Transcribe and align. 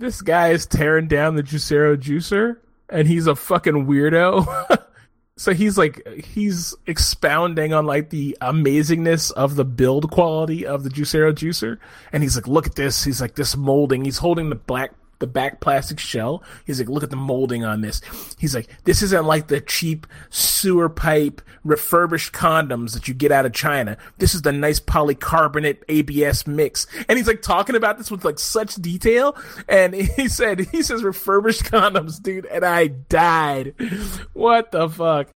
this 0.00 0.22
guy 0.22 0.48
is 0.48 0.66
tearing 0.66 1.06
down 1.06 1.36
the 1.36 1.42
Juicero 1.42 1.96
juicer, 1.96 2.56
and 2.88 3.06
he's 3.06 3.26
a 3.26 3.36
fucking 3.36 3.86
weirdo. 3.86 4.78
so 5.36 5.52
he's 5.52 5.78
like 5.78 6.24
he's 6.24 6.74
expounding 6.86 7.72
on 7.72 7.84
like 7.84 8.10
the 8.10 8.36
amazingness 8.40 9.30
of 9.32 9.54
the 9.54 9.64
build 9.64 10.10
quality 10.10 10.66
of 10.66 10.82
the 10.82 10.90
Juicero 10.90 11.32
juicer, 11.32 11.78
and 12.12 12.22
he's 12.22 12.34
like, 12.34 12.48
"Look 12.48 12.66
at 12.66 12.74
this." 12.74 13.04
He's 13.04 13.20
like, 13.20 13.36
"This 13.36 13.56
molding." 13.56 14.04
He's 14.04 14.18
holding 14.18 14.48
the 14.48 14.56
black 14.56 14.92
the 15.20 15.26
back 15.26 15.60
plastic 15.60 16.00
shell. 16.00 16.42
He's 16.66 16.80
like, 16.80 16.88
look 16.88 17.02
at 17.02 17.10
the 17.10 17.16
molding 17.16 17.64
on 17.64 17.82
this. 17.82 18.00
He's 18.38 18.54
like, 18.54 18.68
this 18.84 19.02
isn't 19.02 19.24
like 19.24 19.46
the 19.46 19.60
cheap 19.60 20.06
sewer 20.30 20.88
pipe 20.88 21.40
refurbished 21.62 22.32
condoms 22.32 22.94
that 22.94 23.06
you 23.06 23.14
get 23.14 23.30
out 23.30 23.46
of 23.46 23.52
China. 23.52 23.96
This 24.18 24.34
is 24.34 24.42
the 24.42 24.52
nice 24.52 24.80
polycarbonate 24.80 25.82
ABS 25.88 26.46
mix. 26.46 26.86
And 27.08 27.18
he's 27.18 27.28
like 27.28 27.42
talking 27.42 27.76
about 27.76 27.98
this 27.98 28.10
with 28.10 28.24
like 28.24 28.38
such 28.38 28.74
detail. 28.76 29.36
And 29.68 29.94
he 30.16 30.28
said, 30.28 30.60
he 30.60 30.82
says 30.82 31.04
refurbished 31.04 31.64
condoms, 31.64 32.20
dude. 32.20 32.46
And 32.46 32.64
I 32.64 32.88
died. 32.88 33.74
What 34.32 34.72
the 34.72 34.88
fuck? 34.88 35.30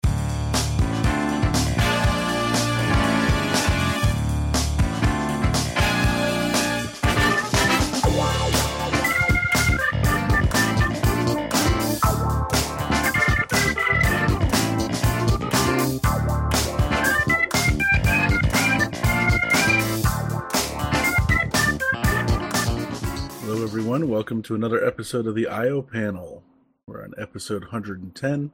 Everyone. 23.93 24.11
Welcome 24.11 24.41
to 24.43 24.55
another 24.55 24.83
episode 24.83 25.27
of 25.27 25.35
the 25.35 25.47
IO 25.47 25.83
panel. 25.83 26.41
We're 26.87 27.03
on 27.03 27.13
episode 27.15 27.61
110, 27.65 28.51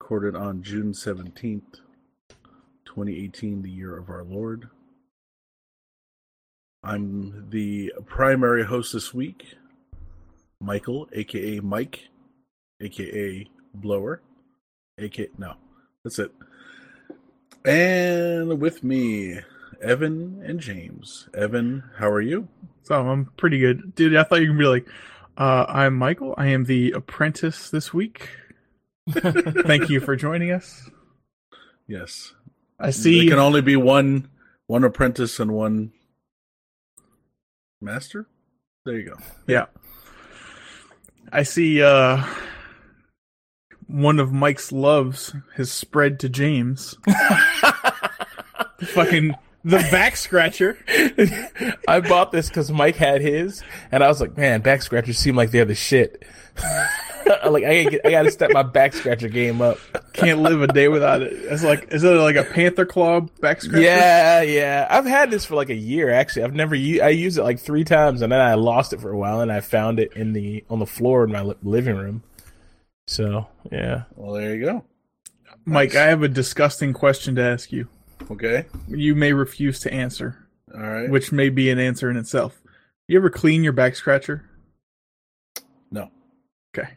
recorded 0.00 0.34
on 0.34 0.60
June 0.60 0.92
17th, 0.92 1.78
2018, 2.84 3.62
the 3.62 3.70
year 3.70 3.96
of 3.96 4.10
our 4.10 4.24
Lord. 4.24 4.70
I'm 6.82 7.48
the 7.50 7.92
primary 8.06 8.64
host 8.64 8.92
this 8.92 9.14
week, 9.14 9.54
Michael, 10.60 11.08
aka 11.12 11.60
Mike, 11.60 12.08
aka 12.80 13.46
Blower, 13.72 14.20
aka. 14.98 15.28
No, 15.38 15.54
that's 16.02 16.18
it. 16.18 16.32
And 17.64 18.60
with 18.60 18.82
me, 18.82 19.38
Evan 19.80 20.42
and 20.44 20.58
James. 20.58 21.28
Evan, 21.32 21.84
how 21.98 22.10
are 22.10 22.20
you? 22.20 22.48
So 22.84 23.08
I'm 23.08 23.26
pretty 23.36 23.58
good. 23.58 23.94
Dude, 23.94 24.14
I 24.14 24.22
thought 24.24 24.42
you 24.42 24.48
were 24.48 24.54
gonna 24.54 24.58
be 24.58 24.66
like, 24.66 24.88
uh, 25.38 25.64
I'm 25.68 25.94
Michael. 25.94 26.34
I 26.36 26.48
am 26.48 26.64
the 26.64 26.92
apprentice 26.92 27.70
this 27.70 27.92
week. 27.92 28.28
Thank 29.10 29.88
you 29.88 30.00
for 30.00 30.16
joining 30.16 30.50
us. 30.50 30.88
Yes. 31.88 32.34
I 32.78 32.90
see 32.90 33.20
there 33.20 33.36
can 33.36 33.38
only 33.38 33.62
be 33.62 33.76
one 33.76 34.28
one 34.66 34.84
apprentice 34.84 35.40
and 35.40 35.52
one 35.52 35.92
master. 37.80 38.26
There 38.84 38.96
you 38.96 39.10
go. 39.10 39.16
Yeah. 39.46 39.66
I 41.32 41.42
see 41.42 41.82
uh 41.82 42.22
one 43.86 44.18
of 44.18 44.32
Mike's 44.32 44.72
loves 44.72 45.34
has 45.56 45.72
spread 45.72 46.20
to 46.20 46.28
James. 46.28 46.96
Fucking 48.82 49.34
the 49.64 49.78
back 49.90 50.16
scratcher. 50.16 50.78
I 51.88 52.00
bought 52.00 52.32
this 52.32 52.48
because 52.48 52.70
Mike 52.70 52.96
had 52.96 53.22
his, 53.22 53.62
and 53.90 54.04
I 54.04 54.08
was 54.08 54.20
like, 54.20 54.36
man, 54.36 54.60
back 54.60 54.82
scratchers 54.82 55.18
seem 55.18 55.36
like 55.36 55.50
they're 55.50 55.64
the 55.64 55.74
shit. 55.74 56.22
like 57.46 57.64
I 57.64 57.84
gotta, 57.84 58.06
I 58.06 58.10
gotta 58.10 58.30
step 58.30 58.50
my 58.52 58.62
back 58.62 58.92
scratcher 58.92 59.28
game 59.28 59.62
up. 59.62 59.78
Can't 60.12 60.40
live 60.40 60.62
a 60.62 60.66
day 60.66 60.88
without 60.88 61.22
it. 61.22 61.32
It's 61.32 61.64
like 61.64 61.92
is 61.92 62.04
it 62.04 62.10
like 62.10 62.36
a 62.36 62.44
panther 62.44 62.84
claw 62.84 63.20
back 63.40 63.62
scratcher? 63.62 63.82
Yeah, 63.82 64.42
yeah. 64.42 64.86
I've 64.90 65.06
had 65.06 65.30
this 65.30 65.44
for 65.44 65.54
like 65.54 65.70
a 65.70 65.74
year 65.74 66.10
actually. 66.10 66.44
I've 66.44 66.54
never 66.54 66.74
used. 66.74 67.02
I 67.02 67.08
used 67.08 67.38
it 67.38 67.42
like 67.42 67.58
three 67.58 67.84
times, 67.84 68.22
and 68.22 68.30
then 68.30 68.40
I 68.40 68.54
lost 68.54 68.92
it 68.92 69.00
for 69.00 69.10
a 69.10 69.16
while, 69.16 69.40
and 69.40 69.50
I 69.50 69.60
found 69.60 69.98
it 69.98 70.12
in 70.12 70.32
the 70.32 70.64
on 70.68 70.78
the 70.78 70.86
floor 70.86 71.24
in 71.24 71.32
my 71.32 71.42
living 71.62 71.96
room. 71.96 72.22
So 73.06 73.48
yeah. 73.72 74.02
Well, 74.14 74.34
there 74.34 74.54
you 74.54 74.64
go. 74.64 74.84
Mike, 75.64 75.94
nice. 75.94 75.96
I 75.96 76.04
have 76.04 76.22
a 76.22 76.28
disgusting 76.28 76.92
question 76.92 77.34
to 77.36 77.42
ask 77.42 77.72
you. 77.72 77.88
Okay. 78.30 78.66
You 78.88 79.14
may 79.14 79.32
refuse 79.32 79.80
to 79.80 79.92
answer. 79.92 80.46
All 80.74 80.80
right. 80.80 81.10
Which 81.10 81.32
may 81.32 81.48
be 81.48 81.70
an 81.70 81.78
answer 81.78 82.10
in 82.10 82.16
itself. 82.16 82.60
You 83.08 83.18
ever 83.18 83.30
clean 83.30 83.62
your 83.62 83.72
back 83.72 83.96
scratcher? 83.96 84.48
No. 85.90 86.10
Okay. 86.76 86.88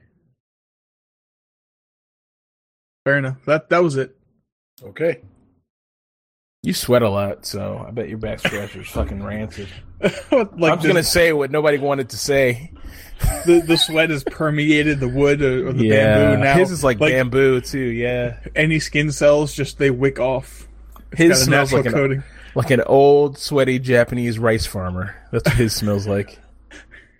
Fair 3.06 3.18
enough. 3.18 3.38
That 3.46 3.70
that 3.70 3.84
was 3.84 3.98
it. 3.98 4.16
Okay. 4.82 5.22
You 6.64 6.74
sweat 6.74 7.02
a 7.02 7.10
lot, 7.10 7.46
so 7.46 7.86
I 7.88 7.92
bet 7.92 8.10
your 8.10 8.18
back 8.18 8.40
scratcher's 8.40 8.90
fucking 8.90 9.24
rancid. 9.24 9.70
like 10.02 10.12
I'm 10.34 10.78
just 10.78 10.88
gonna 10.88 11.04
say 11.04 11.32
what 11.32 11.52
nobody 11.52 11.78
wanted 11.78 12.10
to 12.10 12.18
say. 12.18 12.72
The 13.46 13.62
the 13.62 13.78
sweat 13.78 14.10
has 14.10 14.24
permeated 14.24 15.00
the 15.00 15.08
wood 15.08 15.42
or, 15.42 15.72
the 15.72 15.86
yeah, 15.86 16.18
bamboo 16.18 16.44
now. 16.44 16.56
His 16.56 16.72
is 16.72 16.84
like, 16.84 17.00
like 17.00 17.14
bamboo 17.14 17.62
too, 17.62 17.80
yeah. 17.80 18.38
Any 18.56 18.80
skin 18.80 19.12
cells 19.12 19.54
just 19.54 19.78
they 19.78 19.92
wick 19.92 20.20
off. 20.20 20.67
His 21.16 21.44
smells 21.44 21.74
like 21.74 21.86
an, 21.86 22.24
like 22.56 22.72
an 22.72 22.82
old 22.82 23.38
sweaty 23.38 23.80
Japanese 23.80 24.40
rice 24.40 24.66
farmer. 24.66 25.16
That's 25.32 25.46
what 25.46 25.58
his 25.58 25.76
smells 25.76 26.08
like. 26.08 26.40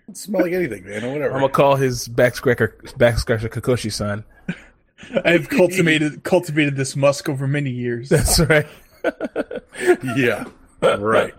It 0.08 0.16
smell 0.16 0.40
like 0.40 0.54
anything, 0.54 0.86
man, 0.86 1.04
or 1.04 1.12
whatever. 1.12 1.34
I'm 1.34 1.40
gonna 1.42 1.52
call 1.52 1.76
his 1.76 2.08
back 2.08 2.34
scratcher 2.34 2.74
back 2.96 3.18
scratcher 3.18 3.50
Kakoshi 3.50 3.92
san. 3.92 4.24
I've 5.24 5.50
cultivated 5.50 6.24
cultivated 6.24 6.76
this 6.76 6.96
musk 6.96 7.28
over 7.28 7.46
many 7.46 7.68
years. 7.68 8.08
That's 8.08 8.40
right. 8.40 8.66
yeah. 10.16 10.44
Right. 10.80 11.34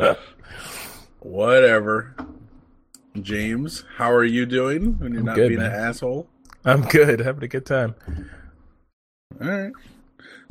Whatever. 1.21 2.15
James, 3.19 3.85
how 3.97 4.11
are 4.11 4.23
you 4.23 4.45
doing 4.45 4.99
when 4.99 5.13
you're 5.13 5.21
I'm 5.21 5.25
not 5.25 5.35
good, 5.35 5.49
being 5.49 5.61
man. 5.61 5.71
an 5.71 5.79
asshole? 5.79 6.27
I'm 6.63 6.83
good. 6.83 7.21
Having 7.21 7.43
a 7.43 7.47
good 7.47 7.65
time. 7.65 7.95
All 9.41 9.47
right. 9.47 9.71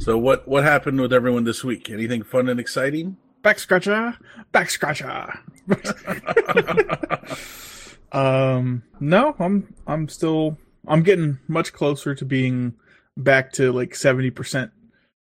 So 0.01 0.17
what 0.17 0.47
what 0.47 0.63
happened 0.63 1.01
with 1.01 1.13
everyone 1.13 1.45
this 1.45 1.65
week? 1.65 1.91
Anything 1.91 2.23
fun 2.23 2.49
and 2.49 2.61
exciting? 2.61 3.17
Back 3.43 3.59
scratcher, 3.59 4.17
back 4.53 4.71
scratcher. 4.71 5.41
um, 8.13 8.85
no, 9.01 9.35
I'm 9.39 9.75
I'm 9.87 10.09
still 10.09 10.57
I'm 10.87 11.03
getting 11.03 11.39
much 11.49 11.73
closer 11.73 12.15
to 12.15 12.25
being 12.25 12.75
back 13.17 13.53
to 13.55 13.73
like 13.73 13.97
seventy 13.97 14.31
percent. 14.31 14.71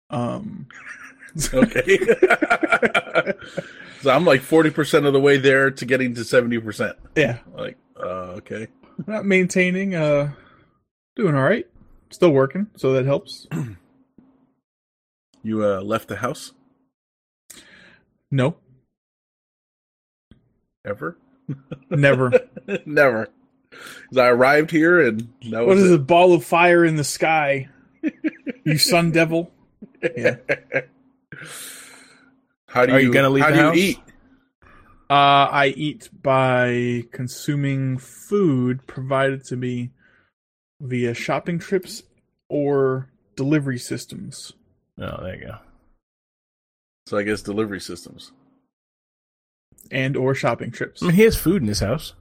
Um, 0.09 0.67
okay. 1.53 1.97
so 4.01 4.11
I'm 4.11 4.25
like 4.25 4.41
forty 4.41 4.71
percent 4.71 5.05
of 5.05 5.13
the 5.13 5.21
way 5.21 5.37
there 5.37 5.71
to 5.71 5.85
getting 5.85 6.13
to 6.15 6.25
seventy 6.25 6.59
percent. 6.59 6.97
Yeah. 7.15 7.37
Like, 7.53 7.77
uh, 7.97 8.35
okay. 8.39 8.67
Not 9.07 9.25
maintaining. 9.25 9.95
Uh, 9.95 10.31
doing 11.15 11.35
all 11.35 11.43
right. 11.43 11.65
Still 12.09 12.31
working, 12.31 12.67
so 12.75 12.91
that 12.93 13.05
helps. 13.05 13.47
You 15.43 15.63
uh, 15.63 15.81
left 15.81 16.07
the 16.07 16.17
house? 16.17 16.53
No. 18.31 18.57
Ever? 20.85 21.17
Never. 21.89 22.31
Never. 22.85 23.29
I 24.17 24.27
arrived 24.27 24.71
here 24.71 24.99
and 24.99 25.29
that 25.51 25.65
what 25.65 25.77
is 25.77 25.91
it. 25.91 25.95
a 25.95 25.99
ball 25.99 26.33
of 26.33 26.43
fire 26.43 26.83
in 26.83 26.95
the 26.95 27.03
sky? 27.03 27.69
you 28.63 28.77
sun 28.77 29.11
devil. 29.13 29.51
Yeah. 30.15 30.37
How 32.67 32.85
do 32.85 32.93
Are 32.93 32.99
you, 32.99 33.07
you 33.07 33.13
gonna 33.13 33.29
leave 33.29 33.43
how 33.43 33.49
do 33.51 33.55
house? 33.55 33.75
you 33.75 33.81
eat? 33.81 33.99
Uh, 35.09 35.49
I 35.51 35.73
eat 35.75 36.09
by 36.21 37.03
consuming 37.11 37.97
food 37.97 38.85
provided 38.85 39.43
to 39.45 39.55
me 39.55 39.91
via 40.79 41.13
shopping 41.15 41.57
trips 41.59 42.03
or 42.47 43.09
delivery 43.35 43.79
systems. 43.79 44.53
Oh, 45.01 45.23
there 45.23 45.35
you 45.35 45.45
go. 45.47 45.55
So 47.07 47.17
I 47.17 47.23
guess 47.23 47.41
delivery 47.41 47.79
systems 47.79 48.31
and 49.91 50.15
or 50.15 50.35
shopping 50.35 50.71
trips. 50.71 51.01
I 51.01 51.07
mean, 51.07 51.15
he 51.15 51.23
has 51.23 51.35
food 51.35 51.61
in 51.61 51.67
his 51.67 51.79
house. 51.79 52.13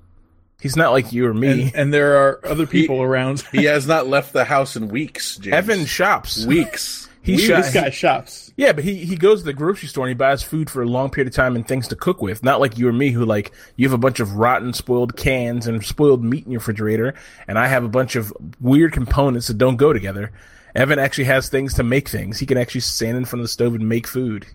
He's 0.61 0.77
not 0.77 0.91
like 0.91 1.13
you 1.13 1.27
or 1.27 1.35
me. 1.35 1.63
And, 1.63 1.75
and 1.75 1.95
there 1.95 2.17
are 2.17 2.41
other 2.45 2.67
people 2.67 2.97
he, 2.97 3.05
around. 3.05 3.45
he 3.53 3.65
has 3.65 3.87
not 3.87 4.09
left 4.09 4.33
the 4.33 4.45
house 4.45 4.75
in 4.77 4.89
weeks. 4.89 5.37
James. 5.37 5.55
Evan 5.55 5.87
shops 5.87 6.45
weeks. 6.45 7.05
He 7.21 7.37
this 7.37 7.75
guy 7.75 7.91
shops. 7.91 8.55
Yeah, 8.57 8.73
but 8.73 8.85
he, 8.85 9.05
he 9.05 9.15
goes 9.15 9.41
to 9.41 9.45
the 9.45 9.53
grocery 9.53 9.89
store 9.89 10.07
and 10.07 10.11
he 10.11 10.15
buys 10.15 10.43
food 10.43 10.71
for 10.71 10.83
a 10.83 10.87
long 10.87 11.11
period 11.11 11.29
of 11.29 11.35
time 11.35 11.57
and 11.57 11.67
things 11.67 11.89
to 11.89 11.97
cook 11.97 12.23
with. 12.23 12.43
Not 12.43 12.59
like 12.59 12.79
you 12.79 12.89
or 12.89 12.93
me, 12.93 13.11
who 13.11 13.27
like 13.27 13.53
you 13.77 13.87
have 13.87 13.93
a 13.93 13.99
bunch 13.99 14.19
of 14.19 14.37
rotten, 14.37 14.73
spoiled 14.73 15.15
cans 15.15 15.67
and 15.67 15.85
spoiled 15.85 16.25
meat 16.25 16.47
in 16.47 16.53
your 16.53 16.61
refrigerator, 16.61 17.15
and 17.47 17.59
I 17.59 17.67
have 17.67 17.85
a 17.85 17.89
bunch 17.89 18.17
of 18.17 18.33
weird 18.61 18.95
components 18.95 19.49
that 19.49 19.59
don't 19.59 19.77
go 19.77 19.93
together. 19.93 20.33
Evan 20.75 20.99
actually 20.99 21.25
has 21.25 21.49
things 21.49 21.75
to 21.75 21.83
make 21.83 22.09
things. 22.09 22.39
He 22.39 22.47
can 22.47 22.59
actually 22.59 22.83
stand 22.83 23.17
in 23.17 23.25
front 23.25 23.41
of 23.41 23.45
the 23.45 23.49
stove 23.49 23.75
and 23.75 23.89
make 23.89 24.07
food. 24.07 24.47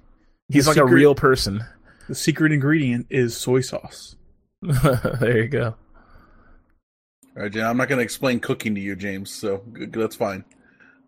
He's 0.50 0.66
the 0.66 0.72
like 0.72 0.76
secret, 0.76 0.92
a 0.92 0.96
real 0.96 1.16
person. 1.16 1.64
The 2.08 2.16
secret 2.16 2.52
ingredient 2.52 3.08
is 3.10 3.36
soy 3.36 3.62
sauce. 3.62 4.16
there 4.62 5.42
you 5.42 5.48
go. 5.48 5.76
All 7.36 7.44
right, 7.44 7.52
James. 7.52 7.66
I'm 7.66 7.78
not 7.78 7.88
going 7.88 7.98
to 7.98 8.04
explain 8.04 8.40
cooking 8.40 8.76
to 8.76 8.82
you, 8.82 8.96
James. 8.96 9.32
So 9.32 9.64
that's 9.90 10.16
fine. 10.16 10.46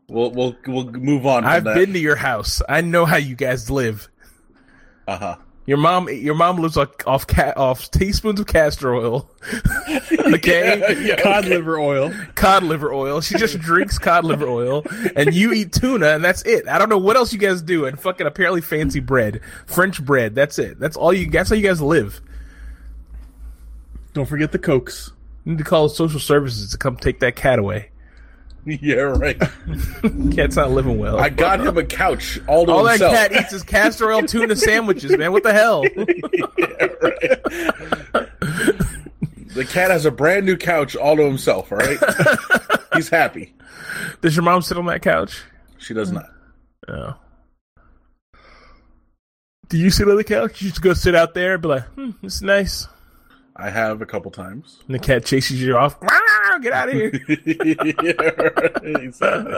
We'll 0.07 0.31
we'll 0.31 0.55
we'll 0.67 0.91
move 0.91 1.25
on. 1.25 1.43
From 1.43 1.51
I've 1.51 1.63
that. 1.63 1.75
been 1.75 1.93
to 1.93 1.99
your 1.99 2.15
house. 2.15 2.61
I 2.69 2.81
know 2.81 3.05
how 3.05 3.17
you 3.17 3.35
guys 3.35 3.69
live. 3.69 4.07
Uh 5.07 5.17
huh. 5.17 5.35
Your 5.67 5.77
mom, 5.77 6.09
your 6.09 6.35
mom 6.35 6.57
lives 6.57 6.77
off 6.77 6.89
off, 7.07 7.25
ca- 7.25 7.53
off 7.55 7.89
teaspoons 7.89 8.39
of 8.39 8.45
castor 8.45 8.93
oil. 8.93 9.29
okay, 10.33 11.15
Cod 11.21 11.45
liver 11.45 11.79
oil. 11.79 12.11
cod 12.35 12.63
liver 12.63 12.93
oil. 12.93 13.21
She 13.21 13.37
just 13.37 13.59
drinks 13.59 13.97
cod 13.97 14.23
liver 14.25 14.47
oil, 14.47 14.83
and 15.15 15.33
you 15.33 15.53
eat 15.53 15.71
tuna, 15.71 16.07
and 16.09 16.23
that's 16.23 16.41
it. 16.43 16.67
I 16.67 16.77
don't 16.77 16.89
know 16.89 16.97
what 16.97 17.15
else 17.15 17.31
you 17.33 17.39
guys 17.39 17.61
do. 17.61 17.85
And 17.85 17.99
fucking 17.99 18.25
apparently 18.25 18.61
fancy 18.61 18.99
bread, 18.99 19.41
French 19.67 20.03
bread. 20.03 20.35
That's 20.35 20.57
it. 20.59 20.79
That's 20.79 20.97
all 20.97 21.13
you. 21.13 21.29
That's 21.29 21.49
how 21.49 21.55
you 21.55 21.63
guys 21.67 21.81
live. 21.81 22.21
Don't 24.13 24.25
forget 24.27 24.51
the 24.51 24.59
cokes. 24.59 25.11
You 25.43 25.51
need 25.51 25.57
to 25.59 25.63
call 25.63 25.89
social 25.89 26.19
services 26.19 26.71
to 26.71 26.77
come 26.77 26.97
take 26.97 27.19
that 27.19 27.35
cat 27.35 27.59
away. 27.59 27.89
Yeah, 28.67 28.95
right. 28.95 29.39
Cat's 30.35 30.55
not 30.55 30.71
living 30.71 30.97
well. 30.97 31.19
I 31.19 31.29
got 31.29 31.59
him 31.59 31.77
a 31.77 31.83
couch 31.83 32.39
all 32.47 32.65
to 32.65 32.71
all 32.71 32.83
that 32.85 32.97
cat 32.99 33.31
eats 33.31 33.53
is 33.53 33.61
castor 33.61 34.11
oil 34.11 34.23
tuna 34.23 34.55
sandwiches, 34.55 35.15
man. 35.15 35.31
What 35.31 35.43
the 35.43 35.53
hell? 35.53 35.83
The 39.55 39.65
cat 39.65 39.89
has 39.89 40.05
a 40.05 40.11
brand 40.11 40.45
new 40.45 40.57
couch 40.57 40.97
all 40.97 41.15
to 41.15 41.23
himself. 41.23 41.71
All 41.71 41.77
right. 41.77 41.97
He's 42.93 43.07
happy. 43.09 43.53
Does 44.19 44.35
your 44.35 44.43
mom 44.43 44.61
sit 44.61 44.77
on 44.77 44.85
that 44.87 45.01
couch? 45.01 45.43
She 45.77 45.93
does 45.93 46.11
not. 46.11 46.25
Oh. 46.89 47.15
Do 49.69 49.77
you 49.77 49.89
sit 49.89 50.09
on 50.09 50.17
the 50.17 50.25
couch? 50.25 50.61
You 50.61 50.69
just 50.69 50.81
go 50.81 50.93
sit 50.93 51.15
out 51.15 51.33
there 51.33 51.53
and 51.53 51.61
be 51.61 51.69
like, 51.69 51.83
hmm, 51.83 52.11
it's 52.21 52.41
nice. 52.41 52.87
I 53.55 53.69
have 53.69 54.01
a 54.01 54.05
couple 54.05 54.29
times. 54.29 54.79
And 54.87 54.95
the 54.95 54.99
cat 54.99 55.23
chases 55.23 55.61
you 55.61 55.77
off. 55.77 55.97
Get 56.61 56.73
out 56.73 56.89
of 56.89 56.93
here. 56.93 57.11
yeah. 57.45 58.99
Exactly. 58.99 59.53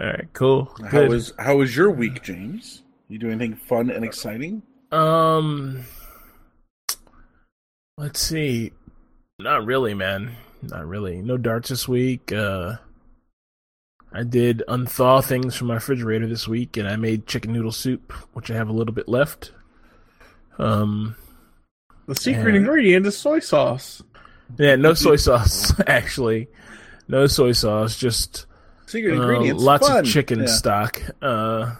All 0.00 0.06
right, 0.06 0.26
cool. 0.32 0.74
How 0.90 1.06
was 1.06 1.32
how 1.38 1.56
was 1.56 1.76
your 1.76 1.90
week, 1.90 2.22
James? 2.22 2.82
You 3.08 3.18
do 3.18 3.28
anything 3.28 3.54
fun 3.54 3.90
and 3.90 4.04
exciting? 4.04 4.62
Um, 4.90 5.84
let's 7.98 8.20
see. 8.20 8.72
Not 9.38 9.64
really, 9.66 9.94
man. 9.94 10.36
Not 10.62 10.86
really. 10.86 11.20
No 11.22 11.36
darts 11.36 11.68
this 11.68 11.86
week. 11.88 12.32
Uh, 12.32 12.76
I 14.12 14.22
did 14.22 14.62
unthaw 14.68 15.24
things 15.24 15.56
from 15.56 15.66
my 15.68 15.74
refrigerator 15.74 16.26
this 16.26 16.46
week, 16.46 16.76
and 16.76 16.88
I 16.88 16.96
made 16.96 17.26
chicken 17.26 17.52
noodle 17.52 17.72
soup, 17.72 18.12
which 18.32 18.50
I 18.50 18.54
have 18.54 18.68
a 18.68 18.72
little 18.72 18.94
bit 18.94 19.08
left. 19.08 19.52
Um, 20.58 21.16
The 22.06 22.14
secret 22.14 22.52
Yeah. 22.54 22.60
ingredient 22.60 23.06
is 23.06 23.16
soy 23.16 23.40
sauce. 23.40 24.02
yeah, 24.58 24.76
no 24.76 24.94
soy 24.94 25.16
sauce 25.16 25.72
actually. 25.86 26.48
No 27.08 27.26
soy 27.26 27.52
sauce, 27.52 27.96
just 27.98 28.46
Secret 28.86 29.12
uh, 29.18 29.20
ingredients. 29.22 29.62
lots 29.62 29.88
fun. 29.88 29.98
of 29.98 30.06
chicken 30.06 30.40
Yeah. 30.40 30.46
stock. 30.46 31.02
Uh, 31.20 31.74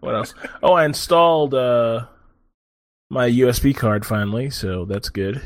what 0.00 0.14
else? 0.14 0.34
Oh, 0.62 0.72
I 0.72 0.84
installed 0.84 1.54
uh, 1.54 2.06
my 3.10 3.28
USB 3.30 3.74
card 3.74 4.04
finally, 4.04 4.50
so 4.50 4.84
that's 4.84 5.08
good. 5.08 5.40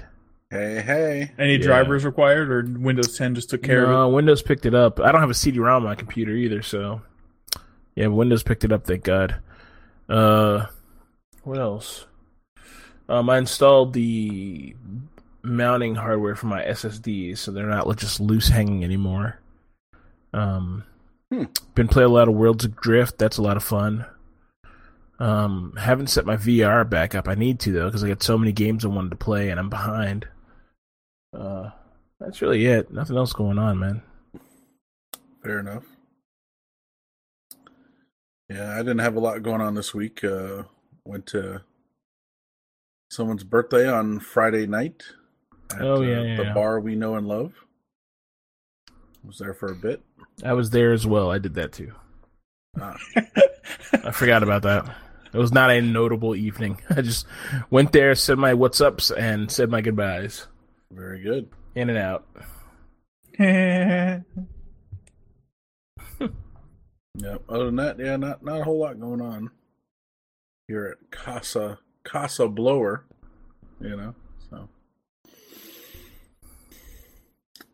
Hey, 0.51 0.81
hey. 0.83 1.33
Any 1.39 1.57
Yeah. 1.57 1.62
drivers 1.62 2.05
required, 2.05 2.51
or 2.51 2.65
Windows 2.79 3.17
10 3.17 3.35
just 3.35 3.51
took 3.51 3.62
care 3.62 3.85
of 3.85 3.91
No, 3.91 4.09
Windows 4.09 4.43
picked 4.43 4.67
it 4.67 4.75
up. 4.75 4.99
I 5.01 5.12
don't 5.12 5.21
have 5.21 5.31
a 5.31 5.35
CD-ROM 5.35 5.83
on 5.83 5.89
my 5.89 5.95
computer 5.95 6.33
either, 6.33 6.62
so 6.62 7.03
yeah, 7.95 8.09
Windows 8.09 8.43
picked 8.43 8.65
it 8.65 8.73
up. 8.73 8.85
Thank 8.85 9.05
God. 9.05 9.37
Uh, 10.09 10.67
what 11.45 11.59
else? 11.59 12.07
Um, 13.09 13.29
I 13.31 13.39
installed 13.39 13.93
the 13.93 14.75
mounting 15.43 15.95
hardware 15.97 16.35
for 16.35 16.47
my 16.47 16.62
SSDs, 16.65 17.39
so 17.39 17.51
they're 17.53 17.67
not 17.67 17.97
just 17.97 18.21
loose 18.21 18.49
hanging 18.49 18.83
anymore. 18.85 19.39
Um, 20.33 20.85
Hmm. 21.33 21.45
been 21.77 21.87
playing 21.89 22.11
a 22.11 22.12
lot 22.12 22.27
of 22.29 22.35
Worlds 22.35 22.65
Adrift. 22.65 23.19
That's 23.19 23.39
a 23.39 23.43
lot 23.43 23.57
of 23.57 23.62
fun. 23.62 24.05
Um, 25.21 25.75
haven't 25.79 26.07
set 26.09 26.25
my 26.25 26.37
VR 26.37 26.89
back 26.89 27.15
up. 27.15 27.29
I 27.29 27.35
need 27.35 27.61
to 27.61 27.73
though 27.73 27.87
because 27.87 28.03
I 28.03 28.09
got 28.09 28.23
so 28.23 28.39
many 28.39 28.53
games 28.53 28.85
I 28.85 28.89
wanted 28.89 29.11
to 29.11 29.17
play 29.17 29.51
and 29.51 29.61
I'm 29.61 29.69
behind. 29.69 30.27
Uh, 31.37 31.71
that's 32.19 32.41
really 32.43 32.65
it. 32.67 32.91
Nothing 32.93 33.17
else 33.17 33.33
going 33.35 33.59
on, 33.59 33.79
man. 33.79 34.03
Fair 35.45 35.61
enough. 35.61 35.85
Yeah, 38.49 38.73
I 38.75 38.79
didn't 38.79 38.99
have 38.99 39.17
a 39.17 39.21
lot 39.21 39.43
going 39.43 39.61
on 39.61 39.75
this 39.75 39.95
week. 39.95 40.25
Uh, 40.25 40.65
went 41.05 41.27
to 41.29 41.63
someone's 43.11 43.45
birthday 43.45 43.89
on 43.89 44.19
Friday 44.21 44.67
night. 44.67 45.03
At, 45.73 45.83
Oh, 45.83 46.01
yeah, 46.03 46.19
uh, 46.19 46.23
yeah, 46.23 46.37
the 46.39 46.45
yeah. 46.45 46.55
bar 46.55 46.81
we 46.81 46.97
know 46.97 47.15
and 47.15 47.29
love. 47.29 47.53
Was 49.25 49.39
there 49.39 49.55
for 49.55 49.71
a 49.71 49.77
bit. 49.77 50.03
I 50.43 50.55
was 50.55 50.71
there 50.71 50.93
as 50.93 51.07
well. 51.07 51.31
I 51.31 51.39
did 51.39 51.55
that 51.55 51.73
too. 51.73 51.93
Ah, 52.81 52.97
I 54.05 54.11
forgot 54.13 54.43
about 54.43 54.63
that. 54.63 54.89
It 55.32 55.38
was 55.38 55.53
not 55.53 55.71
a 55.71 55.81
notable 55.81 56.35
evening. 56.35 56.81
I 56.91 57.03
just 57.03 57.27
went 57.71 57.93
there, 57.93 58.15
said 58.15 58.38
my 58.38 58.55
what's 58.55 58.81
ups, 58.81 59.11
and 59.11 59.50
said 59.50 59.71
my 59.71 59.81
goodbyes. 59.81 60.47
very 60.91 61.23
good. 61.23 61.49
In 61.75 61.88
and 61.88 61.99
out. 61.99 62.27
it. 63.38 64.23
Yeah. 67.17 67.37
Other 67.49 67.67
than 67.67 67.77
that, 67.77 67.99
yeah, 67.99 68.17
not 68.17 68.44
not 68.44 68.61
a 68.61 68.65
whole 68.65 68.79
lot 68.79 68.99
going 69.00 69.21
on 69.21 69.50
here 70.69 70.87
at 70.87 71.11
Casa 71.11 71.81
Casa 72.05 72.49
Blower. 72.49 73.05
You 73.81 73.97
know, 73.97 74.15
so 74.49 74.69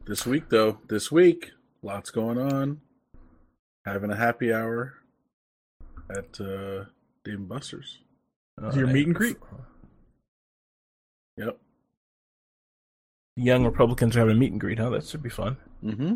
this 0.06 0.26
week 0.26 0.48
though, 0.48 0.78
this 0.88 1.12
week, 1.12 1.50
lots 1.82 2.10
going 2.10 2.38
on. 2.38 2.80
Having 3.84 4.10
a 4.10 4.16
happy 4.16 4.52
hour 4.52 4.94
at 6.10 6.40
uh, 6.40 6.84
Dave 7.26 7.48
Buster's. 7.48 7.98
Your 8.74 8.86
meet 8.86 9.06
and 9.06 9.14
greet. 9.14 9.36
Yep. 11.36 11.58
Young 13.36 13.64
Republicans 13.64 14.16
are 14.16 14.20
having 14.20 14.36
a 14.36 14.38
meet 14.38 14.52
and 14.52 14.60
greet, 14.60 14.78
huh? 14.78 14.90
That 14.90 15.04
should 15.04 15.22
be 15.22 15.28
fun. 15.28 15.56
Mm-hmm. 15.84 16.14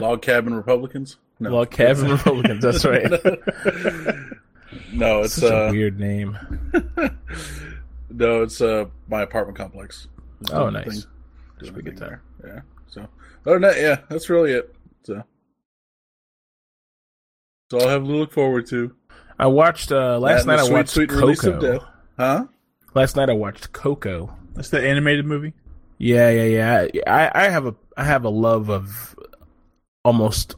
Log 0.00 0.22
cabin 0.22 0.54
Republicans. 0.54 1.16
No. 1.40 1.50
Log 1.50 1.70
cabin 1.72 2.10
Republicans. 2.10 2.62
That's 2.62 2.84
right. 2.84 3.10
no, 4.92 5.22
it's 5.22 5.34
Such 5.34 5.50
a 5.50 5.66
uh, 5.66 5.70
weird 5.72 5.98
name. 5.98 6.38
no, 8.10 8.42
it's 8.42 8.60
uh 8.60 8.84
my 9.08 9.22
apartment 9.22 9.58
complex. 9.58 10.06
It's 10.40 10.52
Oh, 10.52 10.70
nice. 10.70 11.06
Should 11.62 11.74
be 11.74 11.80
a 11.80 11.82
good 11.82 11.96
time. 11.96 12.20
there. 12.40 12.54
Yeah. 12.54 12.60
So 12.86 13.00
other 13.44 13.58
than 13.58 13.62
that, 13.62 13.76
yeah, 13.80 13.98
that's 14.08 14.30
really 14.30 14.52
it. 14.52 14.74
So 15.02 15.22
so 17.72 17.80
I'll 17.80 17.88
have 17.88 18.04
to 18.04 18.08
look 18.08 18.32
forward 18.32 18.66
to. 18.68 18.94
I 19.38 19.46
watched 19.46 19.92
uh 19.92 20.18
last 20.18 20.46
night. 20.46 20.58
I 20.58 20.64
sweet, 20.64 20.72
watched 20.72 20.90
sweet 20.90 21.08
Coco. 21.08 21.60
death. 21.60 21.82
Huh? 22.16 22.46
Last 22.94 23.16
night 23.16 23.30
I 23.30 23.34
watched 23.34 23.72
Coco. 23.72 24.34
That's 24.54 24.70
the 24.70 24.80
animated 24.80 25.24
movie. 25.24 25.52
Yeah, 25.98 26.30
yeah, 26.30 26.88
yeah. 26.92 27.02
I, 27.06 27.46
I 27.46 27.48
have 27.48 27.66
a 27.66 27.74
I 27.96 28.04
have 28.04 28.24
a 28.24 28.28
love 28.28 28.70
of 28.70 29.16
almost 30.04 30.56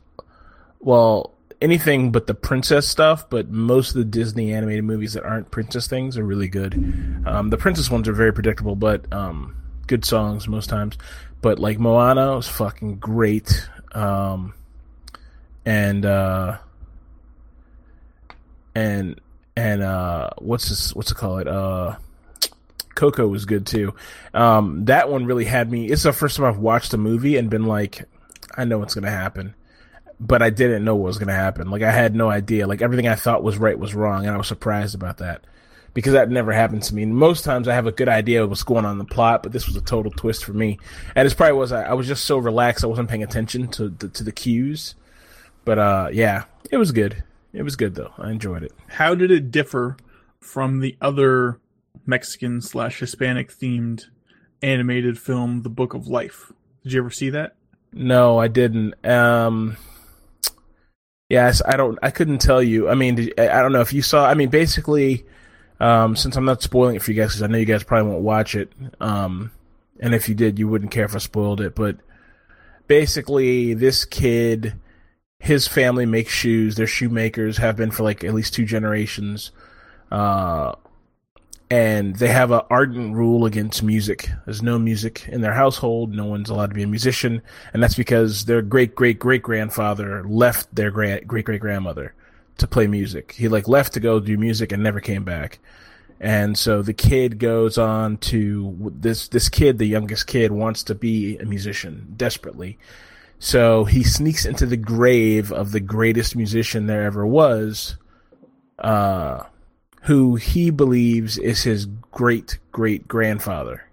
well 0.80 1.34
anything 1.60 2.10
but 2.12 2.26
the 2.26 2.34
princess 2.34 2.88
stuff, 2.88 3.28
but 3.28 3.50
most 3.50 3.90
of 3.90 3.96
the 3.96 4.04
Disney 4.04 4.52
animated 4.52 4.84
movies 4.84 5.12
that 5.14 5.24
aren't 5.24 5.50
princess 5.50 5.86
things 5.86 6.16
are 6.16 6.24
really 6.24 6.48
good. 6.48 6.74
Um, 7.26 7.50
the 7.50 7.58
princess 7.58 7.90
ones 7.90 8.08
are 8.08 8.12
very 8.12 8.32
predictable, 8.32 8.76
but 8.76 9.10
um, 9.12 9.56
good 9.86 10.04
songs 10.04 10.48
most 10.48 10.68
times. 10.68 10.96
But 11.42 11.58
like 11.58 11.78
Moana 11.78 12.36
was 12.36 12.48
fucking 12.48 12.96
great, 12.96 13.68
um, 13.92 14.54
and 15.64 16.04
uh, 16.04 16.58
and 18.74 19.20
and 19.56 19.82
uh, 19.82 20.30
what's 20.38 20.68
this? 20.68 20.94
What's 20.94 21.10
it 21.10 21.16
called? 21.16 21.48
Uh, 21.48 21.96
Coco 22.94 23.26
was 23.28 23.44
good 23.44 23.66
too. 23.66 23.94
Um, 24.34 24.84
that 24.86 25.08
one 25.08 25.26
really 25.26 25.44
had 25.44 25.70
me. 25.70 25.86
It's 25.86 26.02
the 26.02 26.12
first 26.12 26.36
time 26.36 26.46
I've 26.46 26.58
watched 26.58 26.92
a 26.94 26.98
movie 26.98 27.36
and 27.36 27.50
been 27.50 27.66
like, 27.66 28.04
I 28.56 28.64
know 28.64 28.78
what's 28.78 28.94
gonna 28.94 29.10
happen, 29.10 29.54
but 30.18 30.42
I 30.42 30.50
didn't 30.50 30.84
know 30.84 30.96
what 30.96 31.06
was 31.06 31.18
gonna 31.18 31.34
happen. 31.34 31.70
Like 31.70 31.82
I 31.82 31.92
had 31.92 32.14
no 32.14 32.30
idea. 32.30 32.66
Like 32.66 32.82
everything 32.82 33.08
I 33.08 33.14
thought 33.14 33.42
was 33.42 33.58
right 33.58 33.78
was 33.78 33.94
wrong, 33.94 34.26
and 34.26 34.34
I 34.34 34.38
was 34.38 34.48
surprised 34.48 34.94
about 34.94 35.18
that 35.18 35.44
because 35.94 36.12
that 36.12 36.30
never 36.30 36.52
happens 36.52 36.88
to 36.88 36.94
me. 36.94 37.04
Most 37.04 37.44
times 37.44 37.68
I 37.68 37.74
have 37.74 37.86
a 37.86 37.92
good 37.92 38.08
idea 38.08 38.42
of 38.42 38.50
what's 38.50 38.62
going 38.62 38.84
on 38.84 38.92
in 38.92 38.98
the 38.98 39.04
plot, 39.04 39.42
but 39.42 39.52
this 39.52 39.66
was 39.66 39.76
a 39.76 39.80
total 39.80 40.12
twist 40.12 40.44
for 40.44 40.52
me. 40.52 40.78
And 41.14 41.26
it's 41.26 41.34
probably 41.34 41.58
was 41.58 41.72
I, 41.72 41.82
I 41.82 41.92
was 41.94 42.06
just 42.06 42.24
so 42.24 42.38
relaxed 42.38 42.84
I 42.84 42.86
wasn't 42.86 43.08
paying 43.08 43.22
attention 43.22 43.68
to 43.68 43.88
the, 43.88 44.08
to 44.08 44.24
the 44.24 44.32
cues. 44.32 44.94
But 45.64 45.78
uh, 45.78 46.08
yeah, 46.12 46.44
it 46.70 46.76
was 46.76 46.92
good. 46.92 47.22
It 47.52 47.62
was 47.62 47.76
good 47.76 47.94
though. 47.94 48.12
I 48.18 48.30
enjoyed 48.30 48.62
it. 48.62 48.72
How 48.88 49.14
did 49.14 49.30
it 49.30 49.50
differ 49.50 49.96
from 50.40 50.80
the 50.80 50.96
other 51.00 51.60
Mexican 52.06 52.60
slash 52.60 53.00
Hispanic 53.00 53.52
themed 53.52 54.06
animated 54.62 55.18
film, 55.18 55.62
The 55.62 55.68
Book 55.68 55.94
of 55.94 56.06
Life? 56.06 56.52
Did 56.82 56.92
you 56.92 57.00
ever 57.00 57.10
see 57.10 57.30
that? 57.30 57.54
No, 57.92 58.38
I 58.38 58.48
didn't. 58.48 59.04
Um, 59.04 59.76
yes, 61.28 61.60
I 61.66 61.76
don't. 61.76 61.98
I 62.02 62.10
couldn't 62.10 62.38
tell 62.38 62.62
you. 62.62 62.88
I 62.88 62.94
mean, 62.94 63.16
did, 63.16 63.38
I 63.38 63.60
don't 63.60 63.72
know 63.72 63.80
if 63.80 63.92
you 63.92 64.02
saw. 64.02 64.26
I 64.26 64.34
mean, 64.34 64.48
basically, 64.48 65.26
um, 65.80 66.14
since 66.14 66.36
I'm 66.36 66.44
not 66.44 66.62
spoiling 66.62 66.96
it 66.96 67.02
for 67.02 67.10
you 67.10 67.20
guys, 67.20 67.30
because 67.30 67.42
I 67.42 67.48
know 67.48 67.58
you 67.58 67.64
guys 67.64 67.82
probably 67.82 68.10
won't 68.10 68.22
watch 68.22 68.54
it. 68.54 68.72
Um, 69.00 69.50
and 69.98 70.14
if 70.14 70.28
you 70.28 70.34
did, 70.34 70.58
you 70.58 70.68
wouldn't 70.68 70.92
care 70.92 71.04
if 71.04 71.14
I 71.14 71.18
spoiled 71.18 71.60
it. 71.60 71.74
But 71.74 71.96
basically, 72.86 73.74
this 73.74 74.04
kid, 74.04 74.74
his 75.40 75.66
family 75.66 76.06
makes 76.06 76.32
shoes. 76.32 76.76
They're 76.76 76.86
shoemakers, 76.86 77.56
have 77.56 77.76
been 77.76 77.90
for 77.90 78.04
like 78.04 78.22
at 78.22 78.34
least 78.34 78.54
two 78.54 78.66
generations. 78.66 79.50
Uh, 80.12 80.74
and 81.70 82.14
they 82.16 82.28
have 82.28 82.50
an 82.50 82.60
ardent 82.68 83.14
rule 83.14 83.46
against 83.46 83.82
music. 83.82 84.28
There's 84.44 84.62
no 84.62 84.78
music 84.78 85.26
in 85.28 85.40
their 85.40 85.54
household. 85.54 86.12
No 86.12 86.26
one's 86.26 86.50
allowed 86.50 86.68
to 86.68 86.74
be 86.74 86.82
a 86.82 86.88
musician, 86.88 87.40
and 87.72 87.82
that's 87.82 87.94
because 87.94 88.44
their 88.44 88.60
great 88.60 88.94
great 88.94 89.18
great 89.18 89.42
grandfather 89.42 90.24
left 90.24 90.72
their 90.74 90.90
great 90.90 91.26
great 91.26 91.46
great 91.46 91.60
grandmother 91.60 92.14
to 92.58 92.66
play 92.66 92.86
music. 92.86 93.32
He 93.32 93.48
like 93.48 93.68
left 93.68 93.94
to 93.94 94.00
go 94.00 94.20
do 94.20 94.36
music 94.36 94.72
and 94.72 94.82
never 94.82 95.00
came 95.00 95.24
back. 95.24 95.60
And 96.20 96.58
so 96.58 96.82
the 96.82 96.92
kid 96.92 97.38
goes 97.38 97.78
on 97.78 98.18
to 98.18 98.92
this 98.94 99.28
this 99.28 99.48
kid, 99.48 99.78
the 99.78 99.86
youngest 99.86 100.26
kid, 100.26 100.52
wants 100.52 100.82
to 100.84 100.94
be 100.94 101.38
a 101.38 101.46
musician 101.46 102.12
desperately. 102.16 102.78
So 103.42 103.84
he 103.84 104.04
sneaks 104.04 104.44
into 104.44 104.66
the 104.66 104.76
grave 104.76 105.50
of 105.50 105.72
the 105.72 105.80
greatest 105.80 106.36
musician 106.36 106.86
there 106.86 107.04
ever 107.04 107.26
was, 107.26 107.96
uh, 108.78 109.44
who 110.02 110.36
he 110.36 110.70
believes 110.70 111.38
is 111.38 111.62
his 111.62 111.86
great 112.12 112.58
great 112.70 113.08
grandfather. 113.08 113.84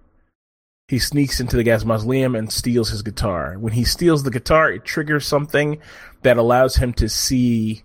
He 0.89 0.99
sneaks 0.99 1.39
into 1.39 1.55
the 1.55 1.63
guy's 1.63 1.85
mausoleum 1.85 2.35
and 2.35 2.51
steals 2.51 2.89
his 2.89 3.01
guitar. 3.01 3.55
When 3.57 3.73
he 3.73 3.85
steals 3.85 4.23
the 4.23 4.31
guitar, 4.31 4.69
it 4.69 4.83
triggers 4.83 5.25
something 5.25 5.79
that 6.23 6.37
allows 6.37 6.75
him 6.75 6.91
to 6.93 7.07
see 7.07 7.83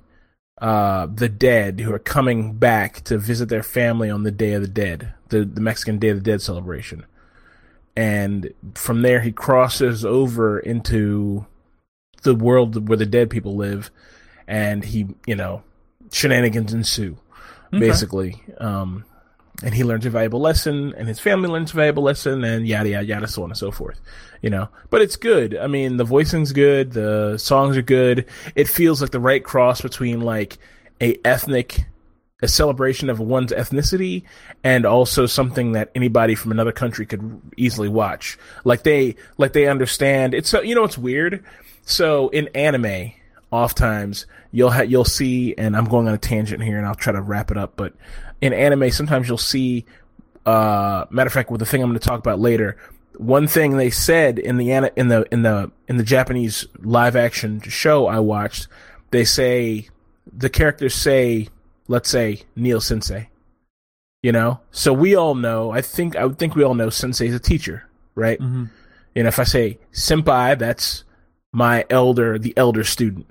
uh, 0.61 1.07
the 1.13 1.29
dead 1.29 1.81
who 1.81 1.93
are 1.93 1.99
coming 1.99 2.55
back 2.55 3.03
to 3.05 3.19
visit 3.19 3.49
their 3.49 3.63
family 3.63 4.11
on 4.11 4.25
the 4.25 4.31
Day 4.33 4.53
of 4.53 4.63
the 4.63 4.69
Dead, 4.69 5.15
the, 5.29 5.45
the 5.45 5.61
Mexican 5.61 5.99
Day 5.99 6.09
of 6.09 6.19
the 6.19 6.31
Dead 6.31 6.43
celebration. 6.43 7.07
And 7.97 8.53
from 8.75 9.03
there, 9.03 9.21
he 9.21 9.33
crosses 9.33 10.05
over 10.05 10.59
into 10.59 11.47
the 12.23 12.35
world 12.35 12.89
where 12.89 12.99
the 12.99 13.07
dead 13.07 13.31
people 13.31 13.57
live, 13.57 13.91
and 14.47 14.85
he, 14.85 15.07
you 15.27 15.35
know, 15.35 15.63
shenanigans 16.11 16.73
ensue, 16.73 17.17
okay. 17.73 17.81
basically. 17.81 18.43
Um, 18.59 19.05
and 19.63 19.75
he 19.75 19.85
learns 19.85 20.05
a 20.07 20.11
valuable 20.11 20.41
lesson, 20.41 20.95
and 20.97 21.07
his 21.07 21.21
family 21.21 21.49
learns 21.49 21.73
a 21.73 21.77
valuable 21.77 22.03
lesson, 22.03 22.43
and 22.45 22.67
yada 22.67 22.89
yada 22.91 23.07
yada, 23.07 23.29
so 23.29 23.45
on 23.45 23.51
and 23.51 23.59
so 23.59 23.71
forth. 23.71 24.01
You 24.41 24.51
know, 24.51 24.69
but 24.91 25.03
it's 25.03 25.17
good. 25.17 25.57
I 25.57 25.69
mean, 25.69 25.97
the 25.97 26.05
voicing's 26.05 26.53
good, 26.53 26.93
the 26.93 27.39
songs 27.39 27.77
are 27.77 27.83
good. 27.83 28.27
It 28.57 28.69
feels 28.69 29.01
like 29.01 29.13
the 29.13 29.21
right 29.21 29.45
cross 29.45 29.81
between 29.81 30.21
like 30.21 30.59
a 31.01 31.17
ethnic, 31.25 31.85
a 32.43 32.49
celebration 32.49 33.09
of 33.09 33.21
one's 33.21 33.53
ethnicity, 33.53 34.25
and 34.65 34.85
also 34.85 35.27
something 35.27 35.73
that 35.73 35.91
anybody 35.95 36.35
from 36.35 36.51
another 36.51 36.73
country 36.73 37.07
could 37.07 37.41
easily 37.57 37.89
watch. 37.89 38.37
Like 38.65 38.83
they, 38.83 39.15
like 39.39 39.53
they 39.53 39.69
understand. 39.69 40.35
It's 40.35 40.53
you 40.53 40.75
know, 40.75 40.85
it's 40.85 40.99
weird. 40.99 41.45
So 41.83 42.29
in 42.29 42.49
anime, 42.49 43.13
oftentimes 43.51 44.27
you'll 44.51 44.71
ha- 44.71 44.83
you'll 44.83 45.05
see, 45.05 45.55
and 45.57 45.77
I'm 45.77 45.85
going 45.85 46.09
on 46.09 46.15
a 46.15 46.19
tangent 46.19 46.63
here, 46.63 46.79
and 46.79 46.87
I'll 46.87 46.95
try 46.95 47.13
to 47.13 47.21
wrap 47.21 47.51
it 47.51 47.57
up, 47.57 47.75
but 47.77 47.95
in 48.41 48.53
anime, 48.53 48.91
sometimes 48.91 49.29
you'll 49.29 49.39
see. 49.39 49.87
Uh, 50.45 51.05
matter 51.11 51.29
of 51.29 51.33
fact, 51.33 51.51
with 51.51 51.61
the 51.61 51.67
thing 51.67 51.83
I'm 51.83 51.89
going 51.89 51.99
to 52.01 52.07
talk 52.07 52.19
about 52.19 52.41
later, 52.41 52.77
one 53.17 53.47
thing 53.47 53.77
they 53.77 53.91
said 53.91 54.39
in 54.39 54.57
the 54.57 54.73
in 54.97 55.09
the 55.09 55.27
in 55.31 55.43
the 55.43 55.71
in 55.89 55.97
the 55.97 56.03
Japanese 56.03 56.67
live 56.79 57.15
action 57.17 57.61
show 57.61 58.07
I 58.07 58.19
watched, 58.19 58.69
they 59.11 59.25
say 59.25 59.89
the 60.33 60.51
characters 60.51 60.95
say, 60.95 61.49
let's 61.89 62.09
say 62.09 62.43
Neil 62.57 62.81
Sensei. 62.81 63.29
You 64.23 64.31
know, 64.31 64.61
so 64.71 64.93
we 64.93 65.17
all 65.17 65.35
know. 65.35 65.73
I 65.73 65.81
think 65.81 66.17
I 66.17 66.25
would 66.25 66.39
think 66.39 66.55
we 66.55 66.63
all 66.63 66.75
know 66.75 66.91
Sensei 66.91 67.27
is 67.27 67.35
a 67.35 67.41
teacher, 67.41 67.89
right? 68.15 68.39
Mm-hmm. 68.39 68.65
And 69.17 69.29
if 69.29 69.39
I 69.39 69.45
say 69.45 69.79
senpai, 69.93 70.59
that's 70.59 71.05
my 71.53 71.85
elder, 71.91 72.39
the 72.39 72.55
elder 72.57 72.85
student. 72.85 73.27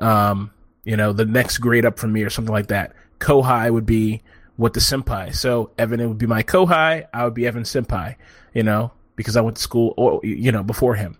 Um, 0.00 0.50
you 0.84 0.96
know, 0.96 1.12
the 1.12 1.24
next 1.24 1.58
grade 1.58 1.84
up 1.84 1.98
from 1.98 2.12
me 2.12 2.22
or 2.22 2.30
something 2.30 2.52
like 2.52 2.68
that. 2.68 2.94
Kohai 3.18 3.72
would 3.72 3.86
be 3.86 4.22
what 4.56 4.74
the 4.74 4.80
senpai. 4.80 5.34
So 5.34 5.70
Evan 5.78 6.06
would 6.08 6.18
be 6.18 6.26
my 6.26 6.42
kohai. 6.42 7.06
I 7.12 7.24
would 7.24 7.34
be 7.34 7.46
Evan 7.46 7.62
senpai. 7.62 8.16
You 8.52 8.62
know, 8.62 8.92
because 9.16 9.36
I 9.36 9.40
went 9.40 9.56
to 9.56 9.62
school 9.62 9.94
or 9.96 10.20
you 10.22 10.52
know 10.52 10.62
before 10.62 10.94
him. 10.94 11.16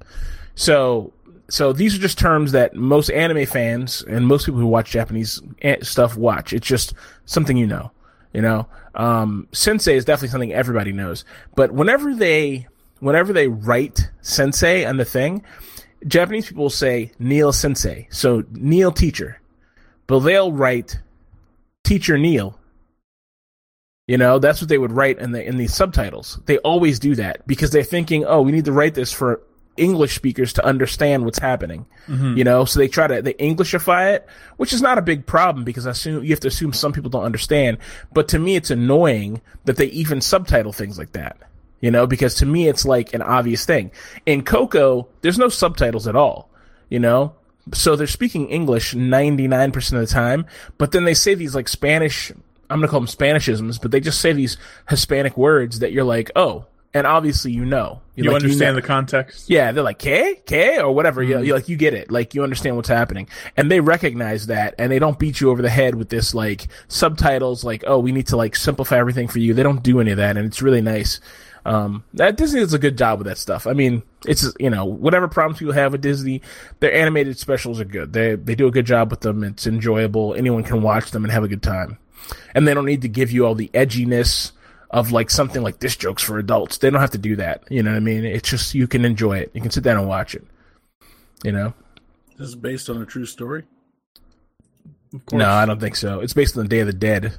So 0.54 1.12
so 1.49 1.73
these 1.73 1.94
are 1.94 2.00
just 2.00 2.18
terms 2.18 2.52
that 2.52 2.75
most 2.75 3.11
anime 3.11 3.47
fans 3.47 4.02
and 4.02 4.26
most 4.26 4.47
people 4.47 4.61
who 4.61 4.66
watch 4.66 4.90
Japanese 4.90 5.42
stuff 5.83 6.16
watch. 6.16 6.52
It's 6.52 6.66
just 6.66 6.94
something 7.26 7.56
you 7.56 7.66
know. 7.66 7.90
You 8.33 8.42
know, 8.42 8.66
um, 8.97 9.47
sensei 9.52 9.94
is 9.94 10.04
definitely 10.04 10.30
something 10.30 10.52
everybody 10.52 10.92
knows. 10.92 11.25
But 11.54 11.73
whenever 11.73 12.14
they 12.14 12.66
whenever 12.99 13.33
they 13.33 13.47
write 13.47 14.11
sensei 14.23 14.85
on 14.85 14.97
the 14.97 15.04
thing, 15.04 15.44
Japanese 16.06 16.49
people 16.49 16.64
will 16.64 16.70
say 16.70 17.12
Neil 17.18 17.52
sensei, 17.52 18.08
so 18.11 18.44
Neil 18.50 18.92
teacher, 18.92 19.40
but 20.06 20.20
they'll 20.20 20.52
write 20.52 21.00
teacher 21.82 22.18
Neil. 22.18 22.58
You 24.06 24.18
know, 24.18 24.38
that's 24.38 24.61
what 24.61 24.68
they 24.68 24.76
would 24.78 24.92
write 24.92 25.18
in 25.18 25.32
the 25.32 25.42
in 25.42 25.56
these 25.56 25.75
subtitles. 25.75 26.38
They 26.44 26.58
always 26.58 26.99
do 26.99 27.14
that 27.14 27.46
because 27.46 27.70
they're 27.70 27.82
thinking, 27.82 28.25
"Oh, 28.26 28.42
we 28.42 28.52
need 28.52 28.66
to 28.66 28.73
write 28.73 28.94
this 28.94 29.12
for 29.12 29.40
English 29.78 30.14
speakers 30.14 30.52
to 30.54 30.64
understand 30.64 31.25
what's 31.25 31.38
happening." 31.38 31.87
Mm-hmm. 32.06 32.37
You 32.37 32.44
know, 32.44 32.66
so 32.66 32.78
they 32.78 32.88
try 32.88 33.06
to 33.06 33.23
they 33.23 33.32
Englishify 33.34 34.14
it, 34.14 34.26
which 34.58 34.75
is 34.75 34.82
not 34.82 34.99
a 34.99 35.02
big 35.02 35.25
problem 35.25 35.64
because 35.64 35.87
I 35.87 35.92
assume 35.92 36.23
you 36.23 36.30
have 36.30 36.40
to 36.40 36.49
assume 36.49 36.75
some 36.75 36.92
people 36.92 37.08
don't 37.08 37.25
understand. 37.25 37.78
But 38.12 38.28
to 38.28 38.38
me, 38.38 38.56
it's 38.56 38.70
annoying 38.70 39.40
that 39.64 39.78
they 39.78 39.87
even 39.87 40.20
subtitle 40.20 40.73
things 40.73 40.99
like 40.99 41.12
that. 41.12 41.38
You 41.84 41.90
know, 41.90 42.06
because 42.06 42.36
to 42.36 42.46
me, 42.46 42.66
it's 42.66 42.86
like 42.86 43.12
an 43.12 43.20
obvious 43.20 43.66
thing. 43.66 43.90
In 44.24 44.42
Coco, 44.42 45.06
there's 45.20 45.38
no 45.38 45.50
subtitles 45.50 46.08
at 46.08 46.16
all. 46.16 46.48
You 46.88 46.98
know, 46.98 47.34
so 47.74 47.94
they're 47.94 48.06
speaking 48.06 48.48
English 48.48 48.94
99% 48.94 49.76
of 49.92 50.00
the 50.00 50.06
time, 50.06 50.46
but 50.78 50.92
then 50.92 51.04
they 51.04 51.12
say 51.12 51.34
these 51.34 51.54
like 51.54 51.68
Spanish, 51.68 52.30
I'm 52.70 52.78
going 52.78 52.82
to 52.82 52.88
call 52.88 53.00
them 53.00 53.06
Spanishisms, 53.06 53.82
but 53.82 53.90
they 53.90 54.00
just 54.00 54.22
say 54.22 54.32
these 54.32 54.56
Hispanic 54.88 55.36
words 55.36 55.80
that 55.80 55.92
you're 55.92 56.04
like, 56.04 56.30
oh, 56.34 56.64
and 56.94 57.06
obviously 57.06 57.52
you 57.52 57.66
know. 57.66 58.00
you 58.14 58.24
like, 58.24 58.36
understand 58.36 58.60
you 58.60 58.66
know. 58.66 58.74
the 58.76 58.86
context? 58.86 59.50
Yeah, 59.50 59.72
they're 59.72 59.84
like, 59.84 59.98
K? 59.98 60.40
K? 60.46 60.78
Or 60.78 60.94
whatever. 60.94 61.22
Mm-hmm. 61.22 61.40
You, 61.40 61.46
you 61.48 61.52
like, 61.54 61.68
you 61.68 61.76
get 61.76 61.92
it. 61.92 62.10
Like, 62.10 62.34
you 62.34 62.44
understand 62.44 62.76
what's 62.76 62.88
happening. 62.88 63.28
And 63.58 63.70
they 63.70 63.80
recognize 63.80 64.46
that, 64.46 64.74
and 64.78 64.90
they 64.90 65.00
don't 65.00 65.18
beat 65.18 65.38
you 65.38 65.50
over 65.50 65.60
the 65.60 65.68
head 65.68 65.96
with 65.96 66.08
this, 66.08 66.34
like, 66.34 66.68
subtitles, 66.88 67.62
like, 67.62 67.84
oh, 67.86 67.98
we 67.98 68.12
need 68.12 68.28
to, 68.28 68.38
like, 68.38 68.56
simplify 68.56 68.96
everything 68.96 69.28
for 69.28 69.40
you. 69.40 69.52
They 69.52 69.64
don't 69.64 69.82
do 69.82 70.00
any 70.00 70.12
of 70.12 70.16
that, 70.16 70.38
and 70.38 70.46
it's 70.46 70.62
really 70.62 70.80
nice. 70.80 71.20
Um, 71.66 72.04
that 72.14 72.37
Disney 72.37 72.61
does 72.61 72.75
a 72.75 72.78
good 72.78 72.99
job 72.99 73.18
with 73.18 73.26
that 73.26 73.38
stuff. 73.38 73.66
I 73.66 73.73
mean, 73.73 74.02
it's 74.26 74.47
you 74.59 74.71
know 74.71 74.85
whatever 74.85 75.28
problems 75.28 75.59
people 75.59 75.75
have 75.75 75.92
with 75.92 76.02
Disney, 76.02 76.42
their 76.80 76.92
animated 76.92 77.38
specials 77.38 77.80
are 77.80 77.87
good. 77.87 78.12
They 78.12 78.35
they 78.35 78.54
do 78.54 78.66
a 78.66 78.71
good 78.71 78.87
job 78.87 79.11
with 79.11 79.21
them. 79.21 79.42
It's 79.42 79.66
enjoyable. 79.66 80.35
Anyone 80.35 80.62
can 80.62 80.83
watch 80.83 81.11
them 81.11 81.25
and 81.25 81.33
have 81.33 81.44
a 81.44 81.49
good 81.49 81.62
time, 81.62 81.99
and 82.54 82.68
they 82.68 82.75
don't 82.75 82.85
need 82.85 83.02
to 83.02 83.09
give 83.09 83.30
you 83.30 83.47
all 83.47 83.54
the 83.54 83.71
edginess 83.73 84.52
of 84.90 85.11
like 85.11 85.30
something 85.30 85.62
like 85.62 85.78
this 85.78 85.97
joke's 85.97 86.23
for 86.23 86.38
adults. 86.38 86.78
They 86.78 86.90
don't 86.90 87.00
have 87.00 87.11
to 87.12 87.18
do 87.18 87.37
that. 87.37 87.64
You 87.71 87.83
know 87.83 87.92
what 87.92 87.97
I 87.97 88.00
mean? 88.00 88.25
It's 88.25 88.49
just 88.49 88.75
you 88.75 88.87
can 88.87 89.04
enjoy 89.04 89.38
it. 89.38 89.50
You 89.54 89.62
can 89.62 89.71
sit 89.71 89.85
down 89.85 89.99
and 89.99 90.06
watch 90.06 90.35
it. 90.35 90.44
You 91.42 91.52
know. 91.52 91.73
This 92.37 92.49
is 92.49 92.56
based 92.56 92.90
on 92.90 93.00
a 93.00 93.06
true 93.06 93.26
story. 93.26 93.64
No, 95.33 95.49
I 95.49 95.64
don't 95.64 95.80
think 95.80 95.97
so. 95.97 96.21
It's 96.21 96.33
based 96.33 96.56
on 96.56 96.64
the 96.64 96.68
Day 96.68 96.80
of 96.80 96.88
the 96.88 96.92
Dead. 96.92 97.38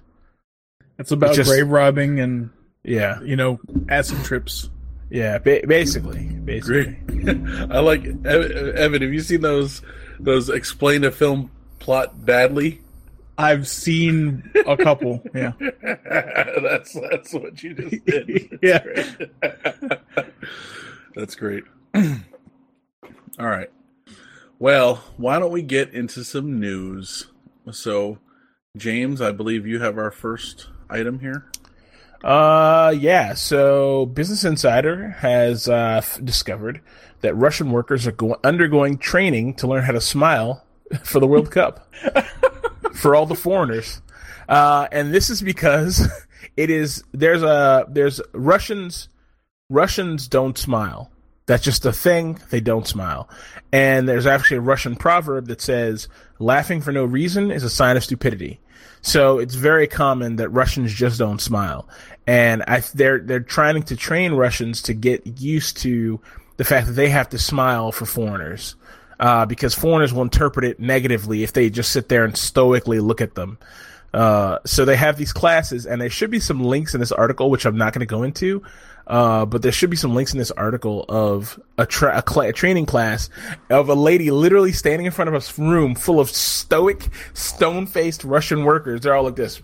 It's 0.97 1.11
about 1.11 1.31
it's 1.31 1.37
just, 1.37 1.49
grave 1.49 1.67
robbing 1.67 2.19
and 2.19 2.49
yeah, 2.85 3.21
you 3.21 3.35
know, 3.35 3.59
acid 3.89 4.23
trips. 4.23 4.69
Yeah, 5.09 5.37
ba- 5.37 5.61
basically, 5.67 6.25
basically. 6.25 6.95
Great. 7.07 7.37
I 7.71 7.79
like 7.79 8.05
Evan. 8.25 9.01
Have 9.01 9.13
you 9.13 9.21
seen 9.21 9.41
those 9.41 9.81
those 10.19 10.49
explain 10.49 11.03
a 11.03 11.11
film 11.11 11.51
plot 11.79 12.25
badly? 12.25 12.81
I've 13.37 13.67
seen 13.67 14.49
a 14.65 14.77
couple. 14.77 15.21
Yeah, 15.33 15.51
that's 15.59 16.93
that's 16.93 17.33
what 17.33 17.61
you 17.61 17.73
just 17.73 18.05
did. 18.05 18.59
That's 18.61 19.17
yeah, 19.41 19.95
that's 21.15 21.35
great. 21.35 21.63
All 21.95 23.47
right. 23.47 23.69
Well, 24.57 25.03
why 25.17 25.39
don't 25.39 25.51
we 25.51 25.61
get 25.61 25.93
into 25.93 26.23
some 26.23 26.59
news? 26.59 27.27
So, 27.71 28.19
James, 28.77 29.21
I 29.21 29.31
believe 29.31 29.67
you 29.67 29.81
have 29.81 29.97
our 29.97 30.11
first 30.11 30.69
item 30.89 31.19
here. 31.19 31.45
Uh, 32.23 32.93
yeah. 32.97 33.33
So 33.33 34.07
Business 34.07 34.43
Insider 34.43 35.09
has 35.19 35.67
uh, 35.67 35.95
f- 35.97 36.19
discovered 36.23 36.81
that 37.21 37.35
Russian 37.35 37.71
workers 37.71 38.07
are 38.07 38.11
go- 38.11 38.39
undergoing 38.43 38.97
training 38.97 39.55
to 39.55 39.67
learn 39.67 39.83
how 39.83 39.91
to 39.93 40.01
smile 40.01 40.63
for 41.03 41.19
the 41.19 41.27
World 41.27 41.51
Cup 41.51 41.91
for 42.93 43.15
all 43.15 43.25
the 43.25 43.35
foreigners. 43.35 44.01
Uh, 44.47 44.87
and 44.91 45.13
this 45.13 45.29
is 45.29 45.41
because 45.41 46.07
it 46.57 46.69
is 46.69 47.03
there's 47.13 47.43
a 47.43 47.85
there's 47.89 48.21
Russians 48.33 49.09
Russians 49.69 50.27
don't 50.27 50.57
smile. 50.57 51.11
That's 51.47 51.63
just 51.63 51.85
a 51.85 51.91
thing. 51.93 52.39
They 52.49 52.59
don't 52.59 52.87
smile. 52.87 53.29
And 53.71 54.07
there's 54.07 54.25
actually 54.25 54.57
a 54.57 54.61
Russian 54.61 54.95
proverb 54.95 55.47
that 55.47 55.61
says, 55.61 56.07
laughing 56.39 56.81
for 56.81 56.91
no 56.91 57.05
reason 57.05 57.51
is 57.51 57.63
a 57.63 57.69
sign 57.69 57.97
of 57.97 58.03
stupidity. 58.03 58.59
So 59.05 59.37
it's 59.37 59.53
very 59.53 59.85
common 59.85 60.37
that 60.37 60.49
Russians 60.49 60.91
just 60.91 61.19
don't 61.19 61.39
smile. 61.39 61.87
and 62.25 62.63
I 62.63 62.79
they're 62.79 63.19
they're 63.19 63.39
trying 63.39 63.83
to 63.83 63.95
train 63.95 64.33
Russians 64.33 64.81
to 64.83 64.95
get 64.95 65.39
used 65.39 65.77
to 65.83 66.19
the 66.57 66.63
fact 66.63 66.87
that 66.87 66.93
they 66.93 67.09
have 67.09 67.29
to 67.29 67.37
smile 67.37 67.91
for 67.91 68.07
foreigners. 68.07 68.75
Uh, 69.19 69.45
because 69.45 69.73
foreigners 69.75 70.11
will 70.11 70.23
interpret 70.23 70.65
it 70.65 70.79
negatively 70.79 71.43
if 71.43 71.53
they 71.53 71.69
just 71.69 71.91
sit 71.91 72.09
there 72.09 72.25
and 72.25 72.35
stoically 72.35 72.99
look 72.99 73.21
at 73.21 73.35
them. 73.35 73.57
Uh, 74.13 74.57
so 74.65 74.83
they 74.85 74.95
have 74.95 75.17
these 75.17 75.31
classes, 75.31 75.85
and 75.85 76.01
there 76.01 76.09
should 76.09 76.31
be 76.31 76.39
some 76.39 76.61
links 76.61 76.93
in 76.93 76.99
this 76.99 77.11
article, 77.13 77.49
which 77.49 77.65
I'm 77.65 77.77
not 77.77 77.93
going 77.93 77.99
to 78.01 78.05
go 78.05 78.23
into. 78.23 78.63
Uh, 79.07 79.45
but 79.45 79.61
there 79.61 79.71
should 79.71 79.89
be 79.89 79.95
some 79.95 80.15
links 80.15 80.33
in 80.33 80.39
this 80.39 80.51
article 80.51 81.05
of 81.07 81.59
a, 81.77 81.85
tra- 81.85 82.17
a, 82.17 82.23
cl- 82.27 82.49
a, 82.49 82.53
training 82.53 82.85
class 82.85 83.29
of 83.69 83.87
a 83.87 83.93
lady 83.93 84.31
literally 84.31 84.71
standing 84.71 85.05
in 85.05 85.11
front 85.11 85.33
of 85.33 85.35
a 85.35 85.61
room 85.61 85.93
full 85.93 86.19
of 86.19 86.29
stoic, 86.29 87.07
stone-faced 87.33 88.23
Russian 88.23 88.63
workers. 88.63 89.01
They're 89.01 89.15
all 89.15 89.23
like 89.23 89.35
this, 89.35 89.61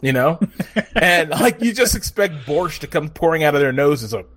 you 0.00 0.12
know, 0.12 0.38
and 0.94 1.30
like 1.30 1.60
you 1.62 1.72
just 1.72 1.96
expect 1.96 2.46
borscht 2.46 2.80
to 2.80 2.86
come 2.86 3.08
pouring 3.08 3.42
out 3.42 3.54
of 3.56 3.60
their 3.60 3.72
noses, 3.72 4.12
like, 4.12 4.28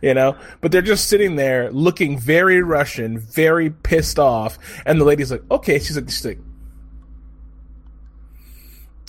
you 0.00 0.14
know, 0.14 0.36
but 0.60 0.70
they're 0.70 0.82
just 0.82 1.08
sitting 1.08 1.34
there 1.34 1.72
looking 1.72 2.18
very 2.18 2.62
Russian, 2.62 3.18
very 3.18 3.70
pissed 3.70 4.18
off, 4.18 4.58
and 4.86 5.00
the 5.00 5.04
lady's 5.04 5.32
like, 5.32 5.42
"Okay," 5.50 5.78
she's 5.80 5.96
like, 5.96 6.08
she's 6.08 6.24
like 6.24 6.38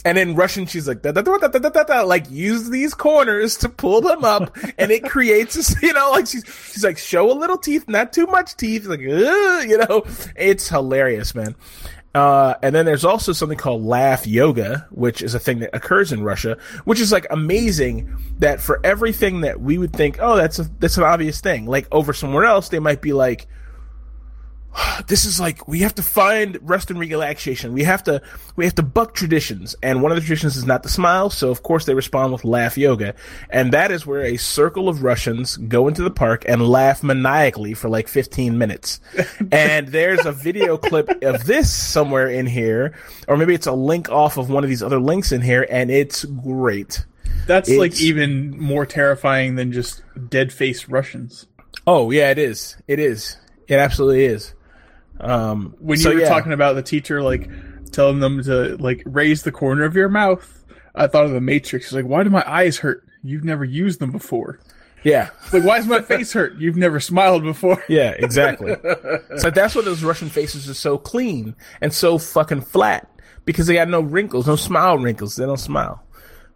and 0.07 0.17
in 0.17 0.35
Russian, 0.35 0.65
she's 0.65 0.87
like, 0.87 1.01
da, 1.01 1.11
da, 1.11 1.21
da, 1.21 1.37
da, 1.37 1.49
da, 1.49 1.67
da, 1.67 1.83
da, 1.83 2.01
like 2.03 2.31
use 2.31 2.69
these 2.69 2.93
corners 2.93 3.57
to 3.57 3.67
pull 3.67 3.99
them 3.99 4.23
up, 4.23 4.55
and 4.77 4.89
it 4.89 5.03
creates, 5.03 5.57
a, 5.57 5.79
you 5.85 5.91
know, 5.91 6.11
like 6.11 6.27
she's 6.27 6.45
she's 6.71 6.85
like, 6.85 6.97
show 6.97 7.29
a 7.29 7.35
little 7.37 7.57
teeth, 7.57 7.89
not 7.89 8.13
too 8.13 8.25
much 8.25 8.55
teeth, 8.55 8.85
like, 8.85 9.01
you 9.01 9.77
know, 9.77 10.05
it's 10.37 10.69
hilarious, 10.69 11.35
man. 11.35 11.55
Uh, 12.15 12.55
and 12.63 12.73
then 12.73 12.85
there's 12.85 13.03
also 13.03 13.33
something 13.33 13.57
called 13.57 13.83
laugh 13.83 14.25
yoga, 14.25 14.87
which 14.91 15.21
is 15.21 15.35
a 15.35 15.39
thing 15.39 15.59
that 15.59 15.75
occurs 15.75 16.13
in 16.13 16.23
Russia, 16.23 16.57
which 16.85 17.01
is 17.01 17.11
like 17.11 17.27
amazing 17.29 18.15
that 18.39 18.61
for 18.61 18.79
everything 18.85 19.41
that 19.41 19.59
we 19.59 19.77
would 19.77 19.91
think, 19.91 20.19
oh, 20.21 20.37
that's 20.37 20.57
a, 20.57 20.63
that's 20.79 20.95
an 20.95 21.03
obvious 21.03 21.41
thing. 21.41 21.65
Like 21.65 21.85
over 21.91 22.13
somewhere 22.13 22.45
else, 22.45 22.69
they 22.69 22.79
might 22.79 23.01
be 23.01 23.11
like, 23.11 23.47
this 25.07 25.25
is 25.25 25.39
like 25.39 25.67
we 25.67 25.79
have 25.79 25.95
to 25.95 26.03
find 26.03 26.57
rest 26.61 26.89
and 26.89 26.99
relaxation. 26.99 27.73
We 27.73 27.83
have 27.83 28.03
to 28.03 28.21
we 28.55 28.65
have 28.65 28.75
to 28.75 28.83
buck 28.83 29.13
traditions, 29.13 29.75
and 29.81 30.01
one 30.01 30.11
of 30.11 30.15
the 30.17 30.21
traditions 30.21 30.55
is 30.55 30.65
not 30.65 30.83
to 30.83 30.89
smile. 30.89 31.29
So 31.29 31.49
of 31.49 31.63
course 31.63 31.85
they 31.85 31.93
respond 31.93 32.33
with 32.33 32.43
laugh 32.43 32.77
yoga, 32.77 33.15
and 33.49 33.71
that 33.73 33.91
is 33.91 34.05
where 34.05 34.23
a 34.23 34.37
circle 34.37 34.89
of 34.89 35.03
Russians 35.03 35.57
go 35.57 35.87
into 35.87 36.03
the 36.03 36.11
park 36.11 36.43
and 36.47 36.67
laugh 36.67 37.03
maniacally 37.03 37.73
for 37.73 37.89
like 37.89 38.07
15 38.07 38.57
minutes. 38.57 38.99
and 39.51 39.87
there's 39.87 40.25
a 40.25 40.31
video 40.31 40.77
clip 40.77 41.09
of 41.23 41.45
this 41.45 41.71
somewhere 41.71 42.29
in 42.29 42.45
here, 42.45 42.95
or 43.27 43.37
maybe 43.37 43.53
it's 43.53 43.67
a 43.67 43.73
link 43.73 44.09
off 44.09 44.37
of 44.37 44.49
one 44.49 44.63
of 44.63 44.69
these 44.69 44.83
other 44.83 44.99
links 44.99 45.31
in 45.31 45.41
here, 45.41 45.65
and 45.69 45.89
it's 45.91 46.25
great. 46.25 47.05
That's 47.45 47.69
it's, 47.69 47.79
like 47.79 48.01
even 48.01 48.57
more 48.59 48.85
terrifying 48.85 49.55
than 49.55 49.71
just 49.71 50.01
dead 50.29 50.51
face 50.51 50.89
Russians. 50.89 51.47
Oh 51.85 52.11
yeah, 52.11 52.31
it 52.31 52.37
is. 52.37 52.75
It 52.87 52.99
is. 52.99 53.37
It 53.67 53.75
absolutely 53.75 54.25
is. 54.25 54.53
Um, 55.19 55.75
when 55.79 55.97
you 55.97 56.03
so, 56.03 56.13
were 56.13 56.19
yeah. 56.19 56.29
talking 56.29 56.53
about 56.53 56.75
the 56.75 56.83
teacher 56.83 57.21
like 57.21 57.49
telling 57.91 58.19
them 58.19 58.43
to 58.43 58.77
like 58.77 59.03
raise 59.05 59.43
the 59.43 59.51
corner 59.51 59.83
of 59.83 59.95
your 59.95 60.09
mouth, 60.09 60.65
I 60.95 61.07
thought 61.07 61.25
of 61.25 61.31
the 61.31 61.41
Matrix. 61.41 61.87
He's 61.87 61.93
like, 61.93 62.05
"Why 62.05 62.23
do 62.23 62.29
my 62.29 62.43
eyes 62.47 62.77
hurt? 62.77 63.03
You've 63.23 63.43
never 63.43 63.65
used 63.65 63.99
them 63.99 64.11
before." 64.11 64.59
Yeah. 65.03 65.29
It's 65.43 65.53
like, 65.53 65.63
why 65.63 65.77
is 65.77 65.87
my 65.87 66.01
face 66.01 66.33
hurt? 66.33 66.55
You've 66.57 66.75
never 66.75 66.99
smiled 66.99 67.43
before. 67.43 67.81
Yeah, 67.87 68.11
exactly. 68.11 68.75
so 69.37 69.49
that's 69.49 69.73
why 69.73 69.81
those 69.81 70.03
Russian 70.03 70.29
faces 70.29 70.69
are 70.69 70.73
so 70.73 70.97
clean 70.97 71.55
and 71.79 71.93
so 71.93 72.17
fucking 72.17 72.61
flat 72.61 73.09
because 73.45 73.67
they 73.67 73.75
got 73.75 73.87
no 73.87 74.01
wrinkles, 74.01 74.47
no 74.47 74.57
smile 74.57 74.97
wrinkles. 74.97 75.37
They 75.37 75.45
don't 75.45 75.57
smile. 75.57 76.03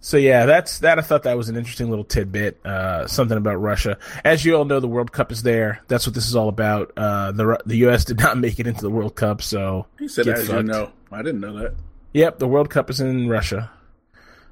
So 0.03 0.17
yeah, 0.17 0.47
that's 0.47 0.79
that. 0.79 0.97
I 0.97 1.03
thought 1.03 1.23
that 1.23 1.37
was 1.37 1.47
an 1.47 1.55
interesting 1.55 1.89
little 1.91 2.03
tidbit. 2.03 2.65
Uh, 2.65 3.05
something 3.05 3.37
about 3.37 3.61
Russia. 3.61 3.99
As 4.25 4.43
you 4.43 4.55
all 4.55 4.65
know, 4.65 4.79
the 4.79 4.87
World 4.87 5.11
Cup 5.11 5.31
is 5.31 5.43
there. 5.43 5.83
That's 5.87 6.07
what 6.07 6.15
this 6.15 6.27
is 6.27 6.35
all 6.35 6.49
about. 6.49 6.91
Uh, 6.97 7.31
the 7.31 7.59
the 7.67 7.77
U.S. 7.77 8.03
did 8.11 8.17
not 8.17 8.39
make 8.39 8.59
it 8.59 8.65
into 8.65 8.81
the 8.81 8.89
World 8.89 9.15
Cup, 9.15 9.43
so 9.43 9.85
he 9.99 10.07
said, 10.07 10.27
"As 10.27 10.47
fucked. 10.47 10.57
you 10.57 10.63
know, 10.63 10.91
I 11.11 11.21
didn't 11.21 11.39
know 11.39 11.53
that." 11.59 11.75
Yep, 12.13 12.39
the 12.39 12.47
World 12.47 12.71
Cup 12.71 12.89
is 12.89 12.99
in 12.99 13.29
Russia. 13.29 13.69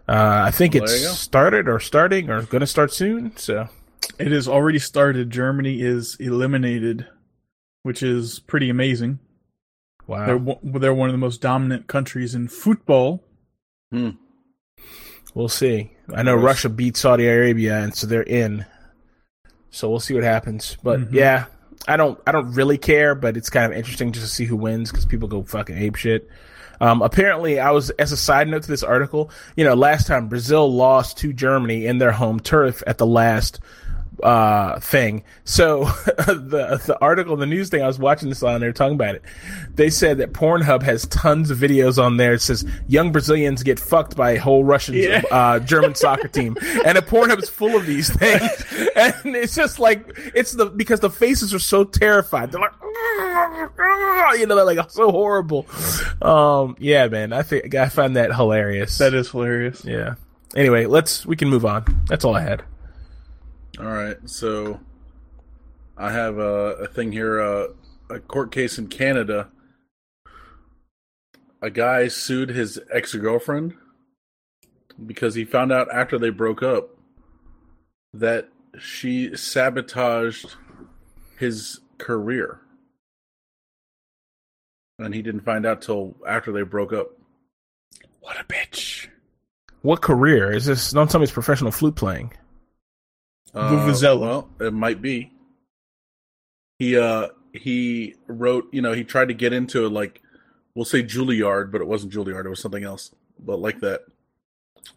Uh, 0.07 0.43
I 0.45 0.51
think 0.51 0.75
well, 0.75 0.83
it's 0.83 1.19
started 1.19 1.67
or 1.67 1.79
starting 1.79 2.29
or 2.29 2.43
going 2.43 2.61
to 2.61 2.67
start 2.67 2.93
soon. 2.93 3.35
So 3.35 3.69
it 4.19 4.31
has 4.31 4.47
already 4.47 4.79
started. 4.79 5.31
Germany 5.31 5.81
is 5.81 6.15
eliminated, 6.19 7.07
which 7.81 8.03
is 8.03 8.37
pretty 8.39 8.69
amazing. 8.69 9.17
Wow, 10.05 10.25
they're 10.27 10.79
they're 10.79 10.93
one 10.93 11.09
of 11.09 11.13
the 11.13 11.19
most 11.19 11.41
dominant 11.41 11.87
countries 11.87 12.35
in 12.35 12.49
football. 12.49 13.23
Hmm. 13.91 14.11
We'll 15.33 15.49
see. 15.49 15.91
I 16.13 16.23
know 16.23 16.35
Russia 16.35 16.69
beat 16.69 16.97
Saudi 16.97 17.27
Arabia, 17.27 17.79
and 17.79 17.95
so 17.95 18.07
they're 18.07 18.23
in. 18.23 18.65
So 19.69 19.89
we'll 19.89 19.99
see 19.99 20.13
what 20.13 20.23
happens. 20.23 20.77
But 20.81 20.99
mm-hmm. 20.99 21.15
yeah, 21.15 21.45
I 21.87 21.97
don't 21.97 22.19
I 22.25 22.31
don't 22.31 22.53
really 22.53 22.77
care, 22.77 23.15
but 23.15 23.37
it's 23.37 23.49
kind 23.49 23.71
of 23.71 23.77
interesting 23.77 24.11
just 24.11 24.25
to 24.25 24.31
see 24.31 24.45
who 24.45 24.55
wins 24.55 24.91
because 24.91 25.05
people 25.05 25.27
go 25.27 25.43
fucking 25.43 25.77
ape 25.77 25.95
shit. 25.95 26.29
Um, 26.81 27.01
apparently, 27.01 27.59
I 27.59 27.71
was 27.71 27.89
as 27.91 28.11
a 28.11 28.17
side 28.17 28.47
note 28.47 28.63
to 28.63 28.67
this 28.67 28.83
article. 28.83 29.31
You 29.55 29.65
know, 29.65 29.75
last 29.75 30.07
time 30.07 30.27
Brazil 30.27 30.71
lost 30.73 31.17
to 31.19 31.33
Germany 31.33 31.85
in 31.85 31.97
their 31.97 32.11
home 32.11 32.39
turf 32.39 32.81
at 32.87 32.97
the 32.97 33.05
last 33.05 33.59
uh, 34.23 34.79
thing. 34.79 35.23
So 35.43 35.85
the 36.17 36.81
the 36.85 36.97
article, 37.01 37.35
the 37.35 37.45
news 37.45 37.69
thing 37.69 37.81
I 37.81 37.87
was 37.87 37.99
watching 37.99 38.29
this 38.29 38.43
on, 38.43 38.61
they 38.61 38.67
were 38.67 38.73
talking 38.73 38.95
about 38.95 39.15
it. 39.15 39.23
They 39.75 39.89
said 39.89 40.17
that 40.17 40.33
Pornhub 40.33 40.81
has 40.83 41.05
tons 41.07 41.51
of 41.51 41.57
videos 41.57 42.01
on 42.01 42.17
there. 42.17 42.33
It 42.33 42.41
says 42.41 42.65
young 42.87 43.11
Brazilians 43.11 43.63
get 43.63 43.79
fucked 43.79 44.15
by 44.15 44.31
a 44.31 44.39
whole 44.39 44.63
Russian 44.63 44.95
yeah. 44.95 45.23
uh, 45.31 45.59
German 45.59 45.95
soccer 45.95 46.27
team, 46.27 46.57
and 46.85 46.97
a 46.97 47.01
Pornhub 47.01 47.41
is 47.41 47.49
full 47.49 47.75
of 47.75 47.85
these 47.85 48.09
things. 48.15 48.49
And 48.99 49.35
it's 49.35 49.55
just 49.55 49.79
like 49.79 50.05
it's 50.35 50.51
the 50.53 50.65
because 50.65 50.99
the 50.99 51.09
faces 51.09 51.53
are 51.53 51.59
so 51.59 51.85
terrified. 51.85 52.51
They're 52.51 52.59
like, 52.59 52.73
you 54.37 54.45
know, 54.45 54.55
they're 54.55 54.65
like 54.65 54.89
so 54.91 55.11
horrible. 55.11 55.65
Um, 56.21 56.75
yeah, 56.79 57.07
man, 57.07 57.31
I 57.31 57.43
think 57.43 57.75
I 57.75 57.87
find 57.87 58.17
that 58.17 58.35
hilarious. 58.35 58.97
That 58.97 59.13
is 59.13 59.29
hilarious. 59.29 59.85
Yeah. 59.85 60.15
Anyway, 60.55 60.85
let's 60.85 61.25
we 61.25 61.35
can 61.35 61.49
move 61.49 61.65
on. 61.65 61.85
That's 62.07 62.25
all 62.25 62.35
I 62.35 62.41
had. 62.41 62.63
All 63.79 63.85
right, 63.85 64.17
so 64.25 64.77
I 65.97 66.11
have 66.11 66.37
a, 66.37 66.73
a 66.81 66.87
thing 66.87 67.13
here, 67.13 67.39
uh, 67.39 67.67
a 68.09 68.19
court 68.19 68.51
case 68.51 68.77
in 68.77 68.87
Canada. 68.87 69.47
A 71.61 71.69
guy 71.69 72.09
sued 72.09 72.49
his 72.49 72.77
ex 72.91 73.15
girlfriend 73.15 73.75
because 75.05 75.35
he 75.35 75.45
found 75.45 75.71
out 75.71 75.87
after 75.93 76.19
they 76.19 76.29
broke 76.29 76.61
up 76.61 76.89
that 78.13 78.49
she 78.77 79.35
sabotaged 79.37 80.55
his 81.37 81.79
career. 81.97 82.59
And 84.97 85.13
he 85.13 85.21
didn't 85.21 85.45
find 85.45 85.65
out 85.65 85.81
till 85.81 86.17
after 86.27 86.51
they 86.51 86.63
broke 86.63 86.91
up. 86.91 87.11
What 88.19 88.37
a 88.37 88.43
bitch. 88.43 89.07
What 89.83 90.01
career? 90.01 90.51
Is 90.51 90.65
this 90.65 90.91
don't 90.91 91.09
tell 91.09 91.21
me 91.21 91.23
it's 91.23 91.31
professional 91.31 91.71
flute 91.71 91.95
playing. 91.95 92.33
Uh, 93.53 93.71
Vuvuzela. 93.71 94.19
Well, 94.19 94.49
it 94.59 94.73
might 94.73 95.01
be. 95.01 95.31
He 96.77 96.97
uh 96.97 97.29
he 97.53 98.15
wrote, 98.27 98.67
you 98.71 98.81
know, 98.81 98.93
he 98.93 99.03
tried 99.03 99.29
to 99.29 99.33
get 99.33 99.53
into 99.53 99.85
it 99.85 99.89
like 99.89 100.21
we'll 100.75 100.85
say 100.85 101.03
Juilliard, 101.03 101.71
but 101.71 101.81
it 101.81 101.87
wasn't 101.87 102.13
Juilliard, 102.13 102.45
it 102.45 102.49
was 102.49 102.61
something 102.61 102.83
else. 102.83 103.13
But 103.39 103.59
like 103.59 103.79
that. 103.81 104.01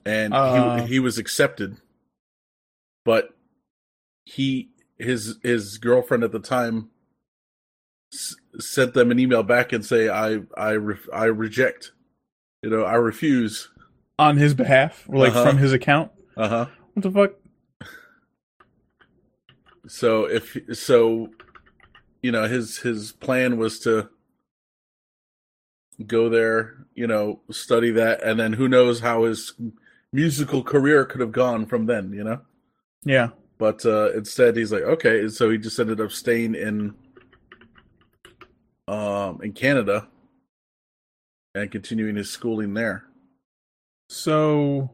And 0.04 0.34
uh, 0.34 0.76
he 0.82 0.94
he 0.94 1.00
was 1.00 1.18
accepted. 1.18 1.78
But 3.04 3.30
he 4.24 4.70
his 4.98 5.38
his 5.42 5.78
girlfriend 5.78 6.24
at 6.24 6.32
the 6.32 6.38
time 6.38 6.90
s- 8.12 8.36
sent 8.58 8.94
them 8.94 9.10
an 9.10 9.18
email 9.18 9.42
back 9.42 9.72
and 9.72 9.84
say 9.84 10.08
I 10.08 10.40
I 10.56 10.70
re- 10.72 10.96
I 11.12 11.24
reject. 11.24 11.92
You 12.62 12.70
know, 12.70 12.84
I 12.84 12.94
refuse 12.94 13.70
on 14.18 14.36
his 14.36 14.54
behalf 14.54 15.04
like 15.08 15.32
uh-huh. 15.32 15.44
from 15.44 15.58
his 15.58 15.72
account. 15.72 16.12
Uh-huh. 16.36 16.66
What 16.94 17.02
the 17.02 17.10
fuck? 17.10 17.32
So 19.86 20.24
if 20.24 20.56
so, 20.72 21.30
you 22.22 22.32
know 22.32 22.46
his 22.46 22.78
his 22.78 23.12
plan 23.12 23.58
was 23.58 23.80
to 23.80 24.08
go 26.06 26.28
there, 26.28 26.86
you 26.94 27.06
know, 27.06 27.40
study 27.50 27.90
that, 27.92 28.22
and 28.22 28.38
then 28.38 28.52
who 28.52 28.68
knows 28.68 29.00
how 29.00 29.24
his 29.24 29.54
musical 30.12 30.62
career 30.62 31.04
could 31.04 31.20
have 31.20 31.32
gone 31.32 31.66
from 31.66 31.86
then, 31.86 32.12
you 32.12 32.24
know? 32.24 32.40
Yeah. 33.04 33.28
But 33.58 33.84
uh, 33.86 34.12
instead, 34.12 34.56
he's 34.56 34.72
like, 34.72 34.82
okay, 34.82 35.28
so 35.28 35.50
he 35.50 35.58
just 35.58 35.78
ended 35.78 36.00
up 36.00 36.12
staying 36.12 36.54
in 36.54 36.94
um 38.88 39.40
in 39.42 39.52
Canada 39.52 40.08
and 41.54 41.70
continuing 41.70 42.16
his 42.16 42.30
schooling 42.30 42.74
there. 42.74 43.04
So 44.08 44.90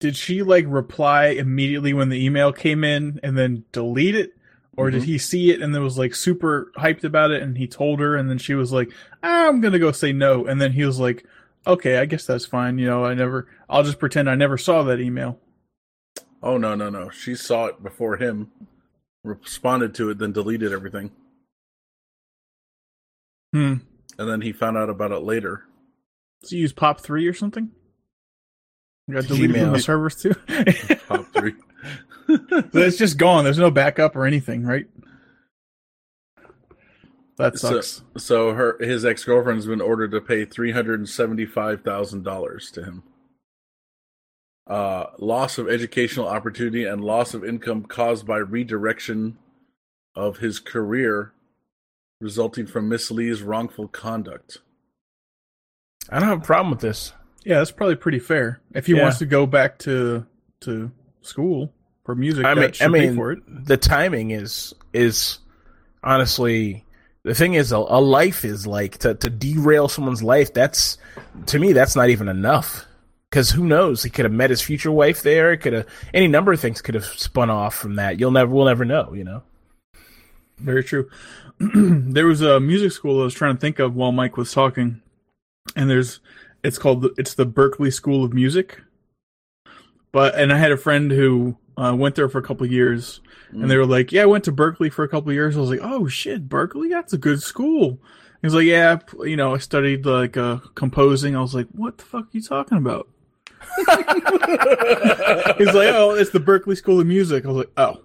did 0.00 0.16
she 0.16 0.42
like 0.42 0.64
reply 0.68 1.26
immediately 1.26 1.92
when 1.92 2.08
the 2.08 2.24
email 2.24 2.52
came 2.52 2.84
in 2.84 3.18
and 3.22 3.36
then 3.36 3.64
delete 3.72 4.14
it 4.14 4.32
or 4.76 4.86
mm-hmm. 4.86 4.98
did 4.98 5.06
he 5.06 5.18
see 5.18 5.50
it 5.50 5.60
and 5.60 5.74
then 5.74 5.82
was 5.82 5.98
like 5.98 6.14
super 6.14 6.72
hyped 6.76 7.04
about 7.04 7.30
it 7.30 7.42
and 7.42 7.58
he 7.58 7.66
told 7.66 8.00
her 8.00 8.16
and 8.16 8.30
then 8.30 8.38
she 8.38 8.54
was 8.54 8.72
like 8.72 8.90
i'm 9.22 9.60
gonna 9.60 9.78
go 9.78 9.92
say 9.92 10.12
no 10.12 10.46
and 10.46 10.60
then 10.60 10.72
he 10.72 10.84
was 10.84 10.98
like 10.98 11.24
okay, 11.68 11.98
I 11.98 12.06
guess 12.06 12.24
that's 12.26 12.46
fine. 12.46 12.78
You 12.78 12.86
know, 12.86 13.04
I 13.04 13.14
never. 13.14 13.46
I'll 13.68 13.84
just 13.84 13.98
pretend 13.98 14.28
I 14.28 14.34
never 14.34 14.58
saw 14.58 14.82
that 14.84 15.00
email. 15.00 15.38
Oh 16.42 16.56
no, 16.56 16.74
no, 16.74 16.88
no. 16.88 17.10
She 17.10 17.34
saw 17.34 17.66
it 17.66 17.82
before 17.82 18.16
him, 18.16 18.50
responded 19.22 19.94
to 19.96 20.10
it, 20.10 20.18
then 20.18 20.32
deleted 20.32 20.72
everything. 20.72 21.10
Hmm. 23.52 23.74
And 24.18 24.28
then 24.28 24.40
he 24.40 24.52
found 24.52 24.76
out 24.76 24.90
about 24.90 25.12
it 25.12 25.22
later. 25.22 25.64
Does 26.40 26.50
he 26.50 26.58
use 26.58 26.72
Pop 26.72 27.00
three 27.00 27.26
or 27.26 27.34
something? 27.34 27.70
You 29.08 29.14
got 29.14 29.26
deleted 29.26 29.56
Gmail. 29.56 29.62
from 29.62 29.72
the 29.72 29.80
servers 29.80 30.16
too. 30.16 30.34
Pop 31.08 31.26
three. 31.32 31.54
it's 32.28 32.98
just 32.98 33.16
gone. 33.16 33.44
There's 33.44 33.58
no 33.58 33.70
backup 33.70 34.14
or 34.14 34.26
anything, 34.26 34.64
right? 34.64 34.86
That 37.38 37.56
sucks. 37.56 38.02
So, 38.16 38.18
so 38.18 38.54
her 38.54 38.76
his 38.80 39.06
ex 39.06 39.24
girlfriend's 39.24 39.66
been 39.66 39.80
ordered 39.80 40.10
to 40.10 40.20
pay 40.20 40.44
three 40.44 40.72
hundred 40.72 41.00
and 41.00 41.08
seventy 41.08 41.46
five 41.46 41.82
thousand 41.82 42.24
dollars 42.24 42.70
to 42.72 42.84
him. 42.84 43.02
Uh, 44.66 45.06
loss 45.18 45.56
of 45.56 45.68
educational 45.70 46.28
opportunity 46.28 46.84
and 46.84 47.02
loss 47.02 47.32
of 47.32 47.42
income 47.42 47.84
caused 47.84 48.26
by 48.26 48.36
redirection 48.36 49.38
of 50.14 50.38
his 50.38 50.58
career, 50.58 51.32
resulting 52.20 52.66
from 52.66 52.90
Miss 52.90 53.10
Lee's 53.10 53.40
wrongful 53.40 53.88
conduct. 53.88 54.58
I 56.10 56.18
don't 56.18 56.28
have 56.28 56.42
a 56.42 56.44
problem 56.44 56.70
with 56.70 56.80
this. 56.80 57.12
Yeah, 57.48 57.60
that's 57.60 57.70
probably 57.70 57.96
pretty 57.96 58.18
fair. 58.18 58.60
If 58.74 58.84
he 58.84 58.94
yeah. 58.94 59.04
wants 59.04 59.20
to 59.20 59.26
go 59.26 59.46
back 59.46 59.78
to 59.78 60.26
to 60.60 60.92
school 61.22 61.72
for 62.04 62.14
music, 62.14 62.44
I 62.44 62.52
mean, 62.52 62.72
I 62.78 62.88
mean, 62.88 63.42
the 63.64 63.78
timing 63.78 64.32
is 64.32 64.74
is 64.92 65.38
honestly 66.04 66.84
the 67.22 67.32
thing 67.32 67.54
is 67.54 67.72
a, 67.72 67.78
a 67.78 68.02
life 68.02 68.44
is 68.44 68.66
like 68.66 68.98
to, 68.98 69.14
to 69.14 69.30
derail 69.30 69.88
someone's 69.88 70.22
life 70.22 70.52
that's 70.52 70.98
to 71.46 71.58
me 71.58 71.72
that's 71.72 71.96
not 71.96 72.10
even 72.10 72.28
enough. 72.28 72.84
Because 73.30 73.50
who 73.50 73.64
knows? 73.64 74.02
He 74.02 74.10
could 74.10 74.26
have 74.26 74.32
met 74.32 74.50
his 74.50 74.60
future 74.60 74.92
wife 74.92 75.22
there. 75.22 75.56
Could 75.56 75.72
have 75.72 75.86
any 76.12 76.28
number 76.28 76.52
of 76.52 76.60
things 76.60 76.82
could 76.82 76.96
have 76.96 77.06
spun 77.06 77.48
off 77.48 77.74
from 77.74 77.94
that. 77.94 78.20
You'll 78.20 78.30
never 78.30 78.54
we'll 78.54 78.66
never 78.66 78.84
know 78.84 79.14
you 79.14 79.24
know? 79.24 79.42
Very 80.58 80.84
true. 80.84 81.08
There 81.60 82.26
was 82.26 82.42
a 82.42 82.60
music 82.60 82.92
school 82.92 83.22
i 83.22 83.24
was 83.24 83.32
trying 83.32 83.54
to 83.54 83.60
think 83.60 83.78
of 83.78 83.96
while 83.96 84.12
mike 84.12 84.36
was 84.36 84.52
talking 84.52 85.00
and 85.74 85.88
there's 85.88 86.20
it's 86.62 86.78
called 86.78 87.06
it's 87.16 87.34
the 87.34 87.46
Berklee 87.46 87.92
school 87.92 88.24
of 88.24 88.32
music 88.32 88.80
but 90.12 90.34
and 90.34 90.52
i 90.52 90.56
had 90.58 90.72
a 90.72 90.76
friend 90.76 91.10
who 91.10 91.56
uh, 91.76 91.94
went 91.96 92.14
there 92.14 92.28
for 92.28 92.38
a 92.38 92.42
couple 92.42 92.66
years 92.66 93.20
Mm. 93.52 93.62
And 93.62 93.70
they 93.70 93.76
were 93.76 93.86
like, 93.86 94.12
"Yeah, 94.12 94.22
I 94.22 94.26
went 94.26 94.44
to 94.44 94.52
Berkeley 94.52 94.90
for 94.90 95.04
a 95.04 95.08
couple 95.08 95.32
years." 95.32 95.56
I 95.56 95.60
was 95.60 95.70
like, 95.70 95.80
"Oh 95.82 96.06
shit, 96.06 96.48
Berkeley, 96.48 96.88
That's 96.88 97.12
a 97.12 97.18
good 97.18 97.42
school." 97.42 97.98
He 98.40 98.46
was 98.46 98.54
like, 98.54 98.66
"Yeah, 98.66 98.98
you 99.20 99.36
know, 99.36 99.54
I 99.54 99.58
studied 99.58 100.06
like 100.06 100.36
uh, 100.36 100.58
composing." 100.74 101.36
I 101.36 101.40
was 101.40 101.54
like, 101.54 101.68
"What 101.72 101.98
the 101.98 102.04
fuck 102.04 102.24
are 102.24 102.28
you 102.32 102.42
talking 102.42 102.78
about?" 102.78 103.08
He's 103.78 103.86
like, 105.74 105.94
"Oh, 105.94 106.14
it's 106.16 106.30
the 106.30 106.40
Berklee 106.44 106.76
School 106.76 107.00
of 107.00 107.06
Music." 107.06 107.44
I 107.44 107.48
was 107.48 107.56
like, 107.56 107.72
"Oh." 107.76 108.02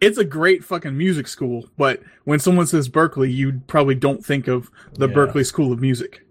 It's 0.00 0.18
a 0.18 0.24
great 0.24 0.64
fucking 0.64 0.96
music 0.96 1.26
school, 1.26 1.68
but 1.76 2.00
when 2.24 2.38
someone 2.38 2.66
says 2.66 2.88
Berkeley, 2.88 3.30
you 3.30 3.60
probably 3.66 3.96
don't 3.96 4.24
think 4.24 4.46
of 4.46 4.70
the 4.92 5.08
yeah. 5.08 5.14
Berklee 5.14 5.44
School 5.44 5.72
of 5.72 5.80
Music. 5.80 6.24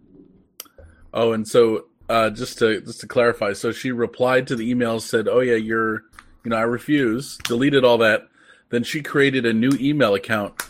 Oh, 1.17 1.33
and 1.33 1.47
so 1.47 1.85
uh, 2.07 2.29
just 2.29 2.59
to 2.59 2.79
just 2.81 3.01
to 3.01 3.07
clarify, 3.07 3.53
so 3.53 3.71
she 3.71 3.91
replied 3.91 4.47
to 4.47 4.55
the 4.55 4.69
email 4.69 4.99
said, 4.99 5.27
"Oh 5.27 5.41
yeah, 5.41 5.55
you're 5.55 6.03
you 6.47 6.51
know, 6.51 6.55
I 6.55 6.61
refuse, 6.61 7.35
deleted 7.43 7.83
all 7.83 7.97
that. 7.97 8.29
Then 8.69 8.83
she 8.83 9.01
created 9.01 9.45
a 9.45 9.51
new 9.51 9.71
email 9.81 10.15
account, 10.15 10.63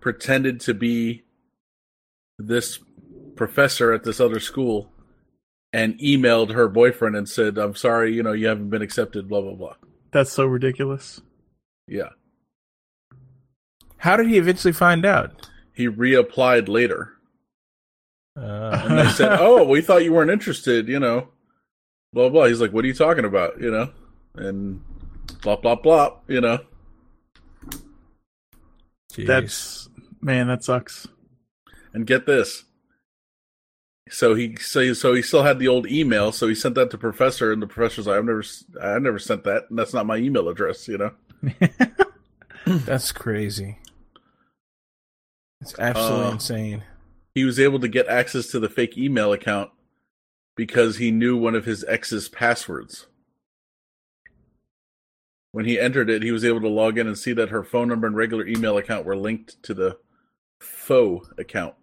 pretended 0.00 0.60
to 0.60 0.72
be 0.72 1.24
this 2.38 2.78
professor 3.34 3.92
at 3.92 4.04
this 4.04 4.20
other 4.20 4.38
school, 4.38 4.92
and 5.72 5.98
emailed 5.98 6.52
her 6.52 6.68
boyfriend 6.68 7.16
and 7.16 7.28
said, 7.28 7.58
I'm 7.58 7.74
sorry, 7.74 8.14
you 8.14 8.22
know, 8.22 8.30
you 8.30 8.46
haven't 8.46 8.70
been 8.70 8.82
accepted, 8.82 9.28
blah, 9.28 9.40
blah, 9.40 9.54
blah. 9.54 9.74
That's 10.12 10.30
so 10.30 10.44
ridiculous. 10.44 11.20
Yeah. 11.88 12.10
How 13.96 14.16
did 14.16 14.28
he 14.28 14.38
eventually 14.38 14.72
find 14.72 15.04
out? 15.04 15.48
He 15.74 15.88
reapplied 15.88 16.68
later. 16.68 17.14
Uh. 18.36 18.82
And 18.84 18.98
they 18.98 19.08
said, 19.10 19.38
Oh, 19.40 19.64
we 19.64 19.80
thought 19.80 20.04
you 20.04 20.12
weren't 20.12 20.30
interested, 20.30 20.88
you 20.88 21.00
know. 21.00 21.28
Blah 22.12 22.28
blah. 22.28 22.46
He's 22.46 22.60
like, 22.60 22.72
What 22.72 22.84
are 22.84 22.88
you 22.88 22.94
talking 22.94 23.24
about? 23.24 23.60
You 23.60 23.70
know? 23.70 23.90
And 24.34 24.82
blah 25.42 25.56
blah 25.56 25.76
blah. 25.76 26.16
You 26.28 26.40
know. 26.40 26.58
Jeez. 29.12 29.26
That's 29.26 29.88
man, 30.20 30.48
that 30.48 30.64
sucks. 30.64 31.08
And 31.92 32.06
get 32.06 32.26
this. 32.26 32.64
So 34.10 34.34
he 34.34 34.56
so, 34.56 34.92
so 34.92 35.14
he 35.14 35.22
still 35.22 35.44
had 35.44 35.58
the 35.58 35.68
old 35.68 35.86
email, 35.86 36.32
so 36.32 36.48
he 36.48 36.54
sent 36.54 36.74
that 36.74 36.90
to 36.90 36.98
professor, 36.98 37.52
and 37.52 37.62
the 37.62 37.66
professor's 37.68 38.08
like, 38.08 38.18
"I've 38.18 38.24
never, 38.24 38.42
I 38.82 38.98
never 38.98 39.20
sent 39.20 39.44
that, 39.44 39.66
and 39.70 39.78
that's 39.78 39.94
not 39.94 40.04
my 40.04 40.16
email 40.16 40.48
address," 40.48 40.88
you 40.88 40.98
know. 40.98 41.12
that's 42.66 43.12
crazy. 43.12 43.78
It's 45.60 45.78
absolutely 45.78 46.26
uh, 46.26 46.32
insane. 46.32 46.84
He 47.34 47.44
was 47.44 47.60
able 47.60 47.78
to 47.80 47.88
get 47.88 48.08
access 48.08 48.48
to 48.48 48.58
the 48.58 48.68
fake 48.68 48.98
email 48.98 49.32
account 49.32 49.70
because 50.56 50.96
he 50.96 51.10
knew 51.10 51.36
one 51.36 51.54
of 51.54 51.64
his 51.64 51.84
ex's 51.84 52.28
passwords. 52.28 53.06
When 55.52 55.64
he 55.64 55.80
entered 55.80 56.10
it, 56.10 56.22
he 56.22 56.30
was 56.30 56.44
able 56.44 56.60
to 56.60 56.68
log 56.68 56.98
in 56.98 57.06
and 57.06 57.18
see 57.18 57.32
that 57.32 57.48
her 57.48 57.64
phone 57.64 57.88
number 57.88 58.06
and 58.06 58.16
regular 58.16 58.46
email 58.46 58.76
account 58.76 59.04
were 59.04 59.16
linked 59.16 59.60
to 59.64 59.74
the 59.74 59.98
faux 60.60 61.28
account. 61.38 61.74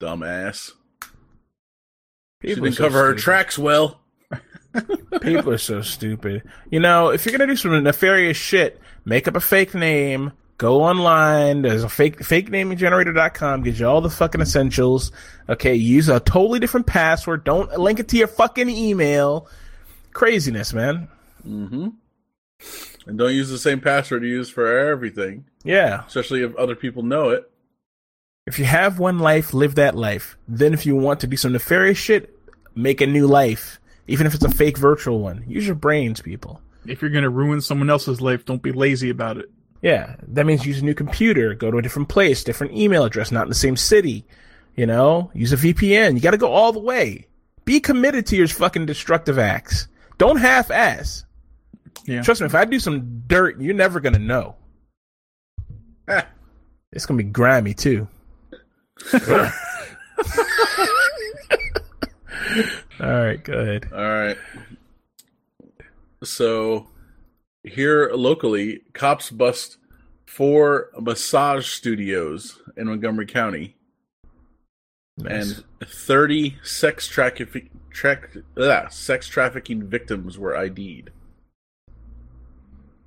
Dumbass. 0.00 0.72
People 2.40 2.54
she 2.56 2.60
didn't 2.60 2.72
so 2.74 2.84
cover 2.84 2.98
stupid. 2.98 3.06
her 3.06 3.14
tracks 3.14 3.58
well. 3.58 4.00
People 5.22 5.52
are 5.52 5.58
so 5.58 5.80
stupid. 5.80 6.42
You 6.70 6.80
know, 6.80 7.08
if 7.08 7.24
you're 7.24 7.32
gonna 7.36 7.46
do 7.46 7.56
some 7.56 7.82
nefarious 7.82 8.36
shit, 8.36 8.80
make 9.04 9.26
up 9.26 9.34
a 9.34 9.40
fake 9.40 9.74
name, 9.74 10.32
go 10.58 10.82
online. 10.82 11.62
There's 11.62 11.84
a 11.84 11.88
fake 11.88 12.24
fake 12.24 12.50
naming 12.50 12.78
generator.com, 12.78 13.62
gives 13.62 13.80
you 13.80 13.86
all 13.86 14.00
the 14.00 14.10
fucking 14.10 14.40
essentials. 14.40 15.12
Okay, 15.48 15.74
use 15.74 16.08
a 16.08 16.20
totally 16.20 16.58
different 16.58 16.86
password. 16.86 17.44
Don't 17.44 17.78
link 17.78 18.00
it 18.00 18.08
to 18.08 18.16
your 18.16 18.28
fucking 18.28 18.68
email 18.68 19.48
craziness, 20.12 20.72
man. 20.72 21.08
Mm-hmm. 21.46 21.88
And 23.06 23.18
don't 23.18 23.34
use 23.34 23.50
the 23.50 23.58
same 23.58 23.80
password 23.80 24.24
you 24.24 24.30
use 24.30 24.50
for 24.50 24.66
everything. 24.66 25.44
Yeah. 25.62 26.04
Especially 26.06 26.42
if 26.42 26.56
other 26.56 26.74
people 26.74 27.02
know 27.02 27.30
it. 27.30 27.50
If 28.46 28.58
you 28.58 28.64
have 28.64 28.98
one 28.98 29.18
life, 29.18 29.52
live 29.52 29.74
that 29.76 29.96
life. 29.96 30.36
Then 30.48 30.72
if 30.72 30.86
you 30.86 30.96
want 30.96 31.20
to 31.20 31.26
do 31.26 31.36
some 31.36 31.52
nefarious 31.52 31.98
shit, 31.98 32.36
make 32.74 33.00
a 33.00 33.06
new 33.06 33.26
life. 33.26 33.80
Even 34.08 34.26
if 34.26 34.34
it's 34.34 34.44
a 34.44 34.50
fake 34.50 34.78
virtual 34.78 35.20
one. 35.20 35.44
Use 35.46 35.66
your 35.66 35.74
brains, 35.74 36.20
people. 36.20 36.60
If 36.86 37.02
you're 37.02 37.10
gonna 37.10 37.30
ruin 37.30 37.60
someone 37.60 37.90
else's 37.90 38.20
life, 38.20 38.44
don't 38.44 38.62
be 38.62 38.72
lazy 38.72 39.10
about 39.10 39.36
it. 39.38 39.50
Yeah. 39.86 40.16
That 40.26 40.46
means 40.46 40.66
use 40.66 40.80
a 40.80 40.84
new 40.84 40.94
computer, 40.94 41.54
go 41.54 41.70
to 41.70 41.78
a 41.78 41.82
different 41.82 42.08
place, 42.08 42.42
different 42.42 42.72
email 42.72 43.04
address, 43.04 43.30
not 43.30 43.44
in 43.44 43.50
the 43.50 43.54
same 43.54 43.76
city. 43.76 44.24
You 44.74 44.84
know? 44.84 45.30
Use 45.32 45.52
a 45.52 45.56
VPN. 45.56 46.14
You 46.14 46.20
gotta 46.20 46.36
go 46.36 46.50
all 46.50 46.72
the 46.72 46.80
way. 46.80 47.28
Be 47.64 47.78
committed 47.78 48.26
to 48.26 48.36
your 48.36 48.48
fucking 48.48 48.86
destructive 48.86 49.38
acts. 49.38 49.86
Don't 50.18 50.38
half 50.38 50.72
ass. 50.72 51.24
Yeah. 52.04 52.22
Trust 52.22 52.40
me, 52.40 52.46
if 52.46 52.54
I 52.56 52.64
do 52.64 52.80
some 52.80 53.22
dirt, 53.28 53.60
you're 53.60 53.74
never 53.74 54.00
gonna 54.00 54.18
know. 54.18 54.56
it's 56.90 57.06
gonna 57.06 57.18
be 57.18 57.22
grimy 57.22 57.72
too. 57.72 58.08
All 59.22 59.50
right, 63.00 63.40
go 63.44 63.52
ahead. 63.52 63.88
All 63.92 64.00
right. 64.00 64.38
So 66.24 66.88
here 67.66 68.10
locally, 68.12 68.82
cops 68.92 69.30
bust 69.30 69.78
four 70.24 70.90
massage 70.98 71.68
studios 71.68 72.60
in 72.76 72.86
Montgomery 72.86 73.26
County. 73.26 73.76
Nice. 75.18 75.62
And 75.80 75.88
30 75.88 76.58
sex 76.62 77.08
trafficking 77.08 77.70
tra- 77.90 78.28
uh, 78.56 78.88
sex 78.88 79.28
trafficking 79.28 79.86
victims 79.88 80.38
were 80.38 80.56
ID'd. 80.56 81.10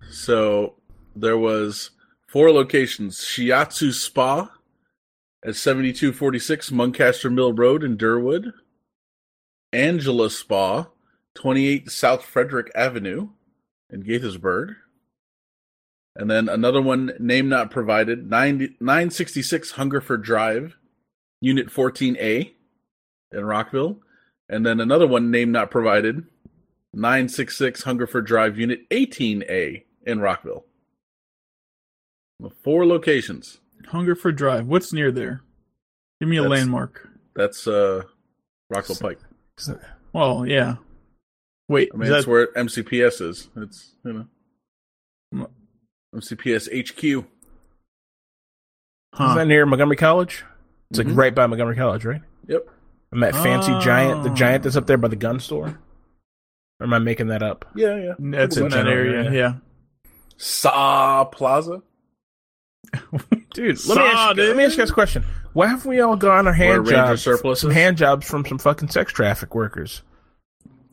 So 0.10 0.76
there 1.16 1.38
was 1.38 1.92
four 2.28 2.52
locations: 2.52 3.20
Shiatsu 3.20 3.94
Spa 3.94 4.52
at 5.46 5.56
7246 5.56 6.72
Muncaster 6.72 7.32
Mill 7.32 7.54
Road 7.54 7.84
in 7.84 7.96
Derwood, 7.96 8.54
Angela 9.72 10.32
Spa, 10.32 10.88
28 11.36 11.92
South 11.92 12.26
Frederick 12.26 12.72
Avenue 12.74 13.30
in 13.90 14.04
Gaithersburg, 14.04 14.76
and 16.16 16.30
then 16.30 16.50
another 16.50 16.82
one, 16.82 17.14
name 17.20 17.50
not 17.50 17.72
provided, 17.72 18.30
9, 18.30 18.76
966 18.80 19.72
Hungerford 19.72 20.24
Drive, 20.24 20.76
Unit 21.42 21.68
14A 21.68 22.52
in 23.32 23.46
Rockville, 23.46 24.00
and 24.50 24.66
then 24.66 24.80
another 24.80 25.08
one, 25.08 25.32
name 25.32 25.52
not 25.52 25.72
provided, 25.72 26.26
966 26.94 27.84
Hungerford 27.84 28.26
Drive, 28.26 28.58
Unit 28.58 28.90
18A 28.90 29.84
in 30.06 30.20
Rockville. 30.20 30.66
Four 32.64 32.86
locations. 32.86 33.60
Hungerford 33.88 34.36
Drive. 34.36 34.66
What's 34.68 34.92
near 34.92 35.12
there? 35.12 35.42
Give 36.20 36.30
me 36.30 36.38
a 36.38 36.42
that's, 36.42 36.52
landmark. 36.52 37.08
That's 37.36 37.68
uh, 37.68 38.04
Rockville 38.70 38.96
Pike. 38.98 39.20
Well, 40.14 40.46
yeah. 40.46 40.76
Wait, 41.70 41.90
I 41.94 41.98
mean, 41.98 42.04
is 42.04 42.10
that's 42.10 42.26
that, 42.26 42.32
where 42.32 42.48
MCPS 42.48 43.22
is. 43.22 43.48
It's 43.56 43.94
you 44.04 44.28
know. 45.34 45.48
MCPS 46.16 46.68
HQ. 46.68 47.26
huh. 49.14 49.24
Isn't 49.26 49.38
that 49.38 49.48
near 49.48 49.66
Montgomery 49.66 49.96
College? 49.96 50.44
It's 50.90 51.00
Mhm. 51.00 51.08
like 51.10 51.16
right 51.18 51.36
by 51.36 51.46
Montgomery 51.48 51.76
College, 51.76 52.04
right? 52.06 52.22
Yep. 52.48 52.68
I'm 53.12 53.20
that 53.22 53.36
fancy 53.36 53.72
giant, 53.80 54.24
the 54.24 54.32
Oh. 54.32 54.36
giant 54.36 54.64
that's 54.64 54.76
up 54.76 54.88
there 54.88 54.98
by 54.98 55.08
the 55.08 55.16
gun 55.16 55.40
store. 55.40 55.80
Or 56.80 56.86
am 56.86 56.94
I 56.94 57.00
making 57.00 57.28
that 57.28 57.44
up? 57.44 57.66
Yeah, 57.76 57.96
yeah. 57.98 58.14
That's 58.18 58.58
in 58.58 58.70
that 58.70 58.88
area. 58.88 59.24
area. 59.26 59.32
Yeah. 59.32 59.54
Saw 60.38 61.26
Plaza. 61.26 61.84
Dude, 63.54 63.86
let 63.88 63.98
me, 63.98 64.04
ask 64.04 64.38
you, 64.38 64.44
let 64.44 64.56
me 64.58 64.64
ask 64.64 64.74
you 64.78 64.82
guys 64.82 64.90
a 64.90 64.94
question. 64.94 65.24
Why 65.54 65.68
have 65.68 65.86
we 65.86 66.00
all 66.00 66.16
gone 66.16 66.48
our 66.48 66.54
hand 66.54 66.88
jobs, 66.88 67.22
surpluses? 67.22 67.62
some 67.62 67.72
hand 67.72 67.98
jobs 67.98 68.28
from 68.28 68.46
some 68.46 68.58
fucking 68.58 68.90
sex 68.90 69.12
traffic 69.12 69.54
workers? 69.54 70.02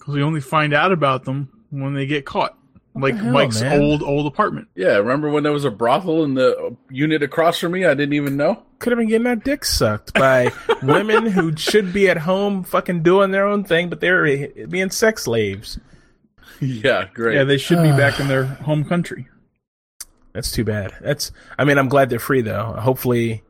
Because 0.07 0.19
we 0.19 0.23
only 0.23 0.41
find 0.41 0.73
out 0.73 0.93
about 0.93 1.25
them 1.25 1.49
when 1.71 1.95
they 1.95 2.07
get 2.07 2.25
caught. 2.25 2.57
Like 2.95 3.17
hell, 3.17 3.33
Mike's 3.33 3.61
man? 3.61 3.83
old 3.83 4.05
old 4.05 4.29
apartment. 4.29 4.69
Yeah, 4.77 4.99
remember 4.99 5.29
when 5.31 5.43
there 5.43 5.53
was 5.53 5.65
a 5.65 5.71
brothel 5.71 6.23
in 6.23 6.35
the 6.35 6.77
unit 6.91 7.25
across 7.25 7.59
from 7.59 7.73
me? 7.73 7.85
I 7.85 7.95
didn't 7.95 8.13
even 8.13 8.37
know. 8.37 8.63
Could 8.79 8.93
have 8.93 8.99
been 8.99 9.09
getting 9.09 9.27
our 9.27 9.35
dick 9.35 9.65
sucked 9.65 10.15
by 10.15 10.53
women 10.85 11.27
who 11.27 11.57
should 11.57 11.93
be 11.93 12.09
at 12.09 12.19
home 12.19 12.63
fucking 12.63 13.03
doing 13.03 13.33
their 13.33 13.49
own 13.49 13.65
thing, 13.65 13.89
but 13.89 14.01
they're 14.01 14.49
being 14.69 14.91
sex 14.91 15.25
slaves. 15.25 15.81
Yeah, 16.61 17.09
great. 17.13 17.35
Yeah, 17.35 17.43
they 17.43 17.59
should 17.59 17.83
be 17.83 17.91
back 17.91 18.21
in 18.21 18.29
their 18.29 18.45
home 18.45 18.85
country. 18.85 19.27
That's 20.35 20.53
too 20.53 20.65
bad. 20.65 20.95
That's. 21.01 21.33
I 21.59 21.65
mean, 21.65 21.79
I'm 21.79 21.89
glad 21.89 22.11
they're 22.11 22.21
free 22.21 22.43
though. 22.43 22.77
Hopefully, 22.79 23.43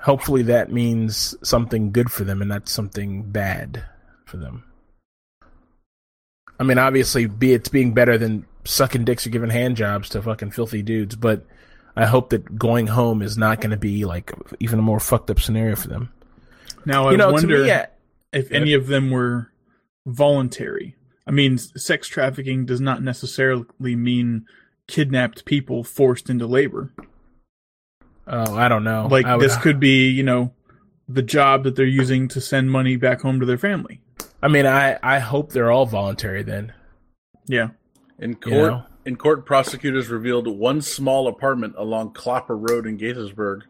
hopefully 0.00 0.44
that 0.44 0.72
means 0.72 1.36
something 1.46 1.92
good 1.92 2.10
for 2.10 2.24
them 2.24 2.40
and 2.40 2.48
not 2.48 2.70
something 2.70 3.30
bad 3.30 3.84
for 4.24 4.38
them. 4.38 4.64
I 6.58 6.62
mean, 6.62 6.78
obviously, 6.78 7.26
be 7.26 7.52
it's 7.52 7.68
being 7.68 7.94
better 7.94 8.16
than 8.16 8.46
sucking 8.64 9.04
dicks 9.04 9.26
or 9.26 9.30
giving 9.30 9.50
hand 9.50 9.76
jobs 9.76 10.08
to 10.10 10.22
fucking 10.22 10.52
filthy 10.52 10.82
dudes, 10.82 11.16
but 11.16 11.44
I 11.96 12.06
hope 12.06 12.30
that 12.30 12.58
going 12.58 12.86
home 12.86 13.22
is 13.22 13.36
not 13.36 13.60
going 13.60 13.70
to 13.70 13.76
be 13.76 14.04
like 14.04 14.32
even 14.60 14.78
a 14.78 14.82
more 14.82 15.00
fucked 15.00 15.30
up 15.30 15.40
scenario 15.40 15.76
for 15.76 15.88
them. 15.88 16.12
Now 16.86 17.08
I 17.08 17.12
you 17.12 17.16
know, 17.16 17.32
wonder 17.32 17.62
me, 17.62 17.68
yeah, 17.68 17.86
if 18.32 18.50
any 18.52 18.74
of 18.74 18.86
them 18.86 19.10
were 19.10 19.50
voluntary. 20.06 20.96
I 21.26 21.30
mean, 21.30 21.56
sex 21.56 22.08
trafficking 22.08 22.66
does 22.66 22.80
not 22.80 23.02
necessarily 23.02 23.64
mean 23.96 24.44
kidnapped 24.86 25.44
people 25.44 25.82
forced 25.82 26.28
into 26.28 26.46
labor. 26.46 26.92
oh, 28.26 28.54
I 28.54 28.68
don't 28.68 28.84
know. 28.84 29.08
Like 29.10 29.26
would- 29.26 29.40
this 29.40 29.56
could 29.56 29.80
be, 29.80 30.08
you 30.08 30.22
know, 30.22 30.52
the 31.08 31.22
job 31.22 31.64
that 31.64 31.76
they're 31.76 31.86
using 31.86 32.28
to 32.28 32.40
send 32.40 32.70
money 32.70 32.96
back 32.96 33.20
home 33.20 33.40
to 33.40 33.46
their 33.46 33.58
family. 33.58 34.00
I 34.44 34.48
mean, 34.48 34.66
I 34.66 34.98
I 35.02 35.20
hope 35.20 35.52
they're 35.52 35.72
all 35.72 35.86
voluntary 35.86 36.42
then. 36.42 36.74
Yeah. 37.46 37.68
In 38.18 38.34
court, 38.34 38.54
You 38.54 38.60
know? 38.60 38.84
in 39.06 39.16
court, 39.16 39.46
prosecutors 39.46 40.08
revealed 40.08 40.46
one 40.46 40.82
small 40.82 41.28
apartment 41.28 41.74
along 41.78 42.12
Clopper 42.12 42.56
Road 42.56 42.86
in 42.86 42.98
Gaithersburg 42.98 43.62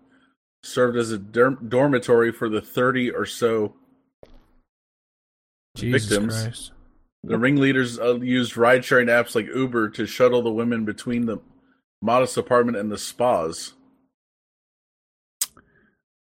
served 0.65 0.97
as 0.97 1.13
a 1.13 1.19
der- 1.19 1.51
dormitory 1.69 2.33
for 2.33 2.49
the 2.49 2.61
30 2.61 3.13
or 3.13 3.25
so. 3.25 3.75
Jesus 5.77 6.09
Victims. 6.09 6.43
Christ. 6.43 6.73
The 7.23 7.39
ringleaders 7.39 7.99
uh, 7.99 8.17
used 8.17 8.57
ride-sharing 8.57 9.07
apps 9.07 9.35
like 9.35 9.47
Uber 9.47 9.91
to 9.91 10.07
shuttle 10.07 10.43
the 10.43 10.53
women 10.53 10.85
between 10.85 11.25
the 11.25 11.39
modest 12.03 12.37
apartment 12.37 12.77
and 12.77 12.91
the 12.91 12.99
spas. 12.99 13.75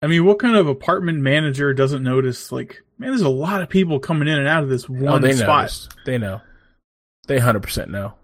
I 0.02 0.06
mean, 0.08 0.24
what 0.26 0.38
kind 0.38 0.56
of 0.56 0.66
apartment 0.66 1.20
manager 1.20 1.72
doesn't 1.72 2.02
notice 2.02 2.50
like, 2.50 2.82
man, 3.02 3.10
there's 3.10 3.20
a 3.22 3.28
lot 3.28 3.60
of 3.62 3.68
people 3.68 3.98
coming 4.00 4.28
in 4.28 4.38
and 4.38 4.48
out 4.48 4.62
of 4.62 4.68
this 4.68 4.86
Oh, 4.88 4.92
one 4.94 5.22
they 5.22 5.32
spot. 5.34 5.62
noticed. 5.62 5.94
They 6.06 6.18
know. 6.18 6.40
They 7.26 7.38
hundred 7.38 7.62
percent 7.62 7.90
know. 7.90 8.14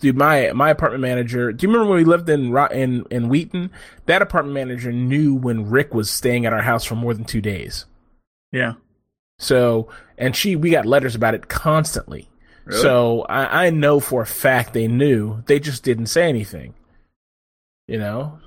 Dude, 0.00 0.16
my 0.16 0.52
my 0.52 0.70
apartment 0.70 1.02
manager. 1.02 1.52
Do 1.52 1.64
you 1.66 1.72
remember 1.72 1.90
when 1.90 1.98
we 1.98 2.04
lived 2.04 2.28
in 2.28 2.56
in 2.72 3.06
in 3.10 3.28
Wheaton? 3.28 3.70
That 4.06 4.22
apartment 4.22 4.54
manager 4.54 4.92
knew 4.92 5.34
when 5.34 5.70
Rick 5.70 5.94
was 5.94 6.10
staying 6.10 6.46
at 6.46 6.52
our 6.52 6.62
house 6.62 6.84
for 6.84 6.94
more 6.96 7.14
than 7.14 7.24
two 7.24 7.40
days. 7.40 7.86
Yeah. 8.52 8.74
So, 9.38 9.88
and 10.16 10.36
she, 10.36 10.54
we 10.54 10.70
got 10.70 10.86
letters 10.86 11.14
about 11.16 11.34
it 11.34 11.48
constantly. 11.48 12.28
Really? 12.64 12.80
So 12.80 13.22
I, 13.28 13.66
I 13.66 13.70
know 13.70 13.98
for 14.00 14.22
a 14.22 14.26
fact 14.26 14.72
they 14.72 14.86
knew. 14.88 15.42
They 15.46 15.58
just 15.58 15.82
didn't 15.82 16.06
say 16.06 16.28
anything. 16.28 16.74
You 17.88 17.98
know, 17.98 18.38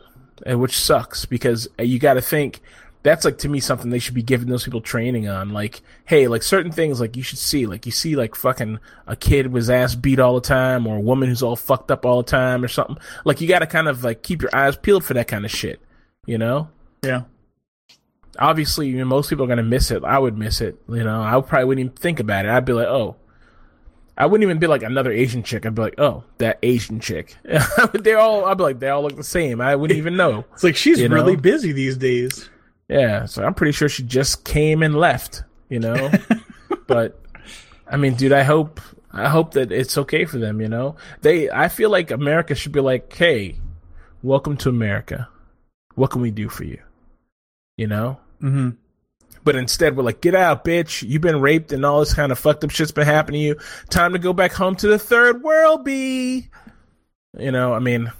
and 0.45 0.59
which 0.59 0.77
sucks 0.77 1.25
because 1.25 1.67
uh, 1.79 1.83
you 1.83 1.99
got 1.99 2.15
to 2.15 2.21
think 2.21 2.61
that's 3.07 3.25
like 3.25 3.37
to 3.39 3.49
me 3.49 3.59
something 3.59 3.89
they 3.89 3.99
should 3.99 4.13
be 4.13 4.21
giving 4.21 4.49
those 4.49 4.63
people 4.63 4.81
training 4.81 5.27
on. 5.27 5.49
Like, 5.49 5.81
hey, 6.05 6.27
like 6.27 6.43
certain 6.43 6.71
things 6.71 6.99
like 6.99 7.15
you 7.15 7.23
should 7.23 7.39
see, 7.39 7.65
like 7.65 7.85
you 7.85 7.91
see 7.91 8.15
like 8.15 8.35
fucking 8.35 8.79
a 9.07 9.15
kid 9.15 9.47
with 9.47 9.61
his 9.63 9.69
ass 9.69 9.95
beat 9.95 10.19
all 10.19 10.35
the 10.35 10.41
time, 10.41 10.85
or 10.85 10.97
a 10.97 11.01
woman 11.01 11.29
who's 11.29 11.41
all 11.43 11.55
fucked 11.55 11.89
up 11.91 12.05
all 12.05 12.21
the 12.21 12.29
time, 12.29 12.63
or 12.63 12.67
something. 12.67 12.97
Like 13.25 13.41
you 13.41 13.47
got 13.47 13.59
to 13.59 13.67
kind 13.67 13.87
of 13.87 14.03
like 14.03 14.21
keep 14.23 14.41
your 14.41 14.55
eyes 14.55 14.75
peeled 14.77 15.03
for 15.03 15.13
that 15.15 15.27
kind 15.27 15.45
of 15.45 15.51
shit. 15.51 15.81
You 16.25 16.37
know 16.37 16.69
Yeah. 17.03 17.21
obviously 18.37 18.87
you 18.87 18.97
know, 18.97 19.05
most 19.05 19.29
people 19.29 19.45
are 19.45 19.47
gonna 19.47 19.63
miss 19.63 19.91
it. 19.91 20.03
I 20.03 20.19
would 20.19 20.37
miss 20.37 20.61
it. 20.61 20.77
You 20.89 21.03
know, 21.03 21.21
I 21.21 21.39
probably 21.41 21.65
wouldn't 21.65 21.85
even 21.85 21.95
think 21.97 22.19
about 22.19 22.45
it. 22.45 22.51
I'd 22.51 22.65
be 22.65 22.73
like, 22.73 22.87
oh, 22.87 23.15
I 24.17 24.25
wouldn't 24.25 24.43
even 24.43 24.59
be 24.59 24.67
like 24.67 24.83
another 24.83 25.11
Asian 25.11 25.43
chick. 25.43 25.65
I'd 25.65 25.75
be 25.75 25.81
like, 25.83 25.99
oh, 25.99 26.23
that 26.39 26.57
Asian 26.63 26.99
chick. 26.99 27.35
they 27.93 28.13
all, 28.15 28.45
I'd 28.45 28.57
be 28.57 28.63
like, 28.63 28.79
they 28.79 28.89
all 28.89 29.03
look 29.03 29.15
the 29.15 29.23
same. 29.23 29.61
I 29.61 29.75
wouldn't 29.75 29.97
even 29.97 30.17
know. 30.17 30.43
It's 30.53 30.63
like 30.63 30.75
she's 30.75 30.99
You 30.99 31.07
know? 31.09 31.15
really 31.15 31.35
busy 31.35 31.71
these 31.71 31.97
days. 31.97 32.49
Yeah, 32.89 33.25
so 33.25 33.43
I'm 33.43 33.53
pretty 33.53 33.73
sure 33.73 33.89
she 33.89 34.03
just 34.03 34.45
came 34.45 34.81
and 34.81 34.95
left. 34.95 35.43
You 35.69 35.79
know, 35.79 36.11
but 36.87 37.19
I 37.89 37.97
mean, 37.97 38.15
dude, 38.15 38.31
I 38.31 38.43
hope, 38.43 38.79
I 39.11 39.27
hope 39.27 39.53
that 39.53 39.71
it's 39.71 39.97
okay 39.97 40.25
for 40.25 40.37
them. 40.37 40.61
You 40.61 40.69
know, 40.69 40.95
they, 41.21 41.49
I 41.49 41.67
feel 41.67 41.89
like 41.89 42.11
America 42.11 42.55
should 42.55 42.71
be 42.71 42.79
like, 42.79 43.11
hey, 43.13 43.57
welcome 44.23 44.55
to 44.57 44.69
America. 44.69 45.27
What 45.95 46.11
can 46.11 46.21
we 46.21 46.31
do 46.31 46.47
for 46.47 46.63
you? 46.63 46.79
You 47.75 47.87
know. 47.87 48.19
hmm 48.39 48.69
But 49.43 49.55
instead, 49.55 49.97
we're 49.97 50.03
like, 50.03 50.21
get 50.21 50.35
out, 50.35 50.63
bitch. 50.63 51.07
You've 51.07 51.21
been 51.21 51.41
raped 51.41 51.73
and 51.73 51.85
all 51.85 51.99
this 51.99 52.13
kind 52.13 52.31
of 52.31 52.39
fucked 52.39 52.63
up 52.63 52.69
shit's 52.71 52.91
been 52.91 53.05
happening 53.05 53.41
to 53.41 53.47
you. 53.47 53.59
Time 53.89 54.13
to 54.13 54.19
go 54.19 54.31
back 54.31 54.53
home 54.53 54.75
to 54.77 54.87
the 54.87 54.99
third 54.99 55.43
world, 55.43 55.83
B. 55.83 56.49
You 57.37 57.51
know, 57.51 57.73
I 57.73 57.79
mean, 57.79 58.11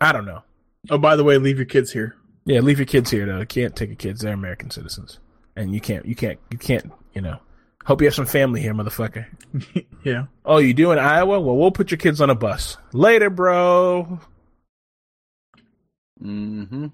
I 0.00 0.12
don't 0.12 0.26
know. 0.26 0.42
Oh, 0.90 0.98
by 0.98 1.16
the 1.16 1.24
way, 1.24 1.38
leave 1.38 1.56
your 1.56 1.66
kids 1.66 1.92
here. 1.92 2.16
Yeah, 2.46 2.60
leave 2.60 2.78
your 2.78 2.86
kids 2.86 3.10
here 3.10 3.26
though. 3.26 3.40
You 3.40 3.46
can't 3.46 3.76
take 3.76 3.90
your 3.90 3.96
kids. 3.96 4.20
They're 4.22 4.32
American 4.32 4.70
citizens, 4.70 5.18
and 5.56 5.74
you 5.74 5.80
can't, 5.80 6.06
you 6.06 6.14
can't, 6.14 6.38
you 6.50 6.58
can't. 6.58 6.92
You 7.12 7.20
know, 7.20 7.38
hope 7.84 8.00
you 8.00 8.06
have 8.06 8.14
some 8.14 8.26
family 8.26 8.60
here, 8.62 8.72
motherfucker. 8.72 9.26
Yeah. 10.04 10.26
Oh, 10.44 10.58
you 10.58 10.72
do 10.72 10.92
in 10.92 11.00
Iowa? 11.00 11.40
Well, 11.40 11.56
we'll 11.56 11.72
put 11.72 11.90
your 11.90 11.98
kids 11.98 12.20
on 12.20 12.30
a 12.30 12.34
bus 12.36 12.76
later, 12.92 13.28
bro. 13.28 14.20
Mm-hmm. 16.22 16.86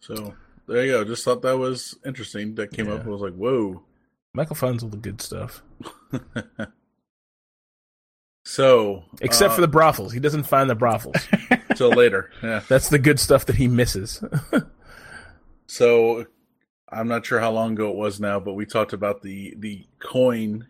So 0.00 0.34
there 0.66 0.84
you 0.84 0.92
go. 0.92 1.04
Just 1.04 1.24
thought 1.24 1.42
that 1.42 1.56
was 1.56 1.96
interesting. 2.04 2.56
That 2.56 2.72
came 2.72 2.90
up. 2.90 3.06
I 3.06 3.08
was 3.08 3.20
like, 3.20 3.34
whoa. 3.34 3.84
Michael 4.32 4.56
finds 4.56 4.82
all 4.82 4.88
the 4.88 4.96
good 4.96 5.20
stuff, 5.20 5.62
So 8.44 9.04
except 9.20 9.52
uh, 9.52 9.54
for 9.56 9.60
the 9.62 9.68
brothels. 9.68 10.12
He 10.12 10.20
doesn't 10.20 10.42
find 10.44 10.68
the 10.68 10.74
brothels. 10.74 11.16
till 11.76 11.90
later. 11.90 12.30
Yeah. 12.42 12.60
That's 12.68 12.88
the 12.90 12.98
good 12.98 13.18
stuff 13.18 13.46
that 13.46 13.56
he 13.56 13.68
misses. 13.68 14.22
So 15.66 16.26
I'm 16.92 17.08
not 17.08 17.24
sure 17.24 17.40
how 17.40 17.50
long 17.50 17.72
ago 17.72 17.90
it 17.90 17.96
was 17.96 18.20
now, 18.20 18.38
but 18.38 18.52
we 18.52 18.66
talked 18.66 18.92
about 18.92 19.22
the 19.22 19.54
the 19.58 19.86
coin 19.98 20.68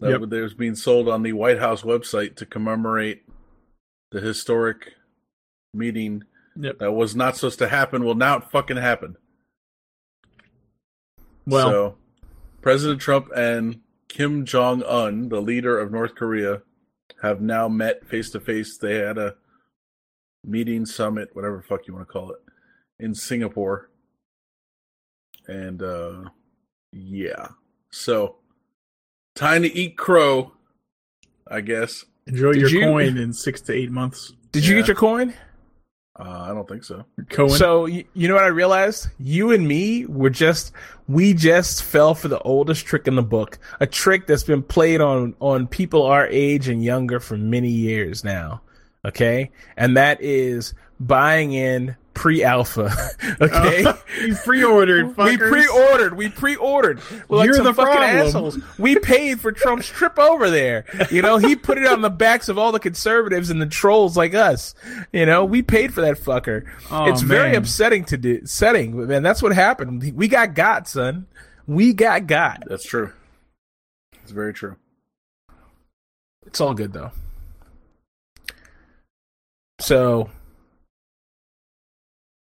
that 0.00 0.10
Yep. 0.20 0.20
was 0.30 0.54
being 0.54 0.76
sold 0.76 1.08
on 1.08 1.22
the 1.22 1.32
White 1.32 1.58
House 1.58 1.82
website 1.82 2.36
to 2.36 2.46
commemorate 2.46 3.24
the 4.12 4.20
historic 4.20 4.92
meeting 5.74 6.22
Yep. 6.58 6.78
that 6.78 6.92
was 6.92 7.16
not 7.16 7.36
supposed 7.36 7.58
to 7.58 7.68
happen. 7.68 8.04
Well, 8.04 8.14
now 8.14 8.38
it 8.38 8.44
fucking 8.44 8.76
happened. 8.76 9.16
Well, 11.44 11.68
so 11.70 11.96
President 12.62 13.00
Trump 13.00 13.28
and 13.34 13.80
Kim 14.08 14.44
Jong 14.44 14.82
Un, 14.84 15.28
the 15.28 15.40
leader 15.40 15.78
of 15.78 15.90
North 15.92 16.14
Korea, 16.14 16.62
have 17.22 17.40
now 17.40 17.68
met 17.68 18.06
face 18.06 18.30
to 18.30 18.40
face. 18.40 18.78
They 18.78 18.96
had 18.96 19.18
a 19.18 19.34
meeting, 20.44 20.86
summit, 20.86 21.30
whatever 21.32 21.56
the 21.58 21.62
fuck 21.62 21.86
you 21.86 21.94
want 21.94 22.06
to 22.06 22.12
call 22.12 22.30
it, 22.30 22.38
in 23.00 23.14
Singapore. 23.14 23.90
And 25.48 25.82
uh 25.82 26.30
yeah. 26.92 27.48
So 27.90 28.36
time 29.34 29.62
to 29.62 29.72
eat 29.76 29.96
crow, 29.96 30.52
I 31.48 31.60
guess. 31.60 32.04
enjoy 32.26 32.52
Did 32.54 32.60
your 32.62 32.70
you- 32.70 32.80
coin 32.86 33.16
in 33.16 33.32
six 33.32 33.60
to 33.62 33.72
eight 33.74 33.90
months. 33.90 34.32
Did 34.52 34.66
you 34.66 34.76
get 34.76 34.86
your 34.86 34.96
coin? 34.96 35.34
Uh, 36.18 36.46
I 36.48 36.54
don't 36.54 36.66
think 36.66 36.82
so. 36.82 37.04
Cohen. 37.28 37.50
So 37.50 37.84
you, 37.86 38.04
you 38.14 38.26
know 38.26 38.34
what 38.34 38.44
I 38.44 38.48
realized? 38.48 39.08
You 39.18 39.52
and 39.52 39.68
me 39.68 40.06
were 40.06 40.30
just 40.30 40.72
we 41.08 41.34
just 41.34 41.82
fell 41.82 42.14
for 42.14 42.28
the 42.28 42.38
oldest 42.40 42.86
trick 42.86 43.06
in 43.06 43.16
the 43.16 43.22
book, 43.22 43.58
a 43.80 43.86
trick 43.86 44.26
that's 44.26 44.44
been 44.44 44.62
played 44.62 45.00
on 45.02 45.34
on 45.40 45.66
people 45.66 46.04
our 46.04 46.26
age 46.28 46.68
and 46.68 46.82
younger 46.82 47.20
for 47.20 47.36
many 47.36 47.68
years 47.68 48.24
now. 48.24 48.62
Okay, 49.04 49.50
and 49.76 49.96
that 49.98 50.22
is 50.22 50.72
buying 50.98 51.52
in 51.52 51.96
pre-alpha. 52.16 52.90
okay, 53.40 53.84
You 54.24 54.34
pre-ordered. 54.34 55.16
we 55.16 55.36
pre-ordered. 55.36 56.16
We 56.16 56.28
pre-ordered. 56.30 57.00
We're 57.28 57.38
like 57.38 57.46
You're 57.46 57.56
some 57.56 57.64
the 57.64 57.74
fucking 57.74 57.94
problem. 57.94 58.26
assholes. 58.26 58.58
We 58.78 58.98
paid 58.98 59.38
for 59.38 59.52
Trump's 59.52 59.86
trip 59.86 60.18
over 60.18 60.50
there. 60.50 60.86
You 61.10 61.22
know, 61.22 61.36
he 61.36 61.54
put 61.54 61.78
it 61.78 61.86
on 61.86 62.00
the 62.00 62.10
backs 62.10 62.48
of 62.48 62.58
all 62.58 62.72
the 62.72 62.80
conservatives 62.80 63.50
and 63.50 63.60
the 63.60 63.66
trolls 63.66 64.16
like 64.16 64.34
us. 64.34 64.74
You 65.12 65.26
know, 65.26 65.44
we 65.44 65.62
paid 65.62 65.92
for 65.92 66.00
that 66.00 66.18
fucker. 66.18 66.64
Oh, 66.90 67.04
it's 67.04 67.20
very 67.20 67.54
upsetting 67.54 68.04
to 68.06 68.16
do. 68.16 68.44
Setting, 68.46 69.06
man. 69.06 69.22
That's 69.22 69.42
what 69.42 69.52
happened. 69.54 70.12
We 70.16 70.26
got 70.26 70.54
got, 70.54 70.88
son. 70.88 71.26
We 71.66 71.92
got 71.92 72.26
got. 72.26 72.64
That's 72.66 72.84
true. 72.84 73.12
It's 74.22 74.32
very 74.32 74.54
true. 74.54 74.76
It's 76.46 76.60
all 76.60 76.74
good 76.74 76.92
though. 76.92 77.12
So, 79.78 80.30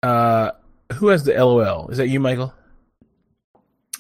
uh, 0.06 0.52
who 0.94 1.08
has 1.08 1.24
the 1.24 1.34
LOL? 1.34 1.90
Is 1.90 1.98
that 1.98 2.08
you, 2.10 2.20
Michael? 2.20 2.54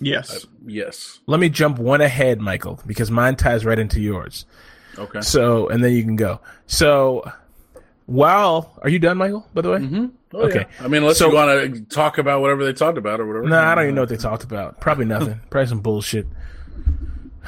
Yes. 0.01 0.45
Yes. 0.65 1.19
Let 1.25 1.39
me 1.39 1.49
jump 1.49 1.79
one 1.79 2.01
ahead, 2.01 2.39
Michael, 2.41 2.79
because 2.85 3.09
mine 3.09 3.35
ties 3.37 3.65
right 3.65 3.79
into 3.79 3.99
yours. 4.01 4.45
Okay. 4.97 5.21
So, 5.21 5.67
and 5.69 5.83
then 5.83 5.93
you 5.93 6.03
can 6.03 6.15
go. 6.15 6.39
So, 6.67 7.29
while 8.05 8.77
are 8.81 8.89
you 8.89 8.99
done, 8.99 9.17
Michael? 9.17 9.47
By 9.53 9.61
the 9.61 9.71
way, 9.71 9.79
Mm-hmm. 9.79 10.05
Okay. 10.35 10.65
I 10.81 10.87
mean, 10.89 11.01
unless 11.03 11.17
So- 11.17 11.29
you 11.29 11.33
want 11.35 11.73
to 11.75 11.81
talk 11.85 12.17
about 12.17 12.41
whatever 12.41 12.65
they 12.65 12.73
talked 12.73 12.97
about 12.97 13.21
or 13.21 13.25
whatever. 13.25 13.47
no, 13.47 13.57
I 13.57 13.73
don't 13.73 13.85
even 13.85 13.95
know 13.95 14.01
what 14.01 14.09
they 14.09 14.17
talked 14.17 14.43
about. 14.43 14.81
Probably 14.81 15.05
nothing. 15.05 15.39
Probably 15.49 15.67
some 15.67 15.79
bullshit. 15.79 16.27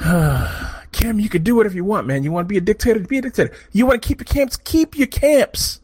Kim, 0.92 1.20
you 1.20 1.28
can 1.28 1.42
do 1.42 1.54
whatever 1.54 1.74
you 1.74 1.84
want, 1.84 2.06
man. 2.06 2.22
You 2.24 2.32
want 2.32 2.46
to 2.48 2.52
be 2.52 2.56
a 2.56 2.62
dictator? 2.62 3.00
Be 3.00 3.18
a 3.18 3.22
dictator. 3.22 3.52
You 3.72 3.84
want 3.86 4.00
to 4.02 4.08
keep 4.08 4.20
your 4.20 4.24
camps? 4.26 4.56
Keep 4.56 4.96
your 4.96 5.06
camps. 5.06 5.80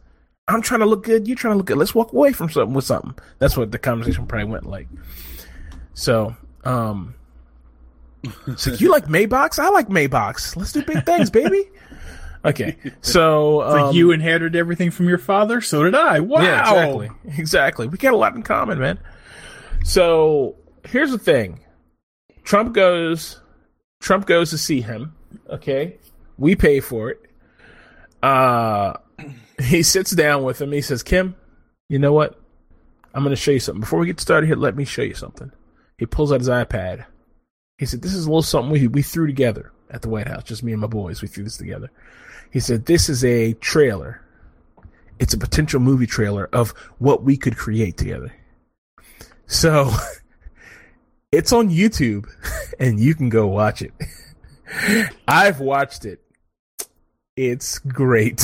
I'm 0.46 0.62
trying 0.62 0.80
to 0.80 0.86
look 0.86 1.04
good. 1.04 1.26
You're 1.26 1.36
trying 1.36 1.54
to 1.54 1.58
look 1.58 1.66
good. 1.66 1.78
Let's 1.78 1.94
walk 1.94 2.12
away 2.12 2.32
from 2.32 2.50
something 2.50 2.74
with 2.74 2.84
something. 2.84 3.14
That's 3.38 3.56
what 3.56 3.72
the 3.72 3.78
conversation 3.78 4.26
probably 4.26 4.50
went 4.50 4.66
like. 4.66 4.88
So, 5.94 6.36
um, 6.64 7.14
so 8.56 8.72
you 8.72 8.90
like 8.90 9.06
Maybox? 9.06 9.58
I 9.58 9.70
like 9.70 9.88
Maybox. 9.88 10.56
Let's 10.56 10.72
do 10.72 10.82
big 10.82 11.04
things, 11.06 11.30
baby. 11.30 11.70
Okay, 12.44 12.76
so 13.00 13.56
like 13.56 13.84
um, 13.84 13.94
you 13.94 14.10
inherited 14.10 14.54
everything 14.54 14.90
from 14.90 15.08
your 15.08 15.16
father, 15.16 15.62
so 15.62 15.82
did 15.82 15.94
I. 15.94 16.20
Wow. 16.20 16.42
yeah, 16.42 16.60
exactly. 16.60 17.10
Exactly. 17.38 17.88
We 17.88 17.96
got 17.96 18.12
a 18.12 18.18
lot 18.18 18.34
in 18.34 18.42
common, 18.42 18.78
man. 18.78 18.98
So 19.82 20.56
here's 20.84 21.10
the 21.10 21.18
thing. 21.18 21.60
Trump 22.42 22.74
goes 22.74 23.40
Trump 24.00 24.26
goes 24.26 24.50
to 24.50 24.58
see 24.58 24.82
him. 24.82 25.14
Okay. 25.48 25.96
We 26.36 26.54
pay 26.54 26.80
for 26.80 27.10
it. 27.10 27.22
Uh 28.22 28.94
he 29.62 29.82
sits 29.82 30.10
down 30.12 30.44
with 30.44 30.60
him. 30.60 30.72
He 30.72 30.80
says, 30.80 31.02
Kim, 31.02 31.36
you 31.88 31.98
know 31.98 32.12
what? 32.12 32.40
I'm 33.14 33.22
gonna 33.22 33.36
show 33.36 33.52
you 33.52 33.60
something. 33.60 33.80
Before 33.80 34.00
we 34.00 34.06
get 34.06 34.20
started 34.20 34.46
here, 34.46 34.56
let 34.56 34.76
me 34.76 34.84
show 34.84 35.02
you 35.02 35.14
something. 35.14 35.52
He 35.98 36.06
pulls 36.06 36.32
out 36.32 36.40
his 36.40 36.48
iPad. 36.48 37.06
He 37.78 37.86
said, 37.86 38.02
This 38.02 38.14
is 38.14 38.26
a 38.26 38.28
little 38.28 38.42
something 38.42 38.72
we 38.72 38.88
we 38.88 39.02
threw 39.02 39.26
together 39.26 39.72
at 39.90 40.02
the 40.02 40.08
White 40.08 40.26
House, 40.26 40.44
just 40.44 40.64
me 40.64 40.72
and 40.72 40.80
my 40.80 40.88
boys. 40.88 41.22
We 41.22 41.28
threw 41.28 41.44
this 41.44 41.56
together. 41.56 41.90
He 42.50 42.58
said, 42.58 42.86
This 42.86 43.08
is 43.08 43.24
a 43.24 43.52
trailer 43.54 44.24
it's 45.18 45.34
a 45.34 45.38
potential 45.38 45.80
movie 45.80 46.06
trailer 46.06 46.48
of 46.52 46.70
what 46.98 47.22
we 47.22 47.36
could 47.36 47.56
create 47.56 47.96
together. 47.96 48.32
So 49.46 49.92
it's 51.32 51.52
on 51.52 51.70
YouTube 51.70 52.26
and 52.78 52.98
you 52.98 53.14
can 53.14 53.28
go 53.28 53.46
watch 53.46 53.82
it. 53.82 53.92
I've 55.28 55.60
watched 55.60 56.04
it. 56.04 56.20
It's 57.36 57.78
great. 57.78 58.42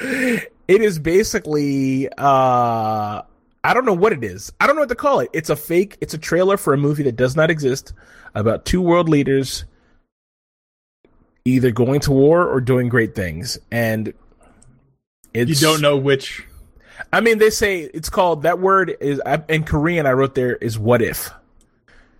It 0.00 0.50
is 0.82 0.98
basically 0.98 2.08
uh 2.16 3.22
I 3.62 3.74
don't 3.74 3.84
know 3.84 3.94
what 3.94 4.12
it 4.12 4.24
is. 4.24 4.52
I 4.58 4.66
don't 4.66 4.76
know 4.76 4.82
what 4.82 4.88
to 4.88 4.94
call 4.94 5.20
it. 5.20 5.30
It's 5.32 5.50
a 5.50 5.56
fake, 5.56 5.98
it's 6.00 6.14
a 6.14 6.18
trailer 6.18 6.56
for 6.56 6.72
a 6.72 6.78
movie 6.78 7.02
that 7.04 7.16
does 7.16 7.36
not 7.36 7.50
exist 7.50 7.92
about 8.34 8.64
two 8.64 8.80
world 8.80 9.08
leaders 9.08 9.64
either 11.44 11.70
going 11.70 12.00
to 12.00 12.12
war 12.12 12.46
or 12.46 12.60
doing 12.60 12.88
great 12.88 13.14
things. 13.14 13.58
And 13.70 14.14
it's 15.34 15.50
You 15.50 15.56
don't 15.56 15.80
know 15.80 15.96
which. 15.96 16.46
I 17.12 17.20
mean, 17.20 17.38
they 17.38 17.50
say 17.50 17.80
it's 17.80 18.10
called 18.10 18.42
that 18.42 18.58
word 18.60 18.96
is 19.00 19.20
in 19.48 19.64
Korean. 19.64 20.06
I 20.06 20.12
wrote 20.12 20.34
there 20.34 20.56
is 20.56 20.78
what 20.78 21.02
if. 21.02 21.30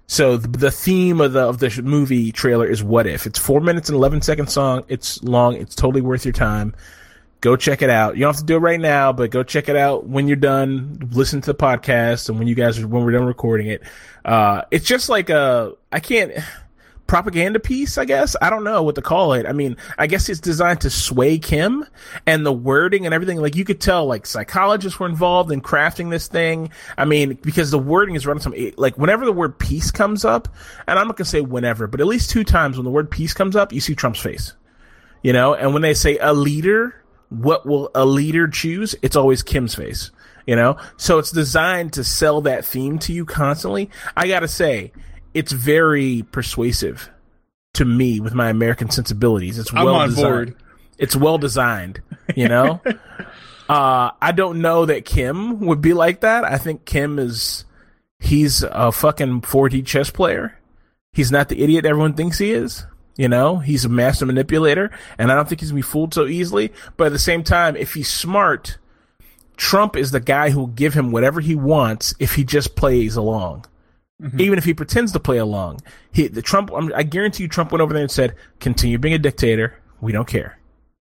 So 0.06 0.36
the, 0.36 0.48
the 0.48 0.70
theme 0.70 1.20
of 1.20 1.32
the 1.32 1.40
of 1.40 1.58
the 1.58 1.82
movie 1.82 2.32
trailer 2.32 2.66
is 2.66 2.82
what 2.82 3.06
if. 3.06 3.26
It's 3.26 3.38
four 3.38 3.60
minutes 3.60 3.88
and 3.88 3.96
11 3.96 4.22
seconds 4.22 4.52
song. 4.52 4.84
It's 4.88 5.22
long. 5.22 5.54
It's 5.54 5.74
totally 5.74 6.00
worth 6.00 6.24
your 6.24 6.32
time. 6.32 6.74
Go 7.40 7.56
check 7.56 7.80
it 7.80 7.88
out. 7.88 8.16
You 8.16 8.22
don't 8.22 8.34
have 8.34 8.40
to 8.40 8.44
do 8.46 8.56
it 8.56 8.60
right 8.60 8.80
now, 8.80 9.12
but 9.12 9.30
go 9.30 9.42
check 9.42 9.68
it 9.68 9.76
out 9.76 10.06
when 10.06 10.28
you're 10.28 10.36
done. 10.36 11.08
Listen 11.12 11.40
to 11.40 11.52
the 11.52 11.58
podcast 11.58 12.28
and 12.28 12.38
when 12.38 12.46
you 12.48 12.54
guys 12.54 12.84
when 12.84 13.04
we're 13.04 13.12
done 13.12 13.24
recording 13.24 13.68
it. 13.68 13.82
Uh, 14.24 14.62
it's 14.70 14.86
just 14.86 15.08
like 15.08 15.30
a 15.30 15.72
I 15.90 16.00
can't 16.00 16.32
propaganda 17.10 17.58
piece, 17.58 17.98
I 17.98 18.04
guess. 18.04 18.36
I 18.40 18.50
don't 18.50 18.62
know 18.62 18.84
what 18.84 18.94
to 18.94 19.02
call 19.02 19.32
it. 19.32 19.44
I 19.44 19.52
mean, 19.52 19.76
I 19.98 20.06
guess 20.06 20.28
it's 20.28 20.38
designed 20.38 20.82
to 20.82 20.90
sway 20.90 21.38
Kim 21.38 21.84
and 22.24 22.46
the 22.46 22.52
wording 22.52 23.04
and 23.04 23.12
everything. 23.12 23.40
Like 23.40 23.56
you 23.56 23.64
could 23.64 23.80
tell, 23.80 24.06
like 24.06 24.26
psychologists 24.26 25.00
were 25.00 25.08
involved 25.08 25.50
in 25.50 25.60
crafting 25.60 26.10
this 26.10 26.28
thing. 26.28 26.70
I 26.96 27.06
mean, 27.06 27.34
because 27.42 27.72
the 27.72 27.80
wording 27.80 28.14
is 28.14 28.26
running 28.26 28.42
some, 28.42 28.54
like 28.76 28.96
whenever 28.96 29.24
the 29.24 29.32
word 29.32 29.58
peace 29.58 29.90
comes 29.90 30.24
up, 30.24 30.46
and 30.86 31.00
I'm 31.00 31.08
not 31.08 31.16
to 31.16 31.24
say 31.24 31.40
whenever, 31.40 31.88
but 31.88 32.00
at 32.00 32.06
least 32.06 32.30
two 32.30 32.44
times 32.44 32.76
when 32.76 32.84
the 32.84 32.92
word 32.92 33.10
peace 33.10 33.34
comes 33.34 33.56
up, 33.56 33.72
you 33.72 33.80
see 33.80 33.96
Trump's 33.96 34.20
face, 34.20 34.52
you 35.22 35.32
know? 35.32 35.54
And 35.54 35.72
when 35.72 35.82
they 35.82 35.94
say 35.94 36.16
a 36.18 36.32
leader, 36.32 36.99
what 37.30 37.66
will 37.66 37.90
a 37.94 38.04
leader 38.04 38.46
choose? 38.46 38.94
It's 39.02 39.16
always 39.16 39.42
Kim's 39.42 39.74
face, 39.74 40.10
you 40.46 40.56
know? 40.56 40.76
So 40.96 41.18
it's 41.18 41.30
designed 41.30 41.94
to 41.94 42.04
sell 42.04 42.42
that 42.42 42.64
theme 42.64 42.98
to 43.00 43.12
you 43.12 43.24
constantly. 43.24 43.90
I 44.16 44.28
gotta 44.28 44.48
say, 44.48 44.92
it's 45.32 45.52
very 45.52 46.24
persuasive 46.30 47.08
to 47.74 47.84
me 47.84 48.20
with 48.20 48.34
my 48.34 48.50
American 48.50 48.90
sensibilities. 48.90 49.58
It's 49.58 49.72
I'm 49.72 49.84
well 49.84 49.94
on 49.94 50.10
designed. 50.10 50.26
board. 50.26 50.56
It's 50.98 51.16
well 51.16 51.38
designed, 51.38 52.02
you 52.36 52.48
know? 52.48 52.80
uh, 53.68 54.10
I 54.20 54.32
don't 54.32 54.60
know 54.60 54.86
that 54.86 55.04
Kim 55.04 55.60
would 55.60 55.80
be 55.80 55.94
like 55.94 56.20
that. 56.20 56.44
I 56.44 56.58
think 56.58 56.84
Kim 56.84 57.18
is, 57.18 57.64
he's 58.18 58.62
a 58.64 58.92
fucking 58.92 59.42
4D 59.42 59.86
chess 59.86 60.10
player. 60.10 60.58
He's 61.12 61.32
not 61.32 61.48
the 61.48 61.62
idiot 61.62 61.86
everyone 61.86 62.14
thinks 62.14 62.38
he 62.38 62.52
is. 62.52 62.86
You 63.20 63.28
know, 63.28 63.58
he's 63.58 63.84
a 63.84 63.90
master 63.90 64.24
manipulator, 64.24 64.90
and 65.18 65.30
I 65.30 65.34
don't 65.34 65.46
think 65.46 65.60
he's 65.60 65.72
gonna 65.72 65.80
be 65.80 65.82
fooled 65.82 66.14
so 66.14 66.24
easily. 66.24 66.72
But 66.96 67.08
at 67.08 67.12
the 67.12 67.18
same 67.18 67.42
time, 67.42 67.76
if 67.76 67.92
he's 67.92 68.08
smart, 68.08 68.78
Trump 69.58 69.94
is 69.94 70.10
the 70.10 70.20
guy 70.20 70.48
who 70.48 70.60
will 70.60 70.66
give 70.68 70.94
him 70.94 71.12
whatever 71.12 71.42
he 71.42 71.54
wants 71.54 72.14
if 72.18 72.36
he 72.36 72.44
just 72.44 72.76
plays 72.76 73.16
along. 73.16 73.66
Mm-hmm. 74.22 74.40
Even 74.40 74.56
if 74.56 74.64
he 74.64 74.72
pretends 74.72 75.12
to 75.12 75.20
play 75.20 75.36
along, 75.36 75.82
he 76.10 76.28
the 76.28 76.40
Trump. 76.40 76.70
I'm, 76.74 76.94
I 76.94 77.02
guarantee 77.02 77.42
you, 77.42 77.48
Trump 77.50 77.72
went 77.72 77.82
over 77.82 77.92
there 77.92 78.00
and 78.00 78.10
said, 78.10 78.36
"Continue 78.58 78.96
being 78.96 79.12
a 79.12 79.18
dictator. 79.18 79.78
We 80.00 80.12
don't 80.12 80.26
care. 80.26 80.58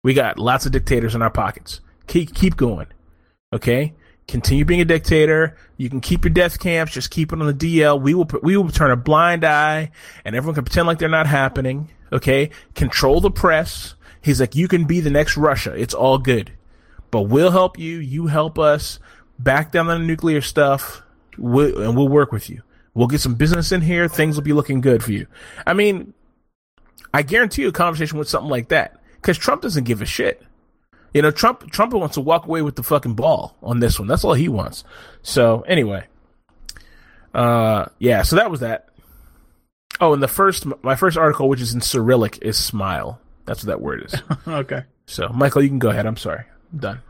We 0.03 0.15
got 0.15 0.39
lots 0.39 0.65
of 0.65 0.73
dictators 0.73 1.15
in 1.15 1.21
our 1.21 1.29
pockets. 1.29 1.83
Keep 2.07 2.35
keep 2.35 2.57
going. 2.57 2.87
Okay, 3.53 3.93
continue 4.27 4.65
being 4.65 4.81
a 4.81 4.87
dictator. 4.87 5.59
You 5.77 5.91
can 5.91 6.01
keep 6.01 6.25
your 6.25 6.33
death 6.33 6.59
camps. 6.59 6.95
Just 6.95 7.11
keep 7.11 7.35
it 7.35 7.39
on 7.39 7.47
the 7.47 7.53
DL. 7.53 8.01
We 8.01 8.15
will 8.15 8.31
we 8.43 8.57
will 8.57 8.71
turn 8.71 8.93
a 8.93 8.97
blind 8.97 9.45
eye, 9.45 9.91
and 10.25 10.35
everyone 10.35 10.55
can 10.55 10.65
pretend 10.65 10.87
like 10.87 10.99
they're 10.99 11.11
not 11.11 11.27
happening. 11.27 11.91
Okay, 12.13 12.51
control 12.75 13.21
the 13.21 13.31
press. 13.31 13.95
He's 14.21 14.41
like, 14.41 14.55
you 14.55 14.69
can 14.69 14.85
be 14.85 15.01
the 15.01 15.11
next 15.11 15.37
Russia. 15.37 15.75
It's 15.75 15.95
all 15.95 16.19
good, 16.19 16.53
but 17.11 17.23
we'll 17.23 17.51
help 17.51 17.79
you. 17.79 17.99
You 17.99 18.27
help 18.27 18.59
us. 18.59 18.99
Back 19.39 19.71
down 19.71 19.89
on 19.89 20.01
the 20.01 20.07
nuclear 20.07 20.41
stuff, 20.41 21.03
we'll, 21.37 21.81
and 21.81 21.97
we'll 21.97 22.09
work 22.09 22.33
with 22.33 22.51
you. 22.51 22.63
We'll 22.95 23.07
get 23.07 23.21
some 23.21 23.37
business 23.37 23.71
in 23.71 23.83
here. 23.83 24.09
Things 24.09 24.35
will 24.35 24.43
be 24.43 24.53
looking 24.53 24.81
good 24.81 25.05
for 25.05 25.13
you. 25.13 25.29
I 25.65 25.75
mean, 25.75 26.13
I 27.15 27.23
guarantee 27.23 27.63
you 27.63 27.69
a 27.69 27.73
conversation 27.73 28.19
with 28.19 28.29
something 28.29 28.51
like 28.51 28.69
that 28.69 29.01
because 29.17 29.39
Trump 29.39 29.63
doesn't 29.63 29.85
give 29.85 30.03
a 30.03 30.07
shit. 30.07 30.43
You 31.15 31.23
know, 31.23 31.31
Trump 31.31 31.71
Trump 31.71 31.93
wants 31.95 32.15
to 32.15 32.21
walk 32.21 32.47
away 32.47 32.63
with 32.63 32.77
the 32.77 32.83
fucking 32.83 33.15
ball 33.15 33.57
on 33.63 33.81
this 33.81 33.99
one. 33.99 34.09
That's 34.09 34.25
all 34.25 34.35
he 34.35 34.49
wants. 34.49 34.85
So 35.23 35.63
anyway, 35.63 36.07
uh, 37.35 37.87
yeah. 37.99 38.23
So 38.23 38.37
that 38.37 38.51
was 38.51 38.61
that. 38.61 38.88
Oh, 40.01 40.13
and 40.13 40.23
the 40.23 40.29
first 40.29 40.67
my 40.83 40.95
first 40.97 41.17
article, 41.17 41.49
which 41.49 41.61
is 41.61 41.75
in 41.75 41.81
Cyrillic, 41.81 42.39
is 42.43 42.57
smile. 42.57 43.21
That's 43.45 43.65
what 43.65 43.69
that 43.69 43.81
word 43.81 44.05
is. 44.05 44.15
Okay. 44.47 44.85
so 45.07 45.29
Michael, 45.29 45.63
you 45.63 45.69
can 45.69 45.79
go 45.79 45.91
ahead. 45.91 46.07
I'm 46.07 46.17
sorry. 46.17 46.45
I'm 46.73 46.79
done. 46.79 47.03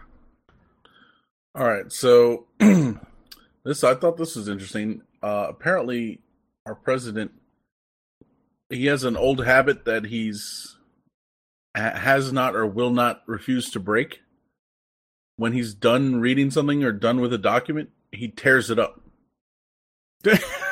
All 1.55 1.67
right, 1.67 1.91
so 1.91 2.47
this 2.59 3.83
I 3.83 3.95
thought 3.95 4.17
this 4.17 4.37
was 4.37 4.49
interesting. 4.49 5.03
Uh, 5.23 5.47
apparently, 5.49 6.21
our 6.67 6.75
president 6.75 7.33
he 8.71 8.87
has 8.87 9.05
an 9.05 9.17
old 9.17 9.45
habit 9.45 9.85
that 9.87 10.05
he's 10.05 10.77
has 11.75 12.33
not 12.33 12.55
or 12.57 12.67
will 12.67 12.91
not 12.91 13.23
refuse 13.27 13.71
to 13.71 13.81
break. 13.81 14.21
When 15.37 15.53
he's 15.53 15.75
done 15.75 16.21
reading 16.21 16.51
something 16.51 16.83
or 16.83 16.93
done 16.93 17.21
with 17.21 17.33
a 17.33 17.39
document, 17.39 17.91
he 18.11 18.29
tears 18.29 18.71
it 18.71 18.79
up. 18.79 19.01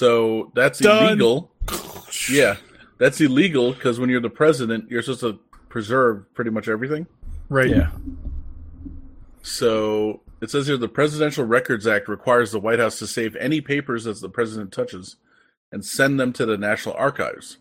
So 0.00 0.50
that's 0.54 0.78
Done. 0.78 1.08
illegal. 1.08 1.52
Yeah, 2.28 2.56
that's 2.98 3.20
illegal 3.20 3.72
because 3.72 4.00
when 4.00 4.10
you're 4.10 4.20
the 4.20 4.28
president, 4.28 4.90
you're 4.90 5.00
supposed 5.00 5.20
to 5.20 5.38
preserve 5.68 6.32
pretty 6.34 6.50
much 6.50 6.68
everything. 6.68 7.06
Right. 7.48 7.70
Yeah. 7.70 7.90
So 9.42 10.22
it 10.40 10.50
says 10.50 10.66
here 10.66 10.76
the 10.76 10.88
Presidential 10.88 11.44
Records 11.44 11.86
Act 11.86 12.08
requires 12.08 12.50
the 12.50 12.58
White 12.58 12.78
House 12.78 12.98
to 12.98 13.06
save 13.06 13.36
any 13.36 13.60
papers 13.60 14.04
that 14.04 14.20
the 14.20 14.28
president 14.28 14.72
touches 14.72 15.16
and 15.70 15.84
send 15.84 16.18
them 16.18 16.32
to 16.34 16.44
the 16.44 16.58
National 16.58 16.94
Archives. 16.96 17.58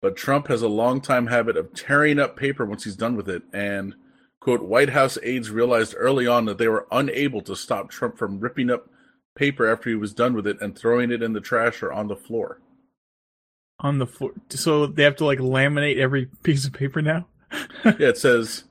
But 0.00 0.16
Trump 0.16 0.46
has 0.46 0.62
a 0.62 0.68
long 0.68 1.00
time 1.00 1.26
habit 1.26 1.56
of 1.56 1.74
tearing 1.74 2.18
up 2.18 2.36
paper 2.36 2.64
once 2.64 2.84
he's 2.84 2.96
done 2.96 3.16
with 3.16 3.28
it, 3.28 3.42
and 3.52 3.94
quote 4.40 4.62
White 4.62 4.90
House 4.90 5.18
aides 5.22 5.50
realized 5.50 5.94
early 5.98 6.26
on 6.26 6.44
that 6.44 6.58
they 6.58 6.68
were 6.68 6.86
unable 6.92 7.42
to 7.42 7.56
stop 7.56 7.90
Trump 7.90 8.16
from 8.16 8.40
ripping 8.40 8.70
up 8.70 8.88
paper 9.34 9.70
after 9.70 9.90
he 9.90 9.96
was 9.96 10.12
done 10.12 10.34
with 10.34 10.46
it 10.46 10.60
and 10.60 10.76
throwing 10.76 11.10
it 11.10 11.22
in 11.22 11.32
the 11.32 11.40
trash 11.40 11.82
or 11.82 11.92
on 11.92 12.08
the 12.08 12.16
floor. 12.16 12.60
On 13.80 13.98
the 13.98 14.06
floor. 14.06 14.32
So 14.50 14.86
they 14.86 15.02
have 15.02 15.16
to 15.16 15.24
like 15.24 15.38
laminate 15.38 15.98
every 15.98 16.26
piece 16.42 16.66
of 16.66 16.72
paper 16.72 17.02
now? 17.02 17.26
yeah, 17.84 17.94
it 17.98 18.18
says 18.18 18.64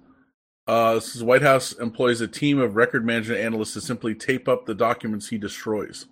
uh, 0.67 0.95
this 0.95 1.15
is 1.15 1.23
White 1.23 1.41
House 1.41 1.73
employs 1.73 2.21
a 2.21 2.27
team 2.27 2.59
of 2.59 2.75
record 2.75 3.05
management 3.05 3.41
analysts 3.41 3.73
to 3.73 3.81
simply 3.81 4.15
tape 4.15 4.47
up 4.47 4.65
the 4.65 4.75
documents 4.75 5.29
he 5.29 5.37
destroys. 5.37 6.05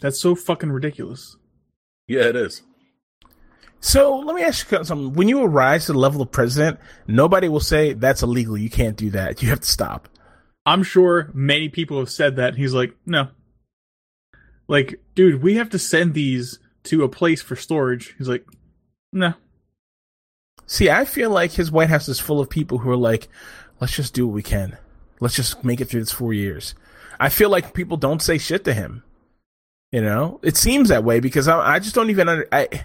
That's 0.00 0.20
so 0.20 0.34
fucking 0.34 0.72
ridiculous. 0.72 1.36
Yeah, 2.08 2.22
it 2.22 2.36
is. 2.36 2.62
So 3.80 4.18
let 4.18 4.34
me 4.34 4.42
ask 4.42 4.70
you 4.70 4.84
something. 4.84 5.12
When 5.14 5.28
you 5.28 5.44
rise 5.44 5.86
to 5.86 5.92
the 5.92 5.98
level 5.98 6.20
of 6.20 6.30
president, 6.30 6.78
nobody 7.06 7.48
will 7.48 7.60
say 7.60 7.92
that's 7.92 8.22
illegal. 8.22 8.58
You 8.58 8.70
can't 8.70 8.96
do 8.96 9.10
that. 9.10 9.42
You 9.42 9.48
have 9.50 9.60
to 9.60 9.68
stop. 9.68 10.08
I'm 10.70 10.84
sure 10.84 11.32
many 11.34 11.68
people 11.68 11.98
have 11.98 12.10
said 12.10 12.36
that. 12.36 12.54
He's 12.54 12.72
like, 12.72 12.94
no. 13.04 13.30
Like, 14.68 15.00
dude, 15.16 15.42
we 15.42 15.56
have 15.56 15.68
to 15.70 15.80
send 15.80 16.14
these 16.14 16.60
to 16.84 17.02
a 17.02 17.08
place 17.08 17.42
for 17.42 17.56
storage. 17.56 18.14
He's 18.18 18.28
like, 18.28 18.46
no. 19.12 19.34
See, 20.66 20.88
I 20.88 21.06
feel 21.06 21.28
like 21.28 21.50
his 21.50 21.72
White 21.72 21.90
House 21.90 22.08
is 22.08 22.20
full 22.20 22.38
of 22.38 22.48
people 22.48 22.78
who 22.78 22.90
are 22.90 22.96
like, 22.96 23.26
let's 23.80 23.96
just 23.96 24.14
do 24.14 24.28
what 24.28 24.34
we 24.34 24.44
can. 24.44 24.78
Let's 25.18 25.34
just 25.34 25.64
make 25.64 25.80
it 25.80 25.86
through 25.86 26.02
this 26.02 26.12
four 26.12 26.32
years. 26.32 26.76
I 27.18 27.30
feel 27.30 27.50
like 27.50 27.74
people 27.74 27.96
don't 27.96 28.22
say 28.22 28.38
shit 28.38 28.62
to 28.62 28.72
him. 28.72 29.02
You 29.90 30.02
know, 30.02 30.38
it 30.44 30.56
seems 30.56 30.88
that 30.90 31.02
way 31.02 31.18
because 31.18 31.48
I, 31.48 31.74
I 31.74 31.78
just 31.80 31.96
don't 31.96 32.10
even 32.10 32.44
I, 32.52 32.84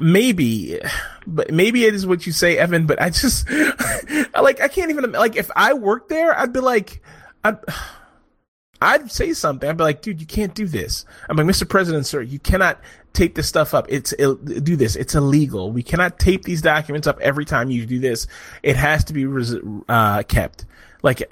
maybe, 0.00 0.80
but 1.26 1.50
maybe 1.52 1.84
it 1.84 1.94
is 1.94 2.06
what 2.06 2.26
you 2.26 2.32
say, 2.32 2.56
Evan, 2.58 2.86
but 2.86 3.00
I 3.00 3.10
just, 3.10 3.48
like, 4.34 4.60
I 4.60 4.68
can't 4.68 4.90
even, 4.90 5.12
like, 5.12 5.36
if 5.36 5.50
I 5.54 5.74
worked 5.74 6.08
there, 6.08 6.36
I'd 6.38 6.52
be 6.52 6.60
like, 6.60 7.02
I'd, 7.44 7.58
I'd 8.80 9.10
say 9.10 9.32
something. 9.32 9.68
I'd 9.68 9.78
be 9.78 9.84
like, 9.84 10.02
dude, 10.02 10.20
you 10.20 10.26
can't 10.26 10.54
do 10.54 10.66
this. 10.66 11.06
I'm 11.30 11.36
like, 11.38 11.46
Mr. 11.46 11.66
President, 11.66 12.04
sir, 12.04 12.20
you 12.20 12.38
cannot 12.38 12.78
tape 13.16 13.34
this 13.34 13.48
stuff 13.48 13.74
up. 13.74 13.86
It's 13.88 14.14
do 14.16 14.76
this. 14.76 14.94
It's 14.94 15.14
illegal. 15.14 15.72
We 15.72 15.82
cannot 15.82 16.18
tape 16.18 16.44
these 16.44 16.62
documents 16.62 17.06
up 17.06 17.18
every 17.20 17.44
time 17.44 17.70
you 17.70 17.86
do 17.86 17.98
this. 17.98 18.26
It 18.62 18.76
has 18.76 19.04
to 19.04 19.12
be 19.12 19.24
res- 19.24 19.56
uh, 19.88 20.22
kept. 20.24 20.66
Like 21.02 21.22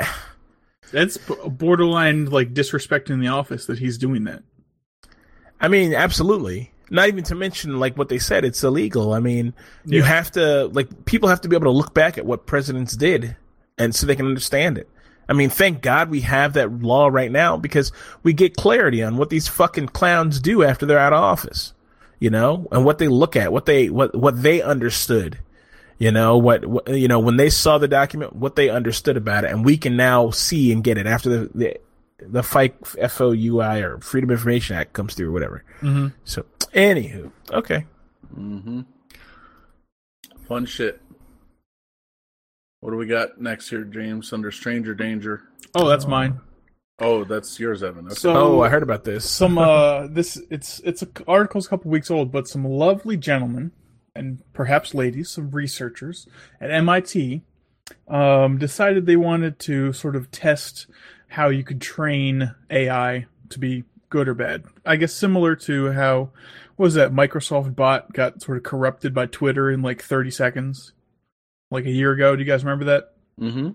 that's 0.93 1.19
borderline 1.19 2.27
like 2.27 2.55
disrespecting 2.55 3.21
the 3.21 3.29
office 3.29 3.67
that 3.67 3.79
he's 3.79 3.99
doing 3.99 4.25
that. 4.25 4.43
I 5.61 5.69
mean, 5.69 5.95
absolutely. 5.95 6.73
Not 6.95 7.09
even 7.09 7.25
to 7.25 7.35
mention 7.35 7.81
like 7.81 7.99
what 7.99 8.09
they 8.09 8.21
said. 8.21 8.45
It's 8.45 8.63
illegal. 8.63 9.15
I 9.15 9.19
mean, 9.19 9.53
yeah. 9.85 9.97
you 9.97 10.03
have 10.05 10.31
to 10.33 10.67
like 10.69 11.05
people 11.07 11.29
have 11.29 11.41
to 11.41 11.49
be 11.49 11.57
able 11.57 11.67
to 11.67 11.77
look 11.77 11.93
back 11.93 12.17
at 12.19 12.25
what 12.25 12.47
presidents 12.47 12.97
did, 12.97 13.37
and 13.77 13.93
so 13.93 14.07
they 14.07 14.15
can 14.15 14.27
understand 14.27 14.79
it. 14.79 14.89
I 15.29 15.33
mean, 15.33 15.51
thank 15.51 15.83
God 15.83 16.09
we 16.09 16.21
have 16.21 16.53
that 16.53 16.83
law 16.83 17.09
right 17.09 17.33
now 17.33 17.57
because 17.57 17.91
we 18.23 18.33
get 18.33 18.57
clarity 18.57 19.03
on 19.03 19.17
what 19.17 19.29
these 19.29 19.49
fucking 19.49 19.89
clowns 19.89 20.39
do 20.39 20.63
after 20.63 20.87
they're 20.87 20.99
out 20.99 21.13
of 21.13 21.19
office, 21.19 21.73
you 22.21 22.31
know, 22.31 22.69
and 22.71 22.85
what 22.85 22.99
they 22.99 23.09
look 23.09 23.35
at, 23.35 23.53
what 23.53 23.67
they 23.67 23.91
what 23.91 24.15
what 24.15 24.41
they 24.41 24.63
understood, 24.63 25.41
you 25.99 26.13
know, 26.13 26.39
what, 26.39 26.65
what 26.65 26.89
you 26.89 27.09
know 27.09 27.19
when 27.19 27.39
they 27.39 27.51
saw 27.51 27.79
the 27.79 27.89
document, 27.89 28.37
what 28.37 28.55
they 28.55 28.69
understood 28.69 29.17
about 29.17 29.45
it, 29.45 29.51
and 29.51 29.65
we 29.65 29.77
can 29.77 29.97
now 29.97 30.31
see 30.31 30.71
and 30.71 30.85
get 30.85 30.97
it 30.97 31.09
after 31.09 31.29
the 31.29 31.51
the, 31.55 31.81
the 32.27 32.43
fight 32.43 32.81
FOUI 32.83 33.83
or 33.83 34.01
Freedom 34.01 34.31
Information 34.31 34.77
Act 34.77 34.93
comes 34.93 35.15
through, 35.15 35.29
or 35.29 35.33
whatever. 35.33 35.65
Mm-hmm. 35.81 36.09
So, 36.25 36.45
anywho, 36.75 37.31
okay. 37.51 37.87
Mm-hmm. 38.37 38.81
Fun 40.47 40.67
shit. 40.67 41.01
What 42.81 42.91
do 42.91 42.97
we 42.97 43.07
got 43.07 43.41
next 43.41 43.71
here, 43.71 43.85
James? 43.85 44.33
Under 44.33 44.51
stranger 44.51 44.95
danger. 44.95 45.43
Oh, 45.75 45.89
that's 45.89 46.07
mine. 46.07 46.41
Oh, 47.01 47.25
that's 47.25 47.59
yours, 47.59 47.83
Evan. 47.83 48.07
Okay. 48.07 48.15
So, 48.15 48.35
oh, 48.37 48.61
I 48.61 48.69
heard 48.69 48.83
about 48.83 49.05
this. 49.05 49.29
Some 49.29 49.59
uh, 49.59 50.07
this 50.07 50.41
it's 50.51 50.81
it's 50.81 51.03
a 51.03 51.09
article's 51.27 51.67
a 51.67 51.71
couple 51.71 51.91
weeks 51.91 52.11
old, 52.11 52.31
but 52.31 52.47
some 52.47 52.65
lovely 52.65 53.17
gentlemen 53.17 53.73
and 54.15 54.43
perhaps 54.53 54.95
ladies, 54.95 55.31
some 55.31 55.51
researchers 55.51 56.29
at 56.61 56.71
MIT, 56.71 57.43
um, 58.09 58.59
decided 58.59 59.07
they 59.07 59.17
wanted 59.17 59.59
to 59.61 59.93
sort 59.93 60.17
of 60.17 60.31
test 60.31 60.87
how 61.35 61.49
you 61.49 61.65
could 61.65 61.81
train 61.81 62.55
AI 62.71 63.27
to 63.49 63.59
be 63.59 63.83
good 64.09 64.29
or 64.29 64.35
bad. 64.35 64.63
I 64.87 64.95
guess 64.95 65.13
similar 65.13 65.57
to 65.57 65.91
how 65.91 66.31
what 66.77 66.85
was 66.87 66.95
that 66.95 67.13
Microsoft 67.13 67.75
bot 67.75 68.13
got 68.13 68.41
sort 68.41 68.57
of 68.57 68.63
corrupted 68.63 69.13
by 69.13 69.27
Twitter 69.27 69.69
in 69.69 69.83
like 69.83 70.01
30 70.01 70.31
seconds 70.31 70.93
like 71.73 71.87
a 71.87 71.91
year 71.91 72.13
ago. 72.13 72.37
Do 72.37 72.43
you 72.43 72.49
guys 72.49 72.63
remember 72.63 72.85
that? 72.85 73.15
Mm-hmm. 73.41 73.71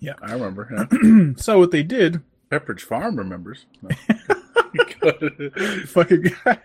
Yeah, 0.00 0.14
I 0.20 0.32
remember. 0.32 0.68
Yeah. 0.70 1.32
so 1.36 1.58
what 1.58 1.70
they 1.70 1.82
did, 1.82 2.20
Pepperidge 2.50 2.82
Farm 2.82 3.16
remembers. 3.16 3.64
No. 3.80 3.88
Fucking 5.86 6.26
guy. 6.44 6.58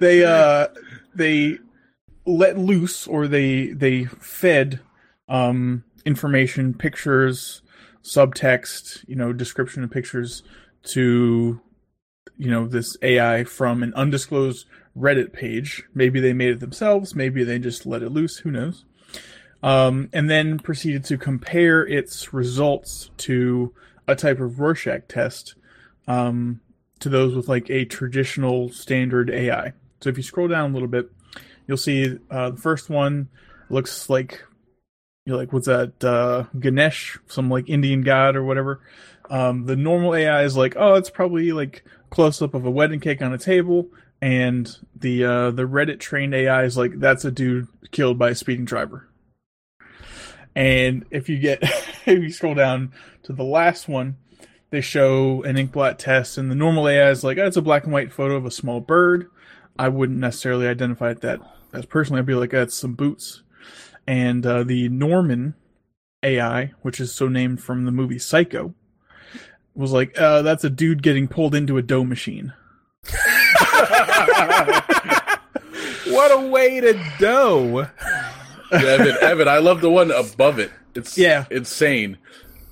They 0.00 0.24
uh 0.24 0.68
they 1.14 1.58
let 2.26 2.58
loose 2.58 3.06
or 3.06 3.28
they 3.28 3.68
they 3.68 4.06
fed 4.06 4.80
um 5.28 5.84
information, 6.04 6.74
pictures, 6.74 7.62
subtext, 8.02 9.06
you 9.08 9.16
know, 9.16 9.32
description 9.32 9.84
of 9.84 9.90
pictures 9.90 10.42
to 10.84 11.60
you 12.36 12.50
know 12.50 12.66
this 12.66 12.96
AI 13.02 13.44
from 13.44 13.82
an 13.82 13.92
undisclosed 13.94 14.66
Reddit 14.96 15.32
page. 15.32 15.84
Maybe 15.94 16.20
they 16.20 16.32
made 16.32 16.50
it 16.50 16.60
themselves, 16.60 17.14
maybe 17.14 17.44
they 17.44 17.58
just 17.58 17.86
let 17.86 18.02
it 18.02 18.10
loose, 18.10 18.38
who 18.38 18.50
knows 18.50 18.84
um, 19.62 20.08
and 20.12 20.30
then 20.30 20.58
proceeded 20.58 21.04
to 21.06 21.18
compare 21.18 21.86
its 21.86 22.32
results 22.32 23.10
to 23.18 23.74
a 24.06 24.14
type 24.14 24.40
of 24.40 24.60
Rorschach 24.60 25.08
test 25.08 25.54
um, 26.06 26.60
to 27.00 27.08
those 27.08 27.34
with 27.34 27.48
like 27.48 27.68
a 27.70 27.84
traditional 27.84 28.70
standard 28.70 29.30
AI. 29.30 29.72
So 30.00 30.10
if 30.10 30.16
you 30.16 30.22
scroll 30.22 30.48
down 30.48 30.70
a 30.70 30.72
little 30.72 30.88
bit, 30.88 31.10
you'll 31.66 31.76
see 31.76 32.18
uh, 32.30 32.50
the 32.50 32.56
first 32.56 32.88
one 32.88 33.28
looks 33.68 34.08
like 34.08 34.42
you're 35.28 35.36
like, 35.36 35.52
what's 35.52 35.66
that? 35.66 36.02
Uh, 36.02 36.44
Ganesh, 36.58 37.18
some 37.26 37.50
like 37.50 37.68
Indian 37.68 38.00
god 38.00 38.34
or 38.34 38.42
whatever. 38.42 38.80
Um, 39.28 39.66
the 39.66 39.76
normal 39.76 40.14
AI 40.14 40.42
is 40.44 40.56
like, 40.56 40.74
oh, 40.74 40.94
it's 40.94 41.10
probably 41.10 41.52
like 41.52 41.84
close 42.08 42.40
up 42.40 42.54
of 42.54 42.64
a 42.64 42.70
wedding 42.70 42.98
cake 42.98 43.20
on 43.20 43.34
a 43.34 43.38
table, 43.38 43.90
and 44.22 44.74
the 44.96 45.22
uh, 45.24 45.50
the 45.50 45.64
Reddit 45.64 46.00
trained 46.00 46.34
AI 46.34 46.64
is 46.64 46.78
like, 46.78 46.98
that's 46.98 47.26
a 47.26 47.30
dude 47.30 47.68
killed 47.90 48.18
by 48.18 48.30
a 48.30 48.34
speeding 48.34 48.64
driver. 48.64 49.06
And 50.56 51.04
if 51.10 51.28
you 51.28 51.38
get, 51.38 51.58
if 51.62 52.06
you 52.06 52.32
scroll 52.32 52.54
down 52.54 52.94
to 53.24 53.34
the 53.34 53.44
last 53.44 53.86
one, 53.86 54.16
they 54.70 54.80
show 54.80 55.42
an 55.42 55.56
inkblot 55.56 55.98
test, 55.98 56.38
and 56.38 56.50
the 56.50 56.54
normal 56.54 56.88
AI 56.88 57.10
is 57.10 57.22
like, 57.22 57.36
oh, 57.36 57.46
it's 57.46 57.58
a 57.58 57.62
black 57.62 57.84
and 57.84 57.92
white 57.92 58.14
photo 58.14 58.34
of 58.34 58.46
a 58.46 58.50
small 58.50 58.80
bird. 58.80 59.28
I 59.78 59.90
wouldn't 59.90 60.18
necessarily 60.20 60.66
identify 60.66 61.10
it 61.10 61.20
that 61.20 61.40
as 61.74 61.84
personally. 61.84 62.20
I'd 62.20 62.26
be 62.26 62.34
like, 62.34 62.52
that's 62.52 62.74
some 62.74 62.94
boots. 62.94 63.42
And 64.08 64.44
uh, 64.46 64.64
the 64.64 64.88
Norman 64.88 65.54
AI, 66.22 66.72
which 66.80 66.98
is 66.98 67.14
so 67.14 67.28
named 67.28 67.62
from 67.62 67.84
the 67.84 67.92
movie 67.92 68.18
Psycho, 68.18 68.72
was 69.74 69.92
like, 69.92 70.18
uh, 70.18 70.40
that's 70.40 70.64
a 70.64 70.70
dude 70.70 71.02
getting 71.02 71.28
pulled 71.28 71.54
into 71.54 71.76
a 71.76 71.82
dough 71.82 72.04
machine. 72.04 72.54
what 76.06 76.32
a 76.32 76.48
way 76.50 76.80
to 76.80 76.98
dough. 77.18 77.86
yeah, 78.72 78.78
Evan, 78.78 79.16
Evan, 79.20 79.46
I 79.46 79.58
love 79.58 79.82
the 79.82 79.90
one 79.90 80.10
above 80.10 80.58
it. 80.58 80.72
It's 80.94 81.18
yeah, 81.18 81.44
insane. 81.50 82.16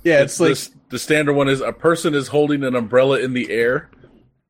Yeah, 0.04 0.22
it's, 0.22 0.40
it's 0.40 0.40
like 0.40 0.54
the, 0.56 0.88
the 0.92 0.98
standard 0.98 1.34
one 1.34 1.50
is 1.50 1.60
a 1.60 1.70
person 1.70 2.14
is 2.14 2.28
holding 2.28 2.64
an 2.64 2.74
umbrella 2.74 3.20
in 3.20 3.34
the 3.34 3.50
air. 3.50 3.90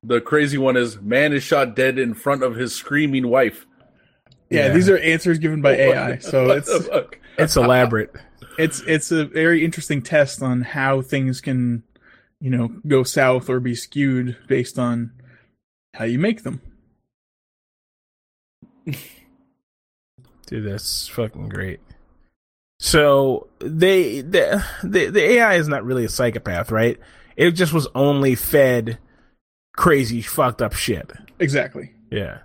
The 0.05 0.21
crazy 0.21 0.57
one 0.57 0.77
is 0.77 1.01
man 1.01 1.33
is 1.33 1.43
shot 1.43 1.75
dead 1.75 1.99
in 1.99 2.15
front 2.15 2.45
of 2.45 2.55
his 2.55 2.77
screaming 2.77 3.27
wife. 3.27 3.67
Yeah, 4.51 4.67
yeah. 4.67 4.73
these 4.73 4.89
are 4.89 4.99
answers 4.99 5.39
given 5.39 5.61
by 5.61 5.73
AI, 5.73 6.19
so 6.19 6.51
it's 6.51 6.71
it's 7.39 7.57
elaborate. 7.57 8.15
It's 8.59 8.81
it's 8.87 9.13
a 9.13 9.27
very 9.27 9.63
interesting 9.63 10.01
test 10.01 10.43
on 10.43 10.63
how 10.63 11.03
things 11.03 11.43
can, 11.43 11.83
you 12.41 12.49
know, 12.49 12.69
go 12.87 13.03
south 13.03 13.51
or 13.51 13.61
be 13.61 13.75
skewed 13.75 14.35
based 14.49 14.79
on 14.79 15.13
how 15.93 16.05
you 16.05 16.19
make 16.19 16.43
them. 16.43 16.63
Dude, 20.47 20.65
that's 20.65 21.07
fucking 21.09 21.51
great. 21.51 21.81
So 22.79 23.49
they 23.59 24.23
the, 24.23 24.65
the 24.83 25.11
the 25.11 25.23
AI 25.33 25.57
is 25.57 25.69
not 25.69 25.85
really 25.85 26.07
a 26.07 26.09
psychopath, 26.09 26.71
right? 26.71 26.99
It 27.37 27.51
just 27.53 27.73
was 27.75 27.89
only 27.95 28.35
fed 28.35 28.99
crazy 29.77 30.23
fucked 30.23 30.63
up 30.63 30.73
shit. 30.73 31.11
Exactly. 31.39 31.93
Yeah. 32.11 32.39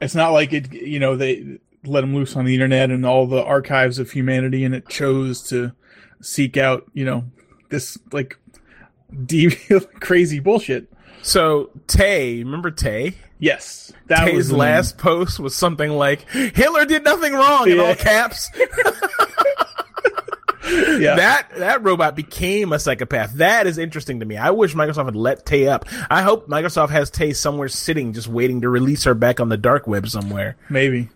It's 0.00 0.14
not 0.14 0.30
like 0.32 0.52
it 0.52 0.72
you 0.72 0.98
know 0.98 1.16
they 1.16 1.58
let 1.84 2.02
them 2.02 2.14
loose 2.14 2.36
on 2.36 2.44
the 2.44 2.54
internet 2.54 2.90
and 2.90 3.04
all 3.06 3.26
the 3.26 3.42
archives 3.42 3.98
of 3.98 4.10
humanity, 4.10 4.64
and 4.64 4.74
it 4.74 4.88
chose 4.88 5.42
to 5.48 5.72
seek 6.20 6.56
out, 6.56 6.86
you 6.92 7.04
know, 7.04 7.24
this 7.70 7.98
like 8.12 8.36
deep, 9.26 9.52
crazy 10.00 10.40
bullshit. 10.40 10.92
So 11.22 11.70
Tay, 11.86 12.38
remember 12.42 12.70
Tay? 12.70 13.14
Yes, 13.38 13.92
that 14.06 14.26
Tay's 14.26 14.36
was 14.36 14.52
last 14.52 14.98
post 14.98 15.40
was 15.40 15.54
something 15.54 15.90
like 15.90 16.28
Hitler 16.30 16.84
did 16.84 17.04
nothing 17.04 17.32
wrong 17.32 17.68
in 17.70 17.76
Yeah. 17.78 17.82
all 17.84 17.94
caps. 17.94 18.50
name. 20.70 21.00
Yeah, 21.02 21.14
That 21.16 21.48
that 21.58 21.82
robot 21.82 22.14
became 22.16 22.72
a 22.72 22.78
psychopath. 22.78 23.34
That 23.34 23.66
is 23.66 23.78
interesting 23.78 24.20
to 24.20 24.26
me. 24.26 24.36
I 24.36 24.50
wish 24.50 24.74
Microsoft 24.74 25.06
had 25.06 25.16
let 25.16 25.46
Tay 25.46 25.66
up. 25.68 25.86
I 26.10 26.22
hope 26.22 26.48
Microsoft 26.48 26.90
has 26.90 27.10
Tay 27.10 27.32
somewhere 27.32 27.68
sitting, 27.68 28.12
just 28.12 28.28
waiting 28.28 28.60
to 28.62 28.68
release 28.68 29.04
her 29.04 29.14
back 29.14 29.40
on 29.40 29.48
the 29.48 29.56
dark 29.56 29.86
web 29.86 30.08
somewhere. 30.08 30.56
maybe. 30.68 31.08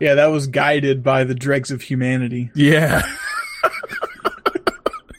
Yeah, 0.00 0.14
that 0.16 0.26
was 0.26 0.48
guided 0.48 1.02
by 1.04 1.22
the 1.24 1.34
dregs 1.34 1.70
of 1.70 1.82
humanity. 1.82 2.50
Yeah. 2.54 3.02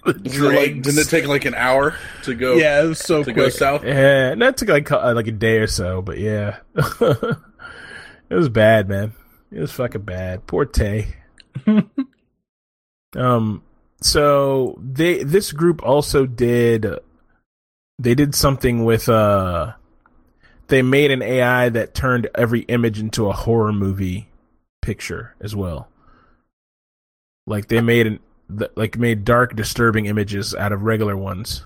It 0.05 0.37
like, 0.41 0.81
didn't 0.81 0.99
it 0.99 1.07
take 1.07 1.27
like 1.27 1.45
an 1.45 1.55
hour 1.55 1.95
to 2.23 2.35
go 2.35 2.55
Yeah, 2.55 2.83
it 2.83 2.87
was 2.87 2.99
so 2.99 3.19
to 3.19 3.23
quick. 3.23 3.35
go 3.37 3.47
south? 3.49 3.85
Yeah, 3.85 4.35
that 4.35 4.57
took 4.57 4.67
like 4.67 4.91
uh, 4.91 5.13
like 5.15 5.27
a 5.27 5.31
day 5.31 5.59
or 5.59 5.67
so, 5.67 6.01
but 6.01 6.17
yeah, 6.17 6.57
it 6.75 7.37
was 8.29 8.49
bad, 8.49 8.89
man. 8.89 9.13
It 9.49 9.61
was 9.61 9.71
fucking 9.71 10.01
bad. 10.01 10.45
Poor 10.45 10.65
Tay. 10.65 11.07
Um, 13.15 13.63
so 14.01 14.77
they 14.81 15.23
this 15.23 15.51
group 15.51 15.81
also 15.83 16.25
did 16.25 16.87
they 17.99 18.15
did 18.15 18.35
something 18.35 18.83
with 18.83 19.07
uh 19.07 19.73
they 20.67 20.81
made 20.81 21.11
an 21.11 21.21
AI 21.21 21.69
that 21.69 21.93
turned 21.93 22.29
every 22.35 22.61
image 22.61 22.99
into 22.99 23.27
a 23.29 23.33
horror 23.33 23.73
movie 23.73 24.29
picture 24.81 25.35
as 25.39 25.55
well. 25.55 25.89
Like 27.45 27.67
they 27.67 27.81
made 27.81 28.07
an 28.07 28.19
like 28.75 28.97
made 28.97 29.25
dark, 29.25 29.55
disturbing 29.55 30.05
images 30.05 30.53
out 30.55 30.71
of 30.71 30.83
regular 30.83 31.17
ones. 31.17 31.65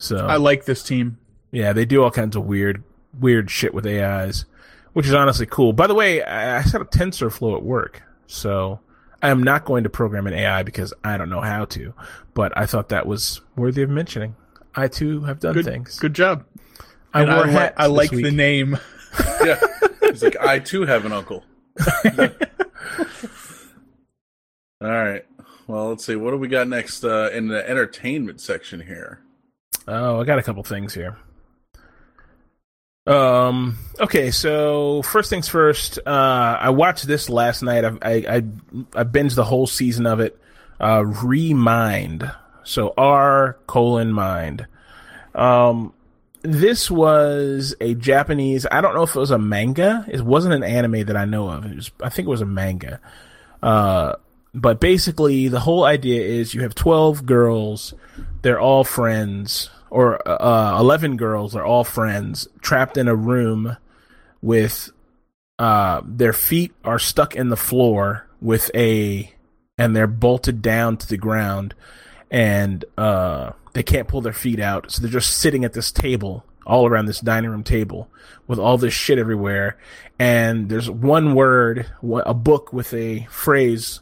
So 0.00 0.26
I 0.26 0.36
like 0.36 0.64
this 0.64 0.82
team. 0.82 1.18
yeah, 1.52 1.72
they 1.72 1.84
do 1.84 2.02
all 2.02 2.10
kinds 2.10 2.36
of 2.36 2.44
weird, 2.44 2.82
weird 3.18 3.50
shit 3.50 3.72
with 3.72 3.86
AIs, 3.86 4.44
which 4.92 5.06
is 5.06 5.14
honestly 5.14 5.46
cool. 5.46 5.72
By 5.72 5.86
the 5.86 5.94
way, 5.94 6.22
I, 6.22 6.58
I 6.58 6.62
set 6.62 6.80
up 6.80 6.90
TensorFlow 6.90 7.56
at 7.56 7.62
work, 7.62 8.02
so 8.26 8.80
I 9.24 9.30
am 9.30 9.42
not 9.42 9.64
going 9.64 9.84
to 9.84 9.90
program 9.90 10.26
an 10.26 10.34
AI 10.34 10.62
because 10.64 10.92
I 11.02 11.16
don't 11.16 11.30
know 11.30 11.40
how 11.40 11.64
to. 11.64 11.94
But 12.34 12.52
I 12.58 12.66
thought 12.66 12.90
that 12.90 13.06
was 13.06 13.40
worthy 13.56 13.80
of 13.80 13.88
mentioning. 13.88 14.36
I 14.74 14.86
too 14.86 15.22
have 15.22 15.40
done 15.40 15.54
Good, 15.54 15.64
things. 15.64 15.98
good 15.98 16.12
job. 16.14 16.44
I 17.14 17.22
And 17.22 17.30
wore 17.30 17.44
I, 17.44 17.46
li- 17.46 17.52
hats 17.52 17.74
I 17.78 17.88
this 17.88 17.96
like 17.96 18.10
the 18.10 18.30
name. 18.30 18.78
Yeah. 19.44 19.60
He's 20.02 20.22
like, 20.24 20.36
I 20.40 20.58
too 20.58 20.82
have 20.86 21.04
an 21.06 21.12
uncle. 21.12 21.44
All 24.80 24.88
right. 24.90 25.24
Well, 25.66 25.88
let's 25.90 26.04
see. 26.04 26.16
What 26.16 26.32
do 26.32 26.36
we 26.36 26.48
got 26.48 26.68
next 26.68 27.04
uh, 27.04 27.30
in 27.32 27.48
the 27.48 27.68
entertainment 27.68 28.40
section 28.40 28.80
here? 28.80 29.20
Oh, 29.88 30.20
I 30.20 30.24
got 30.24 30.38
a 30.38 30.42
couple 30.42 30.62
things 30.64 30.92
here. 30.94 31.16
Um. 33.06 33.78
Okay. 34.00 34.30
So 34.30 35.02
first 35.02 35.30
things 35.30 35.48
first. 35.48 35.98
Uh, 35.98 36.58
I 36.60 36.70
watched 36.70 37.06
this 37.06 37.28
last 37.28 37.62
night. 37.62 37.84
I 37.84 37.90
I 38.02 38.12
I, 38.12 38.36
I 38.94 39.04
binged 39.04 39.34
the 39.34 39.44
whole 39.44 39.66
season 39.66 40.06
of 40.06 40.20
it. 40.20 40.38
Uh, 40.80 41.04
Remind. 41.04 42.30
So 42.62 42.94
R 42.96 43.58
colon 43.66 44.12
mind. 44.12 44.66
Um. 45.34 45.92
This 46.42 46.90
was 46.90 47.74
a 47.80 47.94
Japanese. 47.94 48.66
I 48.70 48.82
don't 48.82 48.94
know 48.94 49.02
if 49.02 49.16
it 49.16 49.18
was 49.18 49.30
a 49.30 49.38
manga. 49.38 50.04
It 50.08 50.20
wasn't 50.20 50.52
an 50.52 50.62
anime 50.62 51.04
that 51.06 51.16
I 51.16 51.24
know 51.24 51.48
of. 51.48 51.64
It 51.64 51.76
was. 51.76 51.90
I 52.02 52.08
think 52.08 52.26
it 52.26 52.30
was 52.30 52.42
a 52.42 52.46
manga. 52.46 53.00
Uh. 53.62 54.14
But 54.56 54.78
basically, 54.78 55.48
the 55.48 55.58
whole 55.58 55.84
idea 55.84 56.22
is 56.22 56.54
you 56.54 56.62
have 56.62 56.74
twelve 56.74 57.26
girls. 57.26 57.92
They're 58.42 58.60
all 58.60 58.84
friends 58.84 59.68
or 59.94 60.20
uh, 60.28 60.76
11 60.80 61.16
girls 61.16 61.54
are 61.54 61.64
all 61.64 61.84
friends 61.84 62.48
trapped 62.60 62.96
in 62.96 63.06
a 63.06 63.14
room 63.14 63.76
with 64.42 64.90
uh, 65.60 66.02
their 66.04 66.32
feet 66.32 66.72
are 66.82 66.98
stuck 66.98 67.36
in 67.36 67.48
the 67.48 67.56
floor 67.56 68.26
with 68.40 68.72
a 68.74 69.32
and 69.78 69.94
they're 69.94 70.08
bolted 70.08 70.60
down 70.60 70.96
to 70.96 71.06
the 71.06 71.16
ground 71.16 71.74
and 72.28 72.84
uh, 72.98 73.52
they 73.74 73.84
can't 73.84 74.08
pull 74.08 74.20
their 74.20 74.32
feet 74.32 74.58
out. 74.58 74.90
So 74.90 75.00
they're 75.00 75.10
just 75.12 75.38
sitting 75.38 75.64
at 75.64 75.74
this 75.74 75.92
table 75.92 76.44
all 76.66 76.88
around 76.88 77.06
this 77.06 77.20
dining 77.20 77.50
room 77.50 77.62
table 77.62 78.10
with 78.48 78.58
all 78.58 78.76
this 78.76 78.94
shit 78.94 79.18
everywhere. 79.18 79.78
And 80.18 80.68
there's 80.68 80.90
one 80.90 81.36
word 81.36 81.86
a 82.02 82.34
book 82.34 82.72
with 82.72 82.92
a 82.94 83.28
phrase 83.30 84.00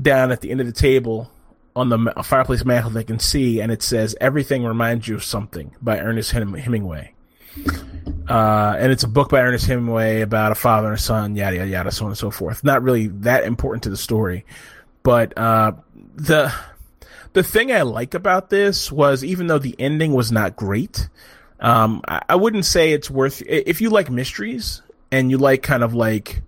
down 0.00 0.30
at 0.30 0.40
the 0.40 0.52
end 0.52 0.60
of 0.60 0.66
the 0.68 0.72
table 0.72 1.31
on 1.74 1.88
the 1.88 2.12
fireplace 2.22 2.64
mantle 2.64 2.90
they 2.90 3.04
can 3.04 3.18
see, 3.18 3.60
and 3.60 3.72
it 3.72 3.82
says 3.82 4.14
"Everything 4.20 4.64
Reminds 4.64 5.08
You 5.08 5.14
of 5.14 5.24
Something" 5.24 5.74
by 5.80 5.98
Ernest 5.98 6.32
Hem- 6.32 6.54
Hemingway. 6.54 7.14
Uh, 8.28 8.76
and 8.78 8.92
it's 8.92 9.02
a 9.02 9.08
book 9.08 9.30
by 9.30 9.40
Ernest 9.40 9.66
Hemingway 9.66 10.20
about 10.20 10.52
a 10.52 10.54
father 10.54 10.88
and 10.88 10.96
a 10.96 11.00
son, 11.00 11.36
yada 11.36 11.56
yada 11.56 11.68
yada, 11.70 11.90
so 11.90 12.04
on 12.04 12.12
and 12.12 12.18
so 12.18 12.30
forth. 12.30 12.64
Not 12.64 12.82
really 12.82 13.08
that 13.08 13.44
important 13.44 13.82
to 13.84 13.90
the 13.90 13.96
story, 13.96 14.44
but 15.02 15.36
uh, 15.36 15.72
the 16.14 16.52
the 17.32 17.42
thing 17.42 17.72
I 17.72 17.82
like 17.82 18.14
about 18.14 18.50
this 18.50 18.92
was 18.92 19.24
even 19.24 19.46
though 19.46 19.58
the 19.58 19.76
ending 19.78 20.12
was 20.12 20.30
not 20.30 20.56
great, 20.56 21.08
um, 21.60 22.02
I, 22.06 22.22
I 22.30 22.36
wouldn't 22.36 22.64
say 22.64 22.92
it's 22.92 23.10
worth. 23.10 23.42
If 23.46 23.80
you 23.80 23.90
like 23.90 24.10
mysteries 24.10 24.82
and 25.10 25.30
you 25.30 25.38
like 25.38 25.62
kind 25.62 25.82
of 25.82 25.94
like, 25.94 26.42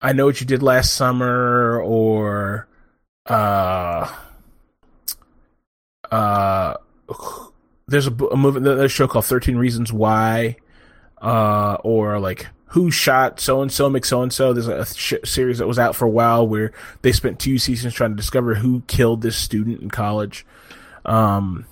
I 0.00 0.12
know 0.12 0.26
what 0.26 0.40
you 0.40 0.46
did 0.46 0.62
last 0.62 0.94
summer, 0.94 1.80
or 1.80 2.68
uh 3.30 4.12
uh 6.10 6.74
there's 7.86 8.06
a, 8.06 8.10
a 8.10 8.36
movie 8.36 8.60
there's 8.60 8.80
a 8.80 8.88
show 8.88 9.06
called 9.06 9.24
13 9.24 9.56
reasons 9.56 9.92
why 9.92 10.56
uh 11.22 11.76
or 11.84 12.18
like 12.18 12.48
who 12.66 12.90
shot 12.90 13.40
so 13.40 13.62
and 13.62 13.72
so 13.72 13.88
make 13.88 14.04
so 14.04 14.22
and 14.22 14.32
so 14.32 14.52
there's 14.52 14.68
a 14.68 14.84
sh- 14.86 15.14
series 15.24 15.58
that 15.58 15.66
was 15.66 15.78
out 15.78 15.96
for 15.96 16.04
a 16.04 16.10
while 16.10 16.46
where 16.46 16.72
they 17.02 17.12
spent 17.12 17.38
two 17.38 17.58
seasons 17.58 17.94
trying 17.94 18.10
to 18.10 18.16
discover 18.16 18.54
who 18.54 18.82
killed 18.86 19.22
this 19.22 19.36
student 19.36 19.80
in 19.80 19.90
college. 19.90 20.46
Um 21.04 21.66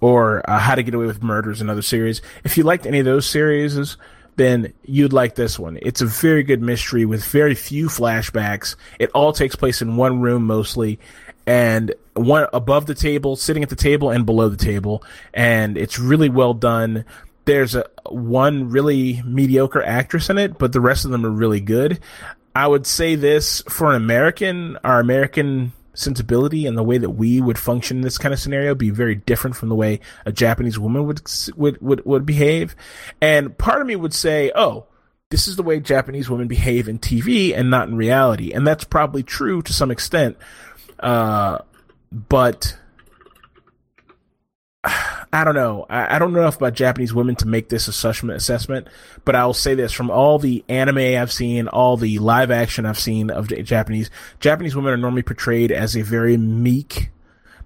or 0.00 0.48
uh, 0.48 0.58
how 0.58 0.74
to 0.74 0.82
get 0.82 0.94
away 0.94 1.06
with 1.06 1.22
murder 1.22 1.50
is 1.50 1.60
another 1.60 1.82
series. 1.82 2.22
If 2.42 2.56
you 2.56 2.64
liked 2.64 2.86
any 2.86 3.00
of 3.00 3.04
those 3.04 3.26
series 3.26 3.96
then 4.36 4.72
you'd 4.84 5.12
like 5.12 5.34
this 5.34 5.58
one. 5.58 5.78
It's 5.82 6.00
a 6.00 6.06
very 6.06 6.42
good 6.42 6.62
mystery 6.62 7.04
with 7.04 7.24
very 7.24 7.54
few 7.54 7.88
flashbacks. 7.88 8.76
It 8.98 9.10
all 9.10 9.32
takes 9.32 9.56
place 9.56 9.82
in 9.82 9.96
one 9.96 10.20
room 10.20 10.46
mostly, 10.46 10.98
and 11.46 11.94
one 12.14 12.46
above 12.52 12.86
the 12.86 12.94
table, 12.94 13.36
sitting 13.36 13.62
at 13.62 13.70
the 13.70 13.76
table, 13.76 14.10
and 14.10 14.26
below 14.26 14.48
the 14.48 14.56
table, 14.56 15.02
and 15.34 15.76
it's 15.76 15.98
really 15.98 16.28
well 16.28 16.54
done. 16.54 17.04
There's 17.44 17.74
a 17.74 17.86
one 18.08 18.70
really 18.70 19.22
mediocre 19.22 19.82
actress 19.82 20.30
in 20.30 20.38
it, 20.38 20.58
but 20.58 20.72
the 20.72 20.80
rest 20.80 21.04
of 21.04 21.10
them 21.10 21.26
are 21.26 21.30
really 21.30 21.60
good. 21.60 22.00
I 22.54 22.66
would 22.66 22.86
say 22.86 23.14
this 23.14 23.62
for 23.68 23.90
an 23.90 23.96
American, 23.96 24.76
our 24.84 25.00
American 25.00 25.72
sensibility 25.94 26.66
and 26.66 26.76
the 26.76 26.82
way 26.82 26.98
that 26.98 27.10
we 27.10 27.40
would 27.40 27.58
function 27.58 27.98
in 27.98 28.02
this 28.02 28.18
kind 28.18 28.32
of 28.32 28.40
scenario 28.40 28.74
be 28.74 28.90
very 28.90 29.14
different 29.14 29.56
from 29.56 29.68
the 29.68 29.74
way 29.74 30.00
a 30.24 30.32
Japanese 30.32 30.78
woman 30.78 31.06
would 31.06 31.22
would 31.56 31.80
would, 31.80 32.04
would 32.04 32.26
behave. 32.26 32.76
And 33.20 33.56
part 33.56 33.80
of 33.80 33.86
me 33.86 33.96
would 33.96 34.14
say, 34.14 34.52
"Oh, 34.54 34.86
this 35.30 35.48
is 35.48 35.56
the 35.56 35.62
way 35.62 35.80
Japanese 35.80 36.30
women 36.30 36.48
behave 36.48 36.88
in 36.88 36.98
TV 36.98 37.54
and 37.56 37.70
not 37.70 37.88
in 37.88 37.96
reality." 37.96 38.52
And 38.52 38.66
that's 38.66 38.84
probably 38.84 39.22
true 39.22 39.62
to 39.62 39.72
some 39.72 39.90
extent. 39.90 40.36
Uh, 40.98 41.58
but 42.12 42.76
I 45.32 45.44
don't 45.44 45.54
know. 45.54 45.86
I, 45.88 46.16
I 46.16 46.18
don't 46.18 46.32
know 46.32 46.40
enough 46.40 46.56
about 46.56 46.74
Japanese 46.74 47.14
women 47.14 47.36
to 47.36 47.46
make 47.46 47.68
this 47.68 47.88
assessment. 47.88 48.36
Assessment, 48.36 48.88
but 49.24 49.36
I 49.36 49.46
will 49.46 49.54
say 49.54 49.74
this: 49.74 49.92
from 49.92 50.10
all 50.10 50.38
the 50.38 50.64
anime 50.68 50.98
I've 50.98 51.32
seen, 51.32 51.68
all 51.68 51.96
the 51.96 52.18
live 52.18 52.50
action 52.50 52.86
I've 52.86 52.98
seen 52.98 53.30
of 53.30 53.48
Japanese 53.64 54.10
Japanese 54.40 54.74
women 54.74 54.92
are 54.92 54.98
normally 54.98 55.22
portrayed 55.22 55.70
as 55.70 55.96
a 55.96 56.02
very 56.02 56.36
meek. 56.36 57.10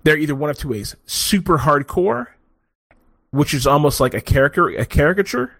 They're 0.02 0.18
either 0.18 0.34
one 0.34 0.50
of 0.50 0.58
two 0.58 0.68
ways: 0.68 0.96
super 1.06 1.58
hardcore, 1.58 2.28
which 3.30 3.54
is 3.54 3.66
almost 3.66 4.00
like 4.00 4.14
a 4.14 4.20
character, 4.20 4.68
a 4.68 4.84
caricature, 4.84 5.52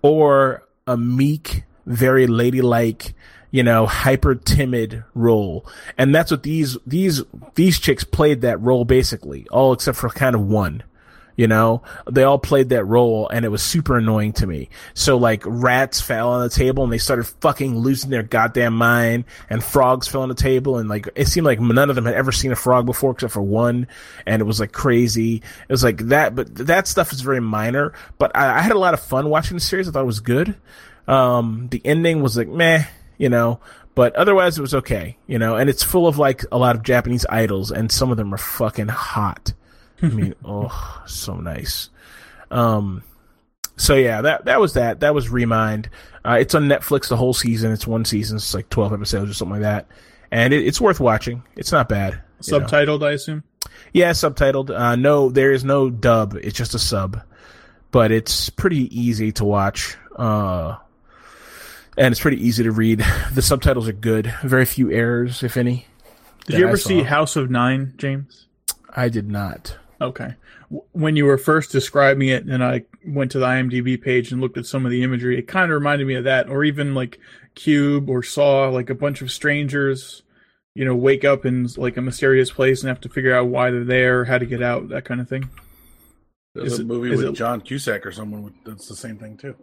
or 0.00 0.66
a 0.86 0.96
meek, 0.96 1.64
very 1.86 2.26
ladylike, 2.26 3.14
you 3.52 3.62
know, 3.62 3.86
hyper 3.86 4.34
timid 4.34 5.04
role. 5.14 5.64
And 5.96 6.12
that's 6.12 6.32
what 6.32 6.42
these 6.42 6.76
these 6.84 7.22
these 7.54 7.78
chicks 7.78 8.02
played 8.02 8.40
that 8.40 8.60
role 8.60 8.84
basically, 8.84 9.46
all 9.50 9.72
except 9.72 9.98
for 9.98 10.08
kind 10.08 10.34
of 10.34 10.40
one. 10.40 10.82
You 11.36 11.46
know, 11.46 11.82
they 12.10 12.24
all 12.24 12.38
played 12.38 12.70
that 12.70 12.84
role 12.84 13.28
and 13.28 13.44
it 13.44 13.48
was 13.48 13.62
super 13.62 13.96
annoying 13.96 14.34
to 14.34 14.46
me. 14.46 14.68
So 14.94 15.16
like 15.16 15.42
rats 15.46 16.00
fell 16.00 16.30
on 16.30 16.42
the 16.42 16.50
table 16.50 16.84
and 16.84 16.92
they 16.92 16.98
started 16.98 17.24
fucking 17.24 17.78
losing 17.78 18.10
their 18.10 18.22
goddamn 18.22 18.74
mind 18.74 19.24
and 19.48 19.64
frogs 19.64 20.06
fell 20.06 20.22
on 20.22 20.28
the 20.28 20.34
table 20.34 20.76
and 20.76 20.90
like 20.90 21.08
it 21.14 21.28
seemed 21.28 21.46
like 21.46 21.58
none 21.60 21.88
of 21.88 21.96
them 21.96 22.04
had 22.04 22.14
ever 22.14 22.32
seen 22.32 22.52
a 22.52 22.56
frog 22.56 22.84
before 22.84 23.12
except 23.12 23.32
for 23.32 23.40
one 23.42 23.86
and 24.26 24.42
it 24.42 24.44
was 24.44 24.60
like 24.60 24.72
crazy. 24.72 25.36
It 25.36 25.72
was 25.72 25.84
like 25.84 25.98
that, 26.08 26.34
but 26.34 26.54
that 26.54 26.86
stuff 26.86 27.12
is 27.12 27.22
very 27.22 27.40
minor, 27.40 27.92
but 28.18 28.34
I, 28.36 28.58
I 28.58 28.60
had 28.60 28.72
a 28.72 28.78
lot 28.78 28.94
of 28.94 29.00
fun 29.00 29.30
watching 29.30 29.56
the 29.56 29.62
series. 29.62 29.88
I 29.88 29.92
thought 29.92 30.02
it 30.02 30.06
was 30.06 30.20
good. 30.20 30.54
Um, 31.08 31.68
the 31.70 31.80
ending 31.84 32.22
was 32.22 32.36
like 32.36 32.48
meh, 32.48 32.84
you 33.22 33.28
know, 33.28 33.60
but 33.94 34.16
otherwise 34.16 34.58
it 34.58 34.62
was 34.62 34.74
okay, 34.74 35.16
you 35.28 35.38
know. 35.38 35.54
And 35.54 35.70
it's 35.70 35.84
full 35.84 36.08
of 36.08 36.18
like 36.18 36.44
a 36.50 36.58
lot 36.58 36.74
of 36.74 36.82
Japanese 36.82 37.24
idols, 37.28 37.70
and 37.70 37.90
some 37.90 38.10
of 38.10 38.16
them 38.16 38.34
are 38.34 38.38
fucking 38.38 38.88
hot. 38.88 39.52
I 40.02 40.08
mean, 40.08 40.34
oh, 40.44 41.02
so 41.06 41.36
nice. 41.36 41.88
Um, 42.50 43.04
so 43.76 43.94
yeah, 43.94 44.22
that 44.22 44.46
that 44.46 44.60
was 44.60 44.72
that. 44.74 45.00
That 45.00 45.14
was 45.14 45.28
Remind. 45.28 45.88
Uh, 46.24 46.38
it's 46.40 46.52
on 46.56 46.64
Netflix 46.64 47.08
the 47.08 47.16
whole 47.16 47.32
season. 47.32 47.70
It's 47.70 47.86
one 47.86 48.04
season. 48.04 48.38
It's 48.38 48.54
like 48.54 48.68
twelve 48.70 48.92
episodes 48.92 49.30
or 49.30 49.34
something 49.34 49.62
like 49.62 49.62
that, 49.62 49.86
and 50.32 50.52
it, 50.52 50.66
it's 50.66 50.80
worth 50.80 50.98
watching. 50.98 51.44
It's 51.54 51.70
not 51.70 51.88
bad. 51.88 52.20
you 52.42 52.58
know. 52.58 52.66
Subtitled, 52.66 53.06
I 53.06 53.12
assume. 53.12 53.44
Yeah, 53.92 54.10
subtitled. 54.10 54.76
Uh, 54.76 54.96
no, 54.96 55.28
there 55.28 55.52
is 55.52 55.62
no 55.62 55.90
dub. 55.90 56.36
It's 56.42 56.58
just 56.58 56.74
a 56.74 56.80
sub, 56.80 57.22
but 57.92 58.10
it's 58.10 58.50
pretty 58.50 58.88
easy 59.00 59.30
to 59.30 59.44
watch. 59.44 59.96
Uh, 60.16 60.76
and 61.96 62.12
it's 62.12 62.20
pretty 62.20 62.44
easy 62.46 62.62
to 62.64 62.70
read. 62.72 63.04
The 63.32 63.42
subtitles 63.42 63.88
are 63.88 63.92
good. 63.92 64.32
Very 64.42 64.64
few 64.66 64.90
errors, 64.90 65.42
if 65.42 65.56
any. 65.56 65.86
Did 66.46 66.58
you 66.58 66.66
ever 66.68 66.76
see. 66.76 67.02
House 67.02 67.36
of 67.36 67.50
Nine, 67.50 67.94
James? 67.96 68.46
I 68.94 69.08
did 69.08 69.30
not. 69.30 69.76
Okay. 70.00 70.34
When 70.92 71.16
you 71.16 71.24
were 71.26 71.38
first 71.38 71.70
describing 71.72 72.28
it, 72.28 72.44
and 72.44 72.62
I 72.64 72.84
went 73.06 73.30
to 73.32 73.38
the 73.38 73.46
IMDb 73.46 74.00
page 74.02 74.32
and 74.32 74.40
looked 74.40 74.58
at 74.58 74.66
some 74.66 74.84
of 74.84 74.90
the 74.90 75.02
imagery, 75.02 75.38
it 75.38 75.46
kind 75.48 75.70
of 75.70 75.74
reminded 75.78 76.06
me 76.06 76.14
of 76.14 76.24
that, 76.24 76.48
or 76.48 76.64
even 76.64 76.94
like 76.94 77.18
Cube 77.54 78.08
or 78.10 78.22
Saw, 78.22 78.68
like 78.68 78.90
a 78.90 78.94
bunch 78.94 79.22
of 79.22 79.30
strangers, 79.30 80.22
you 80.74 80.84
know, 80.84 80.94
wake 80.96 81.24
up 81.24 81.44
in 81.46 81.68
like 81.76 81.96
a 81.96 82.02
mysterious 82.02 82.50
place 82.50 82.80
and 82.82 82.88
have 82.88 83.00
to 83.02 83.08
figure 83.08 83.34
out 83.34 83.48
why 83.48 83.70
they're 83.70 83.84
there, 83.84 84.24
how 84.24 84.38
to 84.38 84.46
get 84.46 84.62
out, 84.62 84.88
that 84.88 85.04
kind 85.04 85.20
of 85.20 85.28
thing. 85.28 85.48
There's 86.54 86.72
Is 86.74 86.78
a 86.80 86.82
it- 86.82 86.86
movie 86.86 87.10
with 87.10 87.22
it- 87.24 87.32
John 87.32 87.60
Cusack 87.60 88.04
or 88.04 88.12
someone 88.12 88.42
with, 88.42 88.54
that's 88.64 88.88
the 88.88 88.96
same 88.96 89.16
thing 89.18 89.36
too. 89.36 89.54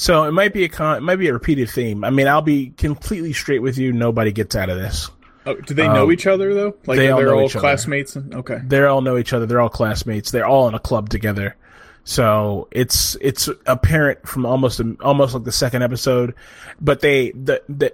So 0.00 0.22
it 0.24 0.30
might 0.32 0.52
be 0.52 0.62
a 0.62 0.68
con- 0.68 0.98
it 0.98 1.00
might 1.02 1.16
be 1.16 1.26
a 1.26 1.32
repeated 1.32 1.68
theme. 1.70 2.04
I 2.04 2.10
mean, 2.10 2.28
I'll 2.28 2.40
be 2.40 2.68
completely 2.76 3.32
straight 3.32 3.58
with 3.58 3.76
you. 3.78 3.92
Nobody 3.92 4.30
gets 4.30 4.54
out 4.54 4.70
of 4.70 4.78
this. 4.78 5.10
Oh, 5.44 5.56
do 5.56 5.74
they 5.74 5.88
know 5.88 6.04
Um, 6.04 6.12
each 6.12 6.24
other 6.28 6.54
though? 6.54 6.76
Like 6.86 6.98
they 6.98 7.10
all 7.10 7.18
they're 7.18 7.26
know 7.26 7.38
all 7.40 7.44
each 7.46 7.56
other. 7.56 7.60
classmates. 7.60 8.14
And, 8.14 8.32
okay. 8.32 8.60
They 8.64 8.80
all 8.84 9.00
know 9.00 9.18
each 9.18 9.32
other. 9.32 9.44
They're 9.44 9.60
all 9.60 9.68
classmates. 9.68 10.30
They're 10.30 10.46
all 10.46 10.68
in 10.68 10.74
a 10.74 10.78
club 10.78 11.08
together. 11.08 11.56
So 12.04 12.68
it's 12.70 13.16
it's 13.20 13.48
apparent 13.66 14.26
from 14.28 14.46
almost 14.46 14.80
almost 15.00 15.34
like 15.34 15.42
the 15.42 15.52
second 15.52 15.82
episode, 15.82 16.34
but 16.80 17.00
they 17.00 17.32
the 17.32 17.60
the 17.68 17.92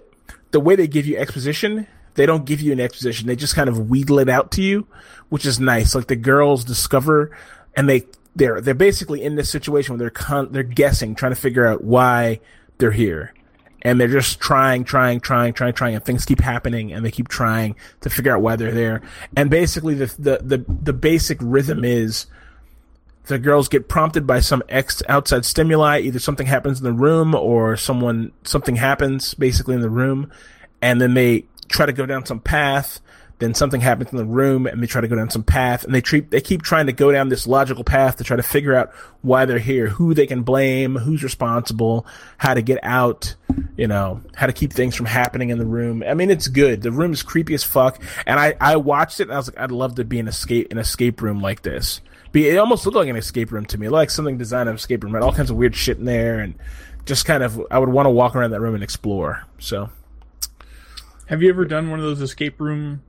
the 0.50 0.60
way 0.60 0.76
they 0.76 0.86
give 0.86 1.06
you 1.06 1.16
exposition, 1.16 1.86
they 2.16 2.26
don't 2.26 2.44
give 2.44 2.60
you 2.60 2.72
an 2.72 2.80
exposition. 2.80 3.26
They 3.28 3.34
just 3.36 3.54
kind 3.56 3.70
of 3.70 3.88
wheedle 3.88 4.18
it 4.18 4.28
out 4.28 4.50
to 4.52 4.62
you, 4.62 4.86
which 5.30 5.46
is 5.46 5.58
nice. 5.58 5.94
Like 5.94 6.08
the 6.08 6.16
girls 6.16 6.64
discover, 6.64 7.34
and 7.74 7.88
they 7.88 8.04
they're 8.36 8.60
they're 8.60 8.74
basically 8.74 9.22
in 9.22 9.36
this 9.36 9.50
situation 9.50 9.92
where 9.92 9.98
they're 9.98 10.10
con- 10.10 10.52
they're 10.52 10.62
guessing, 10.62 11.14
trying 11.14 11.32
to 11.32 11.40
figure 11.40 11.66
out 11.66 11.84
why 11.84 12.40
they're 12.78 12.90
here, 12.90 13.32
and 13.82 14.00
they're 14.00 14.08
just 14.08 14.40
trying, 14.40 14.84
trying, 14.84 15.20
trying, 15.20 15.52
trying, 15.52 15.72
trying, 15.72 15.94
and 15.94 16.04
things 16.04 16.24
keep 16.24 16.40
happening, 16.40 16.92
and 16.92 17.04
they 17.04 17.10
keep 17.10 17.28
trying 17.28 17.76
to 18.00 18.10
figure 18.10 18.34
out 18.34 18.42
why 18.42 18.56
they're 18.56 18.72
there. 18.72 19.02
And 19.36 19.50
basically, 19.50 19.94
the 19.94 20.06
the 20.18 20.38
the, 20.42 20.64
the 20.82 20.92
basic 20.92 21.38
rhythm 21.40 21.84
is 21.84 22.26
the 23.26 23.38
girls 23.38 23.68
get 23.68 23.88
prompted 23.88 24.26
by 24.26 24.40
some 24.40 24.62
ex 24.68 25.02
outside 25.08 25.44
stimuli. 25.44 26.00
Either 26.00 26.18
something 26.18 26.46
happens 26.46 26.78
in 26.78 26.84
the 26.84 26.92
room 26.92 27.34
or 27.34 27.76
someone 27.76 28.32
something 28.42 28.76
happens 28.76 29.34
basically 29.34 29.74
in 29.74 29.80
the 29.80 29.90
room, 29.90 30.30
and 30.82 31.00
then 31.00 31.14
they 31.14 31.44
try 31.68 31.86
to 31.86 31.92
go 31.92 32.06
down 32.06 32.26
some 32.26 32.40
path. 32.40 33.00
Then 33.40 33.52
something 33.52 33.80
happens 33.80 34.12
in 34.12 34.18
the 34.18 34.24
room, 34.24 34.66
and 34.66 34.80
they 34.80 34.86
try 34.86 35.00
to 35.00 35.08
go 35.08 35.16
down 35.16 35.28
some 35.28 35.42
path, 35.42 35.84
and 35.84 35.92
they 35.92 36.00
treat 36.00 36.30
they 36.30 36.40
keep 36.40 36.62
trying 36.62 36.86
to 36.86 36.92
go 36.92 37.10
down 37.10 37.28
this 37.28 37.46
logical 37.46 37.82
path 37.82 38.16
to 38.16 38.24
try 38.24 38.36
to 38.36 38.42
figure 38.42 38.74
out 38.74 38.92
why 39.22 39.44
they're 39.44 39.58
here, 39.58 39.88
who 39.88 40.14
they 40.14 40.26
can 40.26 40.42
blame, 40.42 40.94
who's 40.96 41.24
responsible, 41.24 42.06
how 42.38 42.54
to 42.54 42.62
get 42.62 42.78
out, 42.82 43.34
you 43.76 43.88
know, 43.88 44.20
how 44.36 44.46
to 44.46 44.52
keep 44.52 44.72
things 44.72 44.94
from 44.94 45.06
happening 45.06 45.50
in 45.50 45.58
the 45.58 45.66
room. 45.66 46.04
I 46.06 46.14
mean, 46.14 46.30
it's 46.30 46.46
good. 46.46 46.82
The 46.82 46.92
room 46.92 47.12
is 47.12 47.22
creepy 47.24 47.54
as 47.54 47.64
fuck, 47.64 48.00
and 48.24 48.38
I 48.38 48.54
I 48.60 48.76
watched 48.76 49.18
it 49.18 49.24
and 49.24 49.32
I 49.32 49.36
was 49.36 49.48
like, 49.48 49.58
I'd 49.58 49.72
love 49.72 49.96
to 49.96 50.04
be 50.04 50.20
in 50.20 50.28
escape 50.28 50.70
an 50.70 50.78
escape 50.78 51.20
room 51.20 51.40
like 51.40 51.62
this. 51.62 52.00
It 52.32 52.58
almost 52.58 52.84
looked 52.84 52.96
like 52.96 53.08
an 53.08 53.16
escape 53.16 53.52
room 53.52 53.64
to 53.66 53.78
me, 53.78 53.88
like 53.88 54.10
something 54.10 54.38
designed 54.38 54.68
of 54.68 54.76
escape 54.76 55.04
room, 55.04 55.14
had 55.14 55.22
all 55.22 55.32
kinds 55.32 55.50
of 55.50 55.56
weird 55.56 55.74
shit 55.74 55.98
in 55.98 56.04
there, 56.04 56.38
and 56.38 56.54
just 57.04 57.26
kind 57.26 57.42
of 57.42 57.60
I 57.70 57.78
would 57.78 57.88
want 57.88 58.06
to 58.06 58.10
walk 58.10 58.36
around 58.36 58.52
that 58.52 58.60
room 58.60 58.74
and 58.74 58.82
explore. 58.82 59.44
So 59.58 59.90
Have 61.26 61.42
you 61.42 61.48
ever 61.48 61.64
done 61.64 61.90
one 61.90 61.98
of 61.98 62.04
those 62.04 62.20
escape 62.20 62.60
room 62.60 63.02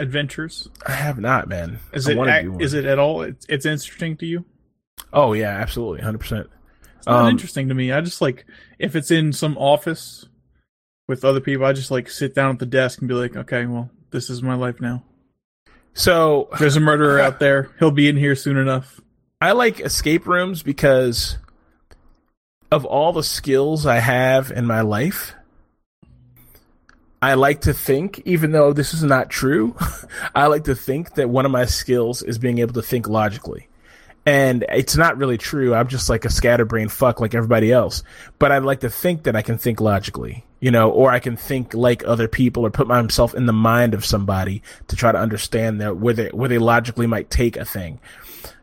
adventures? 0.00 0.68
I 0.86 0.92
have 0.92 1.18
not, 1.18 1.48
man. 1.48 1.78
Is 1.92 2.08
I 2.08 2.12
it 2.12 2.62
is 2.62 2.74
it 2.74 2.84
at 2.84 2.98
all? 2.98 3.22
It's, 3.22 3.46
it's 3.48 3.66
interesting 3.66 4.16
to 4.18 4.26
you. 4.26 4.44
Oh 5.12 5.32
yeah, 5.32 5.56
absolutely, 5.56 6.00
hundred 6.02 6.18
percent. 6.18 6.48
It's 6.98 7.06
not 7.06 7.24
Um, 7.24 7.30
interesting 7.30 7.68
to 7.68 7.74
me. 7.74 7.92
I 7.92 8.00
just 8.00 8.20
like 8.20 8.44
if 8.78 8.96
it's 8.96 9.10
in 9.10 9.32
some 9.32 9.56
office 9.58 10.26
with 11.08 11.24
other 11.24 11.40
people, 11.40 11.66
I 11.66 11.72
just 11.72 11.90
like 11.90 12.08
sit 12.10 12.34
down 12.34 12.50
at 12.52 12.58
the 12.58 12.66
desk 12.66 13.00
and 13.00 13.08
be 13.08 13.14
like, 13.14 13.36
okay, 13.36 13.66
well, 13.66 13.90
this 14.10 14.30
is 14.30 14.42
my 14.42 14.54
life 14.54 14.80
now. 14.80 15.04
So 15.92 16.48
There's 16.58 16.76
a 16.76 16.80
murderer 16.80 17.18
out 17.20 17.40
there. 17.40 17.70
He'll 17.78 17.90
be 17.90 18.08
in 18.08 18.16
here 18.16 18.36
soon 18.36 18.56
enough. 18.56 19.00
I 19.40 19.52
like 19.52 19.80
escape 19.80 20.26
rooms 20.26 20.62
because 20.62 21.38
of 22.70 22.84
all 22.84 23.12
the 23.12 23.24
skills 23.24 23.86
I 23.86 23.98
have 23.98 24.52
in 24.52 24.66
my 24.66 24.82
life. 24.82 25.34
I 27.22 27.34
like 27.34 27.62
to 27.62 27.74
think, 27.74 28.22
even 28.24 28.52
though 28.52 28.72
this 28.72 28.94
is 28.94 29.02
not 29.02 29.28
true, 29.28 29.76
I 30.34 30.46
like 30.46 30.64
to 30.64 30.74
think 30.74 31.14
that 31.14 31.28
one 31.28 31.44
of 31.44 31.52
my 31.52 31.66
skills 31.66 32.22
is 32.22 32.38
being 32.38 32.58
able 32.58 32.72
to 32.74 32.82
think 32.82 33.08
logically. 33.08 33.68
And 34.26 34.64
it's 34.68 34.96
not 34.96 35.16
really 35.16 35.38
true. 35.38 35.74
I'm 35.74 35.88
just 35.88 36.08
like 36.08 36.24
a 36.24 36.30
scatterbrain 36.30 36.88
fuck 36.88 37.20
like 37.20 37.34
everybody 37.34 37.72
else. 37.72 38.02
But 38.38 38.52
I'd 38.52 38.64
like 38.64 38.80
to 38.80 38.90
think 38.90 39.24
that 39.24 39.34
I 39.34 39.42
can 39.42 39.58
think 39.58 39.80
logically, 39.80 40.44
you 40.60 40.70
know, 40.70 40.90
or 40.90 41.10
I 41.10 41.20
can 41.20 41.36
think 41.36 41.74
like 41.74 42.06
other 42.06 42.28
people 42.28 42.64
or 42.64 42.70
put 42.70 42.86
myself 42.86 43.34
in 43.34 43.46
the 43.46 43.52
mind 43.52 43.94
of 43.94 44.04
somebody 44.04 44.62
to 44.88 44.96
try 44.96 45.10
to 45.10 45.18
understand 45.18 45.80
where 46.00 46.14
they, 46.14 46.28
where 46.28 46.48
they 46.48 46.58
logically 46.58 47.06
might 47.06 47.30
take 47.30 47.56
a 47.56 47.64
thing. 47.64 47.98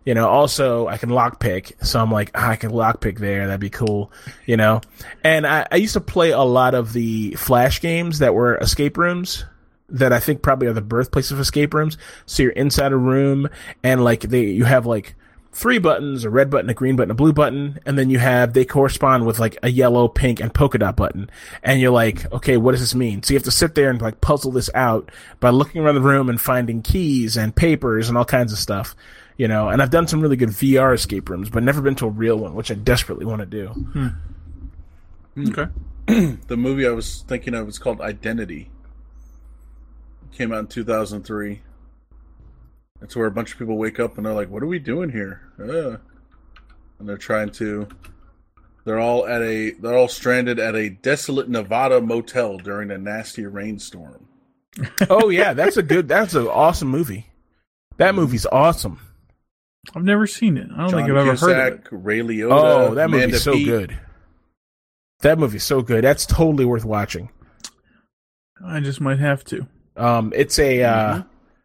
You 0.05 0.13
know, 0.13 0.27
also 0.27 0.87
I 0.87 0.97
can 0.97 1.09
lockpick, 1.09 1.85
so 1.85 1.99
I'm 1.99 2.11
like, 2.11 2.31
ah, 2.33 2.49
I 2.49 2.55
can 2.55 2.71
lockpick 2.71 3.19
there. 3.19 3.47
That'd 3.47 3.59
be 3.59 3.69
cool. 3.69 4.11
You 4.45 4.57
know, 4.57 4.81
and 5.23 5.45
I, 5.45 5.67
I 5.71 5.75
used 5.75 5.93
to 5.93 6.01
play 6.01 6.31
a 6.31 6.41
lot 6.41 6.75
of 6.75 6.93
the 6.93 7.31
flash 7.31 7.81
games 7.81 8.19
that 8.19 8.33
were 8.33 8.57
escape 8.57 8.97
rooms 8.97 9.45
that 9.89 10.11
I 10.11 10.19
think 10.19 10.41
probably 10.41 10.67
are 10.67 10.73
the 10.73 10.81
birthplace 10.81 11.31
of 11.31 11.39
escape 11.39 11.73
rooms. 11.73 11.97
So 12.25 12.43
you're 12.43 12.51
inside 12.51 12.91
a 12.91 12.97
room 12.97 13.49
and 13.83 14.03
like 14.03 14.21
they, 14.21 14.43
you 14.43 14.65
have 14.65 14.85
like 14.85 15.15
three 15.53 15.79
buttons, 15.79 16.23
a 16.23 16.29
red 16.29 16.49
button, 16.49 16.69
a 16.69 16.73
green 16.73 16.95
button, 16.95 17.11
a 17.11 17.15
blue 17.15 17.33
button, 17.33 17.79
and 17.85 17.97
then 17.97 18.09
you 18.09 18.19
have, 18.19 18.53
they 18.53 18.65
correspond 18.65 19.25
with 19.25 19.39
like 19.39 19.57
a 19.63 19.69
yellow, 19.69 20.07
pink, 20.07 20.39
and 20.39 20.53
polka 20.53 20.77
dot 20.77 20.95
button. 20.95 21.29
And 21.63 21.81
you're 21.81 21.91
like, 21.91 22.31
okay, 22.31 22.57
what 22.57 22.73
does 22.73 22.81
this 22.81 22.93
mean? 22.93 23.23
So 23.23 23.33
you 23.33 23.37
have 23.37 23.45
to 23.45 23.51
sit 23.51 23.75
there 23.75 23.89
and 23.89 24.01
like 24.01 24.21
puzzle 24.21 24.51
this 24.51 24.69
out 24.75 25.09
by 25.39 25.49
looking 25.49 25.81
around 25.81 25.95
the 25.95 26.01
room 26.01 26.29
and 26.29 26.39
finding 26.39 26.81
keys 26.81 27.37
and 27.37 27.55
papers 27.55 28.07
and 28.07 28.17
all 28.17 28.25
kinds 28.25 28.51
of 28.53 28.59
stuff. 28.59 28.95
You 29.37 29.47
know, 29.47 29.69
and 29.69 29.81
I've 29.81 29.91
done 29.91 30.07
some 30.07 30.19
really 30.19 30.35
good 30.35 30.49
VR 30.49 30.95
escape 30.95 31.29
rooms, 31.29 31.49
but 31.49 31.61
never 31.61 31.81
been 31.81 31.95
to 31.95 32.07
a 32.07 32.09
real 32.09 32.37
one, 32.37 32.55
which 32.55 32.71
I 32.71 32.73
desperately 32.73 33.25
want 33.25 33.39
to 33.39 33.45
do. 33.45 34.11
Okay. 35.49 35.71
The 36.47 36.55
movie 36.55 36.87
I 36.87 36.91
was 36.91 37.25
thinking 37.27 37.53
of 37.53 37.67
is 37.67 37.77
called 37.77 37.99
Identity. 37.99 38.71
Came 40.31 40.53
out 40.53 40.59
in 40.59 40.67
2003. 40.67 41.61
It's 43.01 43.15
where 43.15 43.27
a 43.27 43.31
bunch 43.31 43.51
of 43.51 43.59
people 43.59 43.77
wake 43.77 43.99
up 43.99 44.17
and 44.17 44.25
they're 44.25 44.33
like, 44.33 44.49
"What 44.49 44.63
are 44.63 44.67
we 44.67 44.79
doing 44.79 45.09
here?" 45.09 45.41
Uh. 45.59 45.97
And 46.99 47.07
they're 47.07 47.17
trying 47.17 47.49
to. 47.51 47.87
They're 48.85 48.99
all 48.99 49.27
at 49.27 49.41
a. 49.41 49.71
They're 49.71 49.97
all 49.97 50.07
stranded 50.07 50.59
at 50.59 50.75
a 50.75 50.89
desolate 50.89 51.49
Nevada 51.49 51.99
motel 52.01 52.57
during 52.57 52.89
a 52.89 52.97
nasty 52.97 53.45
rainstorm. 53.45 54.27
oh 55.09 55.29
yeah, 55.29 55.53
that's 55.53 55.77
a 55.77 55.83
good, 55.83 56.07
that's 56.07 56.35
an 56.35 56.47
awesome 56.47 56.87
movie. 56.87 57.29
That 57.97 58.15
movie's 58.15 58.45
awesome. 58.45 58.99
I've 59.95 60.03
never 60.03 60.27
seen 60.27 60.57
it. 60.57 60.67
I 60.73 60.77
don't 60.81 60.89
John 60.91 60.99
think 61.05 61.09
I've 61.11 61.27
ever 61.27 61.35
heard 61.35 61.73
of 61.73 61.79
it. 61.79 61.87
Ray 61.91 62.19
Liotta. 62.19 62.49
Oh, 62.51 62.95
that 62.95 63.05
Amanda 63.05 63.27
movie's 63.27 63.43
so 63.43 63.53
Peet. 63.53 63.65
good. 63.67 63.99
That 65.21 65.39
movie's 65.39 65.63
so 65.63 65.81
good. 65.81 66.03
That's 66.03 66.25
totally 66.25 66.65
worth 66.65 66.85
watching. 66.85 67.29
I 68.63 68.79
just 68.79 69.01
might 69.01 69.19
have 69.19 69.43
to. 69.45 69.67
Um, 69.95 70.33
it's 70.35 70.59
a. 70.59 70.83
Uh, 70.83 71.23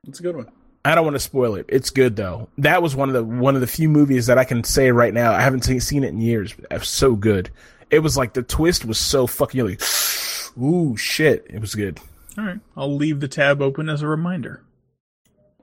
It's 0.08 0.20
a 0.20 0.22
good 0.22 0.36
one. 0.36 0.46
I 0.84 0.94
don't 0.94 1.04
want 1.04 1.14
to 1.14 1.20
spoil 1.20 1.54
it. 1.54 1.66
It's 1.68 1.90
good 1.90 2.16
though. 2.16 2.48
That 2.58 2.82
was 2.82 2.96
one 2.96 3.08
of 3.08 3.14
the 3.14 3.22
one 3.24 3.54
of 3.54 3.60
the 3.60 3.66
few 3.68 3.88
movies 3.88 4.26
that 4.26 4.36
I 4.38 4.44
can 4.44 4.64
say 4.64 4.90
right 4.90 5.14
now. 5.14 5.32
I 5.32 5.40
haven't 5.40 5.62
seen, 5.62 5.80
seen 5.80 6.02
it 6.04 6.08
in 6.08 6.20
years. 6.20 6.54
But 6.54 6.84
so 6.84 7.14
good. 7.14 7.50
It 7.90 8.00
was 8.00 8.16
like 8.16 8.32
the 8.32 8.42
twist 8.42 8.84
was 8.84 8.98
so 8.98 9.26
fucking 9.26 9.58
you're 9.58 9.68
like, 9.68 9.82
ooh 10.60 10.96
shit. 10.96 11.46
It 11.50 11.60
was 11.60 11.74
good. 11.74 12.00
All 12.36 12.44
right. 12.44 12.58
I'll 12.76 12.94
leave 12.96 13.20
the 13.20 13.28
tab 13.28 13.62
open 13.62 13.88
as 13.88 14.02
a 14.02 14.06
reminder. 14.08 14.62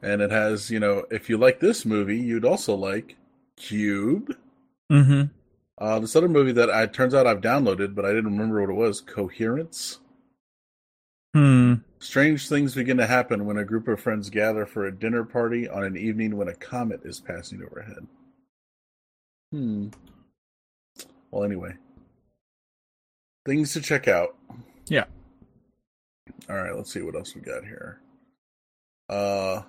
And 0.02 0.22
it 0.22 0.32
has, 0.32 0.72
you 0.72 0.80
know, 0.80 1.06
if 1.12 1.30
you 1.30 1.38
like 1.38 1.60
this 1.60 1.86
movie, 1.86 2.18
you'd 2.18 2.46
also 2.46 2.76
like 2.76 3.18
Cube. 3.58 4.36
Mm-hmm. 4.92 5.24
Uh, 5.78 6.00
this 6.00 6.16
other 6.16 6.30
movie 6.30 6.52
that 6.54 6.70
I 6.70 6.86
turns 6.88 7.14
out 7.14 7.28
I've 7.28 7.42
downloaded, 7.42 7.96
but 7.96 8.06
I 8.06 8.10
didn't 8.10 8.32
remember 8.32 8.62
what 8.62 8.70
it 8.70 8.74
was. 8.74 9.02
Coherence. 9.02 10.00
Hmm. 11.34 11.76
Strange 12.00 12.50
things 12.50 12.76
begin 12.76 12.98
to 12.98 13.06
happen 13.06 13.46
when 13.46 13.58
a 13.58 13.66
group 13.66 13.88
of 13.88 14.00
friends 14.00 14.30
gather 14.30 14.66
for 14.66 14.86
a 14.86 14.96
dinner 14.96 15.24
party 15.24 15.70
on 15.70 15.84
an 15.84 15.96
evening 15.96 16.38
when 16.38 16.48
a 16.48 16.56
comet 16.56 17.02
is 17.04 17.20
passing 17.20 17.62
overhead. 17.62 18.08
Hmm. 19.52 19.90
Well, 21.32 21.44
anyway, 21.44 21.74
things 23.46 23.74
to 23.74 23.82
check 23.82 24.08
out. 24.08 24.36
Yeah. 24.88 25.06
All 26.50 26.56
right, 26.56 26.76
let's 26.76 26.92
see 26.92 27.02
what 27.02 27.16
else 27.16 27.36
we 27.36 27.42
got 27.42 27.64
here. 27.64 28.00
Uh, 29.08 29.62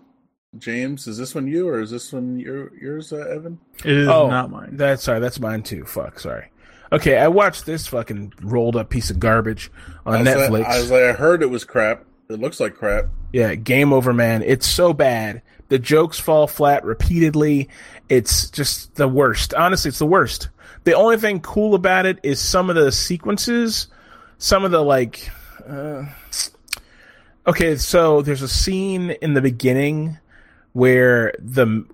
James, 0.58 1.06
is 1.06 1.16
this 1.16 1.34
one 1.34 1.46
you 1.46 1.68
or 1.68 1.80
is 1.80 1.90
this 1.90 2.12
one 2.12 2.38
your 2.38 2.74
yours, 2.76 3.12
uh, 3.12 3.18
Evan? 3.18 3.58
It 3.84 3.96
is 3.98 4.08
Oh, 4.08 4.28
not 4.28 4.50
mine. 4.50 4.76
That's 4.76 5.02
sorry, 5.02 5.20
that's 5.20 5.38
mine 5.38 5.62
too. 5.62 5.84
Fuck, 5.84 6.18
sorry. 6.18 6.50
Okay, 6.92 7.16
I 7.16 7.28
watched 7.28 7.66
this 7.66 7.86
fucking 7.86 8.32
rolled 8.42 8.74
up 8.74 8.90
piece 8.90 9.10
of 9.10 9.20
garbage 9.20 9.70
on 10.04 10.24
was 10.24 10.28
Netflix. 10.28 10.50
Like, 10.50 10.66
I 10.66 10.80
was 10.80 10.90
like, 10.90 11.02
I 11.02 11.12
heard 11.12 11.42
it 11.42 11.50
was 11.50 11.64
crap. 11.64 12.04
It 12.28 12.40
looks 12.40 12.58
like 12.58 12.74
crap. 12.74 13.06
Yeah, 13.32 13.54
game 13.54 13.92
over, 13.92 14.12
man. 14.12 14.42
It's 14.42 14.66
so 14.66 14.92
bad. 14.92 15.42
The 15.68 15.78
jokes 15.78 16.18
fall 16.18 16.48
flat 16.48 16.84
repeatedly. 16.84 17.68
It's 18.08 18.50
just 18.50 18.96
the 18.96 19.06
worst. 19.06 19.54
Honestly, 19.54 19.90
it's 19.90 20.00
the 20.00 20.06
worst. 20.06 20.48
The 20.82 20.94
only 20.94 21.16
thing 21.16 21.40
cool 21.40 21.76
about 21.76 22.06
it 22.06 22.18
is 22.24 22.40
some 22.40 22.70
of 22.70 22.76
the 22.76 22.90
sequences, 22.90 23.86
some 24.38 24.64
of 24.64 24.72
the 24.72 24.82
like. 24.82 25.30
Uh, 25.64 26.06
okay, 27.46 27.76
so 27.76 28.22
there's 28.22 28.42
a 28.42 28.48
scene 28.48 29.10
in 29.10 29.34
the 29.34 29.40
beginning 29.40 30.18
where 30.72 31.32
the 31.38 31.84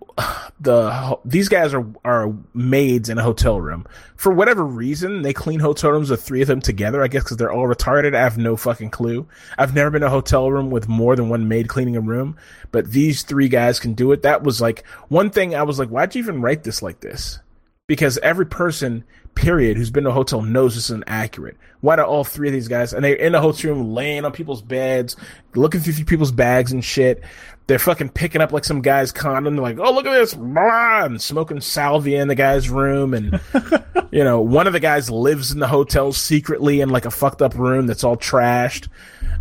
the 0.61 1.19
these 1.25 1.49
guys 1.49 1.75
are 1.75 1.87
are 2.05 2.33
maids 2.55 3.09
in 3.09 3.19
a 3.19 3.23
hotel 3.23 3.61
room. 3.61 3.87
For 4.17 4.33
whatever 4.33 4.65
reason 4.65 5.23
they 5.23 5.33
clean 5.33 5.61
hotel 5.61 5.91
rooms 5.91 6.11
with 6.11 6.23
three 6.23 6.41
of 6.41 6.49
them 6.49 6.61
together 6.61 7.03
i 7.03 7.09
guess 7.09 7.23
because 7.23 7.37
they're 7.37 7.53
all 7.53 7.67
retarded. 7.67 8.15
I 8.15 8.21
have 8.21 8.39
no 8.39 8.57
fucking 8.57 8.91
clue. 8.91 9.29
I've 9.59 9.75
never 9.75 9.91
been 9.91 10.03
a 10.03 10.11
hotel 10.11 10.51
room 10.51 10.71
with 10.71 10.89
more 10.89 11.17
than 11.17 11.29
one 11.29 11.49
maid 11.49 11.69
cleaning 11.69 11.97
a 11.97 12.01
room 12.01 12.37
but 12.73 12.91
these 12.91 13.23
three 13.23 13.49
guys 13.49 13.79
can 13.79 13.95
do 13.95 14.13
it. 14.13 14.23
That 14.23 14.43
was 14.43 14.61
like 14.61 14.87
one 15.09 15.31
thing 15.31 15.55
i 15.55 15.63
was 15.63 15.79
like 15.79 15.91
why'd 15.91 16.15
you 16.15 16.23
even 16.23 16.41
write 16.41 16.65
this 16.65 16.83
like 16.83 17.01
this? 17.01 17.41
Because 17.87 18.19
every 18.19 18.47
person 18.47 19.05
period 19.37 19.77
who's 19.77 19.91
been 19.91 20.05
to 20.05 20.11
a 20.11 20.15
hotel 20.15 20.41
knows 20.41 20.75
this 20.75 20.85
isn't 20.85 21.05
accurate 21.07 21.59
why 21.83 21.95
do 21.95 22.03
all 22.03 22.25
three 22.25 22.49
of 22.49 22.55
these 22.55 22.69
guys 22.69 22.95
and 22.95 23.05
they're 23.05 23.15
in 23.15 23.33
the 23.33 23.41
hotel 23.41 23.73
room 23.73 23.93
laying 23.93 24.25
on 24.25 24.33
people's 24.33 24.63
beds 24.63 25.15
looking 25.55 25.79
through 25.79 25.93
people's 26.05 26.33
bags 26.33 26.73
and 26.73 26.83
shit 26.83 27.23
they're 27.67 27.79
fucking 27.79 28.11
picking 28.11 28.41
up 28.41 28.53
like 28.53 28.65
some 28.65 28.81
guy's 28.81 29.11
condom. 29.11 29.57
They're 29.57 29.63
like, 29.63 29.79
"Oh, 29.79 29.93
look 29.93 30.07
at 30.07 30.13
this!" 30.13 30.35
Blah, 30.35 31.05
and 31.05 31.21
smoking 31.21 31.61
salvia 31.61 32.23
in 32.23 32.29
the 32.29 32.35
guy's 32.35 32.71
room, 32.71 33.13
and 33.13 33.41
you 34.11 34.23
know, 34.23 34.41
one 34.41 34.67
of 34.67 34.73
the 34.73 34.81
guys 34.81 35.11
lives 35.11 35.51
in 35.51 35.59
the 35.59 35.67
hotel 35.67 36.13
secretly 36.13 36.81
in 36.81 36.91
like 36.91 37.07
a 37.07 37.11
fucked 37.11 37.43
up 37.43 37.55
room 37.55 37.87
that's 37.87 38.05
all 38.05 38.17
trashed. 38.17 38.89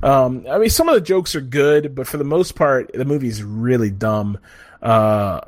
Um, 0.02 0.46
I 0.50 0.58
mean, 0.58 0.70
some 0.70 0.90
of 0.90 0.96
the 0.96 1.02
jokes 1.02 1.36
are 1.36 1.42
good, 1.42 1.94
but 1.96 2.08
for 2.08 2.18
the 2.18 2.24
most 2.24 2.56
part, 2.56 2.92
the 2.94 3.06
movie's 3.06 3.44
really 3.44 3.92
dumb. 3.92 4.40
Uh, 4.82 5.42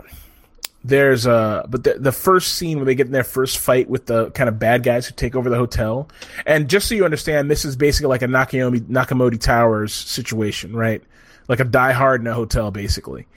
there's 0.84 1.26
a 1.26 1.66
but 1.68 1.84
the, 1.84 1.96
the 1.96 2.12
first 2.12 2.54
scene 2.54 2.78
when 2.78 2.86
they 2.86 2.96
get 2.96 3.08
in 3.08 3.12
their 3.12 3.24
first 3.24 3.58
fight 3.58 3.90
with 3.90 4.06
the 4.06 4.30
kind 4.32 4.48
of 4.48 4.60
bad 4.60 4.84
guys 4.84 5.08
who 5.08 5.16
take 5.16 5.36
over 5.36 5.50
the 5.50 5.58
hotel, 5.58 6.08
and 6.46 6.70
just 6.70 6.88
so 6.88 6.94
you 6.94 7.06
understand, 7.06 7.50
this 7.50 7.66
is 7.66 7.76
basically 7.76 8.10
like 8.10 8.22
a 8.22 8.28
Nakayomi 8.28 8.82
Nakatomi 8.82 9.42
Towers 9.42 9.94
situation, 9.94 10.76
right? 10.76 11.02
Like 11.48 11.60
a 11.60 11.64
Die 11.66 11.92
Hard 11.92 12.22
in 12.22 12.28
a 12.28 12.34
hotel, 12.34 12.72
basically. 12.72 13.28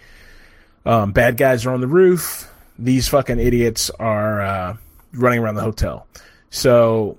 Um, 0.84 1.12
bad 1.12 1.36
guys 1.36 1.66
are 1.66 1.72
on 1.72 1.80
the 1.80 1.86
roof. 1.86 2.50
These 2.78 3.08
fucking 3.08 3.38
idiots 3.38 3.90
are 3.90 4.40
uh, 4.40 4.76
running 5.12 5.40
around 5.40 5.56
the 5.56 5.60
hotel. 5.62 6.06
So 6.50 7.18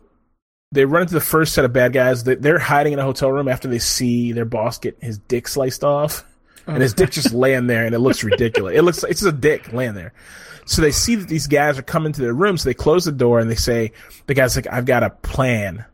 they 0.72 0.86
run 0.86 1.04
into 1.04 1.14
the 1.14 1.20
first 1.22 1.54
set 1.54 1.66
of 1.66 1.72
bad 1.74 1.94
guys. 1.94 2.24
They- 2.24 2.36
They're 2.36 2.60
hiding 2.60 2.94
in 2.94 3.00
a 3.00 3.04
hotel 3.04 3.32
room 3.32 3.48
after 3.48 3.68
they 3.68 3.80
see 3.80 4.32
their 4.32 4.46
boss 4.46 4.78
get 4.80 4.98
his 5.02 5.18
dick 5.20 5.48
sliced 5.48 5.84
off, 5.84 6.26
and 6.68 6.82
his 6.82 6.94
dick 6.94 7.12
just 7.12 7.34
laying 7.34 7.68
there, 7.68 7.86
and 7.86 7.94
it 7.96 8.00
looks 8.00 8.24
ridiculous. 8.24 8.76
It 8.76 8.82
looks 8.84 9.04
like 9.04 9.12
it's 9.12 9.22
just 9.22 9.34
a 9.34 9.38
dick 9.38 9.72
laying 9.74 9.94
there. 9.94 10.14
So 10.66 10.82
they 10.82 10.92
see 10.92 11.16
that 11.16 11.28
these 11.28 11.48
guys 11.48 11.78
are 11.80 11.84
coming 11.84 12.14
to 12.14 12.22
their 12.22 12.34
room, 12.34 12.58
so 12.58 12.70
they 12.70 12.74
close 12.76 13.04
the 13.06 13.12
door 13.12 13.39
and 13.39 13.50
they 13.50 13.56
say, 13.56 13.92
"The 14.28 14.34
guy's 14.36 14.56
like, 14.56 14.68
I've 14.72 14.86
got 14.86 15.04
a 15.04 15.10
plan." 15.10 15.86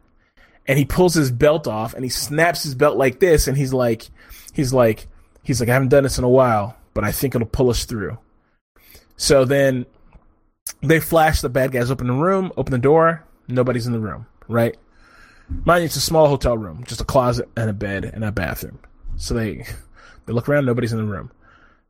And 0.68 0.78
he 0.78 0.84
pulls 0.84 1.14
his 1.14 1.32
belt 1.32 1.66
off 1.68 1.94
and 1.94 2.04
he 2.04 2.10
snaps 2.10 2.64
his 2.64 2.76
belt 2.76 2.98
like 2.98 3.20
this, 3.22 3.48
and 3.48 3.58
he's 3.58 3.74
like, 3.74 4.10
he's 4.58 4.74
like, 4.74 5.08
he's 5.44 5.60
like, 5.60 5.70
I 5.70 5.74
haven't 5.74 5.90
done 5.90 6.04
this 6.04 6.18
in 6.18 6.24
a 6.24 6.30
while, 6.30 6.76
but 6.96 7.04
I 7.04 7.12
think 7.12 7.36
it'll 7.36 7.48
pull 7.48 7.70
us 7.70 7.86
through. 7.86 8.18
So 9.16 9.46
then 9.46 9.86
they 10.82 11.00
flash 11.00 11.42
the 11.42 11.50
bad 11.50 11.72
guys 11.72 11.92
open 11.92 12.08
the 12.08 12.14
room, 12.14 12.52
open 12.58 12.72
the 12.72 12.80
door, 12.80 13.24
nobody's 13.48 13.86
in 13.86 13.94
the 13.94 14.00
room, 14.00 14.26
right? 14.48 14.76
Mind 15.64 15.82
you, 15.82 15.86
it's 15.86 15.96
a 15.96 16.02
small 16.02 16.28
hotel 16.28 16.58
room, 16.58 16.84
just 16.88 17.02
a 17.02 17.06
closet 17.06 17.48
and 17.56 17.70
a 17.70 17.74
bed 17.74 18.04
and 18.04 18.24
a 18.24 18.32
bathroom. 18.32 18.80
So 19.16 19.36
they 19.36 19.64
they 20.26 20.34
look 20.34 20.50
around, 20.50 20.66
nobody's 20.66 20.92
in 20.92 20.98
the 20.98 21.06
room. 21.06 21.32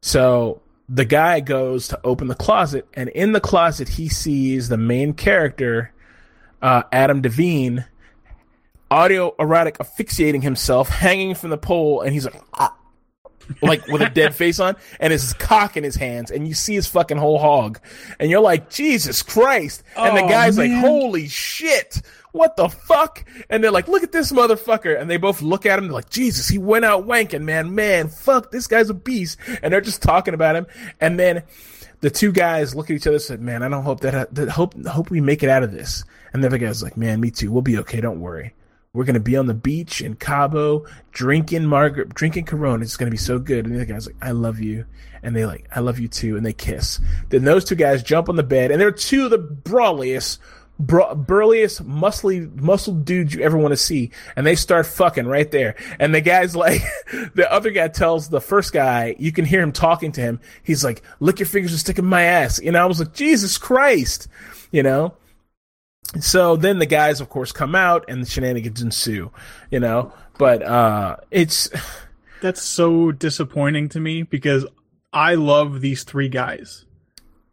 So 0.01 0.61
the 0.89 1.05
guy 1.05 1.39
goes 1.39 1.88
to 1.88 1.99
open 2.03 2.28
the 2.28 2.36
closet, 2.36 2.86
and 2.93 3.07
in 3.09 3.32
the 3.32 3.41
closet 3.41 3.88
he 3.88 4.09
sees 4.09 4.68
the 4.68 4.78
main 4.78 5.13
character, 5.13 5.93
uh, 6.61 6.84
Adam 6.91 7.22
Devine, 7.22 7.86
autoerotic 8.91 9.77
asphyxiating 9.79 10.41
himself, 10.41 10.89
hanging 10.89 11.35
from 11.35 11.49
the 11.49 11.57
pole, 11.57 12.01
and 12.01 12.13
he's 12.13 12.25
like, 12.25 12.41
"Ah," 12.53 12.75
like 13.61 13.85
with 13.88 14.01
a 14.01 14.09
dead 14.09 14.35
face 14.41 14.59
on, 14.59 14.75
and 14.99 15.11
his 15.11 15.33
cock 15.33 15.77
in 15.77 15.83
his 15.83 15.95
hands, 15.95 16.31
and 16.31 16.47
you 16.47 16.53
see 16.53 16.75
his 16.75 16.88
fucking 16.88 17.17
whole 17.17 17.39
hog, 17.39 17.79
and 18.19 18.29
you're 18.29 18.41
like, 18.41 18.69
Jesus 18.69 19.23
Christ! 19.23 19.83
And 19.95 20.17
the 20.17 20.23
Oh, 20.23 20.29
guy's 20.29 20.57
like. 20.57 20.71
Holy 20.71 21.27
shit! 21.27 22.01
What 22.33 22.55
the 22.55 22.67
fuck? 22.69 23.25
And 23.49 23.63
they're 23.63 23.71
like, 23.71 23.88
Look 23.88 24.03
at 24.03 24.11
this 24.11 24.31
motherfucker! 24.31 24.99
And 24.99 25.09
they 25.09 25.17
both 25.17 25.41
look 25.41 25.65
at 25.65 25.79
him, 25.79 25.85
they're 25.85 25.93
like, 25.93 26.09
Jesus, 26.09 26.47
he 26.47 26.57
went 26.57 26.85
out 26.85 27.07
wanking, 27.07 27.41
man, 27.43 27.73
man, 27.73 28.09
fuck, 28.09 28.51
this 28.51 28.67
guy's 28.67 28.89
a 28.89 28.93
beast, 28.93 29.38
and 29.63 29.73
they're 29.73 29.81
just 29.81 30.01
talking 30.01 30.33
about 30.33 30.55
him, 30.55 30.67
and 30.99 31.19
then. 31.19 31.43
The 31.99 32.11
two 32.11 32.31
guys 32.31 32.75
look 32.75 32.91
at 32.91 32.95
each 32.95 33.07
other 33.07 33.15
and 33.15 33.23
said, 33.23 33.41
"Man, 33.41 33.63
I 33.63 33.69
don't 33.69 33.81
hope 33.81 34.01
that, 34.01 34.31
that 34.35 34.49
hope 34.49 34.75
hope 34.85 35.09
we 35.09 35.19
make 35.19 35.41
it 35.41 35.49
out 35.49 35.63
of 35.63 35.71
this." 35.71 36.03
And 36.31 36.43
the 36.43 36.47
other 36.47 36.59
guy's 36.59 36.83
like, 36.83 36.95
"Man, 36.95 37.19
me 37.19 37.31
too. 37.31 37.51
We'll 37.51 37.63
be 37.63 37.79
okay. 37.79 37.99
Don't 38.01 38.19
worry." 38.21 38.53
We're 38.97 39.03
gonna 39.03 39.19
be 39.19 39.37
on 39.37 39.45
the 39.45 39.53
beach 39.53 40.01
in 40.01 40.15
Cabo 40.15 40.83
drinking 41.11 41.67
Margaret, 41.67 42.15
drinking 42.15 42.45
Corona. 42.45 42.81
It's 42.81 42.97
gonna 42.97 43.11
be 43.11 43.15
so 43.17 43.37
good. 43.37 43.65
And 43.65 43.75
the 43.75 43.77
other 43.77 43.93
guy's 43.93 44.07
like, 44.07 44.15
"I 44.23 44.31
love 44.31 44.59
you," 44.59 44.85
and 45.21 45.35
they 45.35 45.45
like, 45.45 45.67
"I 45.71 45.81
love 45.81 45.99
you 45.99 46.07
too," 46.07 46.35
and 46.35 46.43
they 46.43 46.51
kiss. 46.51 46.99
Then 47.29 47.43
those 47.43 47.63
two 47.63 47.75
guys 47.75 48.01
jump 48.01 48.27
on 48.27 48.37
the 48.37 48.43
bed, 48.43 48.71
and 48.71 48.81
they're 48.81 48.89
two 48.89 49.25
of 49.25 49.29
the 49.29 49.37
brawliest, 49.37 50.39
bra- 50.79 51.13
burliest, 51.13 51.87
muscly, 51.87 52.51
muscled 52.59 53.05
dudes 53.05 53.35
you 53.35 53.43
ever 53.43 53.55
want 53.55 53.71
to 53.71 53.77
see, 53.77 54.09
and 54.35 54.47
they 54.47 54.55
start 54.55 54.87
fucking 54.87 55.27
right 55.27 55.51
there. 55.51 55.75
And 55.99 56.11
the 56.11 56.21
guy's 56.21 56.55
like, 56.55 56.81
the 57.35 57.47
other 57.53 57.69
guy 57.69 57.89
tells 57.89 58.29
the 58.29 58.41
first 58.41 58.73
guy, 58.73 59.15
you 59.19 59.31
can 59.31 59.45
hear 59.45 59.61
him 59.61 59.73
talking 59.73 60.11
to 60.13 60.21
him. 60.21 60.39
He's 60.63 60.83
like, 60.83 61.03
"Lick 61.19 61.37
your 61.37 61.45
fingers 61.45 61.71
and 61.71 61.79
stick 61.79 61.99
in 61.99 62.05
my 62.05 62.23
ass," 62.23 62.59
You 62.59 62.71
know, 62.71 62.81
I 62.81 62.87
was 62.87 62.97
like, 62.97 63.13
"Jesus 63.13 63.59
Christ," 63.59 64.27
you 64.71 64.81
know. 64.81 65.13
So 66.20 66.55
then 66.55 66.80
the 66.80 66.86
guys, 66.86 67.20
of 67.22 67.30
course, 67.30 67.51
come 67.51 67.76
out 67.76 68.05
and 68.08 68.22
the 68.22 68.30
shenanigans 68.30 68.82
ensue, 68.82 69.32
you 69.72 69.80
know. 69.80 70.14
But 70.38 70.64
uh 70.64 71.18
it's 71.32 71.70
That's 72.41 72.62
so 72.62 73.12
disappointing 73.12 73.89
to 73.89 73.99
me 73.99 74.22
because 74.24 74.66
I 75.12 75.36
love 75.36 75.82
these 75.82 76.03
three 76.03 76.30
guys. 76.30 76.86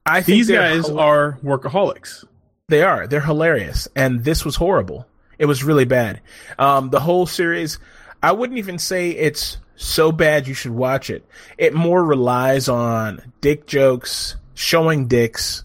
I 0.07 0.21
think 0.21 0.37
These 0.37 0.51
guys 0.51 0.85
hila- 0.85 1.01
are 1.01 1.39
workaholics. 1.43 2.25
they 2.69 2.83
are 2.83 3.07
they're 3.07 3.21
hilarious, 3.23 3.89
and 3.97 4.23
this 4.25 4.45
was 4.45 4.57
horrible. 4.57 5.07
It 5.39 5.47
was 5.47 5.65
really 5.65 5.87
bad. 5.87 6.21
Um, 6.59 6.91
the 6.91 7.01
whole 7.01 7.27
series, 7.27 7.79
I 8.23 8.33
wouldn't 8.33 8.59
even 8.59 8.79
say 8.79 9.11
it's 9.11 9.57
so 9.77 10.13
bad 10.13 10.47
you 10.47 10.55
should 10.55 10.71
watch 10.73 11.09
it. 11.11 11.25
It 11.59 11.75
more 11.75 12.05
relies 12.05 12.69
on 12.69 13.33
dick 13.41 13.67
jokes, 13.67 14.37
showing 14.55 15.09
dicks, 15.09 15.65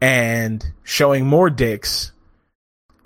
and 0.00 0.64
showing 0.82 1.24
more 1.26 1.48
dicks, 1.48 2.10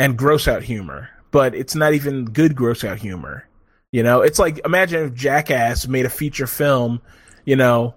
and 0.00 0.16
gross 0.16 0.48
out 0.48 0.62
humor. 0.64 1.10
But 1.30 1.54
it's 1.54 1.76
not 1.76 1.94
even 1.94 2.24
good 2.24 2.56
gross 2.56 2.82
out 2.82 2.98
humor. 2.98 3.46
You 3.92 4.02
know, 4.02 4.22
it's 4.22 4.38
like 4.38 4.60
imagine 4.64 5.04
if 5.04 5.14
Jackass 5.14 5.86
made 5.86 6.06
a 6.06 6.10
feature 6.10 6.46
film, 6.46 7.00
you 7.44 7.54
know, 7.54 7.94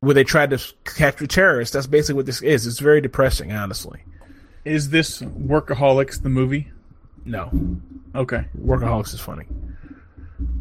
where 0.00 0.14
they 0.14 0.24
tried 0.24 0.50
to 0.50 0.58
capture 0.84 1.26
terrorists. 1.26 1.72
That's 1.74 1.86
basically 1.86 2.14
what 2.16 2.26
this 2.26 2.42
is. 2.42 2.66
It's 2.66 2.80
very 2.80 3.00
depressing, 3.00 3.52
honestly. 3.52 4.02
Is 4.64 4.90
this 4.90 5.20
Workaholics 5.20 6.22
the 6.22 6.30
movie? 6.30 6.70
No, 7.24 7.50
Okay. 8.14 8.44
Workaholics 8.58 9.12
is 9.14 9.20
funny. 9.20 9.46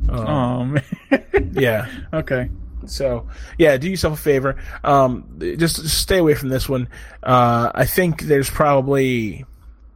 Um, 0.10 0.28
Um. 0.28 0.80
yeah. 1.54 1.88
okay. 2.14 2.50
So 2.86 3.28
yeah, 3.58 3.78
do 3.78 3.90
yourself 3.90 4.20
a 4.20 4.22
favor. 4.22 4.56
Um, 4.84 5.38
just, 5.40 5.82
just 5.82 6.02
stay 6.02 6.18
away 6.18 6.34
from 6.36 6.50
this 6.50 6.68
one. 6.68 6.90
Uh, 7.22 7.72
I 7.74 7.86
think 7.86 8.24
there's 8.24 8.50
probably 8.50 9.46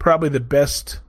probably 0.07 0.29
the 0.29 0.39
best 0.39 1.01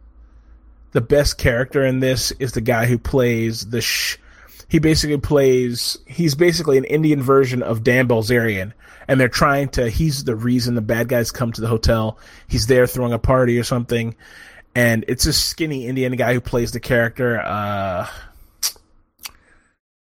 the 0.91 1.01
best 1.01 1.39
character 1.39 1.87
in 1.87 2.01
this 2.01 2.33
is 2.41 2.51
the 2.51 2.61
guy 2.61 2.85
who 2.85 2.99
plays 2.99 3.71
the 3.71 3.81
sh. 3.81 4.19
He 4.67 4.81
basically 4.81 5.19
plays. 5.19 5.97
He's 6.05 6.35
basically 6.35 6.79
an 6.79 6.85
Indian 6.85 7.23
version 7.23 7.63
of 7.63 7.85
Dan 7.85 8.09
Bilzerian, 8.09 8.73
and 9.07 9.21
they're 9.21 9.29
trying 9.29 9.69
to. 9.69 9.89
He's 9.89 10.25
the 10.25 10.35
reason 10.35 10.75
the 10.75 10.81
bad 10.81 11.07
guys 11.07 11.31
come 11.31 11.53
to 11.53 11.61
the 11.61 11.69
hotel. 11.69 12.19
He's 12.49 12.67
there 12.67 12.89
throwing 12.89 13.13
a 13.13 13.21
party 13.21 13.57
or 13.57 13.63
something, 13.63 14.17
and 14.75 15.05
it's 15.07 15.27
a 15.27 15.33
skinny 15.33 15.87
Indian 15.87 16.17
guy 16.17 16.35
who 16.35 16.41
plays 16.41 16.73
the 16.73 16.81
character. 16.81 17.39
Uh, 17.39 18.09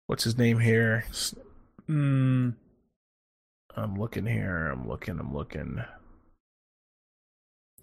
what's 0.06 0.24
his 0.24 0.38
name 0.38 0.60
here? 0.60 1.04
Mm, 1.90 2.54
I'm 3.76 4.00
looking 4.00 4.28
here. 4.28 4.68
I'm 4.68 4.88
looking. 4.88 5.20
I'm 5.20 5.34
looking. 5.34 5.84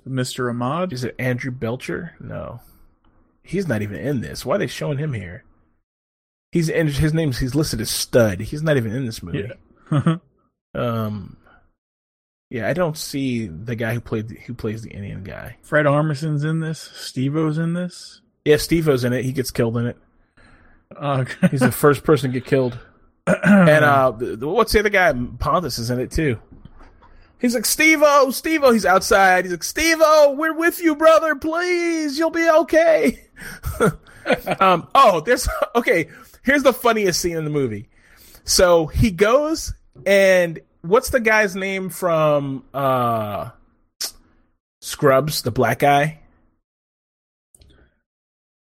Mr. 0.08 0.48
Ahmad. 0.50 0.92
Is 0.92 1.04
it 1.04 1.14
Andrew 1.18 1.50
Belcher? 1.50 2.14
No. 2.20 2.60
he's 3.42 3.66
not 3.68 3.82
even 3.82 3.96
in 3.98 4.20
this. 4.20 4.44
Why 4.44 4.56
are 4.56 4.58
they 4.58 4.66
showing 4.66 4.98
him 4.98 5.12
here? 5.12 5.44
He's 6.52 6.68
in 6.68 6.88
his 6.88 7.14
name's 7.14 7.38
he's 7.38 7.54
listed 7.54 7.80
as 7.80 7.90
Stud. 7.90 8.40
He's 8.40 8.62
not 8.62 8.76
even 8.76 8.92
in 8.92 9.06
this 9.06 9.22
movie. 9.22 9.50
Yeah. 9.92 10.16
Um, 10.74 11.36
yeah, 12.50 12.68
I 12.68 12.72
don't 12.72 12.96
see 12.96 13.46
the 13.46 13.76
guy 13.76 13.94
who 13.94 14.00
played 14.00 14.30
who 14.46 14.54
plays 14.54 14.82
the 14.82 14.90
Indian 14.90 15.22
guy. 15.22 15.56
Fred 15.62 15.86
Armisen's 15.86 16.42
in 16.44 16.60
this. 16.60 16.78
Steve-O's 16.94 17.58
in 17.58 17.72
this. 17.74 18.20
Yeah, 18.44 18.56
Steve-O's 18.56 19.04
in 19.04 19.12
it. 19.12 19.24
He 19.24 19.32
gets 19.32 19.50
killed 19.50 19.76
in 19.76 19.86
it. 19.86 19.96
Uh, 20.96 21.24
He's 21.50 21.60
the 21.60 21.70
first 21.72 22.02
person 22.04 22.32
to 22.32 22.40
get 22.40 22.48
killed. 22.48 22.78
And 23.26 23.84
uh, 23.84 24.10
what's 24.12 24.72
the 24.72 24.80
other 24.80 24.88
guy? 24.88 25.12
Pontus 25.38 25.78
is 25.78 25.90
in 25.90 26.00
it 26.00 26.10
too. 26.10 26.40
He's 27.40 27.54
like 27.54 27.64
Steve-O, 27.66 28.30
Steve-O. 28.30 28.72
He's 28.72 28.84
outside. 28.86 29.44
He's 29.44 29.52
like 29.52 29.64
Steve-O, 29.64 30.34
we're 30.36 30.52
with 30.54 30.80
you, 30.80 30.94
brother. 30.94 31.34
Please, 31.36 32.18
you'll 32.18 32.30
be 32.30 32.48
okay. 32.50 33.22
um. 34.60 34.86
Oh, 34.94 35.20
there's 35.20 35.48
okay. 35.74 36.08
Here's 36.42 36.62
the 36.62 36.72
funniest 36.72 37.20
scene 37.20 37.36
in 37.36 37.44
the 37.44 37.50
movie. 37.50 37.88
So 38.44 38.86
he 38.86 39.10
goes 39.10 39.72
and 40.06 40.58
what's 40.82 41.10
the 41.10 41.20
guy's 41.20 41.54
name 41.56 41.88
from 41.90 42.64
uh 42.74 43.50
Scrubs, 44.82 45.42
the 45.42 45.50
black 45.50 45.78
guy? 45.80 46.20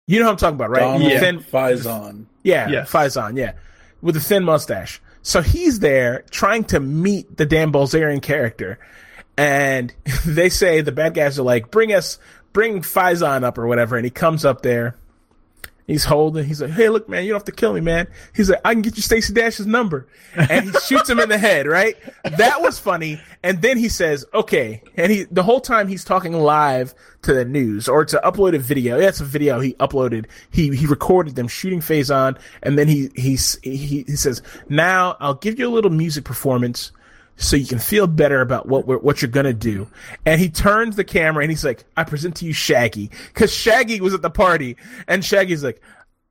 You 0.07 0.19
know 0.19 0.25
what 0.25 0.31
I'm 0.31 0.37
talking 0.37 0.55
about, 0.55 0.69
right? 0.69 0.79
Donald 0.81 1.03
Yeah. 1.11 1.19
Thin- 1.19 1.39
Faison. 1.39 2.25
yeah, 2.43 2.69
Yes. 2.69 2.91
Faison, 2.91 3.37
yeah, 3.37 3.53
with 4.01 4.15
a 4.15 4.19
thin 4.19 4.43
mustache. 4.43 5.01
So 5.25 5.41
he's 5.41 5.79
there 5.79 6.23
trying 6.29 6.65
to 6.65 6.79
meet 6.79 7.35
the 7.35 7.47
Dan 7.47 7.71
Bilzerian 7.71 8.21
character, 8.21 8.77
and 9.35 9.91
they 10.25 10.49
say 10.49 10.81
the 10.81 10.91
bad 10.91 11.15
guys 11.15 11.39
are 11.39 11.43
like, 11.43 11.71
"Bring 11.71 11.91
us, 11.91 12.19
bring 12.53 12.83
Faison 12.83 13.43
up 13.43 13.57
or 13.57 13.65
whatever," 13.65 13.97
and 13.97 14.05
he 14.05 14.11
comes 14.11 14.45
up 14.45 14.61
there. 14.61 14.95
He's 15.87 16.03
holding. 16.03 16.45
He's 16.45 16.61
like, 16.61 16.71
"Hey, 16.71 16.89
look, 16.89 17.07
man, 17.07 17.23
you 17.23 17.29
don't 17.29 17.39
have 17.39 17.45
to 17.45 17.51
kill 17.51 17.73
me, 17.73 17.79
man." 17.79 18.07
He's 18.33 18.49
like, 18.49 18.61
"I 18.65 18.73
can 18.73 18.81
get 18.81 18.95
you 18.95 19.03
Stacey 19.03 19.33
Dash's 19.33 19.67
number," 19.67 20.07
and 20.35 20.65
he 20.65 20.71
shoots 20.79 21.07
him 21.07 21.19
in 21.19 21.29
the 21.29 21.37
head. 21.37 21.67
Right? 21.67 21.95
That 22.23 22.61
was 22.61 22.79
funny. 22.79 23.21
And 23.43 23.61
then 23.61 23.77
he 23.77 23.87
says, 23.87 24.25
"Okay," 24.33 24.81
and 24.97 25.11
he 25.11 25.23
the 25.25 25.43
whole 25.43 25.61
time 25.61 25.87
he's 25.87 26.03
talking 26.03 26.33
live 26.33 26.95
to 27.21 27.33
the 27.33 27.45
news 27.45 27.87
or 27.87 28.03
to 28.05 28.19
upload 28.23 28.55
a 28.55 28.59
video. 28.59 28.99
That's 28.99 29.21
a 29.21 29.25
video 29.25 29.59
he 29.59 29.73
uploaded. 29.75 30.25
He 30.49 30.75
he 30.75 30.87
recorded 30.87 31.35
them 31.35 31.47
shooting 31.47 31.81
Faison, 31.81 32.37
and 32.63 32.79
then 32.79 32.87
he 32.87 33.11
he's, 33.15 33.59
he 33.61 34.03
he 34.07 34.15
says, 34.15 34.41
"Now 34.67 35.17
I'll 35.19 35.35
give 35.35 35.59
you 35.59 35.67
a 35.67 35.73
little 35.73 35.91
music 35.91 36.23
performance." 36.23 36.91
So 37.37 37.55
you 37.55 37.65
can 37.65 37.79
feel 37.79 38.07
better 38.07 38.41
about 38.41 38.67
what 38.67 39.03
what 39.03 39.21
you're 39.21 39.31
gonna 39.31 39.53
do. 39.53 39.87
And 40.25 40.39
he 40.39 40.49
turns 40.49 40.95
the 40.95 41.03
camera 41.03 41.43
and 41.43 41.51
he's 41.51 41.65
like, 41.65 41.83
"I 41.97 42.03
present 42.03 42.35
to 42.37 42.45
you 42.45 42.53
Shaggy," 42.53 43.11
because 43.27 43.53
Shaggy 43.53 44.01
was 44.01 44.13
at 44.13 44.21
the 44.21 44.29
party, 44.29 44.77
and 45.07 45.23
Shaggy's 45.23 45.63
like, 45.63 45.81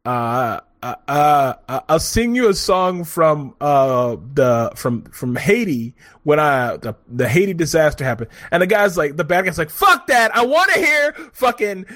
"Uh." 0.04 0.60
Uh, 0.84 0.96
uh, 1.08 1.54
uh, 1.66 1.80
I'll 1.88 1.98
sing 1.98 2.34
you 2.34 2.50
a 2.50 2.54
song 2.54 3.04
from 3.04 3.54
uh 3.58 4.16
the 4.34 4.70
from 4.76 5.04
from 5.04 5.34
Haiti 5.34 5.94
when 6.24 6.38
I 6.38 6.76
the 6.76 6.94
the 7.08 7.26
Haiti 7.26 7.54
disaster 7.54 8.04
happened, 8.04 8.28
and 8.50 8.60
the 8.60 8.66
guy's 8.66 8.94
like 8.98 9.16
the 9.16 9.24
bad 9.24 9.46
guy's 9.46 9.56
like 9.56 9.70
fuck 9.70 10.08
that. 10.08 10.36
I 10.36 10.44
want 10.44 10.70
to 10.74 10.80
hear 10.80 11.12
fucking 11.32 11.86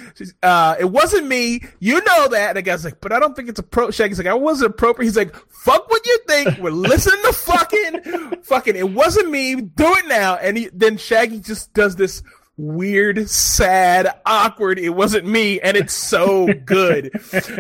uh 0.43 0.77
it 0.81 0.87
wasn't 0.87 1.27
me. 1.27 1.65
You 1.81 2.03
know 2.03 2.29
that. 2.29 2.49
And 2.49 2.57
the 2.57 2.63
guy's 2.63 2.83
like 2.83 2.99
but 3.03 3.13
I 3.13 3.21
don't 3.21 3.37
think 3.37 3.51
it's 3.51 3.61
appro 3.61 3.93
Shaggy's 3.93 4.17
like 4.17 4.27
I 4.27 4.33
wasn't 4.33 4.71
appropriate. 4.71 5.09
He's 5.09 5.19
like 5.19 5.37
fuck 5.51 5.91
what 5.91 6.07
you 6.07 6.19
think. 6.27 6.57
We're 6.57 6.71
listening 6.71 7.21
to 7.25 7.33
fucking 7.35 8.43
fucking 8.43 8.75
it 8.75 8.89
wasn't 8.91 9.29
me. 9.29 9.57
Do 9.57 9.85
it 9.97 10.09
now. 10.09 10.37
And 10.37 10.57
he, 10.57 10.71
then 10.73 10.97
Shaggy 10.97 11.41
just 11.41 11.75
does 11.75 11.97
this 11.97 12.23
weird, 12.57 13.29
sad, 13.29 14.19
awkward. 14.25 14.79
It 14.79 14.91
wasn't 14.91 15.27
me, 15.27 15.61
and 15.61 15.77
it's 15.77 15.95
so 15.95 16.49
good. 16.65 17.13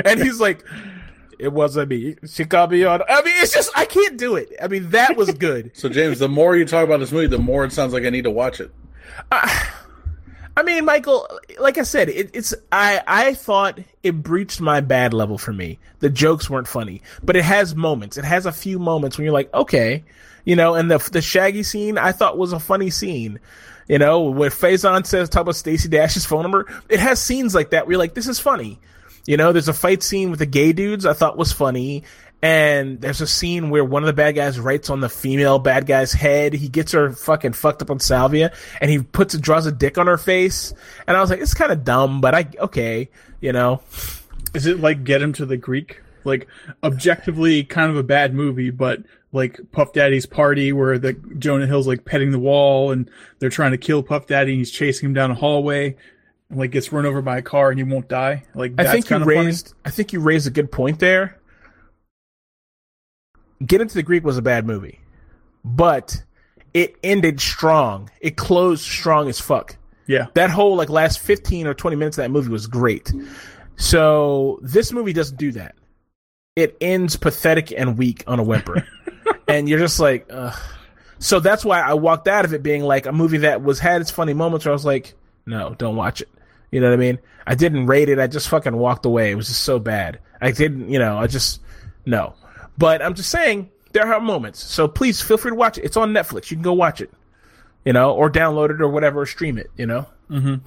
and 0.05 0.21
he's 0.21 0.41
like, 0.41 0.65
"It 1.39 1.53
wasn't 1.53 1.91
me." 1.91 2.17
She 2.27 2.45
got 2.45 2.71
me 2.71 2.85
on. 2.85 3.03
I 3.09 3.23
mean, 3.23 3.35
it's 3.43 3.53
just 3.53 3.71
I 3.77 3.85
can't 3.85 4.17
do 4.17 4.37
it. 4.37 4.53
I 4.63 4.69
mean, 4.69 4.91
that 4.91 5.17
was 5.17 5.31
good. 5.35 5.71
So 5.75 5.89
James, 5.89 6.19
the 6.19 6.29
more 6.29 6.57
you 6.57 6.65
talk 6.65 6.85
about 6.85 7.01
this 7.01 7.13
movie, 7.13 7.27
the 7.27 7.39
more 7.39 7.65
it 7.65 7.73
sounds 7.73 7.93
like 7.93 8.05
I 8.05 8.11
need 8.11 8.25
to 8.25 8.31
watch 8.31 8.61
it. 8.61 8.71
I 10.59 10.65
mean, 10.65 10.85
Michael, 10.85 11.29
like 11.61 11.79
I 11.79 11.83
said, 11.85 12.09
it, 12.09 12.31
it's 12.35 12.53
I 12.73 13.01
I 13.07 13.35
thought 13.35 13.79
it 14.03 14.23
breached 14.23 14.61
my 14.61 14.81
bad 14.81 15.15
level 15.15 15.39
for 15.39 15.53
me. 15.53 15.79
The 16.01 16.11
jokes 16.11 16.51
weren't 16.51 16.67
funny, 16.67 17.01
but 17.23 17.37
it 17.37 17.45
has 17.45 17.77
moments. 17.77 18.17
It 18.17 18.25
has 18.25 18.45
a 18.45 18.51
few 18.51 18.81
moments 18.81 19.17
when 19.17 19.25
you're 19.25 19.33
like, 19.35 19.55
okay, 19.55 20.03
you 20.45 20.57
know. 20.57 20.75
And 20.75 20.91
the 20.91 20.99
the 21.13 21.23
Shaggy 21.23 21.63
scene 21.63 21.97
I 21.97 22.11
thought 22.11 22.39
was 22.39 22.53
a 22.53 22.59
funny 22.59 22.91
scene. 22.91 23.39
You 23.89 23.99
know, 23.99 24.23
where 24.25 24.51
Faison 24.51 25.07
says 25.07 25.29
talk 25.29 25.43
about 25.43 25.57
Stacey 25.57 25.89
Dash's 25.89 26.27
phone 26.27 26.43
number. 26.43 26.67
It 26.89 27.01
has 27.01 27.23
scenes 27.23 27.55
like 27.55 27.71
that 27.71 27.87
where 27.87 27.93
you're 27.93 27.99
like, 27.99 28.15
this 28.15 28.27
is 28.27 28.41
funny. 28.41 28.81
You 29.29 29.37
know, 29.37 29.53
there's 29.53 29.69
a 29.69 29.75
fight 29.75 30.03
scene 30.03 30.31
with 30.31 30.39
the 30.39 30.47
gay 30.47 30.73
dudes 30.73 31.05
I 31.05 31.13
thought 31.13 31.37
was 31.37 31.53
funny. 31.53 32.05
And 32.41 32.99
there's 32.99 33.21
a 33.21 33.27
scene 33.27 33.69
where 33.69 33.85
one 33.85 34.03
of 34.03 34.07
the 34.07 34.15
bad 34.15 34.37
guys 34.37 34.59
writes 34.59 34.89
on 34.89 35.01
the 35.01 35.11
female 35.11 35.59
bad 35.59 35.85
guy's 35.85 36.15
head. 36.15 36.55
He 36.55 36.67
gets 36.67 36.93
her 36.93 37.13
fucking 37.13 37.53
fucked 37.53 37.83
up 37.83 37.91
on 37.91 38.01
salvia 38.01 38.55
and 38.81 38.91
he 38.91 39.01
puts 39.03 39.35
a 39.35 39.39
draws 39.39 39.67
a 39.67 39.73
dick 39.73 39.99
on 39.99 40.07
her 40.07 40.17
face. 40.17 40.73
And 41.07 41.15
I 41.15 41.21
was 41.21 41.29
like, 41.29 41.41
it's 41.41 41.53
kind 41.53 41.71
of 41.71 41.85
dumb, 41.85 42.23
but 42.23 42.35
I, 42.35 42.47
okay, 42.59 43.11
you 43.43 43.53
know. 43.53 43.83
Is 44.55 44.65
it 44.65 44.81
like 44.81 45.05
Get 45.05 45.21
Him 45.21 45.35
to 45.35 45.45
the 45.45 45.59
Greek? 45.59 46.01
Like 46.25 46.49
objectively 46.83 47.65
kind 47.65 47.91
of 47.91 47.99
a 47.99 48.03
bad 48.03 48.33
movie, 48.33 48.71
but 48.71 49.03
like 49.33 49.61
Puff 49.73 49.93
Daddy's 49.93 50.25
party 50.25 50.73
where 50.73 50.99
the 50.99 51.13
Jonah 51.39 51.67
Hill's 51.67 51.87
like 51.87 52.07
petting 52.07 52.31
the 52.31 52.39
wall 52.39 52.93
and 52.93 53.11
they're 53.41 53.51
trying 53.51 53.73
to 53.73 53.79
kill 53.79 54.03
Puff 54.03 54.27
Daddy 54.27 54.53
and 54.53 54.59
he's 54.61 54.71
chasing 54.71 55.11
him 55.11 55.13
down 55.13 55.31
a 55.31 55.35
hallway 55.35 55.97
like 56.51 56.71
gets 56.71 56.93
run 56.93 57.07
over 57.07 57.21
by 57.21 57.39
a 57.39 57.43
car 57.43 57.71
and 57.71 57.79
he 57.79 57.85
won't 57.85 58.09
die. 58.09 58.45
Like 58.55 58.73
I 58.79 58.91
think 58.91 59.11
you 59.11 59.17
of 59.17 59.23
funny. 59.23 59.37
raised, 59.37 59.75
I 59.85 59.91
think 59.91 60.13
you 60.13 60.21
raised 60.21 60.47
a 60.47 60.51
good 60.51 60.73
point 60.73 60.99
there. 60.99 61.39
Get 63.65 63.81
into 63.81 63.95
the 63.95 64.03
Greek 64.03 64.25
was 64.25 64.39
a 64.39 64.43
bad 64.43 64.67
movie, 64.67 65.01
but 65.65 66.23
it 66.73 66.97
ended 67.03 67.41
strong. 67.41 68.11
It 68.21 68.37
closed 68.37 68.83
strong 68.83 69.29
as 69.29 69.41
fuck. 69.41 69.77
Yeah. 70.07 70.29
that 70.35 70.49
whole 70.49 70.75
like 70.75 70.89
last 70.89 71.19
15 71.21 71.67
or 71.67 71.75
20 71.75 71.95
minutes 71.97 72.17
of 72.17 72.25
that 72.25 72.31
movie 72.31 72.49
was 72.49 72.67
great. 72.67 73.13
So 73.77 74.59
this 74.63 74.91
movie 74.91 75.13
doesn't 75.13 75.37
do 75.37 75.53
that. 75.53 75.75
It 76.57 76.79
ends 76.81 77.15
pathetic 77.17 77.73
and 77.77 77.99
weak 77.99 78.25
on 78.27 78.39
a 78.39 78.43
whimper. 78.43 78.87
and 79.49 79.69
you're 79.69 79.79
just 79.79 80.01
like, 80.01 80.27
Ugh. 80.31 80.59
so 81.19 81.41
that's 81.41 81.63
why 81.63 81.81
I 81.83 81.93
walked 81.93 82.27
out 82.27 82.47
of 82.47 82.55
it 82.55 82.63
being 82.63 82.83
like 82.85 83.05
a 83.05 83.13
movie 83.13 83.39
that 83.39 83.63
was 83.63 83.79
had 83.79 84.01
its 84.01 84.11
funny 84.11 84.33
moments 84.33 84.65
where 84.65 84.73
I 84.73 84.75
was 84.75 84.87
like, 84.87 85.15
no, 85.45 85.75
don't 85.77 85.95
watch 85.97 86.23
it. 86.23 86.29
You 86.71 86.81
know 86.81 86.89
what 86.89 86.95
I 86.95 86.99
mean? 86.99 87.19
I 87.47 87.55
didn't 87.55 87.87
rate 87.87 88.09
it. 88.09 88.19
I 88.19 88.27
just 88.27 88.49
fucking 88.49 88.77
walked 88.77 89.07
away. 89.07 89.31
It 89.31 89.35
was 89.37 89.49
just 89.49 89.63
so 89.63 89.79
bad. 89.79 90.19
I 90.41 90.51
didn't, 90.51 90.91
you 90.91 90.99
know, 90.99 91.19
I 91.19 91.27
just, 91.27 91.61
no. 92.07 92.35
But 92.77 93.03
I'm 93.03 93.15
just 93.15 93.31
saying, 93.31 93.71
there 93.93 94.07
are 94.13 94.21
moments. 94.21 94.63
So 94.63 94.87
please 94.87 95.21
feel 95.21 95.39
free 95.39 95.51
to 95.51 95.55
watch 95.55 95.79
it. 95.79 95.85
It's 95.85 95.97
on 95.97 96.13
Netflix. 96.13 96.51
You 96.51 96.57
can 96.57 96.63
go 96.63 96.75
watch 96.75 97.01
it, 97.01 97.11
you 97.85 97.93
know, 97.93 98.13
or 98.13 98.31
download 98.31 98.71
it 98.71 98.81
or 98.83 98.89
whatever, 98.89 99.23
or 99.23 99.27
stream 99.27 99.57
it, 99.59 99.71
you 99.77 99.87
know? 99.87 100.07
Mhm. 100.31 100.61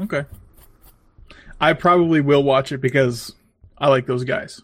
Okay. 0.00 0.24
I 1.60 1.72
probably 1.72 2.20
will 2.20 2.42
watch 2.42 2.72
it 2.72 2.78
because 2.80 3.34
I 3.78 3.88
like 3.88 4.06
those 4.06 4.24
guys. 4.24 4.62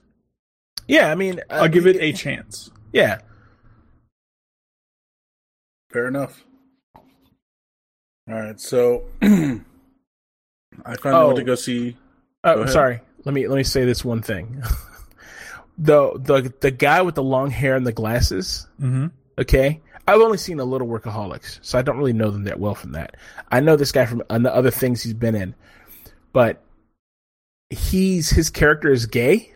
Yeah, 0.86 1.10
I 1.10 1.14
mean, 1.14 1.40
uh, 1.50 1.54
I'll 1.54 1.68
give 1.68 1.86
it 1.86 1.96
a 2.00 2.12
chance. 2.12 2.70
Yeah. 2.92 3.20
Fair 5.90 6.08
enough. 6.08 6.44
All 6.96 8.34
right, 8.34 8.60
so 8.60 9.04
I 10.84 10.96
finally 10.96 11.22
Oh. 11.22 11.26
went 11.28 11.38
to 11.38 11.44
go 11.44 11.54
see. 11.54 11.92
Go 12.44 12.54
Oh, 12.62 12.66
sorry. 12.66 13.00
Let 13.24 13.34
me 13.34 13.46
let 13.48 13.56
me 13.56 13.62
say 13.64 13.84
this 13.84 14.04
one 14.04 14.22
thing. 14.22 14.62
the 15.78 16.12
the 16.18 16.52
the 16.60 16.70
guy 16.70 17.02
with 17.02 17.14
the 17.14 17.22
long 17.22 17.50
hair 17.50 17.74
and 17.76 17.86
the 17.86 17.92
glasses. 17.92 18.66
Mm-hmm. 18.80 19.06
Okay, 19.38 19.80
I've 20.06 20.20
only 20.20 20.38
seen 20.38 20.60
a 20.60 20.64
little 20.64 20.86
Workaholics, 20.86 21.58
so 21.62 21.78
I 21.78 21.82
don't 21.82 21.96
really 21.98 22.12
know 22.12 22.30
them 22.30 22.44
that 22.44 22.60
well 22.60 22.74
from 22.74 22.92
that. 22.92 23.16
I 23.50 23.60
know 23.60 23.76
this 23.76 23.92
guy 23.92 24.06
from 24.06 24.22
the 24.28 24.54
other 24.54 24.70
things 24.70 25.02
he's 25.02 25.14
been 25.14 25.34
in, 25.34 25.54
but 26.32 26.62
he's 27.70 28.30
his 28.30 28.50
character 28.50 28.92
is 28.92 29.06
gay, 29.06 29.52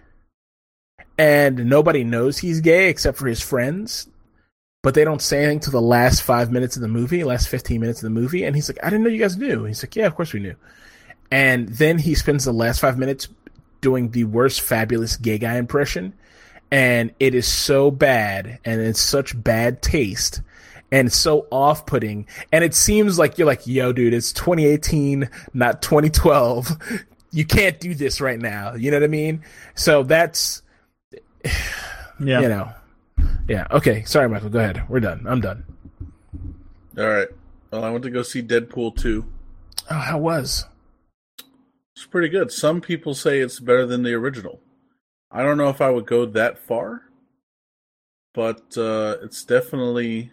and 1.17 1.67
nobody 1.69 2.05
knows 2.05 2.39
he's 2.39 2.61
gay 2.61 2.89
except 2.89 3.19
for 3.19 3.27
his 3.27 3.41
friends. 3.41 4.09
But 4.83 4.95
they 4.95 5.05
don't 5.05 5.21
say 5.21 5.39
anything 5.43 5.61
to 5.61 5.71
the 5.71 5.81
last 5.83 6.23
five 6.23 6.53
minutes 6.53 6.77
of 6.77 6.83
the 6.83 6.89
movie, 6.89 7.25
last 7.25 7.49
fifteen 7.49 7.81
minutes 7.81 7.99
of 8.03 8.05
the 8.05 8.21
movie, 8.21 8.45
and 8.45 8.55
he's 8.57 8.69
like, 8.69 8.79
"I 8.83 8.91
didn't 8.91 9.05
know 9.05 9.11
you 9.11 9.19
guys 9.19 9.37
knew." 9.37 9.65
He's 9.65 9.83
like, 9.83 9.95
"Yeah, 9.97 10.07
of 10.07 10.15
course 10.15 10.33
we 10.33 10.41
knew." 10.41 10.55
And 11.31 11.69
then 11.69 11.99
he 11.99 12.15
spends 12.15 12.45
the 12.45 12.53
last 12.53 12.81
five 12.81 12.99
minutes 12.99 13.29
doing 13.81 14.11
the 14.11 14.25
worst 14.25 14.61
fabulous 14.61 15.17
gay 15.17 15.39
guy 15.39 15.57
impression. 15.57 16.15
And 16.71 17.13
it 17.21 17.35
is 17.35 17.47
so 17.47 17.91
bad 17.91 18.59
and 18.65 18.81
it's 18.81 19.01
such 19.01 19.41
bad 19.43 19.81
taste 19.83 20.43
and 20.91 21.13
so 21.13 21.47
off 21.51 21.87
putting. 21.87 22.27
And 22.53 22.65
it 22.65 22.75
seems 22.75 23.19
like 23.19 23.39
you're 23.39 23.47
like, 23.47 23.67
yo, 23.67 23.93
dude, 23.93 24.15
it's 24.15 24.33
2018, 24.33 25.29
not 25.55 25.83
2012. 25.83 26.69
You 27.31 27.45
can't 27.45 27.79
do 27.79 27.95
this 27.95 28.21
right 28.21 28.39
now. 28.39 28.75
You 28.75 28.91
know 28.91 28.97
what 28.97 29.05
I 29.05 29.09
mean? 29.09 29.43
So 29.75 30.03
that's, 30.03 30.63
Yeah. 32.21 32.41
you 32.41 32.49
know, 32.49 32.73
yeah. 33.49 33.67
Okay. 33.71 34.03
Sorry, 34.05 34.29
Michael. 34.29 34.49
Go 34.51 34.59
ahead. 34.59 34.83
We're 34.89 35.01
done. 35.01 35.25
I'm 35.29 35.41
done. 35.41 35.65
All 36.99 37.07
right. 37.09 37.29
Well, 37.71 37.85
I 37.85 37.91
went 37.91 38.03
to 38.05 38.11
go 38.11 38.23
see 38.23 38.43
Deadpool 38.43 38.97
two. 38.97 39.25
Oh, 39.91 39.95
how 39.99 40.19
was? 40.19 40.65
It's 41.99 42.07
pretty 42.07 42.29
good. 42.29 42.53
Some 42.53 42.81
people 42.81 43.13
say 43.13 43.41
it's 43.41 43.59
better 43.59 43.85
than 43.85 44.05
the 44.05 44.15
original. 44.15 44.61
I 45.33 45.43
don't 45.43 45.59
know 45.59 45.69
if 45.69 45.81
I 45.81 45.91
would 45.91 46.07
go 46.07 46.27
that 46.27 46.57
far, 46.57 47.03
but 48.35 48.79
uh, 48.79 49.17
it's 49.21 49.43
definitely 49.43 50.31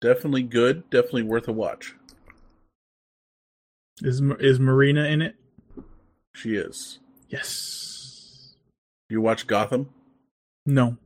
definitely 0.00 0.42
good. 0.42 0.90
Definitely 0.90 1.22
worth 1.22 1.46
a 1.46 1.52
watch. 1.52 1.94
Is 4.00 4.20
is 4.40 4.58
Morena 4.58 5.04
in 5.04 5.22
it? 5.22 5.36
She 6.34 6.56
is. 6.56 6.98
Yes. 7.28 8.54
You 9.08 9.20
watch 9.20 9.46
Gotham? 9.46 9.88
No, 10.66 10.96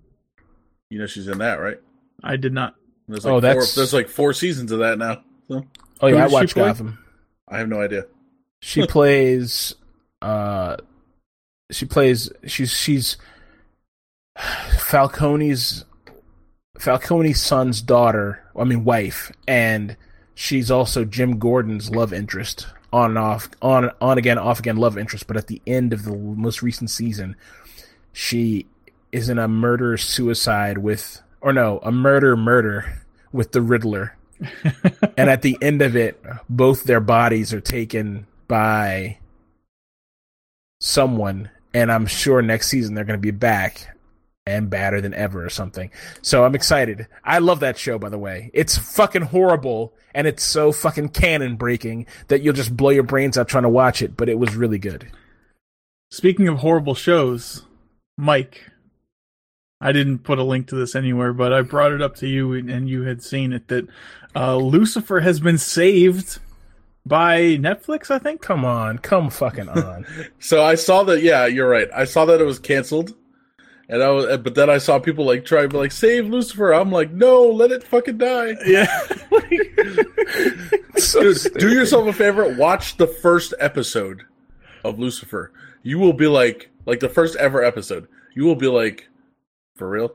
You 0.89 1.01
know 1.01 1.07
she's 1.07 1.29
in 1.29 1.37
that, 1.37 1.61
right? 1.61 1.81
I 2.25 2.37
did 2.37 2.55
not. 2.55 2.77
There's 3.09 3.27
Oh, 3.27 3.35
like 3.35 3.43
that's- 3.43 3.75
four, 3.75 3.81
there's 3.83 3.93
like 3.93 4.09
four 4.09 4.33
seasons 4.33 4.73
of 4.73 4.79
that 4.79 4.97
now. 4.97 5.23
So 5.49 5.67
Oh 6.01 6.09
Who 6.09 6.15
yeah, 6.15 6.21
I 6.21 6.23
does 6.23 6.31
she 6.31 6.35
watched? 6.35 6.55
Gotham. 6.55 6.99
I 7.47 7.59
have 7.59 7.69
no 7.69 7.83
idea. 7.83 8.07
She 8.61 8.87
plays 8.89 9.75
uh 10.23 10.77
she 11.71 11.85
plays 11.85 12.31
she's 12.47 12.73
she's 12.73 13.17
Falcone's 14.79 15.85
Falcone's 16.79 17.41
son's 17.41 17.81
daughter, 17.81 18.43
I 18.55 18.65
mean 18.65 18.85
wife, 18.85 19.33
and 19.49 19.97
she's 20.35 20.71
also 20.71 21.05
Jim 21.05 21.39
Gordon's 21.39 21.91
love 21.91 22.13
interest. 22.13 22.67
On 22.93 23.11
and 23.11 23.19
off 23.19 23.49
on 23.61 23.91
on 24.01 24.17
again, 24.17 24.39
off 24.39 24.61
again 24.61 24.77
love 24.77 24.97
interest, 24.97 25.27
but 25.27 25.37
at 25.37 25.49
the 25.49 25.61
end 25.67 25.93
of 25.93 26.05
the 26.05 26.15
most 26.15 26.63
recent 26.63 26.89
season, 26.89 27.37
she 28.13 28.67
is 29.13 29.29
in 29.29 29.39
a 29.39 29.49
murder 29.49 29.97
suicide 29.97 30.79
with 30.79 31.21
or 31.41 31.53
no, 31.53 31.81
a 31.83 31.91
murder 31.91 32.37
murder 32.37 33.03
with 33.33 33.53
the 33.53 33.61
Riddler 33.61 34.17
and 35.17 35.31
at 35.31 35.43
the 35.43 35.57
end 35.61 35.83
of 35.83 35.97
it, 35.97 36.23
both 36.49 36.85
their 36.85 37.01
bodies 37.01 37.53
are 37.53 37.61
taken 37.61 38.27
by 38.49 39.19
someone, 40.81 41.51
and 41.75 41.91
I'm 41.91 42.07
sure 42.07 42.43
next 42.43 42.69
season 42.69 42.95
they're 42.95 43.05
going 43.05 43.19
to 43.19 43.23
be 43.23 43.31
back 43.31 43.97
and 44.47 44.71
badder 44.71 45.01
than 45.01 45.15
ever 45.15 45.45
or 45.45 45.51
something. 45.51 45.91
So 46.23 46.45
I'm 46.45 46.55
excited. 46.55 47.09
I 47.25 47.39
love 47.39 47.61
that 47.61 47.77
show, 47.77 47.99
by 47.99 48.09
the 48.09 48.19
way. 48.19 48.51
It's 48.55 48.79
fucking 48.79 49.23
horrible, 49.23 49.93
and 50.15 50.27
it's 50.27 50.45
so 50.45 50.71
fucking 50.73 51.09
canon 51.11 51.57
breaking 51.57 52.07
that 52.29 52.43
you'll 52.43 52.55
just 52.55 52.77
blow 52.77 52.91
your 52.91 53.03
brains 53.03 53.37
out 53.37 53.49
trying 53.49 53.65
to 53.65 53.69
watch 53.69 54.03
it. 54.03 54.17
But 54.17 54.29
it 54.29 54.39
was 54.39 54.55
really 54.55 54.79
good. 54.79 55.11
Speaking 56.11 56.47
of 56.47 56.59
horrible 56.59 56.95
shows, 56.95 57.65
Mike, 58.17 58.71
I 59.81 59.93
didn't 59.93 60.21
put 60.21 60.39
a 60.39 60.45
link 60.45 60.69
to 60.69 60.77
this 60.77 60.95
anywhere, 60.95 61.33
but 61.33 61.53
I 61.53 61.63
brought 61.63 61.93
it 61.93 62.01
up 62.01 62.17
to 62.17 62.27
you 62.27 62.53
and 62.55 62.89
you 62.89 63.03
had 63.03 63.23
seen 63.23 63.53
it 63.53 63.69
that 63.69 63.87
uh, 64.35 64.57
Lucifer 64.57 65.21
has 65.21 65.41
been 65.41 65.59
saved 65.59 66.39
by 67.07 67.41
Netflix, 67.57 68.11
I 68.11 68.19
think. 68.19 68.43
Come 68.43 68.65
on, 68.65 68.99
come 68.99 69.31
fucking 69.31 69.69
on. 69.69 70.05
So 70.39 70.63
I 70.63 70.75
saw 70.75 71.03
that. 71.05 71.23
Yeah, 71.23 71.47
you're 71.47 71.69
right. 71.69 71.89
I 71.95 72.05
saw 72.05 72.25
that 72.27 72.41
it 72.41 72.45
was 72.45 72.59
canceled, 72.59 73.15
and 73.89 74.03
I 74.03 74.11
was. 74.11 74.27
But 74.39 74.55
then 74.55 74.69
I 74.69 74.79
saw 74.79 74.99
people 74.99 75.25
like 75.25 75.45
try 75.45 75.63
to 75.63 75.69
be 75.69 75.77
like 75.77 75.93
save 75.93 76.27
Lucifer. 76.27 76.73
I'm 76.73 76.91
like, 76.91 77.11
no, 77.13 77.45
let 77.45 77.71
it 77.71 77.83
fucking 77.85 78.19
die. 78.19 78.57
Yeah. 78.67 78.87
So 80.99 81.33
Dude, 81.33 81.55
do 81.59 81.73
yourself 81.73 82.09
a 82.09 82.13
favor. 82.13 82.55
Watch 82.57 82.97
the 82.97 83.07
first 83.07 83.53
episode 83.61 84.23
of 84.83 84.99
Lucifer. 84.99 85.53
You 85.83 85.99
will 85.99 86.15
be 86.15 86.27
like, 86.27 86.71
like 86.87 87.01
the 87.01 87.09
first 87.09 87.37
ever 87.37 87.63
episode. 87.63 88.09
You 88.35 88.45
will 88.45 88.57
be 88.57 88.67
like, 88.67 89.09
for 89.77 89.89
real. 89.89 90.15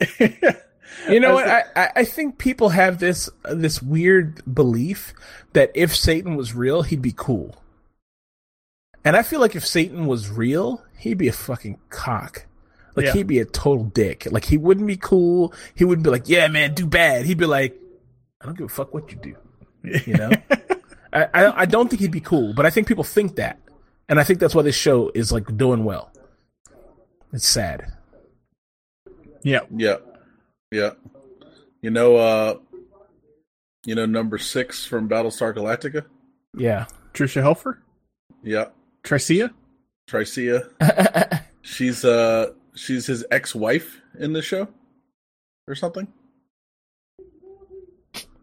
You 1.08 1.20
know 1.20 1.30
I 1.30 1.32
what? 1.34 1.48
I, 1.48 1.64
I 1.76 1.90
I 1.96 2.04
think 2.04 2.38
people 2.38 2.70
have 2.70 2.98
this 2.98 3.28
this 3.50 3.82
weird 3.82 4.42
belief 4.54 5.12
that 5.52 5.70
if 5.74 5.94
Satan 5.96 6.36
was 6.36 6.54
real, 6.54 6.82
he'd 6.82 7.02
be 7.02 7.14
cool. 7.16 7.56
And 9.04 9.16
I 9.16 9.22
feel 9.22 9.40
like 9.40 9.56
if 9.56 9.66
Satan 9.66 10.06
was 10.06 10.30
real, 10.30 10.84
he'd 10.98 11.18
be 11.18 11.28
a 11.28 11.32
fucking 11.32 11.78
cock. 11.90 12.46
Like 12.94 13.06
Yeah. 13.06 13.12
he'd 13.14 13.26
be 13.26 13.38
a 13.40 13.44
total 13.44 13.84
dick. 13.84 14.28
Like 14.30 14.44
he 14.44 14.56
wouldn't 14.58 14.86
be 14.86 14.96
cool. 14.96 15.52
He 15.74 15.84
wouldn't 15.84 16.04
be 16.04 16.10
like, 16.10 16.28
"Yeah, 16.28 16.46
man, 16.48 16.74
do 16.74 16.86
bad." 16.86 17.24
He'd 17.26 17.38
be 17.38 17.46
like, 17.46 17.76
"I 18.40 18.46
don't 18.46 18.56
give 18.56 18.66
a 18.66 18.68
fuck 18.68 18.92
what 18.94 19.10
you 19.10 19.18
do." 19.18 19.36
You 20.06 20.14
know? 20.14 20.30
I, 21.12 21.24
I 21.34 21.60
I 21.62 21.64
don't 21.66 21.88
think 21.88 22.00
he'd 22.00 22.10
be 22.12 22.20
cool, 22.20 22.52
but 22.54 22.64
I 22.64 22.70
think 22.70 22.86
people 22.86 23.02
think 23.04 23.36
that, 23.36 23.58
and 24.08 24.20
I 24.20 24.24
think 24.24 24.38
that's 24.38 24.54
why 24.54 24.62
this 24.62 24.76
show 24.76 25.10
is 25.14 25.32
like 25.32 25.56
doing 25.56 25.84
well. 25.84 26.12
It's 27.32 27.46
sad. 27.46 27.92
yeah. 29.42 29.60
Yeah, 29.74 29.96
yeah. 30.72 30.90
You 31.82 31.90
know, 31.90 32.16
uh, 32.16 32.54
you 33.84 33.94
know, 33.94 34.06
number 34.06 34.38
six 34.38 34.84
from 34.84 35.08
Battlestar 35.08 35.54
Galactica. 35.54 36.04
Yeah. 36.56 36.86
Tricia 37.14 37.42
Helfer? 37.42 37.78
Yeah, 38.42 38.66
Tricia? 39.04 39.50
Tricia. 40.08 41.42
She's 41.62 42.04
uh, 42.04 42.52
she's 42.74 43.06
his 43.06 43.24
ex-wife 43.30 44.00
in 44.18 44.32
the 44.32 44.42
show, 44.42 44.66
or 45.68 45.74
something. 45.76 46.08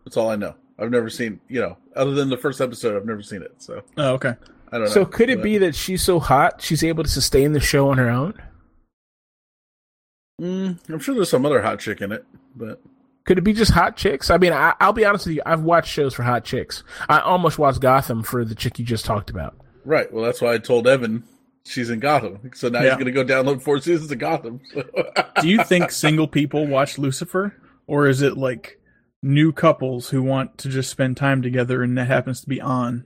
That's 0.06 0.16
all 0.18 0.30
I 0.30 0.36
know. 0.38 0.56
I've 0.78 0.90
never 0.92 1.10
seen, 1.10 1.42
you 1.50 1.60
know, 1.60 1.78
other 1.96 2.12
than 2.14 2.30
the 2.30 2.38
first 2.38 2.62
episode, 2.62 2.96
I've 2.96 3.06
never 3.06 3.22
seen 3.22 3.42
it. 3.42 3.54
So 3.58 3.82
Oh, 3.98 4.14
okay. 4.14 4.36
I 4.72 4.78
don't 4.78 4.86
know. 4.86 4.92
So 4.94 5.06
could 5.06 5.30
it 5.30 5.38
But- 5.40 5.44
be 5.44 5.58
that 5.58 5.76
she's 5.76 6.02
so 6.02 6.20
hot 6.20 6.62
she's 6.62 6.84
able 6.84 7.04
to 7.04 7.10
sustain 7.10 7.52
the 7.52 7.60
show 7.60 7.90
on 7.90 7.98
her 7.98 8.10
own? 8.10 8.42
Mm, 10.40 10.78
I'm 10.90 11.00
sure 11.00 11.16
there's 11.16 11.30
some 11.30 11.46
other 11.46 11.62
hot 11.62 11.80
chick 11.80 12.02
in 12.02 12.12
it, 12.12 12.26
but 12.56 12.82
Could 13.26 13.38
it 13.38 13.44
be 13.44 13.54
just 13.54 13.72
hot 13.72 13.98
chicks? 13.98 14.30
I 14.30 14.38
mean, 14.38 14.54
I, 14.54 14.74
I'll 14.80 14.94
be 14.94 15.06
honest 15.06 15.26
with 15.28 15.36
you. 15.36 15.42
I've 15.46 15.62
watched 15.62 15.92
shows 15.92 16.14
for 16.14 16.24
hot 16.24 16.46
chicks. 16.46 16.84
I 17.10 17.20
almost 17.20 17.60
watched 17.60 17.82
Gotham 17.82 18.24
for 18.24 18.46
the 18.46 18.56
chick 18.56 18.80
you 18.80 18.86
just 18.86 19.06
talked 19.06 19.30
about. 19.30 19.56
right. 19.86 20.12
Well, 20.12 20.24
that's 20.24 20.42
why 20.42 20.54
I 20.54 20.58
told 20.58 20.88
Evan 20.88 21.24
she's 21.66 21.90
in 21.90 22.00
Gotham. 22.00 22.52
So 22.56 22.70
now 22.70 22.82
Yeah. 22.82 22.90
he's 22.96 22.98
gonna 23.00 23.12
go 23.12 23.24
download 23.26 23.62
four 23.62 23.80
seasons 23.82 24.12
of 24.12 24.18
Gotham. 24.20 24.62
Do 25.42 25.48
you 25.50 25.64
think 25.64 25.92
single 25.92 26.28
people 26.28 26.66
watch 26.66 26.98
Lucifer? 26.98 27.54
Or 27.86 28.08
is 28.08 28.22
it 28.22 28.38
like 28.38 28.80
new 29.22 29.52
couples 29.52 30.10
who 30.10 30.24
want 30.24 30.58
to 30.60 30.70
just 30.70 30.90
spend 30.90 31.18
time 31.18 31.42
together 31.42 31.84
and 31.84 31.98
that 31.98 32.08
happens 32.08 32.40
to 32.42 32.48
be 32.50 32.62
on? 32.62 33.04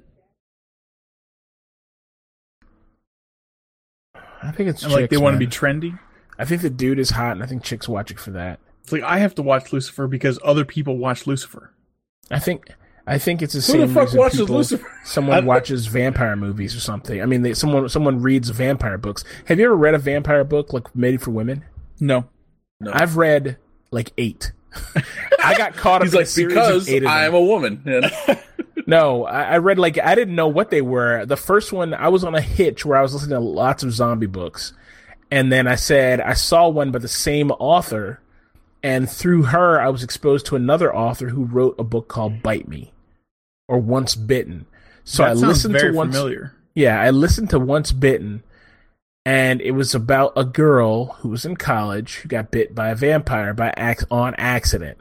I 4.41 4.51
think 4.51 4.69
it's 4.69 4.84
And 4.84 4.91
like 4.91 5.09
they 5.09 5.15
chicks, 5.15 5.21
want 5.21 5.36
to 5.36 5.39
be 5.39 5.47
trendy? 5.47 5.97
I 6.39 6.45
think 6.45 6.61
the 6.61 6.69
dude 6.69 6.99
is 6.99 7.11
hot, 7.11 7.31
and 7.34 7.43
I 7.43 7.45
think 7.45 7.63
chicks 7.63 7.88
watch 7.88 8.11
it 8.11 8.19
for 8.19 8.31
that. 8.31 8.59
It's 8.84 8.91
like 8.91 9.03
I 9.03 9.19
have 9.19 9.36
to 9.36 9.41
watch 9.41 9.71
Lucifer 9.71 10.07
because 10.07 10.39
other 10.43 10.65
people 10.65 10.97
watch 10.97 11.25
Lucifer. 11.27 11.71
I 12.31 12.39
think. 12.39 12.69
I 13.05 13.17
think 13.17 13.41
it's 13.41 13.51
the 13.53 13.57
Who 13.59 13.61
same 13.79 13.81
the 13.81 13.88
fuck 13.93 14.13
watches 14.13 14.39
people- 14.39 14.55
Lucifer? 14.55 14.88
Someone 15.03 15.38
I- 15.38 15.41
watches 15.45 15.88
vampire 15.88 16.36
movies 16.38 16.75
or 16.75 16.79
something. 16.79 17.21
I 17.21 17.25
mean, 17.25 17.41
they, 17.41 17.53
someone 17.53 17.89
someone 17.89 18.21
reads 18.21 18.49
vampire 18.49 18.97
books. 18.97 19.23
Have 19.45 19.59
you 19.59 19.65
ever 19.65 19.75
read 19.75 19.93
a 19.93 19.99
vampire 19.99 20.43
book 20.45 20.71
like 20.73 20.95
made 20.95 21.21
for 21.21 21.31
women? 21.31 21.65
No. 21.99 22.29
No. 22.79 22.91
I've 22.93 23.17
read 23.17 23.57
like 23.91 24.11
eight. 24.17 24.51
I 25.43 25.55
got 25.57 25.75
caught 25.75 26.01
up 26.01 26.05
He's 26.05 26.13
in 26.13 26.17
a 26.17 26.19
like 26.21 26.27
series 26.27 26.53
because 26.55 26.88
of 26.88 26.93
eight 26.93 26.97
of 26.97 27.03
them. 27.03 27.11
I'm 27.11 27.34
a 27.36 27.41
woman. 27.41 27.84
And 28.75 28.86
No, 28.88 29.23
I, 29.25 29.43
I 29.43 29.57
read 29.59 29.79
like 29.79 29.97
I 29.99 30.13
didn't 30.15 30.36
know 30.36 30.47
what 30.47 30.69
they 30.69 30.81
were. 30.81 31.25
The 31.25 31.38
first 31.38 31.71
one, 31.71 31.93
I 31.93 32.07
was 32.09 32.23
on 32.23 32.36
a 32.36 32.41
hitch 32.41 32.86
where 32.86 32.97
I 32.97 33.01
was 33.01 33.13
listening 33.13 33.31
to 33.31 33.39
lots 33.39 33.84
of 33.84 33.93
zombie 33.93 34.25
books, 34.27 34.73
and 35.34 35.51
then 35.51 35.67
I 35.67 35.73
said 35.73 36.21
I 36.21 36.36
saw 36.36 36.69
one 36.69 36.91
by 36.91 36.99
the 36.99 37.07
same 37.07 37.49
author, 37.49 38.21
and 38.84 39.09
through 39.09 39.43
her, 39.43 39.81
I 39.81 39.89
was 39.89 40.03
exposed 40.03 40.45
to 40.45 40.55
another 40.55 40.95
author 40.95 41.29
who 41.29 41.45
wrote 41.45 41.73
a 41.79 41.84
book 41.84 42.07
called 42.07 42.43
"Bite 42.43 42.67
Me" 42.67 42.93
or 43.67 43.79
"Once 43.79 44.13
Bitten." 44.13 44.67
So 45.03 45.23
that 45.23 45.31
I 45.31 45.34
listened 45.34 45.79
to 45.79 45.91
once. 45.91 46.15
familiar. 46.15 46.53
Yeah, 46.75 47.01
I 47.01 47.09
listened 47.09 47.49
to 47.49 47.57
Once 47.57 47.91
Bitten, 47.91 48.43
and 49.25 49.59
it 49.59 49.71
was 49.71 49.95
about 49.95 50.34
a 50.36 50.45
girl 50.45 51.13
who 51.13 51.29
was 51.29 51.45
in 51.45 51.57
college 51.57 52.17
who 52.17 52.29
got 52.29 52.51
bit 52.51 52.75
by 52.75 52.89
a 52.89 52.95
vampire 52.95 53.55
by 53.55 53.73
ac- 53.75 54.05
on 54.11 54.36
accident. 54.36 54.99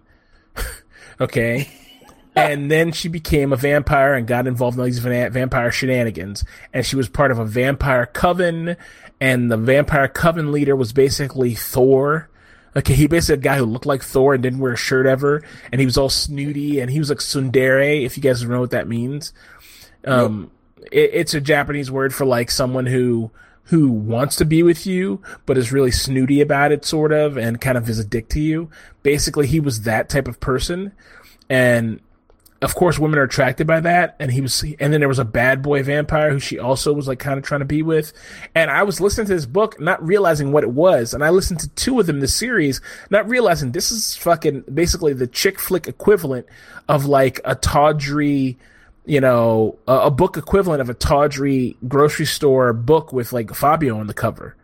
okay. 1.21 1.69
and 2.37 2.71
then 2.71 2.93
she 2.93 3.09
became 3.09 3.53
a 3.53 3.57
vampire 3.57 4.15
and 4.15 4.27
got 4.27 4.47
involved 4.47 4.77
in 4.77 4.81
all 4.81 4.87
these 4.87 4.99
va- 4.99 5.29
vampire 5.31 5.71
shenanigans. 5.71 6.45
And 6.73 6.87
she 6.87 6.97
was 6.97 7.09
part 7.09 7.31
of 7.31 7.39
a 7.39 7.45
vampire 7.45 8.07
coven, 8.07 8.77
and 9.23 9.53
the 9.53 9.57
vampire 9.57 10.09
coven 10.09 10.51
leader 10.51 10.75
was 10.75 10.93
basically 10.93 11.55
Thor. 11.55 12.29
Okay, 12.75 12.95
he 12.95 13.07
basically 13.07 13.35
a 13.35 13.45
guy 13.45 13.57
who 13.57 13.65
looked 13.65 13.87
like 13.87 14.03
Thor 14.03 14.35
and 14.35 14.43
didn't 14.43 14.59
wear 14.59 14.73
a 14.73 14.77
shirt 14.77 15.07
ever, 15.07 15.45
and 15.71 15.81
he 15.81 15.85
was 15.85 15.97
all 15.97 16.09
snooty, 16.09 16.81
and 16.81 16.91
he 16.91 16.99
was 16.99 17.09
like 17.09 17.21
tsundere, 17.21 18.05
if 18.05 18.17
you 18.17 18.23
guys 18.23 18.43
know 18.43 18.59
what 18.59 18.73
that 18.73 18.89
means. 18.89 19.33
Um, 20.05 20.51
it, 20.91 21.11
it's 21.13 21.35
a 21.35 21.41
Japanese 21.41 21.89
word 21.89 22.13
for 22.13 22.25
like 22.25 22.51
someone 22.51 22.87
who 22.87 23.31
who 23.67 23.89
wants 23.93 24.35
to 24.35 24.45
be 24.45 24.65
with 24.65 24.89
you 24.89 25.23
but 25.47 25.57
is 25.57 25.71
really 25.71 25.93
snooty 25.93 26.41
about 26.41 26.73
it, 26.73 26.85
sort 26.85 27.13
of, 27.13 27.37
and 27.37 27.61
kind 27.61 27.79
of 27.79 27.89
is 27.89 28.01
a 28.01 28.05
dick 28.05 28.29
to 28.31 28.41
you. 28.41 28.71
Basically, 29.05 29.47
he 29.47 29.61
was 29.61 29.83
that 29.83 30.09
type 30.09 30.27
of 30.27 30.41
person, 30.41 30.91
and 31.49 32.01
of 32.63 32.77
course, 32.77 32.99
women 32.99 33.19
are 33.19 33.25
attracted 33.25 33.67
by 33.67 33.81
that. 33.81 34.17
And 34.21 34.31
he 34.31 34.41
was, 34.41 34.63
and 34.63 34.93
then 34.93 35.01
there 35.01 35.09
was 35.09 35.19
a 35.19 35.25
bad 35.25 35.63
boy 35.63 35.83
vampire 35.83 36.31
who 36.31 36.39
she 36.39 36.59
also 36.59 36.93
was 36.93 37.09
like 37.09 37.19
kind 37.19 37.39
of 37.39 37.45
trying 37.45 37.61
to 37.61 37.67
be 37.67 37.83
with. 37.83 38.13
And 38.55 38.71
I 38.71 38.85
was 38.85 39.01
listening 39.01 39.27
to 39.27 39.35
this 39.35 39.47
book, 39.47 39.81
not 39.81 40.05
realizing 40.05 40.53
what 40.53 40.63
it 40.63 40.71
was. 40.71 41.13
And 41.13 41.25
I 41.25 41.31
listened 41.31 41.61
to 41.61 41.69
two 41.71 41.99
of 41.99 42.07
them, 42.07 42.21
the 42.21 42.29
series, 42.29 42.81
not 43.11 43.29
realizing 43.29 43.73
this 43.73 43.91
is 43.91 44.17
fucking 44.17 44.65
basically 44.73 45.13
the 45.13 45.27
chick 45.27 45.59
flick 45.59 45.89
equivalent 45.89 46.47
of 46.89 47.05
like 47.07 47.41
a 47.45 47.57
tawdry 47.57 48.59
you 49.05 49.21
know, 49.21 49.77
a, 49.89 49.93
a 50.03 50.11
book 50.13 50.37
equivalent 50.37 50.81
of 50.81 50.89
a 50.89 50.95
tawdry 50.95 51.77
grocery 51.89 52.25
store 52.25 52.73
book 52.73 53.13
with 53.13 53.33
like 53.33 53.53
Fabio 53.53 53.99
on 53.99 54.07
the 54.07 54.15
cover. 54.15 54.55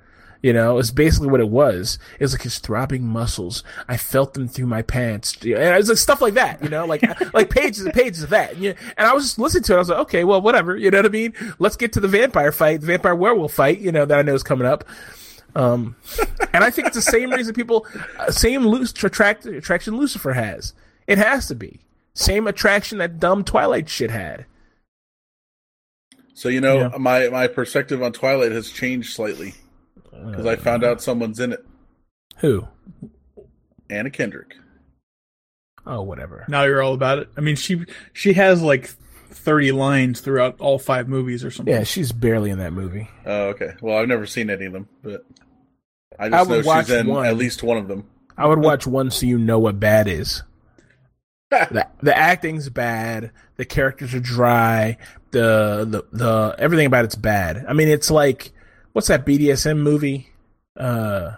You 0.40 0.52
know, 0.52 0.78
it's 0.78 0.92
basically 0.92 1.28
what 1.28 1.40
it 1.40 1.48
was. 1.48 1.98
It 2.20 2.22
was 2.22 2.32
like 2.32 2.42
his 2.42 2.60
throbbing 2.60 3.04
muscles. 3.04 3.64
I 3.88 3.96
felt 3.96 4.34
them 4.34 4.46
through 4.46 4.66
my 4.66 4.82
pants. 4.82 5.36
And 5.42 5.52
it 5.52 5.76
was 5.76 5.88
like 5.88 5.98
stuff 5.98 6.20
like 6.20 6.34
that, 6.34 6.62
you 6.62 6.68
know, 6.68 6.86
like 6.86 7.02
like 7.34 7.50
pages 7.50 7.84
and 7.84 7.92
pages 7.92 8.22
of 8.22 8.30
that. 8.30 8.52
And, 8.52 8.62
you, 8.62 8.74
and 8.96 9.06
I 9.08 9.12
was 9.14 9.24
just 9.24 9.38
listening 9.40 9.64
to 9.64 9.72
it. 9.72 9.76
I 9.76 9.78
was 9.80 9.88
like, 9.88 9.98
okay, 10.00 10.22
well, 10.24 10.40
whatever. 10.40 10.76
You 10.76 10.92
know 10.92 10.98
what 10.98 11.06
I 11.06 11.08
mean? 11.08 11.34
Let's 11.58 11.76
get 11.76 11.92
to 11.94 12.00
the 12.00 12.06
vampire 12.06 12.52
fight, 12.52 12.80
the 12.82 12.86
vampire 12.86 13.16
werewolf 13.16 13.52
fight. 13.52 13.80
You 13.80 13.90
know 13.90 14.04
that 14.04 14.16
I 14.16 14.22
know 14.22 14.34
is 14.34 14.44
coming 14.44 14.66
up. 14.66 14.84
Um, 15.56 15.96
and 16.52 16.62
I 16.62 16.70
think 16.70 16.86
it's 16.86 16.96
the 16.96 17.02
same 17.02 17.30
reason 17.30 17.52
people, 17.52 17.84
uh, 18.18 18.30
same 18.30 18.64
loose 18.64 18.92
attract, 19.02 19.44
attraction 19.46 19.96
Lucifer 19.96 20.34
has. 20.34 20.72
It 21.08 21.18
has 21.18 21.48
to 21.48 21.56
be 21.56 21.80
same 22.14 22.46
attraction 22.46 22.98
that 22.98 23.18
dumb 23.18 23.42
Twilight 23.42 23.88
shit 23.88 24.10
had. 24.12 24.46
So 26.34 26.48
you 26.48 26.60
know, 26.60 26.78
Yeah. 26.92 26.98
my 26.98 27.28
my 27.28 27.48
perspective 27.48 28.02
on 28.02 28.12
Twilight 28.12 28.52
has 28.52 28.70
changed 28.70 29.12
slightly 29.14 29.54
because 30.26 30.46
I 30.46 30.56
found 30.56 30.84
out 30.84 31.02
someone's 31.02 31.40
in 31.40 31.52
it. 31.52 31.64
Who? 32.38 32.66
Anna 33.90 34.10
Kendrick. 34.10 34.54
Oh, 35.86 36.02
whatever. 36.02 36.44
Now 36.48 36.64
you're 36.64 36.82
all 36.82 36.94
about 36.94 37.18
it. 37.18 37.30
I 37.36 37.40
mean, 37.40 37.56
she 37.56 37.84
she 38.12 38.34
has 38.34 38.60
like 38.62 38.86
thirty 39.30 39.72
lines 39.72 40.20
throughout 40.20 40.60
all 40.60 40.78
five 40.78 41.08
movies 41.08 41.44
or 41.44 41.50
something. 41.50 41.72
Yeah, 41.72 41.84
she's 41.84 42.12
barely 42.12 42.50
in 42.50 42.58
that 42.58 42.72
movie. 42.72 43.08
Oh, 43.24 43.48
okay. 43.48 43.72
Well, 43.80 43.96
I've 43.96 44.08
never 44.08 44.26
seen 44.26 44.50
any 44.50 44.66
of 44.66 44.72
them, 44.72 44.88
but 45.02 45.24
I 46.18 46.26
I 46.26 46.28
just 46.30 46.50
would 46.50 46.64
know 46.64 46.66
watch 46.66 46.86
she's 46.86 46.94
in 46.94 47.06
one. 47.06 47.26
at 47.26 47.36
least 47.36 47.62
one 47.62 47.78
of 47.78 47.88
them. 47.88 48.06
I 48.36 48.46
would 48.46 48.58
watch 48.58 48.86
one 48.86 49.10
so 49.10 49.26
you 49.26 49.38
know 49.38 49.58
what 49.58 49.80
bad 49.80 50.08
is. 50.08 50.42
the 51.50 51.86
the 52.02 52.16
acting's 52.16 52.68
bad. 52.68 53.32
The 53.56 53.64
characters 53.64 54.14
are 54.14 54.20
dry. 54.20 54.98
The 55.30 55.86
the 55.88 56.04
the 56.16 56.56
everything 56.58 56.86
about 56.86 57.06
it's 57.06 57.14
bad. 57.14 57.64
I 57.66 57.72
mean, 57.72 57.88
it's 57.88 58.10
like 58.10 58.52
what's 58.98 59.06
that 59.06 59.24
BDSM 59.24 59.78
movie? 59.78 60.28
Uh, 60.76 61.36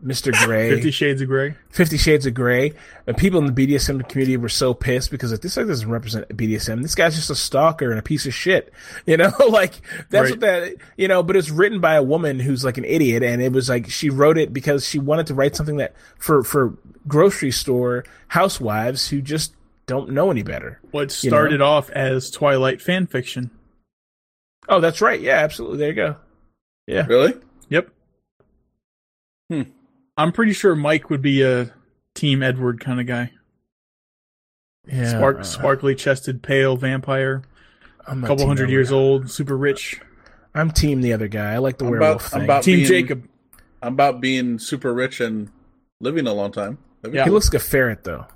Mr. 0.00 0.32
Gray. 0.44 0.70
Fifty 0.70 0.92
Shades 0.92 1.20
of 1.20 1.26
Grey. 1.26 1.56
Fifty 1.70 1.96
Shades 1.98 2.24
of 2.24 2.34
Grey. 2.34 2.72
And 3.08 3.16
people 3.16 3.40
in 3.40 3.52
the 3.52 3.66
BDSM 3.66 4.08
community 4.08 4.36
were 4.36 4.48
so 4.48 4.74
pissed 4.74 5.10
because 5.10 5.32
like, 5.32 5.40
this 5.40 5.56
guy 5.56 5.64
doesn't 5.64 5.90
represent 5.90 6.28
BDSM. 6.28 6.82
This 6.82 6.94
guy's 6.94 7.16
just 7.16 7.30
a 7.30 7.34
stalker 7.34 7.90
and 7.90 7.98
a 7.98 8.02
piece 8.02 8.26
of 8.26 8.32
shit. 8.34 8.72
You 9.06 9.16
know, 9.16 9.32
like 9.48 9.80
that's 10.10 10.30
Right. 10.30 10.30
what 10.30 10.40
that. 10.40 10.74
You 10.96 11.08
know, 11.08 11.24
but 11.24 11.34
it's 11.34 11.50
written 11.50 11.80
by 11.80 11.94
a 11.96 12.02
woman 12.02 12.38
who's 12.38 12.64
like 12.64 12.78
an 12.78 12.84
idiot, 12.84 13.24
and 13.24 13.42
it 13.42 13.50
was 13.52 13.68
like 13.68 13.90
she 13.90 14.08
wrote 14.08 14.38
it 14.38 14.52
because 14.52 14.88
she 14.88 15.00
wanted 15.00 15.26
to 15.26 15.34
write 15.34 15.56
something 15.56 15.78
that 15.78 15.94
for 16.16 16.44
for 16.44 16.78
grocery 17.08 17.50
store 17.50 18.04
housewives 18.28 19.08
who 19.08 19.20
just 19.20 19.52
don't 19.86 20.10
know 20.10 20.30
any 20.30 20.44
better. 20.44 20.78
What 20.92 21.24
You 21.24 21.30
know? 21.30 21.36
started 21.36 21.60
off 21.60 21.90
as 21.90 22.30
Twilight 22.30 22.80
fan 22.80 23.08
fiction. 23.08 23.50
Oh, 24.68 24.78
that's 24.78 25.00
right. 25.00 25.20
Yeah, 25.20 25.38
absolutely. 25.40 25.78
There 25.78 25.88
you 25.88 25.94
go. 25.94 26.16
Yeah. 26.86 27.06
Really? 27.06 27.34
Yep. 27.68 27.88
Hmm. 29.50 29.62
I'm 30.16 30.32
pretty 30.32 30.52
sure 30.52 30.74
Mike 30.74 31.10
would 31.10 31.22
be 31.22 31.42
a 31.42 31.72
Team 32.14 32.42
Edward 32.42 32.80
kind 32.80 33.00
of 33.00 33.06
guy. 33.06 33.32
Yeah. 34.86 35.08
Spark, 35.10 35.40
uh, 35.40 35.42
sparkly 35.42 35.94
chested, 35.94 36.42
pale 36.42 36.76
vampire, 36.76 37.42
I'm 38.06 38.22
a 38.22 38.26
couple 38.26 38.46
hundred 38.46 38.64
Edward. 38.64 38.72
years 38.72 38.92
old, 38.92 39.30
super 39.30 39.56
rich. 39.56 40.00
I'm 40.54 40.70
team 40.70 41.00
the 41.00 41.12
other 41.14 41.26
guy. 41.26 41.54
I 41.54 41.58
like 41.58 41.78
the 41.78 41.86
I'm 41.86 41.90
werewolf 41.92 42.28
about- 42.28 42.38
I'm 42.38 42.44
about- 42.44 42.62
Team 42.62 42.76
being- 42.80 42.86
Jacob. 42.88 43.28
I'm 43.82 43.94
about 43.94 44.20
being 44.20 44.58
super 44.58 44.92
rich 44.94 45.20
and 45.20 45.50
living 46.00 46.26
a 46.26 46.32
long 46.34 46.52
time. 46.52 46.78
That'd 47.02 47.14
Yeah. 47.14 47.24
he 47.24 47.30
looks 47.30 47.48
like 47.52 47.60
a 47.60 47.64
ferret 47.64 48.04
though. 48.04 48.26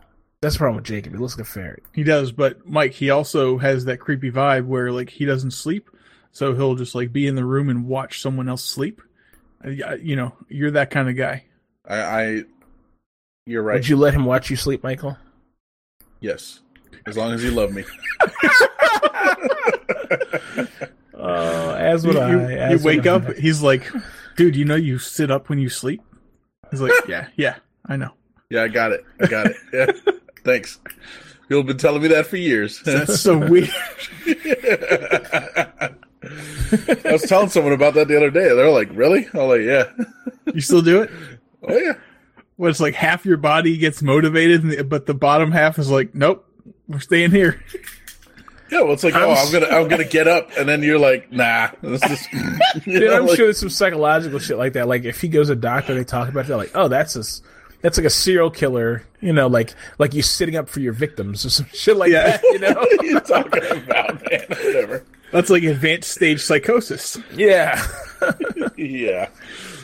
That's 0.40 0.54
the 0.54 0.58
problem 0.58 0.76
with 0.76 0.84
Jacob. 0.84 1.12
He 1.12 1.18
looks 1.18 1.36
like 1.36 1.46
a 1.46 1.50
ferret. 1.50 1.82
He 1.92 2.02
does, 2.02 2.32
but 2.32 2.66
Mike, 2.68 2.92
he 2.92 3.10
also 3.10 3.58
has 3.58 3.84
that 3.86 3.98
creepy 3.98 4.30
vibe 4.30 4.66
where 4.66 4.90
like 4.90 5.10
he 5.10 5.24
doesn't 5.26 5.50
sleep, 5.52 5.88
so 6.32 6.54
he'll 6.54 6.74
just 6.74 6.94
like 6.94 7.12
be 7.12 7.26
in 7.26 7.34
the 7.34 7.44
room 7.44 7.68
and 7.68 7.86
watch 7.86 8.20
someone 8.22 8.48
else 8.48 8.64
sleep. 8.64 9.02
Uh, 9.64 9.70
yeah, 9.70 9.94
You 9.94 10.16
know, 10.16 10.34
you're 10.48 10.70
that 10.72 10.90
kind 10.90 11.08
of 11.08 11.16
guy. 11.16 11.44
I, 11.86 12.00
I 12.00 12.42
you're 13.46 13.62
right. 13.62 13.74
Would 13.74 13.88
you 13.88 13.96
let 13.96 14.14
him 14.14 14.24
watch 14.24 14.50
you 14.50 14.56
sleep, 14.56 14.82
Michael? 14.82 15.16
yes, 16.20 16.60
as 17.06 17.16
long 17.16 17.32
as 17.32 17.42
you 17.42 17.50
love 17.50 17.72
me. 17.72 17.84
Oh, 21.14 21.70
as 21.78 22.04
You, 22.04 22.08
would 22.10 22.16
you- 22.16 22.22
I. 22.22 22.30
you 22.30 22.48
as 22.58 22.84
would 22.84 22.96
wake 22.98 23.06
I. 23.06 23.10
up, 23.10 23.34
he's 23.36 23.62
like, 23.62 23.90
"Dude, 24.36 24.54
you 24.56 24.64
know 24.64 24.74
you 24.76 24.98
sit 24.98 25.30
up 25.30 25.48
when 25.48 25.58
you 25.58 25.68
sleep." 25.68 26.02
He's 26.70 26.80
like, 26.80 26.92
"Yeah, 27.08 27.28
yeah, 27.36 27.56
I 27.86 27.96
know." 27.96 28.10
yeah, 28.50 28.62
I 28.64 28.68
got 28.68 28.92
it. 28.92 29.04
I 29.20 29.26
got 29.26 29.46
it. 29.46 29.56
Yeah, 29.72 30.12
thanks. 30.44 30.78
You've 31.48 31.64
been 31.66 31.78
telling 31.78 32.02
me 32.02 32.08
that 32.08 32.26
for 32.26 32.36
years. 32.36 32.82
That's 32.84 33.20
so 33.20 33.38
weird. 33.38 33.70
I 36.22 37.12
was 37.12 37.22
telling 37.22 37.48
someone 37.48 37.72
about 37.72 37.94
that 37.94 38.08
the 38.08 38.16
other 38.16 38.30
day. 38.30 38.48
They're 38.48 38.70
like, 38.70 38.88
"Really?" 38.92 39.26
I'm 39.34 39.48
like, 39.48 39.60
"Yeah." 39.62 39.84
You 40.52 40.60
still 40.60 40.82
do 40.82 41.02
it? 41.02 41.10
Oh 41.68 41.76
yeah. 41.76 41.92
Well, 42.56 42.70
it's 42.70 42.80
like 42.80 42.94
half 42.94 43.24
your 43.24 43.36
body 43.36 43.76
gets 43.78 44.02
motivated, 44.02 44.88
but 44.88 45.06
the 45.06 45.14
bottom 45.14 45.52
half 45.52 45.78
is 45.78 45.90
like, 45.90 46.14
"Nope, 46.14 46.44
we're 46.88 46.98
staying 47.00 47.30
here." 47.30 47.62
Yeah, 48.70 48.82
well, 48.82 48.92
it's 48.92 49.04
like, 49.04 49.14
I'm 49.14 49.22
oh, 49.22 49.30
s- 49.32 49.46
I'm 49.46 49.52
gonna, 49.60 49.74
I'm 49.74 49.88
gonna 49.88 50.04
get 50.04 50.28
up, 50.28 50.50
and 50.58 50.68
then 50.68 50.82
you're 50.82 50.98
like, 50.98 51.32
nah, 51.32 51.68
this 51.80 52.02
is. 52.04 52.26
you 52.86 52.98
Dude, 53.00 53.08
know, 53.08 53.16
I'm 53.16 53.26
like- 53.26 53.36
sure 53.36 53.46
there's 53.46 53.58
some 53.58 53.70
psychological 53.70 54.38
shit 54.40 54.58
like 54.58 54.74
that. 54.74 54.88
Like 54.88 55.04
if 55.04 55.20
he 55.22 55.28
goes 55.28 55.46
to 55.46 55.54
a 55.54 55.56
doctor, 55.56 55.94
they 55.94 56.04
talk 56.04 56.28
about 56.28 56.44
it. 56.44 56.48
They're 56.48 56.56
like, 56.58 56.72
oh, 56.74 56.88
that's 56.88 57.16
a, 57.16 57.20
s- 57.20 57.40
that's 57.80 57.96
like 57.96 58.06
a 58.06 58.10
serial 58.10 58.50
killer. 58.50 59.04
You 59.20 59.32
know, 59.32 59.46
like 59.46 59.72
like 59.98 60.12
you 60.12 60.20
sitting 60.22 60.54
up 60.56 60.68
for 60.68 60.80
your 60.80 60.92
victims 60.92 61.46
or 61.46 61.50
some 61.50 61.66
shit 61.72 61.96
like 61.96 62.10
Yeah. 62.10 62.36
that. 62.36 62.42
You 62.42 62.58
know? 62.58 62.74
What 62.74 63.00
are 63.00 63.06
you 63.06 63.20
talking 63.20 63.82
about, 63.84 64.30
man? 64.30 64.44
Whatever. 64.48 65.04
That's 65.32 65.50
like 65.50 65.62
advanced 65.62 66.10
stage 66.10 66.40
psychosis. 66.40 67.18
yeah. 67.34 67.84
Yeah, 68.76 69.28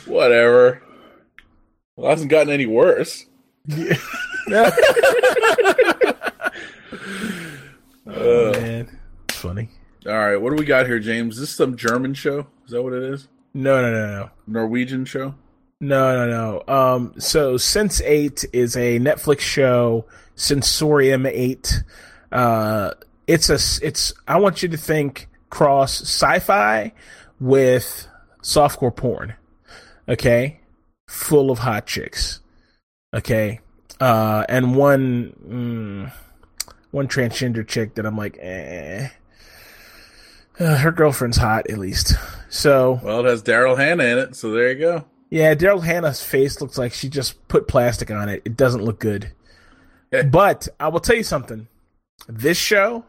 whatever. 0.05 0.81
Well, 1.95 2.07
it 2.07 2.09
hasn't 2.11 2.31
gotten 2.31 2.53
any 2.53 2.65
worse. 2.65 3.25
oh, 8.07 8.51
man, 8.53 8.99
it's 9.27 9.37
funny. 9.37 9.69
All 10.05 10.13
right, 10.13 10.37
what 10.37 10.49
do 10.51 10.55
we 10.55 10.65
got 10.65 10.85
here, 10.85 10.99
James? 10.99 11.35
Is 11.35 11.41
this 11.41 11.55
some 11.55 11.75
German 11.75 12.13
show? 12.13 12.47
Is 12.65 12.71
that 12.71 12.81
what 12.81 12.93
it 12.93 13.03
is? 13.03 13.27
No, 13.53 13.81
no, 13.81 13.91
no, 13.91 14.07
no. 14.07 14.29
Norwegian 14.47 15.05
show? 15.05 15.35
No, 15.81 16.25
no, 16.25 16.61
no. 16.67 16.73
Um, 16.73 17.13
so 17.17 17.57
Sense 17.57 18.01
Eight 18.01 18.45
is 18.53 18.77
a 18.77 18.99
Netflix 18.99 19.41
show. 19.41 20.05
Sensorium 20.35 21.25
Eight. 21.25 21.83
Uh, 22.31 22.91
it's 23.27 23.49
a. 23.49 23.85
It's. 23.85 24.13
I 24.27 24.37
want 24.39 24.63
you 24.63 24.69
to 24.69 24.77
think 24.77 25.27
cross 25.49 26.01
sci-fi 26.01 26.91
with 27.39 28.07
softcore 28.41 28.95
porn. 28.95 29.35
Okay, 30.07 30.59
full 31.07 31.51
of 31.51 31.59
hot 31.59 31.87
chicks. 31.87 32.39
Okay, 33.13 33.59
uh, 33.99 34.45
and 34.49 34.75
one 34.75 35.33
mm, 35.47 36.11
one 36.91 37.07
transgender 37.07 37.67
chick 37.67 37.95
that 37.95 38.05
I'm 38.05 38.17
like, 38.17 38.37
eh. 38.39 39.09
Uh, 40.59 40.77
her 40.77 40.91
girlfriend's 40.91 41.37
hot 41.37 41.69
at 41.69 41.77
least. 41.77 42.13
So 42.49 43.01
Well, 43.03 43.19
it 43.19 43.29
has 43.29 43.43
Daryl 43.43 43.77
Hannah 43.77 44.05
in 44.05 44.17
it, 44.19 44.35
so 44.37 44.51
there 44.51 44.71
you 44.71 44.79
go. 44.79 45.05
yeah, 45.29 45.53
Daryl 45.53 45.83
Hannah's 45.83 46.23
face 46.23 46.61
looks 46.61 46.77
like 46.77 46.93
she 46.93 47.09
just 47.09 47.45
put 47.49 47.67
plastic 47.67 48.09
on 48.09 48.29
it. 48.29 48.41
It 48.45 48.55
doesn't 48.55 48.83
look 48.83 48.99
good. 48.99 49.31
But 50.31 50.69
I 50.79 50.87
will 50.87 51.01
tell 51.01 51.17
you 51.17 51.23
something. 51.23 51.67
This 52.29 52.57
show, 52.57 53.03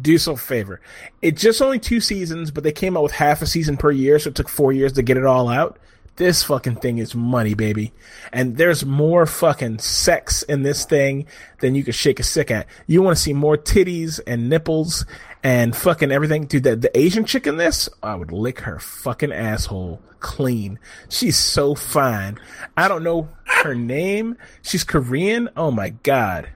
do 0.00 0.12
yourself 0.12 0.42
a 0.42 0.44
favor. 0.44 0.80
It's 1.22 1.40
just 1.40 1.62
only 1.62 1.78
two 1.78 2.00
seasons, 2.00 2.50
but 2.50 2.64
they 2.64 2.72
came 2.72 2.96
out 2.96 3.02
with 3.02 3.12
half 3.12 3.40
a 3.40 3.46
season 3.46 3.76
per 3.76 3.90
year, 3.90 4.18
so 4.18 4.28
it 4.28 4.34
took 4.34 4.48
four 4.48 4.72
years 4.72 4.92
to 4.94 5.02
get 5.02 5.16
it 5.16 5.24
all 5.24 5.48
out. 5.48 5.78
This 6.16 6.42
fucking 6.42 6.76
thing 6.76 6.98
is 6.98 7.14
money, 7.14 7.54
baby. 7.54 7.92
And 8.32 8.56
there's 8.56 8.86
more 8.86 9.26
fucking 9.26 9.78
sex 9.78 10.42
in 10.42 10.62
this 10.62 10.84
thing 10.86 11.26
than 11.60 11.74
you 11.74 11.84
could 11.84 11.94
shake 11.94 12.20
a 12.20 12.22
stick 12.22 12.50
at. 12.50 12.66
You 12.86 13.02
want 13.02 13.16
to 13.16 13.22
see 13.22 13.34
more 13.34 13.58
titties 13.58 14.18
and 14.26 14.48
nipples 14.48 15.04
and 15.42 15.76
fucking 15.76 16.12
everything. 16.12 16.46
Dude, 16.46 16.62
the, 16.62 16.76
the 16.76 16.98
Asian 16.98 17.24
chick 17.24 17.46
in 17.46 17.58
this, 17.58 17.88
I 18.02 18.14
would 18.14 18.32
lick 18.32 18.60
her 18.60 18.78
fucking 18.78 19.32
asshole 19.32 20.00
clean. 20.20 20.78
She's 21.10 21.36
so 21.36 21.74
fine. 21.74 22.38
I 22.78 22.88
don't 22.88 23.04
know 23.04 23.28
her 23.44 23.74
name. 23.74 24.36
She's 24.62 24.84
Korean. 24.84 25.50
Oh 25.54 25.70
my 25.70 25.90
god. 25.90 26.48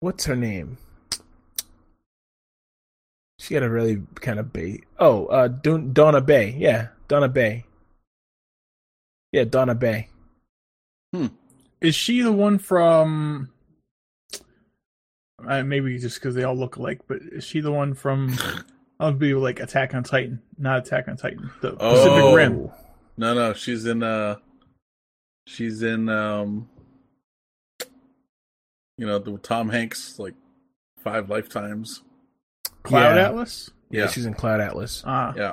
What's 0.00 0.24
her 0.26 0.36
name? 0.36 0.78
She 3.38 3.54
had 3.54 3.62
a 3.62 3.70
really 3.70 4.02
kind 4.16 4.38
of 4.38 4.52
bay. 4.52 4.80
Oh, 4.98 5.26
uh, 5.26 5.48
Don- 5.48 5.92
Doona 5.94 6.24
Bae. 6.26 6.54
Yeah, 6.58 6.88
Doona 7.08 7.32
Bae. 7.32 7.64
Yeah, 9.32 9.44
Doona 9.44 9.78
Bae. 9.78 10.08
Hmm. 11.14 11.26
Is 11.80 11.94
she 11.94 12.22
the 12.22 12.32
one 12.32 12.58
from? 12.58 13.50
Uh, 15.46 15.62
maybe 15.62 15.96
just 15.98 16.16
because 16.16 16.34
they 16.34 16.42
all 16.42 16.56
look 16.56 16.76
alike, 16.76 17.00
but 17.06 17.18
is 17.22 17.44
she 17.44 17.60
the 17.60 17.70
one 17.70 17.94
from? 17.94 18.36
I'll 19.00 19.12
be 19.12 19.32
like 19.34 19.60
Attack 19.60 19.94
on 19.94 20.02
Titan, 20.02 20.42
not 20.58 20.78
Attack 20.86 21.06
on 21.06 21.16
Titan. 21.16 21.50
The 21.60 21.76
Oh. 21.78 21.94
Pacific 21.94 22.34
Rim. 22.34 22.70
No, 23.16 23.34
no, 23.34 23.52
she's 23.54 23.86
in. 23.86 24.02
uh 24.02 24.36
She's 25.46 25.82
in. 25.84 26.08
um 26.08 26.68
You 28.98 29.06
know, 29.06 29.20
the 29.20 29.38
Tom 29.38 29.68
Hanks 29.68 30.18
like 30.18 30.34
five 31.04 31.30
lifetimes. 31.30 32.02
Cloud 32.82 33.16
Yeah. 33.16 33.24
Atlas. 33.26 33.70
Yeah, 33.90 34.00
Yeah. 34.02 34.08
she's 34.08 34.26
in 34.26 34.34
Cloud 34.34 34.60
Atlas. 34.60 35.02
Ah, 35.06 35.32
Yeah, 35.36 35.52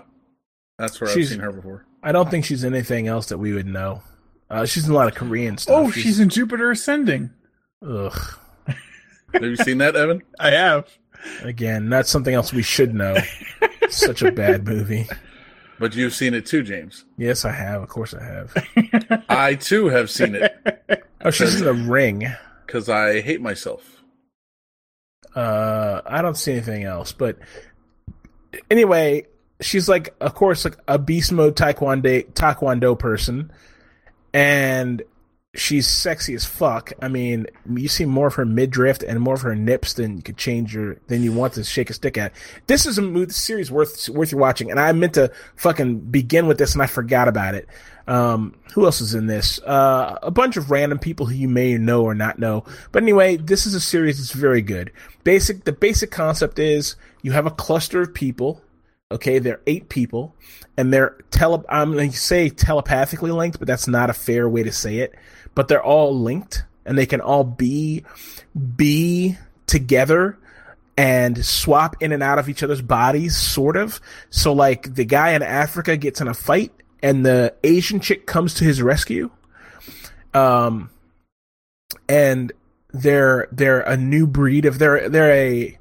that's 0.78 1.00
where 1.00 1.10
She's- 1.10 1.28
I've 1.28 1.32
seen 1.34 1.40
her 1.40 1.52
before. 1.52 1.86
I 2.04 2.12
don't 2.12 2.30
think 2.30 2.46
she's 2.46 2.64
anything 2.64 3.08
else 3.08 3.28
that 3.28 3.38
we 3.38 3.54
would 3.54 3.66
know. 3.68 4.04
Uh, 4.50 4.66
she's 4.66 4.86
in 4.86 4.92
a 4.92 4.96
lot 4.96 5.08
of 5.08 5.16
Korean 5.16 5.58
stuff. 5.58 5.76
oh, 5.76 5.92
she's 5.92 6.20
in 6.20 6.30
Jupiter 6.30 6.70
Ascending. 6.72 7.32
ugh. 7.88 8.38
Have 9.34 9.44
you 9.44 9.56
seen 9.58 9.80
that, 9.80 9.96
Evan? 9.96 10.22
I 10.40 10.52
have. 10.52 10.88
Again, 11.42 11.90
that's 11.90 12.10
something 12.10 12.34
else 12.34 12.54
we 12.54 12.62
should 12.62 12.94
know. 12.94 13.18
Such 13.90 14.22
a 14.22 14.32
bad 14.32 14.66
movie. 14.68 15.08
But 15.80 15.96
you've 15.96 16.14
seen 16.14 16.34
it 16.34 16.46
too, 16.46 16.64
James. 16.64 17.04
Yes, 17.18 17.44
I 17.44 17.52
have. 17.52 17.82
Of 17.82 17.90
course, 17.90 18.14
I 18.14 18.24
have. 18.24 19.24
I 19.28 19.56
too 19.56 19.88
have 19.88 20.10
seen 20.10 20.36
it 20.36 20.56
Oh, 21.22 21.32
she's 21.32 21.60
in 21.60 21.66
the 21.66 21.74
Ring. 21.74 22.26
because 22.66 22.88
I 22.88 23.20
hate 23.22 23.42
myself. 23.42 23.95
Uh, 25.36 26.02
I 26.06 26.22
don't 26.22 26.38
see 26.38 26.54
anything 26.54 26.84
else. 26.84 27.12
But 27.12 27.38
anyway, 28.72 29.28
she's 29.62 29.90
like, 29.90 30.16
of 30.22 30.34
course, 30.34 30.66
like 30.66 30.78
a 30.88 30.98
beast 30.98 31.32
mode 31.32 31.56
taekwondo 31.56 32.32
taekwondo 32.34 32.98
person, 32.98 33.52
and 34.34 35.04
she's 35.54 35.88
sexy 35.88 36.34
as 36.36 36.46
fuck. 36.46 36.94
I 37.02 37.08
mean, 37.08 37.48
you 37.74 37.88
see 37.88 38.06
more 38.06 38.28
of 38.28 38.36
her 38.36 38.46
midriff 38.46 39.00
and 39.08 39.20
more 39.20 39.36
of 39.36 39.42
her 39.42 39.56
nips 39.56 39.94
than 39.94 40.18
you 40.18 40.24
could 40.24 40.38
change 40.38 40.74
your 40.74 40.98
than 41.08 41.24
you 41.24 41.34
want 41.34 41.54
to 41.54 41.64
shake 41.64 41.90
a 41.90 41.94
stick 41.94 42.18
at. 42.18 42.34
This 42.68 42.86
is 42.86 42.98
a 42.98 43.02
movie 43.02 43.32
series 43.34 43.72
worth 43.72 44.10
worth 44.10 44.32
your 44.32 44.42
watching, 44.42 44.72
and 44.72 44.80
I 44.80 44.92
meant 44.94 45.16
to 45.16 45.32
fucking 45.58 46.00
begin 46.00 46.48
with 46.48 46.58
this, 46.58 46.74
and 46.74 46.82
I 46.82 46.88
forgot 46.88 47.28
about 47.28 47.56
it. 47.56 47.68
Um, 48.08 48.56
who 48.74 48.86
else 48.86 49.02
is 49.02 49.14
in 49.16 49.28
this? 49.28 49.60
Uh, 49.60 50.20
a 50.22 50.32
bunch 50.32 50.58
of 50.58 50.70
random 50.70 51.00
people 51.00 51.26
who 51.26 51.36
you 51.36 51.50
may 51.50 51.78
know 51.78 52.04
or 52.04 52.14
not 52.14 52.38
know. 52.40 52.64
But 52.92 53.04
anyway, 53.04 53.38
this 53.38 53.66
is 53.66 53.74
a 53.74 53.82
series 53.82 54.18
that's 54.18 54.32
very 54.32 54.62
good. 54.62 54.92
Basic, 55.24 55.64
the 55.64 55.72
basic 55.72 56.12
concept 56.12 56.60
is 56.60 56.96
you 57.22 57.32
have 57.32 57.46
a 57.46 57.52
cluster 57.52 58.02
of 58.02 58.14
people. 58.14 58.62
Okay, 59.12 59.38
they're 59.40 59.62
eight 59.68 59.90
people, 59.90 60.36
and 60.78 60.92
they're 60.92 61.16
tele. 61.30 61.64
I'm 61.70 61.94
going 61.94 62.12
to 62.12 62.18
say 62.18 62.50
telepathically 62.50 63.32
linked, 63.32 63.60
but 63.60 63.68
that's 63.68 63.88
not 63.88 64.10
a 64.10 64.14
fair 64.14 64.50
way 64.50 64.64
to 64.64 64.72
say 64.72 64.98
it. 64.98 65.16
But 65.54 65.68
they're 65.68 65.84
all 65.84 66.20
linked, 66.20 66.64
and 66.86 66.98
they 66.98 67.06
can 67.06 67.22
all 67.22 67.44
be 67.44 68.04
be 68.76 69.38
together 69.68 70.40
and 70.98 71.46
swap 71.46 71.98
in 72.02 72.12
and 72.14 72.24
out 72.24 72.40
of 72.40 72.50
each 72.50 72.64
other's 72.64 72.82
bodies, 72.82 73.36
sort 73.36 73.78
of. 73.78 74.00
So, 74.30 74.54
like, 74.54 74.96
the 74.96 75.06
guy 75.06 75.32
in 75.32 75.44
Africa 75.44 75.98
gets 75.98 76.22
in 76.22 76.28
a 76.28 76.34
fight, 76.34 76.72
and 77.06 77.24
the 77.24 77.54
Asian 77.64 78.00
chick 78.00 78.26
comes 78.26 78.56
to 78.56 78.64
his 78.64 78.82
rescue. 78.82 79.30
Um, 80.34 80.90
and 82.10 82.52
they're 82.92 83.48
they're 83.52 83.82
a 83.82 83.96
new 83.96 84.26
breed 84.26 84.66
of 84.66 84.80
they're 84.80 85.08
they're 85.08 85.32
a 85.32 85.78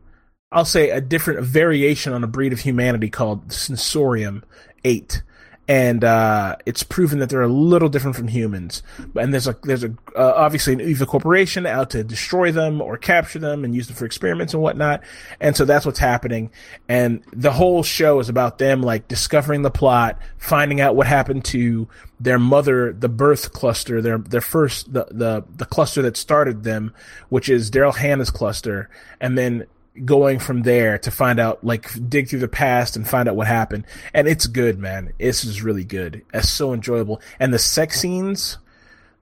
I'll 0.53 0.67
say 0.67 0.91
a 0.91 1.01
different 1.01 1.41
variation 1.41 2.13
on 2.13 2.23
a 2.23 2.27
breed 2.27 2.53
of 2.53 2.61
humanity 2.61 3.09
called 3.09 3.53
Sensorium 3.53 4.45
Eight, 4.85 5.23
and 5.67 6.05
uh, 6.05 6.57
it's 6.67 6.83
proven 6.83 7.21
that 7.21 7.31
they're 7.31 7.43
a 7.43 7.49
little 7.49 7.89
different 7.89 8.17
from 8.17 8.29
humans. 8.29 8.83
And 9.19 9.33
there's 9.33 9.47
a 9.47 9.57
there's 9.63 9.85
a 9.85 9.95
uh, 10.15 10.35
obviously 10.37 10.75
an 10.75 10.81
evil 10.83 11.07
corporation 11.07 11.65
out 11.65 11.91
to 11.91 12.05
destroy 12.05 12.53
them 12.53 12.83
or 12.83 12.99
capture 12.99 13.39
them 13.39 13.65
and 13.65 13.75
use 13.75 13.87
them 13.87 13.97
for 13.97 14.05
experiments 14.05 14.53
and 14.53 14.63
whatnot. 14.63 15.03
And 15.41 15.57
so 15.57 15.65
that's 15.65 15.87
what's 15.87 15.99
happening. 15.99 16.51
And 16.89 17.23
the 17.33 17.53
whole 17.53 17.83
show 17.83 18.21
is 18.21 18.29
about 18.29 18.59
them 18.59 18.83
like 18.83 19.09
discovering 19.09 19.63
the 19.63 19.71
plot, 19.71 20.19
finding 20.37 20.81
out 20.81 20.97
what 20.97 21.07
happened 21.07 21.47
to 21.47 21.89
their 22.21 22.39
mother, 22.39 22.93
the 22.93 23.09
birth 23.09 23.53
cluster, 23.53 24.03
their 24.03 24.19
their 24.19 24.43
first 24.43 24.93
the 24.93 25.07
the 25.11 25.45
the 25.57 25.67
cluster 25.67 26.03
that 26.03 26.19
started 26.19 26.63
them, 26.65 26.93
which 27.31 27.49
is 27.49 27.71
Daryl 27.71 27.95
Hannah's 27.95 28.31
cluster, 28.31 28.91
and 29.19 29.39
then 29.39 29.67
going 30.05 30.39
from 30.41 30.63
there 30.63 30.99
to 30.99 31.11
find 31.11 31.39
out 31.39 31.63
like 31.63 31.89
dig 32.09 32.29
through 32.29 32.41
the 32.41 32.49
past 32.49 32.97
and 32.97 33.09
find 33.09 33.29
out 33.29 33.37
what 33.37 33.47
happened. 33.47 33.85
And 34.13 34.27
it's 34.27 34.47
good 34.47 34.79
man. 34.79 35.13
This 35.19 35.45
is 35.45 35.63
really 35.63 35.85
good. 35.85 36.23
It's 36.33 36.49
so 36.49 36.73
enjoyable. 36.73 37.21
And 37.39 37.53
the 37.55 37.59
sex 37.59 38.01
scenes 38.01 38.59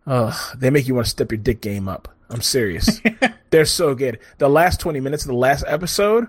uh 0.07 0.36
they 0.57 0.70
make 0.70 0.89
you 0.89 0.94
want 0.94 1.07
to 1.07 1.11
step 1.11 1.31
your 1.31 1.39
dick 1.39 1.61
game 1.61 1.89
up. 1.89 2.09
I'm 2.31 2.40
serious. 2.40 3.01
They're 3.51 3.66
so 3.66 3.94
good. 3.94 4.19
The 4.39 4.49
last 4.49 4.81
20 4.81 5.01
minutes 5.01 5.24
of 5.24 5.28
the 5.28 5.35
last 5.35 5.65
episode 5.66 6.28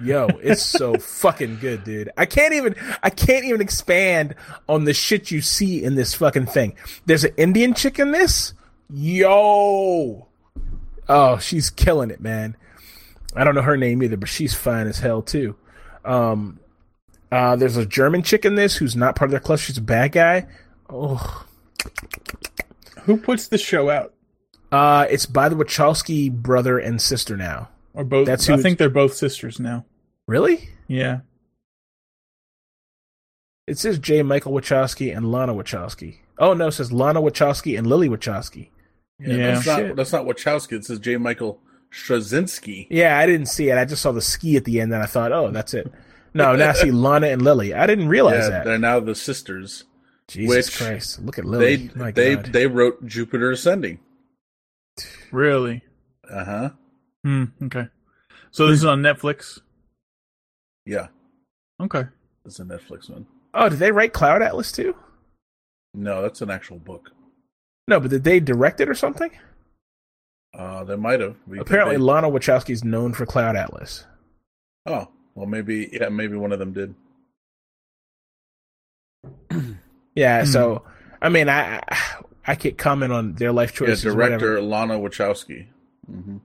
yo 0.00 0.28
it's 0.42 0.62
so 0.62 0.94
fucking 0.98 1.58
good 1.60 1.84
dude. 1.84 2.10
I 2.16 2.26
can't 2.26 2.54
even 2.54 2.74
i 3.02 3.10
can't 3.10 3.44
even 3.44 3.60
expand 3.60 4.34
on 4.68 4.84
the 4.84 4.94
shit 4.94 5.30
you 5.30 5.40
see 5.40 5.84
in 5.84 5.94
this 5.94 6.14
fucking 6.14 6.46
thing. 6.46 6.74
There's 7.06 7.24
an 7.24 7.34
indian 7.36 7.74
chick 7.74 7.98
in 8.00 8.10
this? 8.10 8.54
Yo. 8.90 10.26
Oh 11.08 11.38
she's 11.38 11.70
killing 11.70 12.10
it 12.10 12.20
man 12.20 12.56
I 13.34 13.44
don't 13.44 13.54
know 13.54 13.62
her 13.62 13.76
name 13.76 14.02
either, 14.02 14.16
but 14.16 14.28
she's 14.28 14.54
fine 14.54 14.86
as 14.86 14.98
hell 14.98 15.22
too. 15.22 15.56
Um, 16.04 16.60
uh, 17.30 17.56
there's 17.56 17.76
a 17.76 17.84
German 17.86 18.22
chick 18.22 18.44
in 18.44 18.54
this 18.54 18.76
who's 18.76 18.96
not 18.96 19.16
part 19.16 19.28
of 19.28 19.32
their 19.32 19.40
cluster. 19.40 19.66
She's 19.66 19.78
a 19.78 19.82
bad 19.82 20.12
guy. 20.12 20.46
Oh, 20.88 21.44
Who 23.02 23.18
puts 23.18 23.48
the 23.48 23.58
show 23.58 23.90
out? 23.90 24.14
uh, 24.72 25.06
it's 25.10 25.26
by 25.26 25.48
the 25.48 25.56
Wachowski 25.56 26.30
brother 26.30 26.78
and 26.78 27.00
sister 27.00 27.36
now. 27.36 27.68
Or 27.94 28.04
both? 28.04 28.26
That's 28.26 28.46
who 28.46 28.54
I 28.54 28.58
think 28.58 28.78
they're 28.78 28.88
both 28.90 29.14
sisters 29.14 29.58
now. 29.60 29.84
Really? 30.26 30.68
Yeah. 30.86 31.20
It 33.66 33.78
says 33.78 33.98
J. 33.98 34.22
Michael 34.22 34.52
Wachowski 34.52 35.14
and 35.14 35.30
Lana 35.30 35.54
Wachowski. 35.54 36.18
Oh 36.38 36.54
no, 36.54 36.68
it 36.68 36.72
says 36.72 36.92
Lana 36.92 37.20
Wachowski 37.20 37.76
and 37.76 37.86
Lily 37.86 38.08
Wachowski. 38.08 38.68
Yeah. 39.18 39.54
that's 39.54 39.66
not 39.66 39.96
that's 39.96 40.12
not 40.12 40.24
Wachowski. 40.24 40.72
It 40.72 40.84
says 40.84 40.98
J. 41.00 41.16
Michael 41.16 41.60
Straczynski. 41.92 42.86
Yeah, 42.90 43.18
I 43.18 43.26
didn't 43.26 43.46
see 43.46 43.68
it. 43.70 43.78
I 43.78 43.84
just 43.84 44.02
saw 44.02 44.12
the 44.12 44.20
ski 44.22 44.56
at 44.56 44.64
the 44.64 44.80
end, 44.80 44.92
and 44.92 45.02
I 45.02 45.06
thought, 45.06 45.32
oh, 45.32 45.50
that's 45.50 45.74
it. 45.74 45.90
No, 46.34 46.54
now 46.54 46.70
I 46.70 46.72
see 46.74 46.90
Lana 46.90 47.28
and 47.28 47.42
Lily. 47.42 47.72
I 47.74 47.86
didn't 47.86 48.08
realize 48.08 48.44
Yeah, 48.44 48.50
that. 48.50 48.64
they're 48.64 48.78
now 48.78 49.00
the 49.00 49.14
sisters. 49.14 49.84
Jesus 50.28 50.48
which 50.56 50.76
Christ! 50.76 51.22
Look 51.22 51.38
at 51.38 51.44
They 51.44 51.50
Lily. 51.50 51.90
My 51.94 52.10
they 52.10 52.36
God. 52.36 52.46
they 52.52 52.66
wrote 52.66 53.04
Jupiter 53.06 53.50
Ascending. 53.50 53.98
Really? 55.32 55.82
Uh 56.30 56.44
huh. 56.44 56.70
Hmm. 57.24 57.44
Okay. 57.64 57.88
So 58.50 58.66
this 58.66 58.78
is 58.80 58.84
on 58.84 59.00
Netflix. 59.02 59.60
Yeah, 60.84 61.08
Okay. 61.80 62.04
it's 62.44 62.60
a 62.60 62.64
Netflix 62.64 63.08
one. 63.10 63.26
oh, 63.54 63.68
did 63.70 63.78
they 63.78 63.90
write 63.92 64.12
Cloud 64.12 64.42
Atlas 64.42 64.70
too? 64.72 64.94
No, 65.94 66.20
that's 66.22 66.42
an 66.42 66.50
actual 66.50 66.78
book. 66.78 67.10
No, 67.88 67.98
but 68.00 68.10
did 68.10 68.24
they 68.24 68.38
direct 68.40 68.80
it 68.80 68.88
or 68.90 68.94
something? 68.94 69.30
Uh, 70.58 70.82
they 70.84 70.96
might 70.96 71.20
have. 71.20 71.36
We- 71.46 71.58
Apparently, 71.60 71.94
they- 71.96 72.02
Lana 72.02 72.28
Wachowski 72.28 72.70
is 72.70 72.82
known 72.84 73.14
for 73.14 73.24
Cloud 73.24 73.54
Atlas. 73.56 74.04
oh, 74.86 75.08
well, 75.34 75.46
maybe 75.46 75.88
yeah, 75.92 76.08
maybe 76.08 76.36
one 76.36 76.50
of 76.52 76.58
them 76.58 76.72
did. 76.72 76.94
Yeah, 80.14 80.40
Hmm. 80.44 80.46
so 80.50 80.82
I 81.22 81.28
mean, 81.28 81.48
I 81.48 81.80
I- 81.88 81.98
I 82.48 82.54
can't 82.56 82.76
comment 82.78 83.12
on 83.12 83.34
their 83.34 83.52
life 83.52 83.72
choices. 83.74 84.04
or 84.06 84.12
director 84.12 84.54
whatever, 84.54 84.62
Lana 84.62 84.94
Wachowski. 84.98 85.66
hmm 86.06 86.38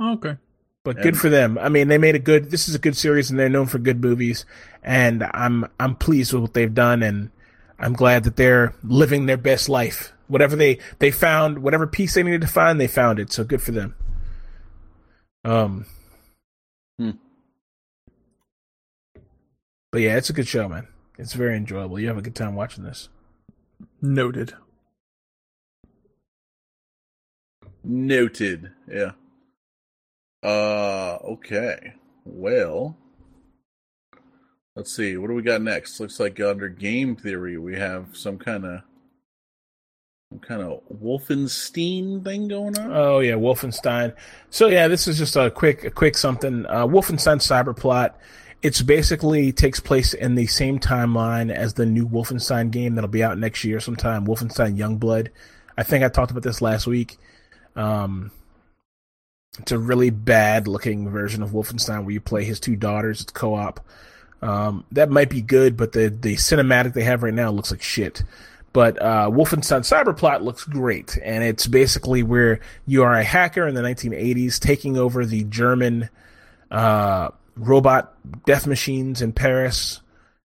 Okay. 0.00 0.36
but 0.84 0.96
and- 0.96 1.02
good 1.02 1.18
for 1.18 1.28
them. 1.28 1.58
I 1.58 1.68
mean, 1.68 1.88
they 1.88 1.98
made 1.98 2.14
a 2.14 2.18
good. 2.20 2.50
This 2.50 2.66
is 2.68 2.74
a 2.74 2.78
good 2.78 2.96
series, 2.96 3.30
and 3.30 3.38
they're 3.38 3.48
known 3.50 3.66
for 3.66 3.78
good 3.78 4.00
movies. 4.02 4.46
And 4.82 5.22
I'm 5.34 5.66
I'm 5.78 5.96
pleased 5.96 6.32
with 6.32 6.40
what 6.42 6.54
they've 6.54 6.72
done, 6.72 7.02
and 7.02 7.30
I'm 7.78 7.92
glad 7.92 8.24
that 8.24 8.36
they're 8.36 8.74
living 8.82 9.26
their 9.26 9.36
best 9.36 9.68
life. 9.68 10.13
Whatever 10.26 10.56
they 10.56 10.78
they 10.98 11.10
found, 11.10 11.58
whatever 11.58 11.86
piece 11.86 12.14
they 12.14 12.22
needed 12.22 12.40
to 12.40 12.46
find, 12.46 12.80
they 12.80 12.86
found 12.86 13.18
it. 13.18 13.32
So 13.32 13.44
good 13.44 13.62
for 13.62 13.72
them. 13.72 13.94
Um. 15.44 15.86
Hmm. 16.98 17.10
But 19.92 20.00
yeah, 20.00 20.16
it's 20.16 20.30
a 20.30 20.34
good 20.34 20.48
show, 20.48 20.68
man. 20.68 20.88
It's 21.18 21.34
very 21.34 21.56
enjoyable. 21.56 22.00
You 22.00 22.08
have 22.08 22.18
a 22.18 22.22
good 22.22 22.34
time 22.34 22.54
watching 22.54 22.84
this. 22.84 23.08
Noted. 24.00 24.54
Noted. 27.82 28.72
Yeah. 28.90 29.12
Uh. 30.42 31.18
Okay. 31.24 31.94
Well. 32.24 32.96
Let's 34.74 34.94
see. 34.94 35.16
What 35.16 35.28
do 35.28 35.34
we 35.34 35.42
got 35.42 35.62
next? 35.62 36.00
Looks 36.00 36.18
like 36.18 36.40
under 36.40 36.68
game 36.68 37.14
theory 37.14 37.58
we 37.58 37.76
have 37.76 38.16
some 38.16 38.38
kind 38.38 38.64
of 38.64 38.82
some 40.34 40.40
kind 40.40 40.62
of 40.62 40.80
Wolfenstein 40.92 42.24
thing 42.24 42.48
going 42.48 42.76
on. 42.78 42.92
Oh 42.92 43.20
yeah, 43.20 43.34
Wolfenstein. 43.34 44.14
So 44.50 44.66
yeah, 44.66 44.88
this 44.88 45.06
is 45.06 45.16
just 45.16 45.36
a 45.36 45.50
quick, 45.50 45.84
a 45.84 45.90
quick 45.90 46.16
something. 46.16 46.66
Uh, 46.66 46.86
Wolfenstein 46.86 47.38
Cyberpilot. 47.38 48.14
It's 48.62 48.82
basically 48.82 49.52
takes 49.52 49.78
place 49.78 50.14
in 50.14 50.34
the 50.34 50.46
same 50.46 50.80
timeline 50.80 51.54
as 51.54 51.74
the 51.74 51.86
new 51.86 52.08
Wolfenstein 52.08 52.70
game 52.70 52.94
that'll 52.94 53.08
be 53.08 53.22
out 53.22 53.38
next 53.38 53.62
year 53.62 53.78
sometime. 53.78 54.26
Wolfenstein 54.26 54.76
Youngblood. 54.76 55.28
I 55.76 55.82
think 55.82 56.02
I 56.02 56.08
talked 56.08 56.30
about 56.30 56.42
this 56.42 56.62
last 56.62 56.86
week. 56.86 57.18
Um, 57.76 58.30
it's 59.58 59.72
a 59.72 59.78
really 59.78 60.10
bad 60.10 60.66
looking 60.66 61.08
version 61.10 61.42
of 61.42 61.50
Wolfenstein 61.50 62.04
where 62.04 62.12
you 62.12 62.20
play 62.20 62.44
his 62.44 62.58
two 62.58 62.74
daughters. 62.74 63.20
It's 63.20 63.32
co-op. 63.32 63.80
Um, 64.42 64.84
that 64.92 65.10
might 65.10 65.30
be 65.30 65.42
good, 65.42 65.76
but 65.76 65.92
the 65.92 66.08
the 66.08 66.34
cinematic 66.34 66.92
they 66.92 67.04
have 67.04 67.22
right 67.22 67.32
now 67.32 67.50
looks 67.50 67.70
like 67.70 67.82
shit. 67.82 68.24
But 68.74 69.00
uh, 69.00 69.30
Wolfenstein 69.30 69.80
Cyberpilot 69.80 70.42
looks 70.42 70.64
great, 70.64 71.16
and 71.22 71.42
it's 71.42 71.66
basically 71.66 72.22
where 72.22 72.58
you 72.86 73.02
are 73.04 73.14
a 73.14 73.22
hacker 73.24 73.66
in 73.66 73.74
the 73.74 73.80
1980s 73.82 74.58
taking 74.58 74.98
over 74.98 75.24
the 75.24 75.44
German 75.44 76.10
uh, 76.72 77.28
robot 77.56 78.12
death 78.46 78.66
machines 78.66 79.22
in 79.22 79.32
Paris 79.32 80.00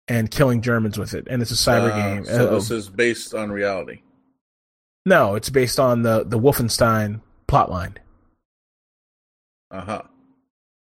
and 0.08 0.30
killing 0.32 0.62
Germans 0.62 0.98
with 1.00 1.14
it, 1.16 1.28
and 1.30 1.42
it's 1.42 1.52
a 1.52 1.56
cyber 1.56 1.92
Uh, 1.92 1.96
game. 2.16 2.26
So 2.26 2.48
Uh, 2.48 2.52
this 2.54 2.70
is 2.72 2.90
based 2.90 3.34
on 3.34 3.52
reality. 3.52 4.02
no, 5.06 5.34
it's 5.36 5.50
based 5.50 5.80
on 5.80 6.04
the 6.04 6.24
the 6.24 6.38
Wolfenstein 6.40 7.22
plotline, 7.48 7.96
Uh 9.72 9.82
huh. 9.82 10.02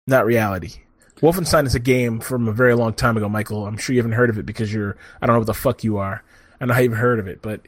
not 0.07 0.25
reality. 0.25 0.73
Wolfenstein 1.21 1.65
is 1.65 1.75
a 1.75 1.79
game 1.79 2.19
from 2.19 2.47
a 2.47 2.51
very 2.53 2.75
long 2.75 2.93
time 2.93 3.17
ago, 3.17 3.27
Michael. 3.27 3.65
I'm 3.65 3.77
sure 3.77 3.93
you 3.93 3.99
haven't 3.99 4.13
heard 4.13 4.29
of 4.29 4.37
it 4.37 4.45
because 4.45 4.73
you're 4.73 4.95
I 5.21 5.25
don't 5.25 5.33
know 5.35 5.39
what 5.39 5.47
the 5.47 5.53
fuck 5.53 5.83
you 5.83 5.97
are. 5.97 6.23
I 6.65 6.67
don't 6.67 6.69
know 6.69 6.73
how 6.73 6.79
you've 6.81 6.93
heard 6.93 7.19
of 7.19 7.27
it, 7.27 7.43
but 7.43 7.61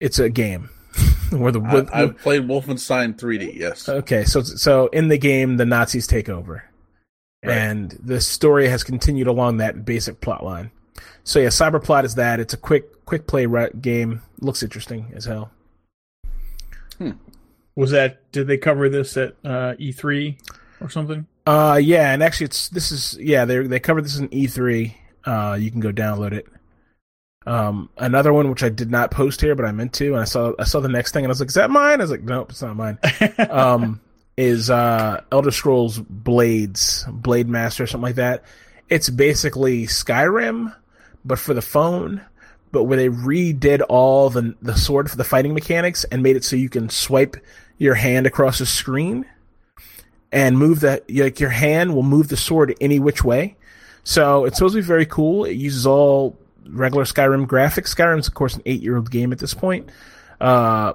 it's 0.00 0.18
a 0.18 0.28
game 0.28 0.68
where 1.30 1.50
the 1.50 1.60
with- 1.60 1.88
I, 1.94 2.02
I've 2.02 2.18
played 2.18 2.42
Wolfenstein 2.42 3.16
3D. 3.18 3.54
Yes. 3.54 3.88
Okay, 3.88 4.24
so 4.24 4.42
so 4.42 4.88
in 4.88 5.08
the 5.08 5.16
game, 5.16 5.56
the 5.56 5.64
Nazis 5.64 6.06
take 6.06 6.28
over, 6.28 6.62
Right. 7.42 7.56
and 7.56 7.90
the 8.02 8.20
story 8.20 8.68
has 8.68 8.84
continued 8.84 9.28
along 9.28 9.56
that 9.56 9.86
basic 9.86 10.20
plot 10.20 10.44
line. 10.44 10.70
So 11.24 11.38
yeah, 11.38 11.48
Cyberpilot 11.48 12.04
is 12.04 12.16
that. 12.16 12.38
It's 12.38 12.52
a 12.52 12.58
quick 12.58 13.06
quick 13.06 13.26
play 13.26 13.46
game. 13.80 14.20
Looks 14.40 14.62
interesting 14.62 15.10
as 15.14 15.24
hell. 15.24 15.50
Was 17.76 17.92
that? 17.92 18.30
Did 18.30 18.46
they 18.46 18.58
cover 18.58 18.90
this 18.90 19.16
at 19.16 19.36
uh, 19.42 19.72
E3 19.80 20.36
or 20.82 20.90
something? 20.90 21.26
Uh, 21.46 21.80
yeah, 21.82 22.12
and 22.12 22.22
actually, 22.22 22.44
it's 22.46 22.68
this 22.68 22.92
is 22.92 23.16
yeah 23.18 23.46
they 23.46 23.66
they 23.66 23.80
covered 23.80 24.04
this 24.04 24.18
in 24.18 24.28
E3. 24.28 24.92
Uh, 25.24 25.56
you 25.58 25.70
can 25.70 25.80
go 25.80 25.92
download 25.92 26.32
it. 26.32 26.46
Um, 27.48 27.88
another 27.96 28.30
one 28.30 28.50
which 28.50 28.62
I 28.62 28.68
did 28.68 28.90
not 28.90 29.10
post 29.10 29.40
here, 29.40 29.54
but 29.54 29.64
I 29.64 29.72
meant 29.72 29.94
to, 29.94 30.08
and 30.12 30.20
I 30.20 30.24
saw 30.24 30.52
I 30.58 30.64
saw 30.64 30.80
the 30.80 30.88
next 30.88 31.12
thing, 31.12 31.24
and 31.24 31.30
I 31.30 31.32
was 31.32 31.40
like, 31.40 31.48
"Is 31.48 31.54
that 31.54 31.70
mine?" 31.70 31.98
I 31.98 32.04
was 32.04 32.10
like, 32.10 32.22
"Nope, 32.22 32.50
it's 32.50 32.60
not 32.60 32.76
mine." 32.76 32.98
um, 33.50 34.02
is 34.36 34.68
uh, 34.68 35.22
Elder 35.32 35.50
Scrolls 35.50 35.98
Blades, 35.98 37.06
Blade 37.10 37.48
Master, 37.48 37.84
or 37.84 37.86
something 37.86 38.02
like 38.02 38.16
that. 38.16 38.44
It's 38.90 39.08
basically 39.08 39.86
Skyrim, 39.86 40.76
but 41.24 41.38
for 41.38 41.54
the 41.54 41.62
phone, 41.62 42.20
but 42.70 42.84
where 42.84 42.98
they 42.98 43.08
redid 43.08 43.80
all 43.88 44.28
the 44.28 44.54
the 44.60 44.76
sword 44.76 45.10
for 45.10 45.16
the 45.16 45.24
fighting 45.24 45.54
mechanics 45.54 46.04
and 46.04 46.22
made 46.22 46.36
it 46.36 46.44
so 46.44 46.54
you 46.54 46.68
can 46.68 46.90
swipe 46.90 47.34
your 47.78 47.94
hand 47.94 48.26
across 48.26 48.58
the 48.58 48.66
screen 48.66 49.24
and 50.30 50.58
move 50.58 50.80
that 50.80 51.10
like 51.10 51.40
your 51.40 51.48
hand 51.48 51.94
will 51.94 52.02
move 52.02 52.28
the 52.28 52.36
sword 52.36 52.74
any 52.78 53.00
which 53.00 53.24
way. 53.24 53.56
So 54.04 54.44
it's 54.44 54.58
supposed 54.58 54.74
to 54.74 54.82
be 54.82 54.86
very 54.86 55.06
cool. 55.06 55.46
It 55.46 55.54
uses 55.54 55.86
all 55.86 56.36
regular 56.70 57.04
Skyrim 57.04 57.46
graphics. 57.46 57.94
Skyrim's 57.94 58.28
of 58.28 58.34
course 58.34 58.54
an 58.54 58.62
eight 58.66 58.82
year 58.82 58.96
old 58.96 59.10
game 59.10 59.32
at 59.32 59.38
this 59.38 59.54
point. 59.54 59.90
Uh, 60.40 60.92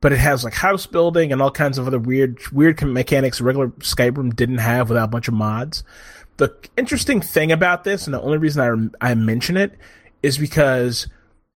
but 0.00 0.12
it 0.12 0.18
has 0.18 0.44
like 0.44 0.52
house 0.52 0.84
building 0.84 1.32
and 1.32 1.40
all 1.40 1.50
kinds 1.50 1.78
of 1.78 1.86
other 1.86 1.98
weird 1.98 2.38
weird 2.50 2.82
mechanics 2.82 3.40
regular 3.40 3.68
Skyrim 3.68 4.34
didn't 4.34 4.58
have 4.58 4.88
without 4.88 5.04
a 5.04 5.08
bunch 5.08 5.28
of 5.28 5.34
mods. 5.34 5.84
The 6.36 6.54
interesting 6.76 7.20
thing 7.20 7.52
about 7.52 7.84
this, 7.84 8.06
and 8.06 8.12
the 8.12 8.20
only 8.20 8.38
reason 8.38 8.92
I 9.00 9.10
I 9.10 9.14
mention 9.14 9.56
it, 9.56 9.78
is 10.22 10.38
because 10.38 11.06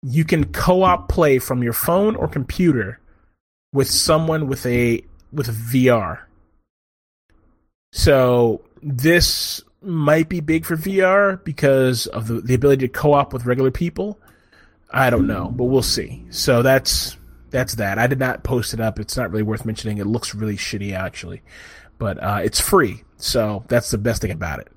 you 0.03 0.25
can 0.25 0.45
co-op 0.53 1.09
play 1.09 1.39
from 1.39 1.63
your 1.63 1.73
phone 1.73 2.15
or 2.15 2.29
computer 2.29 3.01
with 3.73 3.91
someone 3.91 4.47
with 4.47 4.65
a 4.65 5.05
with 5.33 5.49
a 5.49 5.53
VR. 5.53 6.21
So 7.93 8.63
this 8.83 9.63
might 9.87 10.29
be 10.29 10.41
big 10.41 10.65
for 10.65 10.77
VR 10.77 11.43
because 11.45 12.07
of 12.09 12.27
the, 12.29 12.41
the 12.41 12.55
ability 12.55 12.87
to 12.87 12.93
co-op 12.93 13.33
with 13.33 13.47
regular 13.47 13.71
people. 13.71 14.21
I 14.91 15.11
don't 15.11 15.27
know, 15.27 15.51
but 15.55 15.65
we'll 15.65 15.83
see. 15.83 16.25
So 16.31 16.63
that's 16.63 17.17
that's 17.51 17.77
that. 17.77 17.99
I 17.99 18.07
did 18.07 18.19
not 18.19 18.43
post 18.45 18.75
it 18.75 18.81
up. 18.81 18.99
It's 18.99 19.17
not 19.17 19.31
really 19.31 19.43
worth 19.43 19.65
mentioning. 19.65 19.99
It 19.99 20.07
looks 20.07 20.35
really 20.35 20.57
shitty 20.57 20.93
actually, 20.95 21.43
but 21.99 22.23
uh, 22.23 22.41
it's 22.43 22.61
free, 22.61 23.03
so 23.17 23.65
that's 23.69 23.91
the 23.91 23.99
best 23.99 24.21
thing 24.23 24.31
about 24.31 24.59
it. 24.61 24.69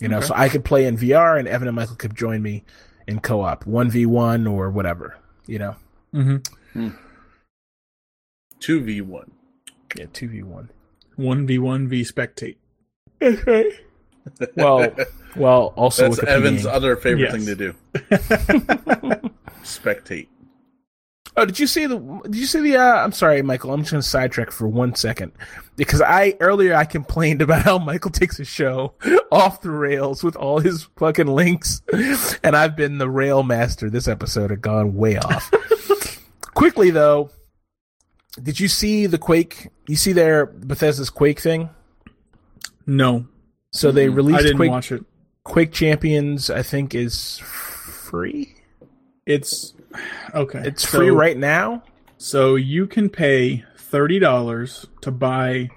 You 0.00 0.08
know, 0.08 0.18
Okay. 0.18 0.26
so 0.26 0.34
I 0.36 0.48
could 0.48 0.64
play 0.64 0.84
in 0.86 0.96
VR, 0.98 1.38
and 1.38 1.48
Evan 1.48 1.68
and 1.68 1.76
Michael 1.76 1.96
could 1.96 2.14
join 2.14 2.42
me 2.42 2.64
in 3.06 3.20
co-op, 3.20 3.64
one 3.66 3.90
v 3.90 4.04
one 4.06 4.46
or 4.46 4.70
whatever. 4.70 5.16
You 5.46 5.58
know, 5.58 5.76
Mm-hmm. 6.14 6.88
2v1. 8.60 9.30
yeah, 9.96 10.06
two 10.12 10.28
v 10.28 10.42
one. 10.42 10.70
One 11.16 11.46
v 11.46 11.58
one 11.58 11.88
v 11.88 12.02
spectate. 12.02 12.56
Well, 14.56 14.92
well, 15.36 15.72
also 15.76 16.04
That's 16.08 16.20
Wikipedia. 16.20 16.28
Evan's 16.28 16.66
other 16.66 16.96
favorite 16.96 17.22
Yes. 17.24 17.32
thing 17.32 17.46
to 17.46 17.54
do. 17.56 17.74
Spectate. 19.62 20.28
Oh, 21.38 21.44
did 21.44 21.58
you 21.58 21.66
see 21.66 21.84
the? 21.86 21.98
Did 22.24 22.36
you 22.36 22.46
see 22.46 22.60
the? 22.60 22.76
Uh, 22.78 23.04
I'm 23.04 23.12
sorry, 23.12 23.42
Michael. 23.42 23.72
I'm 23.74 23.80
just 23.80 23.90
going 23.92 24.00
to 24.00 24.08
sidetrack 24.08 24.50
for 24.50 24.66
one 24.66 24.94
second 24.94 25.32
because 25.76 26.00
I 26.00 26.34
earlier 26.40 26.74
I 26.74 26.86
complained 26.86 27.42
about 27.42 27.60
how 27.62 27.78
Michael 27.78 28.10
takes 28.10 28.40
a 28.40 28.44
show 28.44 28.94
off 29.30 29.60
the 29.60 29.70
rails 29.70 30.24
with 30.24 30.34
all 30.34 30.60
his 30.60 30.84
fucking 30.96 31.26
links, 31.26 31.82
and 32.42 32.56
I've 32.56 32.74
been 32.74 32.96
the 32.96 33.10
rail 33.10 33.42
master. 33.42 33.90
This 33.90 34.08
episode 34.08 34.48
had 34.50 34.62
gone 34.62 34.94
way 34.94 35.18
off. 35.18 35.50
Quickly 36.54 36.88
though, 36.90 37.28
did 38.42 38.58
you 38.58 38.68
see 38.68 39.04
the 39.04 39.18
Quake? 39.18 39.68
You 39.88 39.96
see 39.96 40.12
their 40.12 40.46
Bethesda's 40.46 41.10
Quake 41.10 41.40
thing? 41.40 41.68
No, 42.86 43.26
So 43.76 43.92
they 43.92 44.06
Mhm. 44.06 44.12
I 44.12 44.14
released 44.14 44.42
didn't 44.42 44.56
Quake. 44.56 44.70
watch 44.70 44.92
it. 44.92 45.04
Quake 45.44 45.72
Champions, 45.72 46.50
I 46.50 46.62
think, 46.62 46.94
is 46.94 47.38
free. 47.38 48.54
It's 49.26 49.74
okay. 50.34 50.62
It's 50.64 50.88
so- 50.88 50.98
free 50.98 51.10
right 51.10 51.36
now. 51.36 51.82
So 52.18 52.54
you 52.56 52.86
can 52.86 53.10
pay 53.10 53.64
thirty 53.76 54.18
dollars 54.18 54.86
to 55.02 55.10
buy 55.10 55.68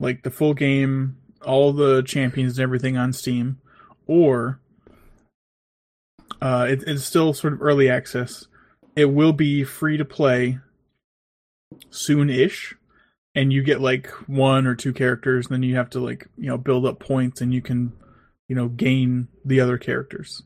like 0.00 0.22
the 0.24 0.30
full 0.30 0.52
game, 0.54 1.16
all 1.44 1.72
the 1.72 2.02
champions 2.02 2.58
and 2.58 2.62
everything 2.64 2.96
on 2.96 3.12
Steam, 3.12 3.58
or 4.06 4.60
uh, 6.42 6.66
it, 6.68 6.82
it's 6.86 7.04
still 7.04 7.32
sort 7.32 7.52
of 7.54 7.62
early 7.62 7.88
access. 7.88 8.46
It 8.96 9.06
will 9.06 9.32
be 9.32 9.62
free 9.64 9.96
to 9.96 10.04
play 10.04 10.58
soon-ish, 11.90 12.74
and 13.36 13.52
you 13.52 13.62
get 13.62 13.80
like 13.80 14.08
one 14.26 14.66
or 14.66 14.74
two 14.74 14.92
characters, 14.92 15.46
and 15.46 15.54
then 15.54 15.62
you 15.62 15.76
have 15.76 15.90
to 15.90 16.00
like 16.00 16.26
you 16.36 16.48
know 16.48 16.58
build 16.58 16.84
up 16.86 16.98
points, 16.98 17.40
and 17.40 17.54
you 17.54 17.62
can 17.62 17.92
you 18.48 18.56
know 18.56 18.66
gain 18.68 19.28
the 19.44 19.60
other 19.60 19.78
characters. 19.78 20.42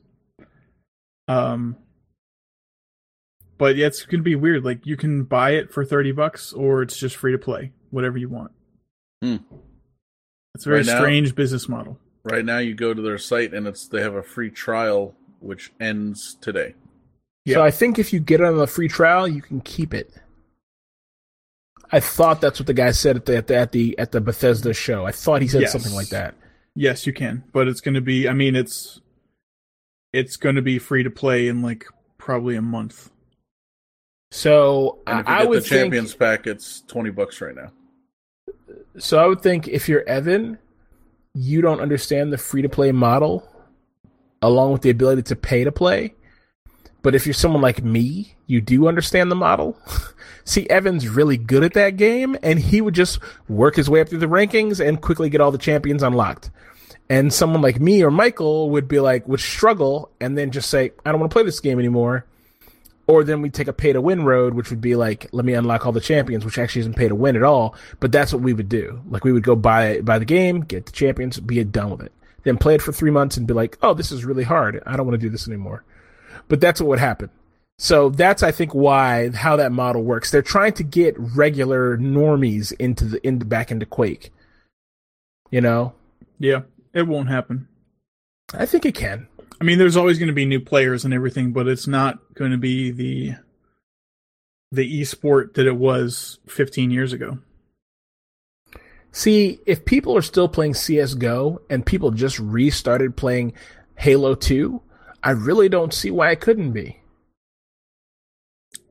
Um, 1.29 1.77
but 3.57 3.77
yeah, 3.77 3.87
it's 3.87 4.05
gonna 4.05 4.23
be 4.23 4.35
weird. 4.35 4.65
Like 4.65 4.85
you 4.87 4.97
can 4.97 5.25
buy 5.25 5.51
it 5.53 5.73
for 5.73 5.85
thirty 5.85 6.12
bucks, 6.12 6.53
or 6.53 6.83
it's 6.83 6.99
just 6.99 7.17
free 7.17 7.33
to 7.33 7.39
play, 7.39 7.73
whatever 7.91 8.19
you 8.19 8.29
want. 8.29 8.51
Hmm. 9.23 9.37
It's 10.55 10.67
a 10.67 10.69
very 10.69 10.81
Right 10.81 10.87
now- 10.87 10.99
strange 10.99 11.35
business 11.35 11.69
model. 11.69 11.99
Right 12.25 12.45
now, 12.45 12.59
you 12.59 12.75
go 12.75 12.93
to 12.93 13.01
their 13.01 13.17
site 13.17 13.55
and 13.55 13.67
it's 13.67 13.89
they 13.89 14.03
have 14.03 14.15
a 14.15 14.23
free 14.23 14.51
trial 14.51 15.15
which 15.39 15.73
ends 15.81 16.37
today. 16.43 16.75
Yeah. 17.47 17.55
So 17.55 17.62
I 17.62 17.71
think 17.71 17.99
if 17.99 18.12
you 18.12 18.21
get 18.21 18.43
on 18.43 18.59
the 18.59 18.67
free 18.67 18.89
trial, 18.89 19.27
you 19.27 19.41
can 19.41 19.62
keep 19.62 19.95
it. 19.95 20.12
I 21.93 22.01
thought 22.01 22.41
that's 22.41 22.61
what 22.61 22.67
the 22.67 22.75
guy 22.75 22.93
said 22.93 23.17
at 23.17 23.27
the 23.27 23.37
at 23.37 23.47
the 23.49 23.57
at 23.57 23.73
the, 23.73 23.99
at 23.99 24.12
the 24.12 24.21
Bethesda 24.21 24.73
show. 24.73 25.05
I 25.07 25.12
thought 25.12 25.43
he 25.43 25.49
said 25.49 25.62
Yes. 25.62 25.73
something 25.73 25.93
like 25.95 26.09
that. 26.09 26.35
Yes, 26.77 27.07
you 27.07 27.12
can, 27.12 27.43
but 27.53 27.67
it's 27.69 27.81
going 27.81 27.95
to 27.95 28.01
be. 28.01 28.29
I 28.29 28.33
mean, 28.33 28.55
it's 28.55 29.01
it's 30.12 30.37
going 30.37 30.55
to 30.57 30.62
be 30.62 30.79
free 30.79 31.03
to 31.03 31.11
play 31.11 31.49
in 31.49 31.62
like 31.62 31.85
probably 32.19 32.57
a 32.57 32.62
month. 32.62 33.11
So 34.31 35.01
And 35.07 35.21
if 35.21 35.27
you 35.29 35.33
I, 35.35 35.37
I 35.39 35.41
get 35.41 35.49
would 35.49 35.62
the 35.62 35.67
Champions 35.67 36.11
think. 36.11 36.21
pack, 36.21 36.47
it's 36.47 36.83
twenty 36.83 37.11
bucks 37.11 37.41
right 37.41 37.55
now. 37.55 37.73
So 38.99 39.19
I 39.19 39.27
would 39.27 39.41
think 39.41 39.67
if 39.69 39.89
you're 39.89 40.09
Evan, 40.09 40.59
you 41.35 41.61
don't 41.61 41.81
understand 41.81 42.33
the 42.33 42.39
free 42.39 42.62
to 42.62 42.69
play 42.69 42.93
model, 42.93 43.49
along 44.43 44.73
with 44.73 44.83
the 44.83 44.91
ability 44.91 45.23
to 45.23 45.37
pay 45.37 45.65
to 45.65 45.73
play. 45.73 46.15
But 47.02 47.14
if 47.14 47.27
you're 47.27 47.35
someone 47.35 47.62
like 47.62 47.82
me, 47.82 48.35
you 48.47 48.60
do 48.60 48.89
understand 48.89 49.31
the 49.31 49.36
model. 49.36 49.78
See, 50.44 50.68
Evan's 50.68 51.09
really 51.09 51.36
good 51.36 51.64
at 51.64 51.74
that 51.74 51.97
game, 51.97 52.36
and 52.43 52.59
he 52.59 52.81
would 52.81 52.94
just 52.94 53.18
work 53.48 53.77
his 53.77 53.89
way 53.89 54.01
up 54.01 54.09
through 54.09 54.18
the 54.18 54.27
rankings 54.27 54.85
and 54.86 55.01
quickly 55.01 55.31
get 55.31 55.40
all 55.40 55.52
the 55.52 55.59
champions 55.59 56.02
unlocked. 56.02 56.51
And 57.09 57.32
someone 57.32 57.62
like 57.62 57.81
me 57.81 58.02
or 58.02 58.10
Michael 58.10 58.70
would 58.70 58.86
be 58.86 59.01
like, 59.01 59.27
would 59.27 59.40
struggle 59.40 60.10
and 60.20 60.39
then 60.39 60.51
just 60.51 60.70
say, 60.70 60.93
I 61.05 61.10
don't 61.10 61.20
want 61.20 61.31
to 61.31 61.35
play 61.35 61.43
this 61.43 61.60
game 61.60 61.78
anymore. 61.78 62.24
Or 63.09 63.24
then 63.24 63.43
we 63.43 63.51
take 63.51 63.66
a 63.66 63.72
pay 63.72 63.93
to 63.93 64.01
win 64.01 64.24
road, 64.24 64.55
which 64.55 64.70
would 64.70 64.81
be 64.81 64.94
like, 64.94 65.27
let 65.32 65.44
me 65.44 65.55
unlock 65.55 65.85
all 65.85 65.90
the 65.90 66.01
champions, 66.01 66.44
which 66.44 66.59
actually 66.59 66.82
isn't 66.82 66.94
pay 66.94 67.09
to 67.09 67.14
win 67.16 67.35
at 67.35 67.43
all. 67.43 67.74
But 67.98 68.12
that's 68.12 68.32
what 68.32 68.43
we 68.43 68.52
would 68.52 68.68
do. 68.68 69.02
Like 69.09 69.24
we 69.24 69.32
would 69.32 69.43
go 69.43 69.56
buy 69.56 70.01
buy 70.02 70.20
the 70.20 70.24
game, 70.24 70.60
get 70.60 70.86
the 70.86 70.93
champions, 70.93 71.40
be 71.40 71.62
done 71.64 71.90
with 71.90 72.02
it. 72.02 72.12
Then 72.44 72.56
play 72.56 72.77
it 72.77 72.82
for 72.82 72.93
three 72.93 73.10
months 73.10 73.36
and 73.36 73.48
be 73.48 73.55
like, 73.55 73.77
oh, 73.82 73.94
this 73.94 74.12
is 74.12 74.24
really 74.24 74.44
hard. 74.44 74.81
I 74.86 74.97
don't 74.97 75.06
want 75.06 75.20
to 75.20 75.27
do 75.27 75.31
this 75.31 75.48
anymore. 75.48 75.82
But 76.51 76.60
that's 76.60 76.81
what 76.81 76.89
would 76.89 76.98
happen. 76.98 77.31
So 77.78 78.10
that's 78.10 78.43
I 78.43 78.52
think 78.52 78.74
why 78.74 79.31
how 79.31 79.56
that 79.56 79.72
model 79.72 80.02
works. 80.02 80.31
They're 80.31 80.43
trying 80.43 80.74
to 80.74 80.82
get 80.82 81.18
regular 81.18 81.97
normies 81.97 82.74
into 82.78 83.06
the 83.06 83.27
into 83.27 83.47
back 83.47 83.70
into 83.70 83.86
Quake. 83.86 84.31
You 85.51 85.62
know, 85.62 85.94
Yeah, 86.39 86.62
it 86.93 87.06
won't 87.06 87.28
happen. 87.28 87.68
I 88.52 88.66
think 88.66 88.85
it 88.85 88.94
can. 88.94 89.28
I 89.60 89.64
mean, 89.64 89.78
there's 89.78 89.97
always 89.97 90.18
going 90.18 90.28
to 90.28 90.35
be 90.35 90.44
new 90.44 90.60
players 90.60 91.05
and 91.05 91.14
everything, 91.14 91.52
but 91.52 91.68
it's 91.68 91.86
not 91.86 92.18
going 92.35 92.51
to 92.51 92.59
be 92.59 92.90
the 92.90 93.36
the 94.72 95.01
esport 95.01 95.55
that 95.55 95.66
it 95.66 95.77
was 95.77 96.39
15 96.47 96.90
years 96.90 97.12
ago. 97.12 97.39
See, 99.12 99.59
if 99.66 99.85
people 99.85 100.16
are 100.16 100.22
still 100.22 100.48
playing 100.48 100.74
CS:GO 100.74 101.62
and 101.68 101.85
people 101.85 102.10
just 102.10 102.39
restarted 102.39 103.16
playing 103.16 103.55
Halo 103.97 104.35
2, 104.35 104.81
I 105.23 105.31
really 105.31 105.69
don't 105.69 105.95
see 105.95 106.11
why 106.11 106.31
it 106.31 106.41
couldn't 106.41 106.73
be. 106.73 107.01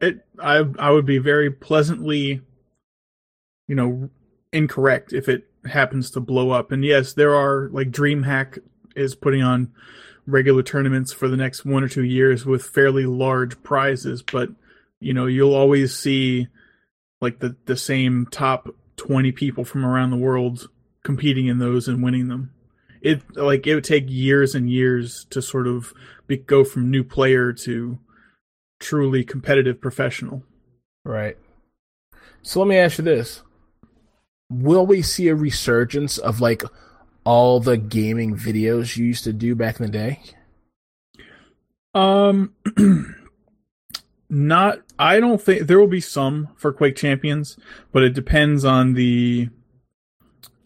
It 0.02 0.26
I 0.42 0.66
I 0.78 0.92
would 0.92 1.06
be 1.06 1.18
very 1.18 1.52
pleasantly 1.52 2.42
you 3.68 3.76
know 3.76 4.10
incorrect 4.52 5.14
if 5.14 5.30
it 5.30 5.50
happens 5.66 6.12
to 6.12 6.20
blow 6.20 6.52
up. 6.52 6.72
And 6.72 6.84
yes, 6.84 7.14
there 7.14 7.36
are 7.36 7.70
like 7.72 7.92
DreamHack 7.92 8.60
is 8.96 9.16
putting 9.16 9.44
on 9.44 9.72
regular 10.26 10.64
tournaments 10.64 11.12
for 11.12 11.28
the 11.28 11.38
next 11.38 11.66
one 11.66 11.84
or 11.84 11.88
two 11.88 12.04
years 12.04 12.46
with 12.46 12.64
fairly 12.64 13.06
large 13.06 13.62
prizes, 13.64 14.22
but 14.22 14.50
you 15.00 15.14
know, 15.14 15.26
you'll 15.26 15.56
always 15.56 15.96
see 15.96 16.48
like 17.22 17.40
the 17.40 17.56
the 17.66 17.78
same 17.78 18.28
top 18.32 18.70
20 18.98 19.32
people 19.32 19.64
from 19.64 19.86
around 19.86 20.12
the 20.12 20.18
world 20.18 20.70
competing 21.04 21.48
in 21.48 21.60
those 21.60 21.88
and 21.88 22.04
winning 22.04 22.28
them. 22.28 22.52
It 23.02 23.22
like 23.38 23.66
it 23.66 23.76
would 23.76 23.86
take 23.86 24.06
years 24.08 24.56
and 24.56 24.70
years 24.70 25.26
to 25.30 25.42
sort 25.42 25.68
of 25.68 25.94
go 26.38 26.64
from 26.64 26.90
new 26.90 27.04
player 27.04 27.54
to 27.54 28.00
truly 28.80 29.24
competitive 29.24 29.82
professional. 29.82 30.44
Right. 31.04 31.38
So 32.42 32.60
let 32.60 32.70
me 32.70 32.78
ask 32.78 32.98
you 32.98 33.04
this. 33.04 33.42
Will 34.50 34.86
we 34.86 35.02
see 35.02 35.28
a 35.28 35.36
resurgence 35.36 36.18
of 36.18 36.42
like 36.42 36.64
all 37.24 37.60
the 37.60 37.78
gaming 37.78 38.36
videos 38.36 38.98
you 38.98 39.06
used 39.06 39.24
to 39.26 39.34
do 39.34 39.56
back 39.56 39.80
in 39.80 39.86
the 39.86 39.92
day? 39.92 40.22
Um 41.94 42.54
not 44.30 44.80
I 44.98 45.20
don't 45.20 45.42
think 45.42 45.68
there 45.68 45.80
will 45.80 45.88
be 45.88 46.02
some 46.02 46.50
for 46.56 46.72
Quake 46.72 46.96
Champions, 46.96 47.58
but 47.92 48.04
it 48.04 48.14
depends 48.14 48.64
on 48.64 48.94
the 48.94 49.50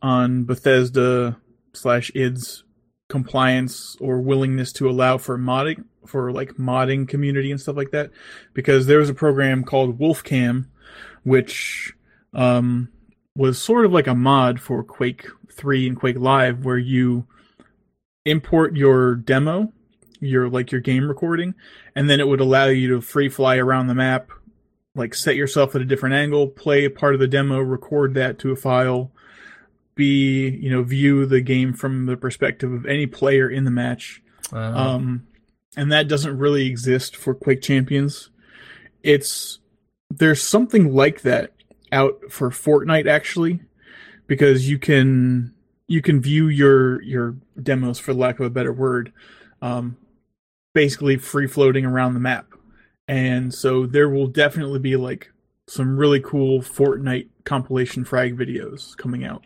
on 0.01 0.43
Bethesda 0.43 1.37
slash 1.73 2.11
id's 2.13 2.63
compliance 3.13 3.95
or 3.99 4.19
willingness 4.19 4.73
to 4.73 4.89
allow 4.89 5.19
for 5.19 5.37
modding 5.37 5.85
for 6.03 6.31
like 6.31 6.53
modding 6.53 7.07
community 7.07 7.51
and 7.51 7.61
stuff 7.61 7.75
like 7.75 7.91
that. 7.91 8.09
Because 8.55 8.87
there 8.87 8.97
was 8.97 9.07
a 9.07 9.13
program 9.13 9.63
called 9.63 9.99
Wolfcam, 9.99 10.65
which 11.23 11.93
um 12.33 12.89
was 13.35 13.61
sort 13.61 13.85
of 13.85 13.93
like 13.93 14.07
a 14.07 14.15
mod 14.15 14.59
for 14.59 14.83
Quake 14.83 15.27
3 15.51 15.89
and 15.89 15.95
Quake 15.95 16.17
Live 16.17 16.65
where 16.65 16.79
you 16.79 17.27
import 18.25 18.75
your 18.75 19.13
demo 19.15 19.71
your 20.19 20.49
like 20.49 20.71
your 20.71 20.81
game 20.81 21.07
recording 21.07 21.53
and 21.95 22.09
then 22.09 22.19
it 22.19 22.27
would 22.27 22.39
allow 22.39 22.65
you 22.65 22.87
to 22.87 23.01
free 23.01 23.29
fly 23.29 23.57
around 23.57 23.87
the 23.87 23.93
map 23.93 24.31
like 24.95 25.13
set 25.13 25.35
yourself 25.35 25.75
at 25.75 25.81
a 25.81 25.85
different 25.85 26.15
angle 26.15 26.47
play 26.47 26.85
a 26.85 26.89
part 26.89 27.13
of 27.13 27.19
the 27.19 27.27
demo 27.27 27.59
record 27.59 28.13
that 28.13 28.39
to 28.39 28.51
a 28.51 28.55
file 28.55 29.11
be 29.95 30.49
you 30.49 30.69
know 30.69 30.83
view 30.83 31.25
the 31.25 31.41
game 31.41 31.73
from 31.73 32.05
the 32.05 32.17
perspective 32.17 32.71
of 32.71 32.85
any 32.85 33.05
player 33.07 33.49
in 33.49 33.63
the 33.63 33.71
match. 33.71 34.21
Uh, 34.51 34.57
um 34.57 35.27
and 35.75 35.91
that 35.91 36.07
doesn't 36.07 36.37
really 36.37 36.67
exist 36.67 37.15
for 37.15 37.33
quake 37.33 37.61
champions. 37.61 38.29
It's 39.01 39.59
there's 40.09 40.41
something 40.41 40.93
like 40.93 41.21
that 41.21 41.53
out 41.91 42.19
for 42.29 42.49
fortnite 42.49 43.07
actually 43.07 43.61
because 44.27 44.69
you 44.69 44.79
can 44.79 45.53
you 45.87 46.01
can 46.01 46.21
view 46.21 46.47
your 46.47 47.01
your 47.01 47.35
demos 47.61 47.99
for 47.99 48.13
lack 48.13 48.39
of 48.39 48.45
a 48.45 48.49
better 48.49 48.73
word 48.73 49.11
um 49.61 49.97
basically 50.73 51.17
free 51.17 51.47
floating 51.47 51.85
around 51.85 52.13
the 52.13 52.19
map. 52.19 52.47
And 53.07 53.53
so 53.53 53.85
there 53.85 54.09
will 54.09 54.27
definitely 54.27 54.79
be 54.79 54.95
like 54.95 55.31
some 55.67 55.97
really 55.97 56.19
cool 56.19 56.61
fortnite 56.61 57.27
compilation 57.43 58.05
frag 58.05 58.37
videos 58.37 58.97
coming 58.97 59.23
out 59.23 59.43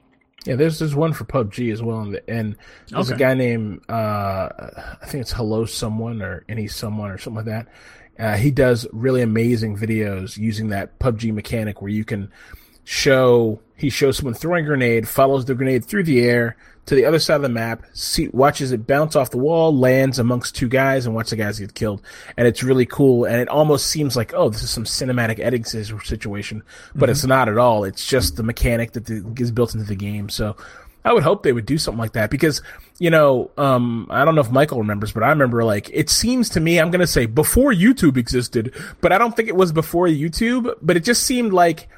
yeah, 0.48 0.56
there's 0.56 0.80
there's 0.80 0.96
one 0.96 1.12
for 1.12 1.26
PUBG 1.26 1.74
as 1.74 1.84
well, 1.84 2.00
and, 2.00 2.14
the, 2.14 2.30
and 2.30 2.56
there's 2.90 3.10
a 3.10 3.18
guy 3.18 3.34
named 3.34 3.82
uh, 3.90 4.48
I 5.02 5.06
think 5.06 5.22
it's 5.22 5.34
Hello 5.34 5.66
Someone 5.66 6.22
or 6.22 6.46
Any 6.48 6.68
Someone 6.68 7.12
or 7.12 7.18
something 7.18 7.46
like 7.46 7.46
that. 7.46 7.68
Uh, 8.18 8.38
he 8.38 8.50
does 8.50 8.88
really 8.94 9.22
amazing 9.22 9.78
videos 9.78 10.38
using 10.38 10.70
that 10.70 11.00
PUBG 11.00 11.34
mechanic 11.34 11.82
where 11.82 11.92
you 11.92 12.06
can 12.06 12.32
show 12.86 13.60
he 13.76 13.90
shows 13.90 14.18
someone 14.18 14.34
throwing 14.34 14.64
a 14.64 14.68
grenade, 14.68 15.06
follows 15.06 15.44
the 15.44 15.54
grenade 15.54 15.84
through 15.84 16.04
the 16.04 16.22
air 16.22 16.56
to 16.88 16.96
the 16.96 17.06
other 17.06 17.20
side 17.20 17.36
of 17.36 17.42
the 17.42 17.50
map, 17.50 17.84
see, 17.94 18.30
watches 18.30 18.72
it 18.72 18.88
bounce 18.88 19.16
off 19.16 19.30
the 19.30 19.38
wall, 19.38 19.78
lands 19.78 20.20
amongst 20.20 20.56
two 20.56 20.70
guys, 20.70 21.06
and 21.06 21.14
watch 21.14 21.30
the 21.30 21.36
guys 21.36 21.60
get 21.60 21.74
killed. 21.74 22.02
And 22.38 22.48
it's 22.48 22.64
really 22.64 22.86
cool. 22.86 23.26
And 23.26 23.42
it 23.42 23.50
almost 23.50 23.88
seems 23.88 24.16
like, 24.16 24.34
oh, 24.34 24.50
this 24.50 24.64
is 24.64 24.70
some 24.70 24.86
cinematic 24.86 25.40
editing 25.40 25.66
situation, 25.66 26.64
but 26.96 27.10
it's 27.10 27.26
not 27.26 27.50
at 27.50 27.58
all. 27.58 27.84
It's 27.84 28.08
just 28.08 28.38
the 28.38 28.44
mechanic 28.44 28.94
that 28.94 29.06
the, 29.06 29.36
is 29.38 29.52
built 29.52 29.76
into 29.76 29.86
the 29.86 29.98
game. 29.98 30.30
So 30.30 30.56
I 31.04 31.12
would 31.12 31.24
hope 31.24 31.44
they 31.44 31.52
would 31.52 31.66
do 31.66 31.78
something 31.78 32.00
like 32.00 32.14
that 32.14 32.30
because, 32.30 32.62
you 33.00 33.10
know, 33.10 33.52
um, 33.58 34.08
I 34.10 34.24
don't 34.24 34.36
know 34.36 34.42
if 34.42 34.52
Michael 34.52 34.80
remembers, 34.80 35.12
but 35.12 35.24
I 35.24 35.30
remember 35.30 35.66
like 35.66 35.90
it 35.94 36.10
seems 36.10 36.48
to 36.52 36.62
me, 36.62 36.80
I'm 36.80 36.90
going 36.90 37.02
to 37.02 37.08
say 37.08 37.26
before 37.26 37.74
YouTube 37.74 38.16
existed, 38.16 38.74
but 39.02 39.12
I 39.12 39.18
don't 39.18 39.36
think 39.36 39.50
it 39.50 39.58
was 39.58 39.74
before 39.74 40.08
YouTube, 40.08 40.74
but 40.82 40.96
it 40.96 41.04
just 41.04 41.24
seemed 41.24 41.52
like 41.52 41.90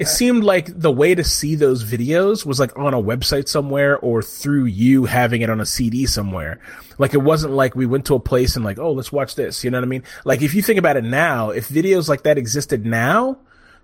it 0.00 0.08
seemed 0.08 0.42
like 0.42 0.80
the 0.80 0.90
way 0.90 1.14
to 1.14 1.22
see 1.22 1.54
those 1.54 1.84
videos 1.84 2.46
was 2.46 2.58
like 2.58 2.74
on 2.78 2.94
a 2.94 3.02
website 3.02 3.48
somewhere 3.48 3.98
or 3.98 4.22
through 4.22 4.64
you 4.64 5.04
having 5.04 5.42
it 5.42 5.50
on 5.50 5.60
a 5.60 5.66
CD 5.66 6.06
somewhere. 6.06 6.58
Like 6.96 7.12
it 7.12 7.18
wasn't 7.18 7.52
like 7.52 7.74
we 7.74 7.84
went 7.84 8.06
to 8.06 8.14
a 8.14 8.18
place 8.18 8.56
and 8.56 8.64
like, 8.64 8.78
oh, 8.78 8.92
let's 8.92 9.12
watch 9.12 9.34
this. 9.34 9.62
You 9.62 9.70
know 9.70 9.76
what 9.76 9.84
I 9.84 9.88
mean? 9.88 10.02
Like 10.24 10.40
if 10.40 10.54
you 10.54 10.62
think 10.62 10.78
about 10.78 10.96
it 10.96 11.04
now, 11.04 11.50
if 11.50 11.68
videos 11.68 12.08
like 12.08 12.22
that 12.22 12.38
existed 12.38 12.86
now, 12.86 13.40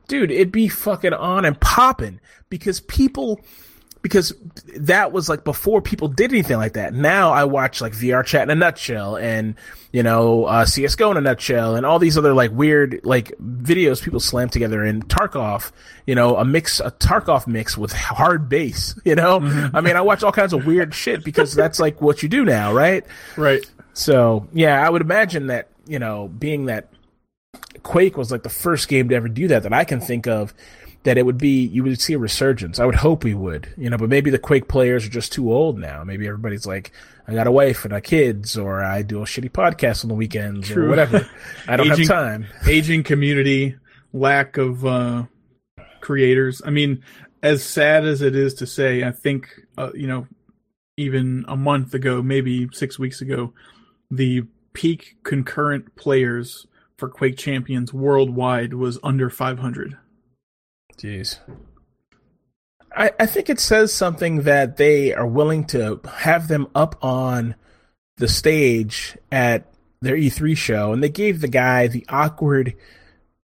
dude, 0.09 0.31
it'd 0.31 0.53
be 0.53 0.69
fucking 0.69 1.13
on 1.13 1.45
and 1.45 1.61
popping 1.61 2.19
because 2.49 2.81
people, 2.81 3.43
because 4.01 4.33
that 4.75 5.13
was 5.13 5.29
like 5.29 5.45
before 5.45 5.83
people 5.83 6.09
did 6.09 6.33
anything 6.33 6.57
like 6.57 6.73
that. 6.73 6.95
Now 6.95 7.33
I 7.33 7.45
watch 7.45 7.83
like 7.83 7.93
VR 7.93 8.25
chat 8.25 8.45
in 8.45 8.51
a 8.51 8.55
nutshell 8.55 9.17
and, 9.17 9.55
you 9.97 10.03
know, 10.03 10.45
uh, 10.45 10.67
CSGO 10.67 11.13
in 11.13 11.17
a 11.17 11.23
nutshell 11.23 11.75
and 11.75 11.87
all 11.87 11.99
these 11.99 12.19
other 12.19 12.35
like 12.35 12.51
weird 12.51 13.01
like 13.03 13.33
videos 13.39 14.03
people 14.03 14.21
slam 14.21 14.51
together 14.51 14.85
in 14.85 15.01
Tarkov, 15.01 15.73
you 16.07 16.15
know, 16.15 16.37
a 16.37 16.45
mix, 16.45 16.81
a 16.81 16.91
Tarkov 16.91 17.47
mix 17.47 17.79
with 17.79 17.95
hard 17.95 18.47
bass, 18.47 19.01
you 19.07 19.15
know? 19.15 19.39
I 19.73 19.81
mean, 19.81 19.97
I 19.97 20.03
watch 20.03 20.23
all 20.23 20.33
kinds 20.33 20.53
of 20.53 20.67
weird 20.67 20.95
shit 20.95 21.25
because 21.25 21.55
that's 21.55 21.81
like 21.81 22.03
what 22.03 22.23
you 22.23 22.29
do 22.29 22.45
now, 22.45 22.75
right? 22.75 23.07
right 23.39 23.65
So 23.95 24.47
yeah, 24.53 24.87
I 24.87 24.91
would 24.91 25.01
imagine 25.01 25.47
that 25.47 25.71
you 25.87 25.99
know, 25.99 26.29
being 26.29 26.67
that 26.67 26.91
Quake 27.83 28.19
was 28.19 28.31
like 28.31 28.43
the 28.43 28.51
first 28.51 28.89
game 28.89 29.09
to 29.09 29.15
ever 29.15 29.31
do 29.31 29.49
that 29.49 29.63
that 29.63 29.73
I 29.73 29.85
can 29.85 30.03
think 30.03 30.27
of, 30.27 30.53
that 31.07 31.17
it 31.17 31.25
would 31.25 31.39
be 31.39 31.65
you 31.65 31.85
would 31.85 32.01
see 32.01 32.15
a 32.15 32.19
resurgence. 32.19 32.81
I 32.81 32.85
would 32.85 32.97
hope 32.97 33.23
we 33.23 33.33
would, 33.33 33.73
you 33.77 33.89
know, 33.89 33.97
but 33.97 34.09
maybe 34.09 34.29
the 34.29 34.41
Quake 34.41 34.67
players 34.67 35.07
are 35.07 35.09
just 35.09 35.31
too 35.31 35.53
old 35.53 35.79
now. 35.79 36.03
Maybe 36.03 36.27
everybody's 36.27 36.67
like, 36.67 36.91
I 37.29 37.33
got 37.33 37.47
a 37.47 37.53
wife 37.53 37.85
and 37.85 37.95
a 37.95 38.01
kids, 38.01 38.59
or 38.59 38.83
I 38.83 39.03
do 39.03 39.23
a 39.23 39.25
shitty 39.25 39.53
podcast 39.53 40.05
on 40.05 40.09
the 40.09 40.17
weekends, 40.17 40.73
or 40.73 40.89
whatever. 40.89 41.31
I 41.69 41.77
don't 41.77 41.93
Aging- 41.93 42.09
have 42.09 42.17
time. 42.17 42.47
aging 42.67 43.05
community, 43.05 43.77
lack 44.13 44.57
of 44.57 44.85
uh, 44.85 45.27
creators. 46.01 46.61
I 46.67 46.71
mean, 46.71 47.05
as 47.41 47.63
sad 47.65 48.05
as 48.05 48.21
it 48.21 48.35
is 48.35 48.55
to 48.55 48.67
say, 48.67 49.05
I 49.05 49.13
think 49.13 49.49
uh, 49.79 49.93
you 49.95 50.09
know, 50.09 50.27
even 50.97 51.45
a 51.47 51.57
month 51.57 51.95
ago, 51.95 52.21
maybe 52.21 52.69
six 52.73 52.99
weeks 52.99 53.21
ago, 53.21 53.55
the 54.11 54.43
peak 54.73 55.19
concurrent 55.23 55.95
players 55.95 56.67
for 56.99 57.09
Quake 57.09 57.37
Champions 57.37 57.95
worldwide 57.95 58.75
was 58.75 58.99
under 59.05 59.31
500. 59.31 59.99
Jeez. 60.99 61.39
I, 62.95 63.11
I 63.21 63.27
think 63.27 63.51
it 63.51 63.61
says 63.61 63.93
something 63.93 64.43
that 64.43 64.77
they 64.79 65.13
are 65.13 65.27
willing 65.27 65.65
to 65.67 66.01
have 66.19 66.49
them 66.49 66.69
up 66.75 66.97
on 67.03 67.55
the 68.17 68.29
stage 68.29 69.17
at 69.31 69.71
their 70.01 70.17
E3 70.17 70.57
show, 70.57 70.93
and 70.93 71.03
they 71.03 71.09
gave 71.11 71.41
the 71.41 71.49
guy 71.49 71.87
the 71.89 72.07
awkward 72.09 72.75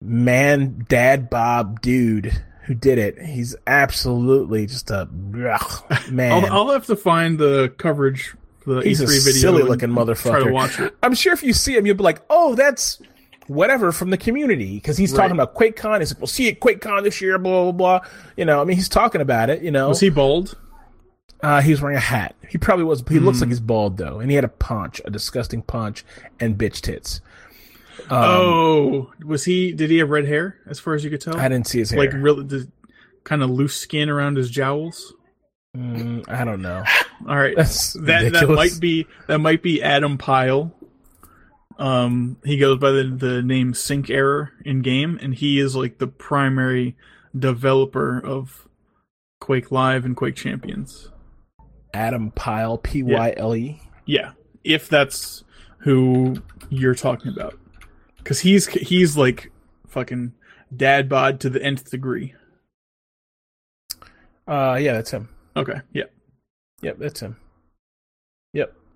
man, 0.01 0.85
dad 0.87 1.29
bob 1.29 1.81
dude 1.81 2.43
who 2.65 2.75
did 2.75 2.99
it. 2.99 3.19
He's 3.19 3.55
absolutely 3.65 4.67
just 4.67 4.91
a 4.91 5.09
ugh, 5.51 6.01
man. 6.11 6.31
I'll, 6.45 6.53
I'll 6.67 6.71
have 6.71 6.85
to 6.85 6.95
find 6.95 7.39
the 7.39 7.73
coverage 7.77 8.35
for 8.59 8.75
the 8.75 8.81
He's 8.81 9.01
a 9.01 9.05
E3 9.05 9.25
video. 9.25 9.41
silly 9.41 9.63
looking 9.63 9.93
Try 9.93 10.03
motherfucker. 10.03 10.43
to 10.45 10.51
watch 10.51 10.79
it. 10.79 10.95
I'm 11.01 11.15
sure 11.15 11.33
if 11.33 11.41
you 11.41 11.53
see 11.53 11.75
him, 11.75 11.87
you'll 11.87 11.95
be 11.97 12.03
like, 12.03 12.21
oh, 12.29 12.53
that's 12.53 13.01
whatever 13.49 13.91
from 13.91 14.09
the 14.11 14.17
community 14.17 14.75
because 14.75 14.95
he's 14.97 15.11
Right. 15.11 15.17
talking 15.23 15.35
about 15.35 15.55
QuakeCon. 15.55 15.99
He's 15.99 16.13
like, 16.13 16.19
we'll 16.21 16.27
see 16.27 16.43
you 16.45 16.51
at 16.51 16.59
QuakeCon 16.61 17.03
this 17.03 17.19
year, 17.21 17.37
blah 17.37 17.71
blah 17.71 17.99
blah. 17.99 18.09
You 18.37 18.45
know, 18.45 18.61
I 18.61 18.63
mean, 18.63 18.77
he's 18.77 18.87
talking 18.89 19.19
about 19.21 19.49
it. 19.49 19.61
You 19.61 19.71
know, 19.71 19.89
Was 19.89 19.99
he 19.99 20.09
bald? 20.09 20.57
uh, 21.41 21.61
he 21.61 21.71
was 21.71 21.81
wearing 21.81 21.97
a 21.97 22.01
hat. 22.01 22.35
He 22.47 22.57
probably 22.57 22.85
was. 22.85 23.03
He 23.09 23.17
Hmm. 23.17 23.25
looks 23.25 23.39
like 23.41 23.49
he's 23.49 23.59
bald 23.59 23.97
though, 23.97 24.19
and 24.19 24.29
he 24.31 24.35
had 24.35 24.43
a 24.45 24.49
paunch, 24.49 25.01
a 25.05 25.09
disgusting 25.09 25.61
paunch, 25.61 26.05
and 26.39 26.57
bitch 26.57 26.81
tits. 26.81 27.21
Um, 28.09 28.17
oh, 28.23 29.11
was 29.25 29.43
he? 29.45 29.71
Did 29.73 29.89
he 29.89 29.97
have 29.97 30.09
red 30.09 30.25
hair? 30.25 30.55
As 30.67 30.79
far 30.79 30.93
as 30.95 31.03
you 31.03 31.09
could 31.09 31.21
tell, 31.21 31.37
I 31.37 31.47
didn't 31.49 31.67
see 31.67 31.79
his 31.79 31.89
hair. 31.91 31.99
like 31.99 32.13
really 32.13 32.43
the 32.45 32.67
kind 33.23 33.43
of 33.43 33.49
loose 33.49 33.75
skin 33.75 34.09
around 34.09 34.37
his 34.37 34.49
jowls. 34.49 35.13
Mm, 35.77 36.27
I 36.27 36.45
don't 36.45 36.61
know. 36.61 36.83
All 37.27 37.35
right, 37.37 37.55
That's 37.55 37.93
that 37.93 38.31
that 38.33 38.49
might 38.49 38.79
be 38.79 39.05
that 39.27 39.37
might 39.39 39.61
be 39.61 39.83
Adam 39.83 40.17
Pyle. 40.17 40.73
Um, 41.79 42.37
he 42.43 42.57
goes 42.57 42.77
by 42.77 42.91
the 42.91 43.03
the 43.05 43.41
name 43.41 43.73
Sync 43.73 44.09
Error 44.09 44.51
in 44.65 44.81
game, 44.81 45.17
and 45.21 45.33
he 45.33 45.59
is 45.59 45.75
like 45.77 45.97
the 45.97 46.07
primary 46.07 46.97
developer 47.37 48.19
of 48.19 48.67
Quake 49.39 49.71
Live 49.71 50.03
and 50.03 50.15
Quake 50.15 50.35
Champions. 50.35 51.09
Adam 51.93 52.31
Pyle, 52.31 52.77
P 52.77 53.01
Y 53.01 53.33
L 53.37 53.55
E. 53.55 53.81
Yeah, 54.05 54.33
if 54.63 54.89
that's 54.89 55.45
who 55.79 56.35
you're 56.69 56.95
talking 56.95 57.31
about, 57.31 57.57
because 58.17 58.41
he's 58.41 58.67
he's 58.67 59.15
like 59.15 59.49
fucking 59.87 60.33
dad 60.75 61.07
bod 61.07 61.39
to 61.39 61.49
the 61.49 61.63
nth 61.63 61.89
degree. 61.89 62.35
Uh, 64.45 64.77
yeah, 64.81 64.93
that's 64.93 65.11
him. 65.11 65.29
Okay, 65.55 65.79
yeah. 65.93 66.05
Yep, 66.81 66.97
that's 66.99 67.19
him. 67.21 67.37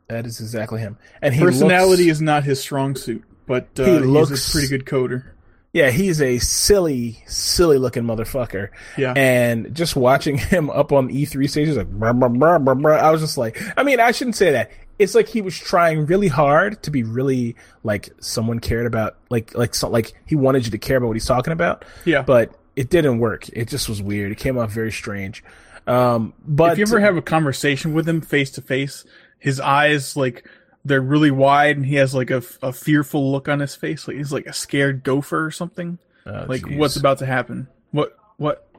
That 0.08 0.26
is 0.26 0.40
exactly 0.42 0.80
him. 0.80 0.98
And 1.22 1.36
Personality 1.38 2.04
looks, 2.06 2.18
is 2.18 2.22
not 2.22 2.44
his 2.44 2.60
strong 2.60 2.96
suit, 2.96 3.24
but 3.48 3.68
uh, 3.80 3.86
He 3.86 3.92
he's 3.94 4.02
looks- 4.06 4.50
a 4.50 4.52
pretty 4.52 4.68
good 4.68 4.86
coder. 4.86 5.24
yeah, 5.72 5.90
he's 5.92 6.22
a 6.22 6.40
silly, 6.40 7.24
silly 7.26 7.78
looking 7.78 8.04
motherfucker. 8.04 8.70
Yeah, 8.98 9.14
And 9.16 9.74
just 9.74 9.96
watching 9.96 10.38
him 10.38 10.70
up 10.70 10.92
on 10.92 11.10
E3 11.10 11.50
stages, 11.50 11.78
like, 11.78 11.90
brr, 11.90 12.14
brr, 12.14 12.30
brr, 12.30 12.60
brr, 12.60 12.76
brr, 12.76 12.94
I 12.94 13.10
was 13.12 13.22
just 13.22 13.38
like, 13.38 13.60
I 13.78 13.84
mean, 13.84 14.00
I 14.00 14.12
shouldn't 14.12 14.36
say 14.36 14.52
that. 14.52 14.72
It's 15.00 15.16
like 15.16 15.28
he 15.28 15.42
was 15.42 15.58
trying 15.58 16.06
really 16.06 16.28
hard 16.28 16.84
to 16.84 16.92
be 16.92 17.02
really 17.02 17.56
like 17.84 18.10
someone 18.20 18.60
cared 18.60 18.86
about, 18.86 19.18
like, 19.32 19.56
like, 19.56 19.74
so, 19.74 19.90
like 19.90 20.14
he 20.26 20.36
wanted 20.36 20.66
you 20.66 20.72
to 20.72 20.78
care 20.78 20.98
about 20.98 21.08
what 21.08 21.16
he's 21.16 21.26
talking 21.26 21.52
about, 21.52 21.84
yeah. 22.06 22.22
but 22.22 22.54
it 22.76 22.90
didn't 22.92 23.18
work. 23.18 23.50
It 23.50 23.70
just 23.70 23.90
was 23.90 24.02
weird. 24.04 24.32
It 24.32 24.38
came 24.38 24.58
off 24.58 24.72
very 24.72 24.92
strange. 24.92 25.44
Um, 25.88 26.34
but 26.48 26.74
if 26.74 26.78
you 26.78 26.84
ever 26.86 27.00
have 27.00 27.18
a 27.18 27.22
conversation 27.22 27.94
with 27.94 28.08
him 28.08 28.22
face 28.22 28.52
to 28.52 28.62
face, 28.62 29.04
his 29.44 29.60
eyes 29.60 30.16
like 30.16 30.48
they're 30.86 31.02
really 31.02 31.32
wide, 31.32 31.76
and 31.76 31.86
he 31.86 31.96
has 31.96 32.16
like 32.16 32.32
a, 32.32 32.42
a 32.62 32.72
fearful 32.72 33.30
look 33.30 33.50
on 33.50 33.60
his 33.60 33.76
face, 33.76 34.08
like 34.08 34.16
he's 34.16 34.32
like 34.32 34.46
a 34.46 34.54
scared 34.54 35.04
gopher 35.04 35.46
or 35.46 35.52
something. 35.52 36.00
Oh, 36.26 36.46
like 36.48 36.62
jeez. 36.62 36.78
what's 36.78 36.96
about 36.96 37.18
to 37.18 37.26
happen? 37.26 37.68
What? 37.92 38.18
What? 38.38 38.70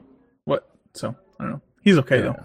What? 0.45 0.67
So 0.95 1.15
I 1.39 1.43
don't 1.43 1.53
know. 1.53 1.61
He's 1.83 1.99
okay 1.99 2.21
though. 2.21 2.35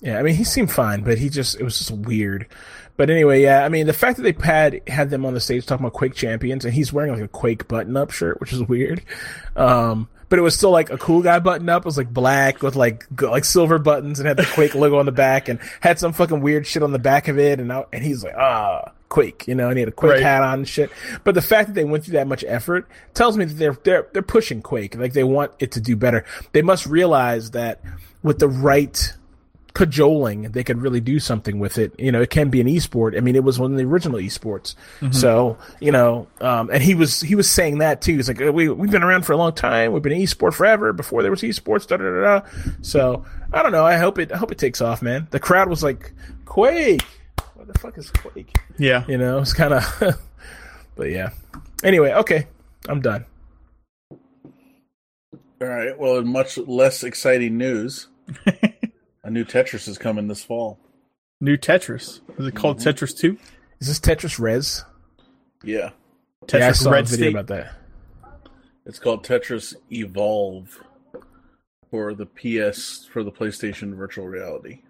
Yeah, 0.00 0.18
I 0.18 0.22
mean, 0.22 0.34
he 0.34 0.42
seemed 0.42 0.72
fine, 0.72 1.04
but 1.04 1.18
he 1.18 1.30
just, 1.30 1.58
it 1.58 1.62
was 1.62 1.78
just 1.78 1.90
weird. 1.90 2.48
But 2.96 3.08
anyway, 3.08 3.42
yeah, 3.42 3.64
I 3.64 3.70
mean, 3.70 3.86
the 3.86 3.94
fact 3.94 4.18
that 4.18 4.24
they 4.24 4.44
had, 4.44 4.82
had 4.88 5.08
them 5.08 5.24
on 5.24 5.32
the 5.32 5.40
stage 5.40 5.64
talking 5.64 5.86
about 5.86 5.94
Quake 5.94 6.14
champions 6.14 6.64
and 6.64 6.74
he's 6.74 6.92
wearing 6.92 7.12
like 7.12 7.22
a 7.22 7.28
Quake 7.28 7.66
button 7.66 7.96
up 7.96 8.10
shirt, 8.10 8.38
which 8.40 8.52
is 8.52 8.62
weird. 8.62 9.02
Um, 9.54 10.08
but 10.28 10.38
it 10.38 10.42
was 10.42 10.54
still 10.56 10.70
like 10.70 10.90
a 10.90 10.98
cool 10.98 11.22
guy 11.22 11.38
button 11.38 11.68
up. 11.68 11.82
It 11.82 11.86
was 11.86 11.96
like 11.96 12.12
black 12.12 12.62
with 12.62 12.76
like, 12.76 13.06
go- 13.14 13.30
like 13.30 13.44
silver 13.44 13.78
buttons 13.78 14.18
and 14.18 14.26
had 14.26 14.36
the 14.36 14.44
Quake 14.46 14.74
logo 14.74 14.98
on 14.98 15.06
the 15.06 15.12
back 15.12 15.48
and 15.48 15.58
had 15.80 15.98
some 15.98 16.12
fucking 16.12 16.40
weird 16.40 16.66
shit 16.66 16.82
on 16.82 16.92
the 16.92 16.98
back 16.98 17.28
of 17.28 17.38
it. 17.38 17.60
And, 17.60 17.72
I, 17.72 17.84
and 17.92 18.02
he's 18.02 18.24
like, 18.24 18.34
ah, 18.36 18.92
Quake, 19.08 19.46
you 19.46 19.54
know, 19.54 19.68
and 19.68 19.76
he 19.76 19.80
had 19.80 19.88
a 19.88 19.92
Quake 19.92 20.12
Right. 20.14 20.22
hat 20.22 20.42
on 20.42 20.60
and 20.60 20.68
shit. 20.68 20.90
But 21.22 21.34
the 21.34 21.42
fact 21.42 21.68
that 21.68 21.74
they 21.74 21.84
went 21.84 22.04
through 22.04 22.14
that 22.14 22.26
much 22.26 22.44
effort 22.48 22.88
tells 23.14 23.36
me 23.36 23.44
that 23.44 23.54
they're, 23.54 23.78
they're, 23.84 24.08
they're 24.12 24.22
pushing 24.22 24.62
Quake. 24.62 24.96
Like 24.96 25.12
they 25.12 25.24
want 25.24 25.52
it 25.60 25.72
to 25.72 25.80
do 25.80 25.94
better. 25.96 26.24
They 26.52 26.62
must 26.62 26.86
realize 26.86 27.52
that 27.52 27.80
with 28.22 28.38
the 28.40 28.48
right, 28.48 29.12
cajoling, 29.76 30.52
they 30.52 30.64
could 30.64 30.80
really 30.80 31.02
do 31.02 31.20
something 31.20 31.58
with 31.58 31.76
it. 31.76 31.92
You 31.98 32.10
know, 32.10 32.22
it 32.22 32.30
can 32.30 32.48
be 32.48 32.62
an 32.62 32.66
esport. 32.66 33.14
I 33.14 33.20
mean, 33.20 33.36
it 33.36 33.44
was 33.44 33.58
one 33.58 33.72
of 33.72 33.76
the 33.76 33.84
original 33.84 34.18
esports. 34.18 34.74
So, 35.12 35.58
you 35.80 35.92
know, 35.92 36.28
um, 36.40 36.70
and 36.70 36.82
he 36.82 36.94
was 36.94 37.20
he 37.20 37.34
was 37.34 37.50
saying 37.50 37.78
that 37.78 38.00
too. 38.00 38.16
He's 38.16 38.26
like, 38.26 38.38
we 38.38 38.70
we've 38.70 38.90
been 38.90 39.02
around 39.02 39.26
for 39.26 39.34
a 39.34 39.36
long 39.36 39.52
time. 39.52 39.92
We've 39.92 40.02
been 40.02 40.14
an 40.14 40.22
esport 40.22 40.54
forever 40.54 40.94
before 40.94 41.20
there 41.20 41.30
was 41.30 41.42
esports. 41.42 41.86
Da 41.86 41.98
da 41.98 42.04
da. 42.04 42.40
da. 42.40 42.72
So 42.80 43.26
I 43.52 43.62
don't 43.62 43.70
know. 43.70 43.84
I 43.84 43.98
hope 43.98 44.18
it 44.18 44.32
I 44.32 44.38
hope 44.38 44.50
it 44.50 44.56
takes 44.56 44.80
off, 44.80 45.02
man. 45.02 45.28
The 45.30 45.40
crowd 45.40 45.68
was 45.68 45.82
like, 45.82 46.10
Quake. 46.46 47.02
What 47.52 47.66
the 47.66 47.78
fuck 47.78 47.98
is 47.98 48.08
Quake? 48.08 48.56
Yeah. 48.78 49.04
You 49.06 49.18
know, 49.18 49.40
it's 49.40 49.52
kind 49.52 49.74
of. 49.74 50.18
but 50.96 51.10
yeah. 51.10 51.30
Anyway, 51.84 52.12
okay, 52.12 52.46
I'm 52.88 53.02
done. 53.02 53.26
All 55.60 55.68
right. 55.68 55.98
Well, 55.98 56.16
in 56.16 56.28
much 56.28 56.56
less 56.56 57.04
exciting 57.04 57.58
news, 57.58 58.08
a 59.26 59.30
new 59.30 59.44
Tetris 59.44 59.88
is 59.88 59.98
coming 59.98 60.28
this 60.28 60.42
fall. 60.44 60.78
New 61.40 61.56
Tetris. 61.56 62.20
Is 62.38 62.46
it 62.46 62.54
called 62.54 62.78
Mm-hmm. 62.78 62.88
Tetris 62.88 63.16
Two? 63.18 63.36
Is 63.80 63.88
this 63.88 64.00
Tetris 64.00 64.38
Rez? 64.38 64.84
Yeah. 65.62 65.90
Tetris 66.46 66.58
yeah, 66.60 66.68
I 66.68 66.72
saw 66.72 66.90
Red 66.92 67.04
a 67.04 67.08
video 67.08 67.24
State. 67.26 67.34
about 67.34 67.46
that. 67.48 67.74
It's 68.86 68.98
called 68.98 69.24
Tetris 69.24 69.74
Evolve 69.90 70.82
for 71.90 72.14
the 72.14 72.26
PS 72.26 73.04
for 73.12 73.22
the 73.24 73.32
PlayStation 73.32 73.94
Virtual 73.96 74.26
Reality. 74.26 74.80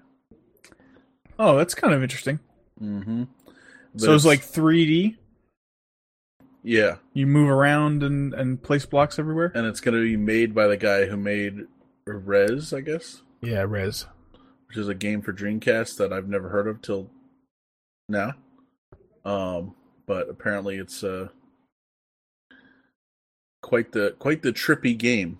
Oh, 1.38 1.56
that's 1.56 1.74
kind 1.74 1.92
of 1.94 2.02
interesting. 2.02 2.38
Mm-hmm. 2.82 3.24
so 3.96 4.14
it's 4.14 4.24
like 4.26 4.40
3D. 4.42 5.16
yeah, 6.62 6.96
You 7.14 7.26
move 7.26 7.48
around 7.48 8.02
and 8.02 8.34
and 8.34 8.62
place 8.62 8.84
blocks 8.86 9.18
everywhere. 9.18 9.50
and 9.54 9.66
it's 9.66 9.80
going 9.80 9.94
to 9.96 10.02
be 10.02 10.16
made 10.16 10.54
by 10.54 10.66
the 10.66 10.76
guy 10.76 11.06
who 11.06 11.16
made 11.16 11.66
Rez, 12.06 12.72
I 12.72 12.80
guess, 12.82 13.22
Yeah, 13.42 13.64
Rez. 13.66 14.06
Which 14.68 14.76
is 14.76 14.88
a 14.88 14.94
game 14.94 15.22
for 15.22 15.32
Dreamcast 15.32 15.97
that 15.98 16.12
I've 16.12 16.28
never 16.28 16.48
heard 16.48 16.66
of 16.66 16.82
till 16.82 17.09
now. 18.09 18.34
Um, 19.24 19.74
but 20.06 20.28
apparently 20.28 20.76
it's 20.76 21.02
uh 21.02 21.28
quite 23.62 23.93
the 23.93 24.14
quite 24.18 24.43
the 24.43 24.52
trippy 24.52 24.97
game. 24.97 25.38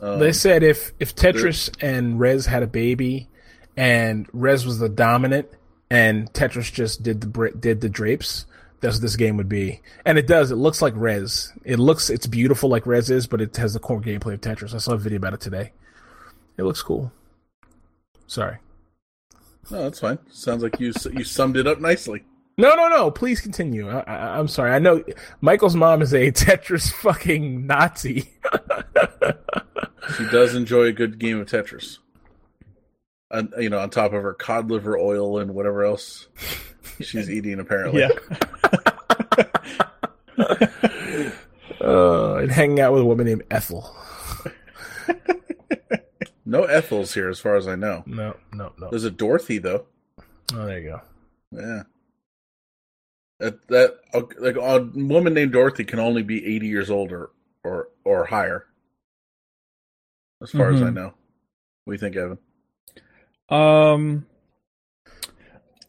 Um, 0.00 0.18
They 0.18 0.32
said 0.32 0.62
if 0.62 0.92
if 0.98 1.14
Tetris 1.14 1.70
and 1.80 2.18
Rez 2.18 2.46
had 2.46 2.62
a 2.62 2.66
baby, 2.66 3.28
and 3.76 4.28
Rez 4.32 4.64
was 4.66 4.78
the 4.78 4.88
dominant, 4.88 5.48
and 5.90 6.32
Tetris 6.32 6.72
just 6.72 7.02
did 7.02 7.20
the 7.20 7.50
did 7.58 7.80
the 7.80 7.88
drapes, 7.88 8.46
that's 8.80 8.96
what 8.96 9.02
this 9.02 9.16
game 9.16 9.36
would 9.36 9.48
be. 9.48 9.80
And 10.04 10.18
it 10.18 10.26
does. 10.26 10.50
It 10.50 10.56
looks 10.56 10.80
like 10.82 10.94
Rez. 10.96 11.52
It 11.64 11.78
looks 11.78 12.10
it's 12.10 12.26
beautiful 12.26 12.68
like 12.68 12.86
Rez 12.86 13.10
is, 13.10 13.26
but 13.26 13.40
it 13.40 13.56
has 13.56 13.74
the 13.74 13.80
core 13.80 14.00
gameplay 14.00 14.34
of 14.34 14.40
Tetris. 14.40 14.74
I 14.74 14.78
saw 14.78 14.92
a 14.92 14.98
video 14.98 15.16
about 15.18 15.34
it 15.34 15.40
today. 15.40 15.72
It 16.56 16.62
looks 16.62 16.82
cool. 16.82 17.12
Sorry. 18.26 18.58
no, 19.70 19.82
that's 19.84 20.00
fine. 20.00 20.18
Sounds 20.30 20.62
like 20.62 20.80
you 20.80 20.92
you 21.12 21.24
summed 21.24 21.56
it 21.56 21.66
up 21.66 21.80
nicely. 21.80 22.24
No, 22.58 22.74
no, 22.74 22.88
no. 22.88 23.10
Please 23.10 23.40
continue. 23.40 23.88
I, 23.88 24.00
I, 24.00 24.38
I'm 24.38 24.48
sorry. 24.48 24.72
I 24.72 24.78
know 24.78 25.04
Michael's 25.42 25.76
mom 25.76 26.00
is 26.00 26.14
a 26.14 26.32
Tetris 26.32 26.90
fucking 26.92 27.66
Nazi. 27.66 28.30
She 30.16 30.24
does 30.26 30.54
enjoy 30.54 30.84
a 30.84 30.92
good 30.92 31.18
game 31.18 31.40
of 31.40 31.48
Tetris. 31.48 31.98
And 33.30 33.52
you 33.58 33.68
know, 33.68 33.80
on 33.80 33.90
top 33.90 34.12
of 34.12 34.22
her 34.22 34.34
cod 34.34 34.70
liver 34.70 34.96
oil 34.96 35.38
and 35.38 35.54
whatever 35.54 35.84
else 35.84 36.28
she's 37.00 37.28
eating, 37.30 37.58
apparently. 37.58 38.00
Yeah. 38.00 38.10
uh, 41.80 42.34
and 42.36 42.50
hanging 42.52 42.80
out 42.80 42.92
with 42.92 43.02
a 43.02 43.06
woman 43.06 43.26
named 43.26 43.42
Ethel. 43.50 43.94
No 46.48 46.62
Ethels 46.62 47.12
here, 47.14 47.28
as 47.28 47.40
far 47.40 47.56
as 47.56 47.66
I 47.66 47.74
know. 47.74 48.04
No, 48.06 48.36
no, 48.52 48.72
no. 48.78 48.88
There's 48.90 49.04
a 49.04 49.10
Dorothy 49.10 49.58
though. 49.58 49.86
Oh, 50.54 50.64
there 50.64 50.78
you 50.78 50.90
go. 50.90 51.00
Yeah. 51.50 51.82
That 53.40 53.66
that 53.68 53.96
like 54.38 54.56
a 54.56 54.80
woman 54.94 55.34
named 55.34 55.52
Dorothy 55.52 55.84
can 55.84 55.98
only 55.98 56.22
be 56.22 56.46
80 56.56 56.66
years 56.68 56.90
old 56.90 57.12
or 57.12 57.30
or, 57.64 57.88
or 58.04 58.26
higher. 58.26 58.66
As 60.40 60.52
far 60.52 60.70
as 60.70 60.80
I 60.80 60.86
Mhm. 60.86 60.94
know. 60.94 61.14
What 61.84 61.92
do 61.92 61.92
you 61.92 61.98
think, 61.98 62.16
Evan? 62.16 62.38
Um, 63.48 64.26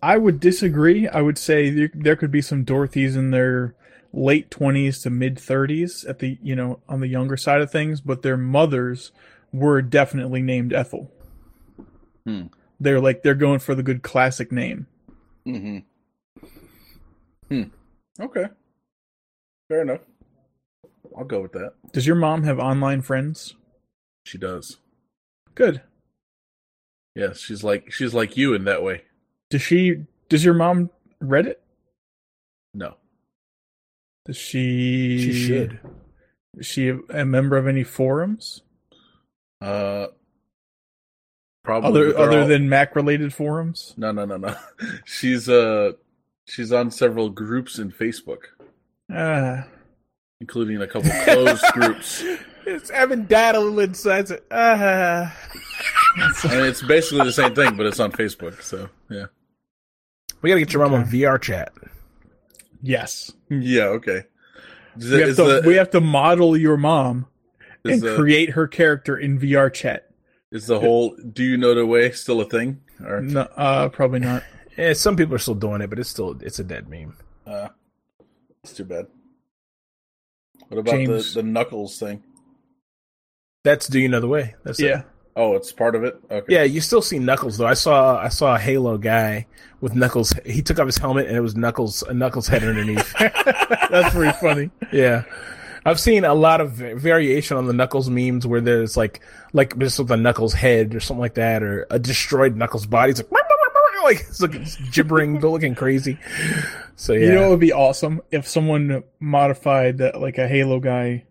I 0.01 0.17
would 0.17 0.39
disagree. 0.39 1.07
I 1.07 1.21
would 1.21 1.37
say 1.37 1.69
there, 1.69 1.91
there 1.93 2.15
could 2.15 2.31
be 2.31 2.41
some 2.41 2.65
Dorothys 2.65 3.15
in 3.15 3.31
their 3.31 3.75
late 4.13 4.49
twenties 4.49 5.01
to 5.03 5.09
mid 5.11 5.37
thirties 5.39 6.03
at 6.05 6.19
the 6.19 6.37
you 6.41 6.55
know 6.55 6.79
on 6.89 6.99
the 7.01 7.07
younger 7.07 7.37
side 7.37 7.61
of 7.61 7.71
things, 7.71 8.01
but 8.01 8.21
their 8.23 8.37
mothers 8.37 9.11
were 9.53 9.81
definitely 9.81 10.41
named 10.41 10.73
Ethel. 10.73 11.11
Hmm. 12.25 12.47
They're 12.79 12.99
like 12.99 13.23
they're 13.23 13.35
going 13.35 13.59
for 13.59 13.75
the 13.75 13.83
good 13.83 14.03
classic 14.03 14.51
name. 14.51 14.87
Mm-hmm. 15.47 15.79
Hmm. 17.49 17.69
Okay. 18.19 18.45
Fair 19.69 19.81
enough. 19.81 20.01
I'll 21.17 21.25
go 21.25 21.41
with 21.41 21.53
that. 21.53 21.73
Does 21.91 22.05
your 22.05 22.15
mom 22.15 22.43
have 22.43 22.59
online 22.59 23.01
friends? 23.01 23.55
She 24.25 24.37
does. 24.37 24.77
Good. 25.55 25.81
Yeah, 27.15 27.33
she's 27.33 27.63
like 27.63 27.91
she's 27.91 28.13
like 28.13 28.37
you 28.37 28.53
in 28.53 28.65
that 28.65 28.83
way. 28.83 29.03
Does 29.49 29.61
she? 29.61 30.05
Does 30.29 30.45
your 30.45 30.53
mom 30.53 30.91
Reddit? 31.23 31.55
No. 32.73 32.95
Does 34.25 34.37
she? 34.37 35.17
She 35.19 35.33
should. 35.33 35.79
Is 36.57 36.65
she 36.65 36.89
a, 36.89 36.99
a 37.09 37.25
member 37.25 37.57
of 37.57 37.67
any 37.67 37.83
forums 37.83 38.61
Uh 39.61 40.07
probably 41.63 41.89
other 41.89 42.17
other 42.17 42.41
all- 42.41 42.47
than 42.47 42.69
Mac 42.69 42.95
related 42.95 43.33
forums? 43.33 43.93
No, 43.97 44.11
no, 44.11 44.25
no, 44.25 44.37
no. 44.37 44.55
She's 45.05 45.49
uh 45.49 45.93
she's 46.45 46.71
on 46.71 46.91
several 46.91 47.29
groups 47.29 47.79
in 47.79 47.91
Facebook, 47.91 48.39
Ah, 49.11 49.65
including 50.39 50.81
a 50.81 50.87
couple 50.87 51.11
closed 51.23 51.63
groups. 51.73 52.23
It's 52.65 52.89
Evan 52.91 53.25
Daddle 53.25 53.79
inside. 53.79 54.29
it. 54.29 54.45
Uh, 54.51 55.29
I 56.43 56.47
mean, 56.49 56.65
it's 56.65 56.81
basically 56.83 57.25
the 57.25 57.31
same 57.31 57.55
thing, 57.55 57.75
but 57.77 57.85
it's 57.85 57.99
on 57.99 58.11
Facebook. 58.11 58.61
So 58.61 58.89
yeah, 59.09 59.25
we 60.41 60.49
gotta 60.49 60.59
get 60.61 60.73
your 60.73 60.83
mom 60.83 60.93
on 61.01 61.05
VR 61.05 61.41
chat. 61.41 61.71
yes. 62.83 63.31
yeah, 63.49 63.85
okay. 63.85 64.23
Is 64.97 65.09
We 65.11 65.15
it- 65.17 65.19
have, 65.21 65.29
is 65.29 65.35
to, 65.37 65.43
the- 65.43 65.63
we 65.65 65.75
have 65.75 65.89
to 65.91 66.01
model 66.01 66.55
your 66.57 66.77
mom 66.77 67.19
is 67.19 67.27
and 67.93 68.01
the- 68.01 68.15
create 68.15 68.51
her 68.51 68.67
character 68.67 69.17
in 69.17 69.39
VR 69.39 69.71
chat. 69.73 70.09
Is 70.51 70.67
the 70.67 70.79
whole 70.79 71.15
"Do 71.15 71.43
you 71.43 71.57
know 71.57 71.75
the 71.75 71.85
way" 71.85 72.11
still 72.11 72.39
a 72.41 72.45
thing? 72.45 72.81
Or 73.05 73.21
No, 73.21 73.41
uh, 73.41 73.89
probably 73.89 74.19
not. 74.19 74.43
Yeah, 74.77 74.93
some 74.93 75.15
people 75.17 75.35
are 75.35 75.39
still 75.39 75.55
doing 75.55 75.81
it, 75.81 75.89
but 75.89 75.99
it's 75.99 76.09
still 76.09 76.37
it's 76.41 76.59
a 76.59 76.63
dead 76.63 76.87
meme. 76.89 77.17
uh, 77.45 77.67
it's 78.63 78.73
too 78.73 78.85
bad. 78.85 79.07
What 80.69 80.79
about 80.79 80.91
James. 80.91 81.33
the 81.33 81.41
the 81.41 81.47
knuckles 81.47 81.99
thing? 81.99 82.23
That's 83.63 83.87
do 83.87 83.99
you 83.99 84.07
know 84.09 84.19
the 84.19 84.27
way? 84.27 84.55
That's 84.63 84.79
it. 84.79 84.85
Yeah, 84.85 85.01
Oh, 85.35 85.55
it's 85.55 85.71
part 85.71 85.95
of 85.95 86.03
it. 86.03 86.19
Okay. 86.31 86.53
Yeah, 86.53 86.63
you 86.63 86.81
still 86.81 87.01
see 87.01 87.19
Knuckles 87.19 87.57
though. 87.57 87.67
I 87.67 87.73
saw 87.73 88.17
I 88.19 88.29
saw 88.29 88.55
a 88.55 88.59
Halo 88.59 88.97
guy 88.97 89.45
with 89.81 89.95
Knuckles. 89.95 90.33
He 90.45 90.61
took 90.61 90.79
off 90.79 90.85
his 90.85 90.97
helmet 90.97 91.27
and 91.27 91.35
it 91.35 91.41
was 91.41 91.55
Knuckles 91.55 92.01
a 92.03 92.13
Knuckles 92.13 92.47
head 92.47 92.63
underneath. 92.63 93.13
that's 93.19 94.13
pretty 94.15 94.31
funny. 94.39 94.71
yeah, 94.93 95.23
I've 95.87 96.01
seen 96.01 96.25
a 96.25 96.33
lot 96.33 96.59
of 96.59 96.71
variation 96.71 97.55
on 97.55 97.65
the 97.65 97.71
Knuckles 97.71 98.09
memes 98.09 98.45
where 98.45 98.59
there's 98.59 98.97
like 98.97 99.21
like 99.53 99.77
just 99.77 99.99
with 99.99 100.11
a 100.11 100.17
Knuckles 100.17 100.53
head 100.53 100.93
or 100.93 100.99
something 100.99 101.21
like 101.21 101.35
that, 101.35 101.63
or 101.63 101.87
a 101.89 101.97
destroyed 101.97 102.57
Knuckles 102.57 102.85
body. 102.85 103.11
It's 103.11 103.21
like 103.21 103.31
like 104.03 104.19
it's 104.19 104.41
like 104.41 104.55
it's 104.55 104.75
gibbering, 104.91 105.39
looking 105.39 105.75
crazy. 105.75 106.19
So 106.97 107.13
yeah, 107.13 107.27
You 107.27 107.33
know, 107.35 107.47
it 107.47 107.49
would 107.51 107.59
be 107.61 107.71
awesome 107.71 108.21
if 108.31 108.47
someone 108.47 109.03
modified 109.21 109.99
that, 109.99 110.19
like 110.19 110.37
a 110.37 110.47
Halo 110.47 110.81
guy 110.81 111.25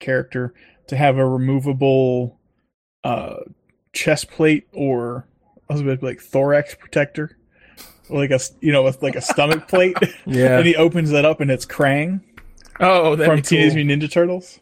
character 0.00 0.54
to 0.86 0.96
have 0.96 1.18
a 1.18 1.28
removable 1.28 2.38
uh, 3.04 3.36
chest 3.92 4.30
plate 4.30 4.68
or 4.72 5.26
I 5.68 5.74
was 5.74 5.82
about 5.82 5.92
to 5.92 5.96
be 5.98 6.06
like 6.06 6.20
thorax 6.20 6.74
protector, 6.74 7.36
like 8.08 8.30
a 8.30 8.40
you 8.60 8.72
know 8.72 8.84
with 8.84 9.02
like 9.02 9.16
a 9.16 9.20
stomach 9.20 9.68
plate, 9.68 9.98
yeah. 10.26 10.56
and 10.56 10.66
he 10.66 10.76
opens 10.76 11.10
that 11.10 11.26
up 11.26 11.42
and 11.42 11.50
it's 11.50 11.66
Krang 11.66 12.22
oh, 12.80 13.16
that'd 13.16 13.30
from 13.30 13.36
be 13.36 13.42
Teenage. 13.42 13.74
Mutant 13.74 14.02
Ninja 14.02 14.10
Turtles. 14.10 14.60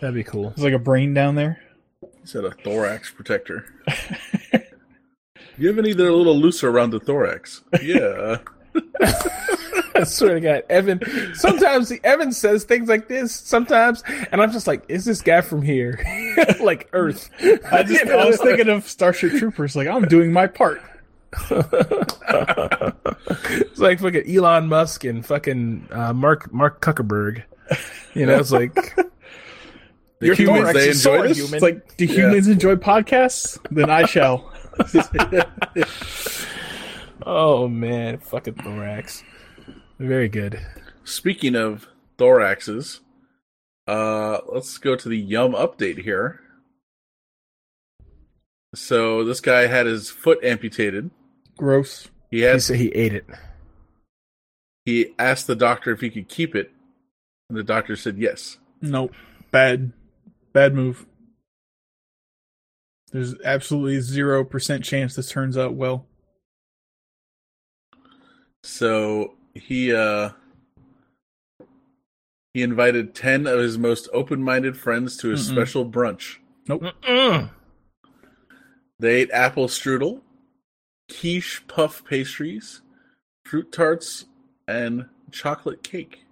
That'd 0.00 0.14
be 0.14 0.24
cool. 0.24 0.50
There's 0.50 0.64
like 0.64 0.72
a 0.72 0.78
brain 0.78 1.14
down 1.14 1.34
there. 1.34 1.60
He 2.00 2.26
said 2.26 2.44
a 2.44 2.50
thorax 2.50 3.10
protector. 3.10 3.66
you 5.58 5.68
have 5.68 5.78
any 5.78 5.92
that 5.92 6.04
are 6.04 6.08
a 6.08 6.14
little 6.14 6.36
looser 6.36 6.68
around 6.68 6.90
the 6.90 7.00
thorax? 7.00 7.62
Yeah. 7.82 8.38
I 9.94 10.04
swear 10.04 10.34
to 10.34 10.40
God, 10.40 10.62
Evan. 10.70 11.00
Sometimes 11.34 11.92
Evan 12.02 12.32
says 12.32 12.64
things 12.64 12.88
like 12.88 13.08
this. 13.08 13.34
Sometimes, 13.34 14.02
and 14.32 14.40
I'm 14.40 14.50
just 14.50 14.66
like, 14.66 14.84
"Is 14.88 15.04
this 15.04 15.20
guy 15.20 15.42
from 15.42 15.62
here? 15.62 16.02
like 16.60 16.88
Earth?" 16.92 17.30
I 17.70 17.82
just 17.82 18.06
I 18.06 18.24
was 18.26 18.40
thinking 18.40 18.68
of 18.68 18.88
Starship 18.88 19.32
Troopers. 19.32 19.76
Like 19.76 19.88
I'm 19.88 20.06
doing 20.06 20.32
my 20.32 20.46
part. 20.46 20.82
It's 23.62 23.78
like 23.78 24.00
fucking 24.00 24.28
Elon 24.28 24.68
Musk 24.68 25.04
and 25.04 25.24
fucking 25.24 25.88
uh, 25.90 26.12
Mark 26.12 26.52
Mark 26.52 26.80
Zuckerberg. 26.80 27.44
You 28.14 28.26
know, 28.26 28.38
it's 28.38 28.52
like 28.52 28.74
The 30.22 30.26
Your 30.26 30.36
humans, 30.36 30.72
they 30.72 30.90
enjoy 30.90 31.28
this? 31.28 31.36
human. 31.36 31.54
It's 31.54 31.62
like, 31.62 31.96
do 31.96 32.04
humans 32.04 32.46
enjoy 32.46 32.76
podcasts? 32.76 33.58
Then 33.72 33.90
I 33.90 34.06
shall. 34.06 34.52
oh 37.26 37.66
man, 37.66 38.18
fucking 38.18 38.54
thorax. 38.54 39.24
Very 39.98 40.28
good. 40.28 40.64
Speaking 41.02 41.56
of 41.56 41.88
thoraxes, 42.18 43.00
uh, 43.88 44.38
let's 44.46 44.78
go 44.78 44.94
to 44.94 45.08
the 45.08 45.18
Yum 45.18 45.54
update 45.54 46.04
here. 46.04 46.38
So 48.76 49.24
this 49.24 49.40
guy 49.40 49.66
had 49.66 49.86
his 49.86 50.08
foot 50.08 50.38
amputated. 50.44 51.10
Gross. 51.62 52.08
He 52.28 52.42
He 52.42 52.58
said 52.58 52.76
he 52.76 52.88
ate 52.88 53.14
it. 53.14 53.24
he 54.84 55.14
asked 55.16 55.46
the 55.46 55.54
doctor 55.54 55.92
if 55.92 56.00
he 56.00 56.10
could 56.10 56.28
keep 56.28 56.56
it, 56.56 56.72
and 57.48 57.56
the 57.56 57.62
doctor 57.62 57.94
said 57.94 58.18
yes. 58.18 58.58
Nope. 58.80 59.12
Bad. 59.52 59.92
Bad 60.52 60.74
move. 60.74 61.06
There's 63.12 63.36
absolutely 63.44 64.00
zero 64.00 64.44
percent 64.44 64.82
chance 64.82 65.14
this 65.14 65.30
turns 65.30 65.56
out 65.56 65.74
well. 65.74 66.06
So 68.64 69.34
he 69.54 69.94
uh 69.94 70.30
he 72.54 72.62
invited 72.62 73.14
ten 73.14 73.46
of 73.46 73.60
his 73.60 73.78
most 73.78 74.08
open-minded 74.12 74.76
friends 74.76 75.16
to 75.18 75.30
a 75.30 75.34
Mm-mm. 75.34 75.38
special 75.38 75.86
brunch. 75.88 76.38
Mm-mm. 76.68 77.50
They 78.98 79.14
ate 79.20 79.30
apple 79.30 79.68
strudel, 79.68 80.22
quiche 81.12 81.62
puff 81.68 82.04
pastries, 82.04 82.82
fruit 83.44 83.72
tarts, 83.72 84.26
and 84.66 85.06
chocolate 85.30 85.82
cake. 85.82 86.24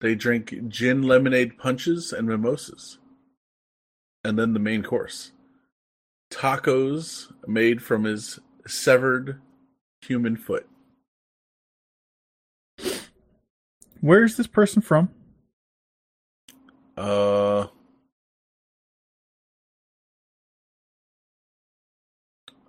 They 0.00 0.14
drink 0.14 0.54
gin 0.68 1.02
lemonade 1.02 1.58
punches 1.58 2.12
and 2.12 2.28
mimosas. 2.28 2.98
And 4.24 4.38
then 4.38 4.52
the 4.52 4.58
main 4.58 4.82
course 4.82 5.32
tacos 6.30 7.32
made 7.46 7.82
from 7.82 8.04
his 8.04 8.40
severed 8.66 9.40
human 10.00 10.36
foot. 10.36 10.68
Where 14.00 14.24
is 14.24 14.36
this 14.36 14.46
person 14.46 14.82
from? 14.82 15.08
Uh, 16.96 17.66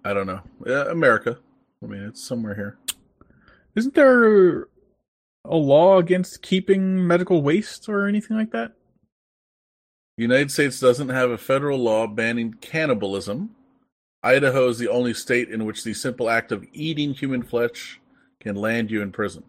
I 0.04 0.14
don't 0.14 0.28
know. 0.28 0.42
Yeah, 0.66 0.90
America. 0.90 1.38
I 1.84 1.88
mean, 1.88 2.04
it's 2.04 2.24
somewhere 2.24 2.56
here. 2.56 2.78
Isn't 3.76 3.94
there 3.94 4.68
a 5.46 5.56
law 5.56 5.98
against 6.00 6.42
keeping 6.42 7.06
medical 7.06 7.42
waste 7.42 7.88
or 7.88 8.08
anything 8.08 8.38
like 8.38 8.52
that? 8.52 8.74
The 10.18 10.24
United 10.24 10.52
States 10.52 10.80
doesn't 10.80 11.10
have 11.10 11.30
a 11.30 11.38
federal 11.38 11.78
law 11.78 12.08
banning 12.08 12.54
cannibalism. 12.54 13.52
Idaho 14.24 14.68
is 14.68 14.80
the 14.80 14.88
only 14.88 15.14
state 15.14 15.50
in 15.50 15.66
which 15.66 15.84
the 15.84 15.94
simple 15.94 16.30
act 16.30 16.52
of 16.52 16.66
eating 16.74 17.14
human 17.14 17.44
flesh 17.44 18.00
can 18.40 18.56
land 18.56 18.90
you 18.90 19.02
in 19.02 19.12
prison. 19.12 19.44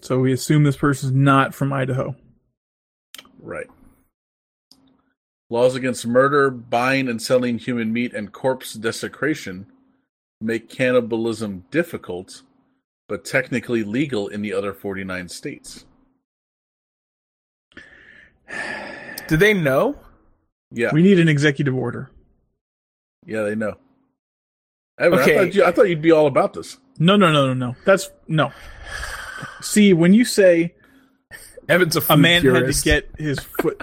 So 0.00 0.20
we 0.20 0.32
assume 0.32 0.64
this 0.64 0.76
person's 0.76 1.12
not 1.12 1.54
from 1.54 1.72
Idaho. 1.72 2.14
Right. 3.40 3.66
Laws 5.50 5.74
against 5.74 6.06
murder, 6.06 6.50
buying 6.50 7.08
and 7.08 7.20
selling 7.22 7.58
human 7.58 7.92
meat, 7.92 8.12
and 8.14 8.32
corpse 8.32 8.74
desecration 8.74 9.66
make 10.40 10.68
cannibalism 10.68 11.64
difficult, 11.70 12.42
but 13.08 13.24
technically 13.24 13.82
legal 13.82 14.28
in 14.28 14.42
the 14.42 14.52
other 14.52 14.72
49 14.74 15.28
states. 15.28 15.84
Did 19.26 19.40
they 19.40 19.54
know? 19.54 19.96
Yeah, 20.70 20.90
We 20.92 21.02
need 21.02 21.18
an 21.18 21.28
executive 21.28 21.74
order. 21.74 22.10
yeah, 23.26 23.42
they 23.42 23.54
know. 23.54 23.76
Evan, 24.98 25.18
Okay. 25.20 25.34
I, 25.38 25.44
thought 25.44 25.54
you, 25.54 25.64
I 25.64 25.72
thought 25.72 25.88
you'd 25.88 26.02
be 26.02 26.12
all 26.12 26.26
about 26.26 26.52
this. 26.52 26.78
No, 26.98 27.16
no, 27.16 27.30
no, 27.32 27.46
no, 27.46 27.54
no. 27.54 27.76
That's 27.86 28.10
no. 28.26 28.52
See, 29.62 29.92
when 29.92 30.12
you 30.12 30.24
say 30.24 30.74
Evan's 31.68 31.96
a, 31.96 32.02
a 32.10 32.16
man 32.16 32.40
purist. 32.42 32.84
had 32.84 33.04
to 33.04 33.06
get 33.12 33.20
his 33.20 33.38
foot, 33.38 33.82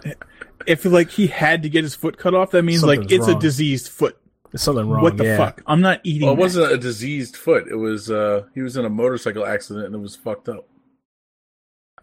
if 0.68 0.86
like 0.86 1.12
he 1.12 1.28
had 1.28 1.64
to 1.64 1.70
get 1.70 1.84
his 1.84 1.96
foot 1.96 2.18
cut 2.18 2.34
off, 2.34 2.52
that 2.52 2.64
means 2.64 2.84
like 2.84 3.00
Something's 3.00 3.28
it's 3.28 3.36
a 3.36 3.40
diseased 3.40 3.90
foot. 3.90 4.18
There's 4.52 4.62
something 4.62 4.88
wrong. 4.88 5.02
what 5.02 5.18
the 5.18 5.26
yeah. 5.26 5.38
fuck? 5.38 5.62
I'm 5.68 5.82
not 5.82 6.02
eating. 6.04 6.28
Well, 6.28 6.34
it 6.34 6.38
that. 6.38 6.42
wasn't 6.42 6.72
a 6.72 6.78
diseased 6.78 7.36
foot. 7.36 7.68
It 7.70 7.76
was 7.76 8.10
uh 8.10 8.44
he 8.54 8.62
was 8.62 8.78
in 8.78 8.86
a 8.86 8.90
motorcycle 8.90 9.46
accident 9.46 9.88
and 9.88 9.96
it 9.96 10.00
was 10.00 10.16
fucked 10.16 10.50
up. 10.50 10.68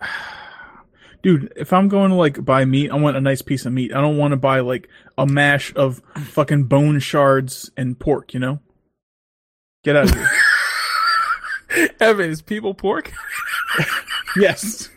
dude. 1.22 1.52
If 1.56 1.72
I'm 1.72 1.88
going 1.88 2.10
to 2.10 2.16
like 2.16 2.44
buy 2.44 2.64
meat, 2.64 2.90
I 2.90 2.96
want 2.96 3.16
a 3.16 3.20
nice 3.20 3.42
piece 3.42 3.64
of 3.64 3.72
meat. 3.72 3.94
I 3.94 4.00
don't 4.00 4.18
want 4.18 4.32
to 4.32 4.36
buy 4.36 4.60
like 4.60 4.88
a 5.16 5.26
mash 5.26 5.72
of 5.74 6.02
fucking 6.16 6.64
bone 6.64 6.98
shards 6.98 7.70
and 7.76 7.98
pork. 7.98 8.34
You 8.34 8.40
know, 8.40 8.60
get 9.84 9.96
out 9.96 10.10
of 10.10 10.14
here. 10.14 11.90
Evan 12.00 12.30
is 12.30 12.42
people 12.42 12.74
pork. 12.74 13.12
yes, 14.36 14.90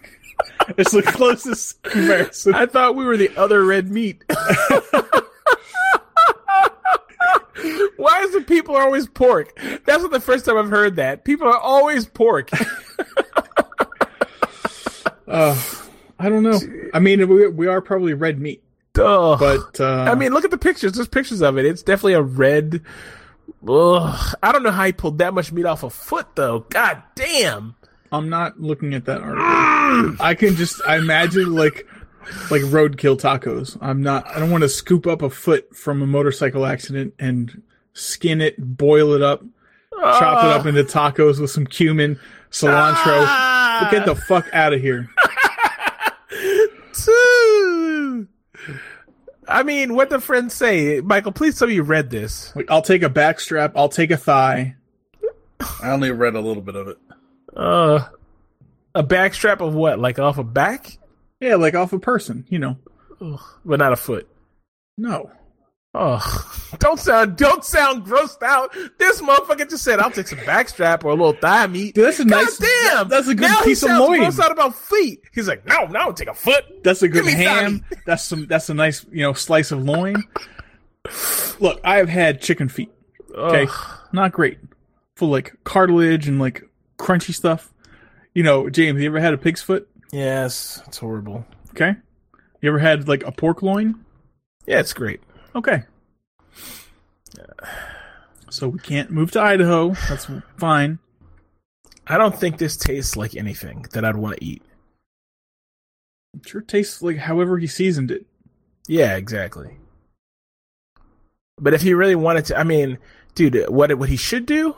it's 0.77 0.91
the 0.91 1.01
closest 1.01 1.81
comparison. 1.83 2.53
I 2.53 2.65
thought 2.65 2.95
we 2.95 3.05
were 3.05 3.17
the 3.17 3.35
other 3.37 3.63
red 3.63 3.89
meat. 3.89 4.23
Why 7.97 8.21
is 8.21 8.35
it 8.35 8.45
people 8.47 8.75
are 8.75 8.83
always 8.83 9.07
pork? 9.07 9.57
That's 9.85 10.03
not 10.03 10.11
the 10.11 10.19
first 10.19 10.45
time 10.45 10.57
I've 10.57 10.69
heard 10.69 10.97
that. 10.97 11.23
People 11.23 11.47
are 11.47 11.57
always 11.57 12.05
pork. 12.05 12.49
Uh, 15.27 15.59
I 16.19 16.29
don't 16.29 16.43
know. 16.43 16.59
I 16.93 16.99
mean, 16.99 17.27
we 17.27 17.47
we 17.47 17.67
are 17.67 17.81
probably 17.81 18.13
red 18.13 18.39
meat, 18.39 18.63
but 18.93 19.79
uh, 19.79 20.05
I 20.07 20.13
mean, 20.15 20.31
look 20.33 20.45
at 20.45 20.51
the 20.51 20.57
pictures. 20.57 20.93
There's 20.93 21.07
pictures 21.07 21.41
of 21.41 21.57
it. 21.57 21.65
It's 21.65 21.81
definitely 21.81 22.13
a 22.13 22.21
red. 22.21 22.81
Ugh. 23.67 24.35
I 24.43 24.51
don't 24.51 24.63
know 24.63 24.71
how 24.71 24.85
he 24.85 24.93
pulled 24.93 25.17
that 25.17 25.33
much 25.33 25.51
meat 25.51 25.65
off 25.65 25.83
a 25.83 25.89
foot, 25.89 26.27
though. 26.35 26.59
God 26.69 27.01
damn. 27.15 27.75
I'm 28.17 28.29
not 28.29 28.59
looking 28.59 28.93
at 28.93 29.05
that 29.05 29.21
article. 29.21 30.17
I 30.19 30.35
can 30.35 30.55
just 30.55 30.81
I 30.85 30.97
imagine 30.97 31.53
like 31.53 31.87
like 32.49 32.61
roadkill 32.63 33.19
tacos. 33.19 33.77
I'm 33.81 34.01
not. 34.01 34.27
I 34.27 34.39
don't 34.39 34.51
want 34.51 34.63
to 34.63 34.69
scoop 34.69 35.07
up 35.07 35.21
a 35.21 35.29
foot 35.29 35.75
from 35.75 36.01
a 36.01 36.07
motorcycle 36.07 36.65
accident 36.65 37.13
and 37.19 37.61
skin 37.93 38.41
it, 38.41 38.55
boil 38.57 39.13
it 39.13 39.21
up, 39.21 39.43
chop 39.93 40.43
it 40.43 40.51
up 40.51 40.65
into 40.65 40.83
tacos 40.83 41.39
with 41.39 41.51
some 41.51 41.65
cumin, 41.65 42.19
cilantro. 42.51 43.25
Ah. 43.27 43.87
Get 43.91 44.05
the 44.05 44.15
fuck 44.15 44.47
out 44.53 44.73
of 44.73 44.81
here. 44.81 45.09
I 49.47 49.61
mean, 49.63 49.93
what 49.95 50.09
the 50.09 50.19
friends 50.19 50.53
say, 50.53 51.01
Michael. 51.01 51.31
Please 51.31 51.57
tell 51.57 51.67
me 51.67 51.75
you 51.75 51.83
read 51.83 52.09
this. 52.09 52.55
Like, 52.55 52.69
I'll 52.71 52.81
take 52.81 53.03
a 53.03 53.09
backstrap. 53.09 53.73
I'll 53.75 53.89
take 53.89 54.11
a 54.11 54.17
thigh. 54.17 54.75
I 55.81 55.91
only 55.91 56.11
read 56.11 56.35
a 56.35 56.41
little 56.41 56.63
bit 56.63 56.75
of 56.75 56.87
it. 56.87 56.97
Uh, 57.55 58.07
a 58.93 59.03
backstrap 59.03 59.61
of 59.65 59.73
what? 59.73 59.99
Like 59.99 60.19
off 60.19 60.37
a 60.37 60.43
back, 60.43 60.97
Yeah, 61.39 61.55
like 61.55 61.75
off 61.75 61.93
a 61.93 61.99
person. 61.99 62.45
You 62.49 62.59
know. 62.59 62.77
Ugh, 63.21 63.39
but 63.63 63.79
not 63.79 63.93
a 63.93 63.95
foot. 63.95 64.27
No. 64.97 65.31
Oh, 65.97 66.21
don't 66.79 66.99
sound 66.99 67.37
don't 67.37 67.63
sound 67.63 68.05
grossed 68.05 68.43
out. 68.43 68.75
This 68.97 69.21
motherfucker 69.21 69.69
just 69.69 69.83
said, 69.85 69.99
"I'll 69.99 70.11
take 70.11 70.27
some 70.27 70.39
backstrap 70.39 71.05
or 71.05 71.11
a 71.11 71.15
little 71.15 71.31
thigh 71.31 71.67
meat." 71.67 71.95
Dude, 71.95 72.05
that's 72.05 72.19
a 72.19 72.25
God 72.25 72.43
nice. 72.43 72.57
damn, 72.57 73.07
That's 73.07 73.27
a 73.29 73.35
good 73.35 73.47
now 73.47 73.61
piece 73.63 73.79
he 73.81 73.89
of 73.89 73.97
loin. 73.99 74.19
grossed 74.19 74.39
out 74.41 74.51
about 74.51 74.75
feet. 74.75 75.21
He's 75.33 75.47
like, 75.47 75.65
"No, 75.65 75.85
no, 75.85 76.11
take 76.11 76.27
a 76.27 76.33
foot." 76.33 76.65
That's 76.83 77.01
a 77.01 77.07
good 77.07 77.25
ham. 77.25 77.85
That's 78.05 78.23
some. 78.23 78.45
That's 78.47 78.67
a 78.69 78.73
nice, 78.73 79.05
you 79.09 79.21
know, 79.21 79.31
slice 79.31 79.71
of 79.71 79.83
loin. 79.83 80.21
Look, 81.59 81.79
I 81.85 81.97
have 81.97 82.09
had 82.09 82.41
chicken 82.41 82.67
feet. 82.67 82.91
Okay, 83.33 83.65
Ugh. 83.69 83.99
not 84.11 84.31
great, 84.33 84.59
full 85.15 85.29
like 85.29 85.53
cartilage 85.63 86.27
and 86.27 86.39
like 86.39 86.63
crunchy 86.97 87.33
stuff. 87.33 87.73
You 88.33 88.43
know, 88.43 88.69
James, 88.69 89.01
you 89.01 89.07
ever 89.07 89.19
had 89.19 89.33
a 89.33 89.37
pig's 89.37 89.61
foot? 89.61 89.87
Yes, 90.11 90.81
it's 90.87 90.97
horrible. 90.97 91.45
Okay, 91.71 91.95
you 92.61 92.69
ever 92.69 92.79
had 92.79 93.07
like 93.07 93.23
a 93.23 93.31
pork 93.31 93.61
loin? 93.61 94.03
Yeah, 94.65 94.79
it's 94.79 94.93
great. 94.93 95.21
Okay. 95.55 95.83
So 98.49 98.69
we 98.69 98.79
can't 98.79 99.11
move 99.11 99.31
to 99.31 99.41
Idaho. 99.41 99.89
That's 100.07 100.27
fine. 100.57 100.99
I 102.07 102.17
don't 102.17 102.37
think 102.37 102.57
this 102.57 102.77
tastes 102.77 103.17
like 103.17 103.35
anything 103.35 103.85
that 103.91 104.05
I'd 104.05 104.15
want 104.15 104.37
to 104.37 104.45
eat. 104.45 104.61
It 106.35 106.47
sure 106.47 106.61
tastes 106.61 107.01
like 107.01 107.17
however 107.17 107.57
he 107.57 107.67
seasoned 107.67 108.11
it. 108.11 108.25
Yeah, 108.87 109.15
exactly. 109.15 109.77
But 111.59 111.73
if 111.73 111.81
he 111.81 111.93
really 111.93 112.15
wanted 112.15 112.45
to, 112.45 112.59
I 112.59 112.63
mean, 112.63 112.97
dude, 113.33 113.65
what 113.69 113.97
what 113.97 114.09
he 114.09 114.17
should 114.17 114.45
do, 114.45 114.75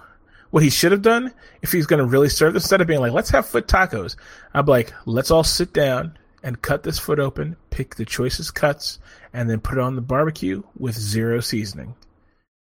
what 0.52 0.64
he 0.64 0.70
should 0.70 0.92
have 0.92 1.02
done, 1.02 1.34
if 1.62 1.72
he's 1.72 1.86
going 1.88 2.00
to 2.00 2.06
really 2.06 2.30
serve 2.30 2.54
this, 2.54 2.64
instead 2.64 2.82
of 2.82 2.88
being 2.88 3.02
like, 3.02 3.12
let's 3.12 3.30
have 3.32 3.46
foot 3.46 3.68
tacos, 3.68 4.16
I'd 4.54 4.66
be 4.66 4.72
like, 4.72 4.94
let's 5.06 5.32
all 5.32 5.44
sit 5.44 5.74
down 5.74 6.18
and 6.44 6.62
cut 6.62 6.84
this 6.84 7.00
foot 7.00 7.20
open, 7.20 7.56
pick 7.70 7.96
the 7.96 8.06
choicest 8.06 8.56
cuts, 8.56 9.00
and 9.34 9.50
then 9.50 9.60
put 9.60 9.78
it 9.78 9.82
on 9.82 9.96
the 9.96 10.02
barbecue 10.02 10.64
with 10.78 10.96
zero 10.96 11.40
seasoning, 11.40 11.96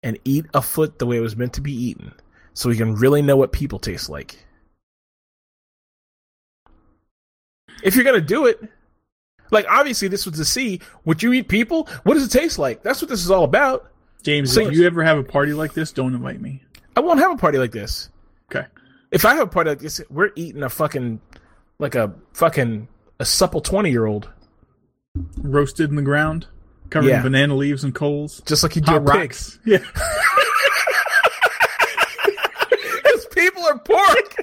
and 0.02 0.18
eat 0.24 0.46
a 0.54 0.62
foot 0.62 0.98
the 0.98 1.06
way 1.06 1.16
it 1.18 1.20
was 1.20 1.36
meant 1.36 1.52
to 1.54 1.60
be 1.60 1.72
eaten, 1.72 2.12
so 2.54 2.68
we 2.68 2.76
can 2.76 2.94
really 2.94 3.22
know 3.22 3.36
what 3.36 3.52
people 3.52 3.78
taste 3.78 4.08
like. 4.08 4.44
If 7.82 7.94
you're 7.94 8.04
gonna 8.04 8.20
do 8.20 8.46
it, 8.46 8.60
like 9.50 9.66
obviously 9.68 10.08
this 10.08 10.26
was 10.26 10.36
to 10.36 10.44
see 10.44 10.80
would 11.04 11.22
you 11.22 11.32
eat 11.32 11.48
people? 11.48 11.88
What 12.02 12.14
does 12.14 12.24
it 12.26 12.38
taste 12.38 12.58
like? 12.58 12.82
That's 12.82 13.00
what 13.00 13.08
this 13.08 13.24
is 13.24 13.30
all 13.30 13.44
about. 13.44 13.90
James, 14.22 14.52
So- 14.52 14.66
if 14.66 14.74
you 14.74 14.86
ever 14.86 15.02
have 15.02 15.18
a 15.18 15.22
party 15.22 15.52
like 15.54 15.72
this, 15.72 15.92
don't 15.92 16.14
invite 16.14 16.40
me. 16.40 16.62
I 17.00 17.02
won't 17.02 17.18
have 17.18 17.32
a 17.32 17.36
party 17.38 17.56
like 17.56 17.72
this. 17.72 18.10
Okay. 18.54 18.66
If 19.10 19.24
I 19.24 19.30
have 19.34 19.46
a 19.46 19.50
party 19.50 19.70
like 19.70 19.78
this, 19.78 20.02
we're 20.10 20.32
eating 20.36 20.62
a 20.62 20.68
fucking 20.68 21.18
like 21.78 21.94
a 21.94 22.12
fucking 22.34 22.88
a 23.18 23.24
supple 23.24 23.62
twenty 23.62 23.90
year 23.90 24.04
old, 24.04 24.28
Roasted 25.38 25.88
in 25.88 25.96
the 25.96 26.02
ground, 26.02 26.46
covered 26.90 27.08
Yeah. 27.08 27.16
in 27.18 27.22
banana 27.22 27.54
leaves 27.56 27.84
and 27.84 27.94
coals. 27.94 28.42
just 28.44 28.62
like 28.62 28.76
you 28.76 28.82
do 28.82 28.92
Hot 28.92 29.00
a 29.02 29.04
pig. 29.12 29.20
rocks. 29.20 29.58
Yeah. 29.64 29.78
Because 33.02 33.26
people 33.32 33.64
are 33.64 33.78
pork. 33.78 34.36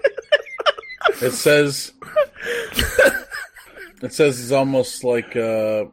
It 1.21 1.31
says 1.31 1.93
it 4.01 4.13
says 4.13 4.39
it's 4.41 4.51
almost 4.51 5.03
like 5.03 5.35
uh 5.35 5.85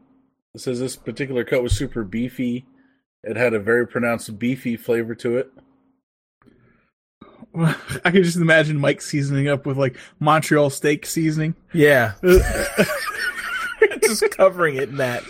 it 0.54 0.60
says 0.60 0.80
this 0.80 0.96
particular 0.96 1.44
cut 1.44 1.62
was 1.62 1.76
super 1.76 2.04
beefy. 2.04 2.64
It 3.22 3.36
had 3.36 3.54
a 3.54 3.60
very 3.60 3.86
pronounced 3.86 4.38
beefy 4.38 4.76
flavor 4.76 5.14
to 5.16 5.36
it. 5.38 5.52
I 7.56 8.10
can 8.10 8.22
just 8.22 8.36
imagine 8.36 8.78
Mike 8.78 9.00
seasoning 9.00 9.48
up 9.48 9.66
with 9.66 9.76
like 9.76 9.96
Montreal 10.18 10.70
steak 10.70 11.06
seasoning. 11.06 11.54
yeah, 11.72 12.14
just 14.02 14.28
covering 14.32 14.76
it 14.76 14.88
in 14.88 14.96
that. 14.96 15.22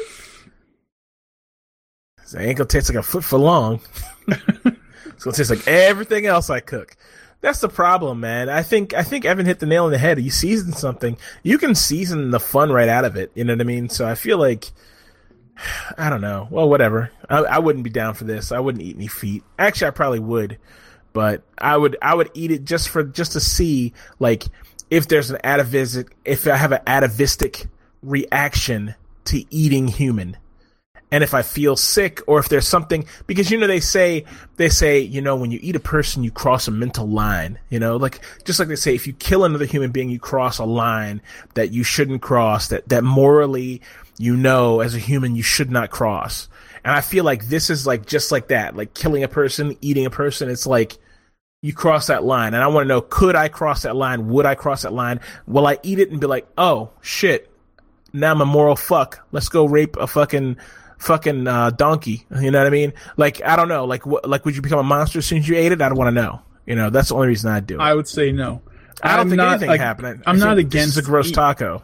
It 2.34 2.40
ain't 2.40 2.58
gonna 2.58 2.66
taste 2.66 2.88
like 2.88 2.98
a 2.98 3.02
foot 3.02 3.22
for 3.24 3.38
long. 3.38 3.80
it's 4.26 5.24
gonna 5.24 5.36
taste 5.36 5.50
like 5.50 5.68
everything 5.68 6.26
else 6.26 6.50
I 6.50 6.60
cook. 6.60 6.96
That's 7.40 7.60
the 7.60 7.68
problem, 7.68 8.20
man. 8.20 8.48
I 8.48 8.62
think 8.62 8.94
I 8.94 9.02
think 9.02 9.24
Evan 9.24 9.46
hit 9.46 9.60
the 9.60 9.66
nail 9.66 9.84
on 9.84 9.92
the 9.92 9.98
head. 9.98 10.20
You 10.20 10.30
season 10.30 10.72
something, 10.72 11.16
you 11.42 11.58
can 11.58 11.74
season 11.74 12.30
the 12.30 12.40
fun 12.40 12.72
right 12.72 12.88
out 12.88 13.04
of 13.04 13.16
it. 13.16 13.30
You 13.34 13.44
know 13.44 13.52
what 13.52 13.60
I 13.60 13.64
mean? 13.64 13.88
So 13.88 14.06
I 14.06 14.14
feel 14.14 14.38
like 14.38 14.72
I 15.98 16.10
don't 16.10 16.20
know. 16.20 16.48
Well, 16.50 16.68
whatever. 16.68 17.10
I, 17.28 17.38
I 17.38 17.58
wouldn't 17.58 17.84
be 17.84 17.90
down 17.90 18.14
for 18.14 18.24
this. 18.24 18.52
I 18.52 18.60
wouldn't 18.60 18.82
eat 18.82 18.96
any 18.96 19.08
feet. 19.08 19.42
Actually, 19.58 19.88
I 19.88 19.90
probably 19.90 20.20
would, 20.20 20.58
but 21.14 21.44
I 21.56 21.74
would 21.74 21.96
I 22.02 22.12
would 22.12 22.30
eat 22.34 22.50
it 22.50 22.66
just 22.66 22.90
for 22.90 23.02
just 23.02 23.32
to 23.32 23.40
see 23.40 23.94
like 24.18 24.44
if 24.90 25.08
there's 25.08 25.30
an 25.30 25.38
atavistic 25.42 26.14
if 26.26 26.46
I 26.46 26.56
have 26.56 26.72
an 26.72 26.82
atavistic 26.86 27.68
reaction 28.02 28.94
to 29.26 29.44
eating 29.54 29.88
human. 29.88 30.36
And 31.10 31.22
if 31.22 31.32
I 31.32 31.42
feel 31.42 31.76
sick 31.76 32.20
or 32.26 32.40
if 32.40 32.48
there's 32.48 32.66
something 32.66 33.06
because 33.28 33.48
you 33.48 33.56
know 33.56 33.68
they 33.68 33.78
say 33.78 34.24
they 34.56 34.68
say 34.68 34.98
you 34.98 35.20
know 35.20 35.36
when 35.36 35.52
you 35.52 35.60
eat 35.62 35.76
a 35.76 35.80
person 35.80 36.24
you 36.24 36.32
cross 36.32 36.66
a 36.66 36.72
mental 36.72 37.06
line 37.06 37.60
you 37.70 37.78
know 37.78 37.96
like 37.96 38.20
just 38.44 38.58
like 38.58 38.66
they 38.66 38.74
say 38.74 38.96
if 38.96 39.06
you 39.06 39.12
kill 39.12 39.44
another 39.44 39.64
human 39.64 39.92
being 39.92 40.10
you 40.10 40.18
cross 40.18 40.58
a 40.58 40.64
line 40.64 41.22
that 41.54 41.70
you 41.70 41.84
shouldn't 41.84 42.20
cross 42.20 42.68
that 42.68 42.88
that 42.88 43.04
morally 43.04 43.80
you 44.18 44.36
know 44.36 44.80
as 44.80 44.96
a 44.96 44.98
human 44.98 45.36
you 45.36 45.42
should 45.42 45.70
not 45.70 45.90
cross. 45.90 46.48
And 46.82 46.92
I 46.92 47.00
feel 47.00 47.22
like 47.22 47.46
this 47.46 47.70
is 47.70 47.86
like 47.86 48.06
just 48.06 48.32
like 48.32 48.48
that 48.48 48.74
like 48.74 48.92
killing 48.92 49.22
a 49.22 49.28
person 49.28 49.76
eating 49.80 50.06
a 50.06 50.10
person 50.10 50.50
it's 50.50 50.66
like 50.66 50.98
you 51.64 51.72
cross 51.72 52.08
that 52.08 52.22
line 52.24 52.52
and 52.52 52.62
I 52.62 52.66
want 52.66 52.84
to 52.84 52.88
know 52.88 53.00
could 53.00 53.34
I 53.34 53.48
cross 53.48 53.82
that 53.82 53.96
line 53.96 54.28
would 54.28 54.44
I 54.44 54.54
cross 54.54 54.82
that 54.82 54.92
line 54.92 55.20
will 55.46 55.66
I 55.66 55.78
eat 55.82 55.98
it 55.98 56.10
and 56.10 56.20
be 56.20 56.26
like 56.26 56.46
oh 56.58 56.90
shit 57.00 57.50
now 58.14 58.30
I'm 58.30 58.40
a 58.40 58.46
moral 58.46 58.76
fuck. 58.76 59.26
Let's 59.32 59.48
go 59.48 59.66
rape 59.66 59.96
a 59.96 60.06
fucking 60.06 60.56
fucking 60.98 61.46
uh, 61.48 61.70
donkey. 61.70 62.24
You 62.40 62.52
know 62.52 62.58
what 62.58 62.66
I 62.68 62.70
mean? 62.70 62.94
Like 63.16 63.42
I 63.44 63.56
don't 63.56 63.68
know. 63.68 63.84
Like 63.84 64.06
what? 64.06 64.26
Like 64.26 64.44
would 64.44 64.54
you 64.56 64.62
become 64.62 64.78
a 64.78 64.84
monster 64.84 65.18
as 65.18 65.26
soon 65.26 65.38
as 65.38 65.48
you 65.48 65.56
ate 65.56 65.72
it? 65.72 65.82
I 65.82 65.88
don't 65.88 65.98
want 65.98 66.08
to 66.14 66.22
know. 66.22 66.40
You 66.64 66.76
know 66.76 66.90
that's 66.90 67.08
the 67.08 67.16
only 67.16 67.26
reason 67.26 67.50
I'd 67.50 67.66
do 67.66 67.74
it. 67.74 67.80
I 67.82 67.92
would 67.92 68.08
say 68.08 68.30
no. 68.32 68.62
I 69.02 69.16
don't 69.16 69.20
I'm 69.20 69.28
think 69.28 69.36
not, 69.38 69.52
anything 69.54 69.68
like, 69.68 69.80
happened. 69.80 70.22
I 70.24 70.30
I'm 70.30 70.38
not 70.38 70.56
think 70.56 70.70
this 70.70 70.82
is 70.82 70.96
against 70.96 70.98
a 70.98 71.02
gross 71.10 71.28
eat- 71.28 71.34
taco. 71.34 71.82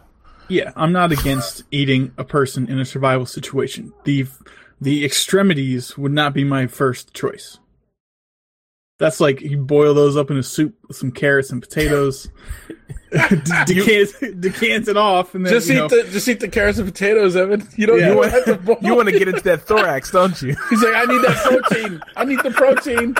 Yeah, 0.49 0.73
I'm 0.75 0.93
not 0.93 1.13
against 1.13 1.65
eating 1.71 2.13
a 2.17 2.25
person 2.25 2.69
in 2.69 2.79
a 2.79 2.85
survival 2.85 3.27
situation. 3.27 3.93
The 4.05 4.27
the 4.81 5.05
extremities 5.05 5.99
would 5.99 6.13
not 6.13 6.33
be 6.33 6.45
my 6.45 6.69
first 6.69 7.13
choice. 7.13 7.59
That's 9.01 9.19
like 9.19 9.41
you 9.41 9.57
boil 9.57 9.95
those 9.95 10.15
up 10.19 10.31
in 10.31 10.37
a 10.37 10.43
soup 10.43 10.77
with 10.87 10.95
some 10.95 11.11
carrots 11.11 11.49
and 11.49 11.63
potatoes, 11.63 12.29
decants, 13.65 14.21
decants 14.21 14.89
it 14.89 14.99
off, 14.99 15.35
and 15.35 15.47
then 15.47 15.55
Just 15.55 15.71
eat 15.71 15.77
know, 15.77 15.89
the 15.89 16.07
just 16.13 16.29
eat 16.29 16.41
the 16.41 16.51
carrots 16.51 16.77
and 16.77 16.87
potatoes, 16.87 17.35
Evan. 17.35 17.67
You 17.77 17.87
don't 17.87 17.99
Yeah. 17.99 18.09
you 18.11 18.17
want 18.19 18.45
to 18.45 18.57
boil. 18.57 18.77
You 18.83 18.95
want 18.95 19.09
to 19.09 19.19
get 19.19 19.27
into 19.27 19.41
that 19.41 19.63
thorax, 19.63 20.11
don't 20.11 20.41
you? 20.43 20.49
He's 20.69 20.83
like, 20.83 20.95
I 20.95 21.07
need 21.07 21.23
that 21.23 21.43
protein. 21.43 22.03
I 22.15 22.25
need 22.27 22.41
the 22.41 22.51
protein. 22.51 23.17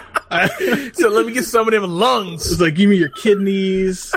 so 0.93 1.09
let 1.09 1.25
me 1.25 1.33
get 1.33 1.45
some 1.45 1.67
of 1.67 1.73
them 1.73 1.85
lungs. 1.91 2.53
it's 2.53 2.61
like 2.61 2.75
give 2.75 2.91
me 2.91 2.97
your 2.97 3.09
kidneys, 3.09 4.15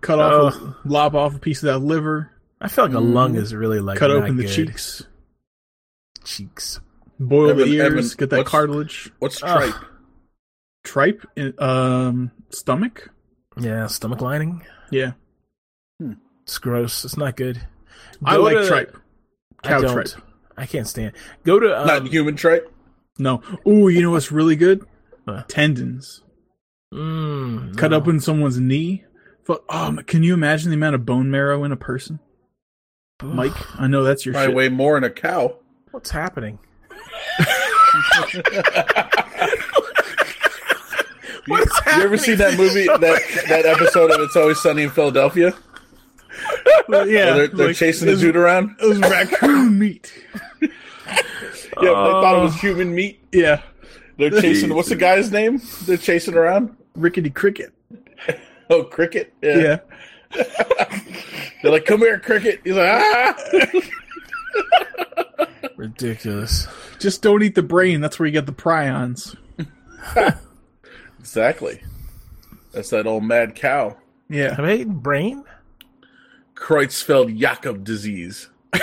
cut 0.00 0.20
off, 0.20 0.54
a, 0.54 0.56
oh. 0.56 0.76
lop 0.86 1.12
off 1.12 1.36
a 1.36 1.38
piece 1.38 1.62
of 1.62 1.66
that 1.66 1.80
liver, 1.80 2.32
I 2.62 2.68
feel 2.68 2.86
like 2.86 2.94
a 2.94 3.00
lung 3.00 3.34
mm. 3.34 3.42
is 3.42 3.54
really 3.54 3.80
like 3.80 3.98
cut 3.98 4.08
not 4.08 4.22
open 4.22 4.38
the 4.38 4.48
cheeks, 4.48 5.04
Cheeks. 6.24 6.80
Boil 7.20 7.50
Evan, 7.50 7.68
the 7.68 7.74
ears, 7.74 7.86
Evan, 7.92 8.16
get 8.18 8.30
that 8.30 8.36
what's- 8.38 8.50
cartilage, 8.50 9.12
What's 9.20 9.42
Ugh. 9.42 9.70
tripe? 9.70 9.84
tripe, 10.84 11.26
in- 11.36 11.54
um, 11.58 12.30
stomach. 12.50 13.10
Yeah, 13.58 13.86
stomach 13.86 14.20
lining. 14.20 14.64
Yeah, 14.90 15.12
It's 16.42 16.58
gross. 16.58 17.04
It's 17.04 17.16
not 17.16 17.36
good. 17.36 17.60
I 18.24 18.36
like 18.36 18.56
to- 18.56 18.66
tripe. 18.66 18.96
I 19.62 19.68
Cow 19.68 19.80
don't. 19.82 19.92
tripe. 19.92 20.08
I 20.56 20.66
can't 20.66 20.86
stand. 20.88 21.12
Go 21.44 21.60
to 21.60 21.78
um, 21.80 21.86
Not 21.86 22.06
human 22.08 22.34
tripe. 22.36 22.72
No. 23.18 23.42
Ooh, 23.66 23.88
you 23.88 24.02
know 24.02 24.10
what's 24.10 24.32
really 24.32 24.56
good? 24.56 24.84
What? 25.24 25.48
Tendons. 25.48 26.22
mm, 26.92 27.76
Cut 27.76 27.90
no. 27.92 28.00
in 28.04 28.20
someone's 28.20 28.58
knee. 28.58 29.04
Fu- 29.44 29.60
Oh, 29.68 29.98
can 30.06 30.22
you 30.22 30.34
imagine 30.34 30.70
the 30.70 30.76
amount 30.76 30.94
of 30.96 31.06
bone 31.06 31.30
marrow 31.30 31.62
in 31.64 31.72
a 31.72 31.76
person? 31.76 32.18
Mike, 33.22 33.52
I 33.78 33.86
know 33.86 34.02
that's 34.02 34.24
your 34.24 34.32
Probably 34.32 34.48
shit. 34.48 34.56
weigh 34.56 34.68
more 34.70 34.96
in 34.96 35.04
a 35.04 35.10
cow. 35.10 35.56
What's 35.90 36.10
happening? 36.10 36.58
What's 41.46 41.80
You 41.96 42.02
ever 42.02 42.16
seen 42.18 42.36
that 42.38 42.56
movie 42.56 42.86
that 42.86 43.00
that 43.48 43.66
episode 43.66 44.10
of 44.10 44.20
It's 44.20 44.36
Always 44.36 44.60
Sunny 44.60 44.82
in 44.84 44.90
Philadelphia? 44.90 45.54
Well, 46.88 47.08
yeah, 47.08 47.24
Where 47.26 47.34
they're, 47.34 47.48
they're 47.48 47.66
like, 47.68 47.76
chasing 47.76 48.06
the 48.06 48.12
was- 48.12 48.20
dude 48.20 48.36
around. 48.36 48.76
It 48.80 48.86
was 48.86 48.98
raccoon 49.00 49.78
meat. 49.78 50.12
Yeah, 50.60 50.68
they 51.80 51.86
thought 51.86 52.38
it 52.38 52.42
was 52.42 52.54
human 52.60 52.94
meat. 52.94 53.24
Yeah, 53.32 53.62
They're 54.18 54.30
chasing. 54.30 54.74
What's 54.74 54.88
the 54.90 54.96
guy's 54.96 55.30
name? 55.32 55.60
They're 55.86 55.96
chasing 55.96 56.34
around. 56.34 56.76
rickety 56.94 57.30
cricket. 57.30 57.72
Oh, 58.72 58.84
cricket. 58.84 59.34
Yeah. 59.42 59.80
They're 61.62 61.72
like, 61.72 61.84
"Come 61.86 61.98
here, 61.98 62.20
cricket." 62.20 62.60
He's 62.62 62.74
like, 62.74 62.88
"Ah." 62.88 63.36
Ridiculous. 65.80 66.68
Just 66.98 67.22
don't 67.22 67.42
eat 67.42 67.54
the 67.54 67.62
brain. 67.62 68.02
That's 68.02 68.18
where 68.18 68.26
you 68.26 68.32
get 68.32 68.44
the 68.44 68.52
prions. 68.52 69.34
Exactly. 71.18 71.82
That's 72.72 72.90
that 72.90 73.06
old 73.06 73.24
mad 73.24 73.54
cow. 73.54 73.96
Yeah. 74.28 74.54
Have 74.54 74.64
I 74.66 74.74
eaten 74.74 74.98
brain? 74.98 75.42
Creutzfeldt 76.54 77.38
Jakob 77.38 77.84
disease. 77.84 78.48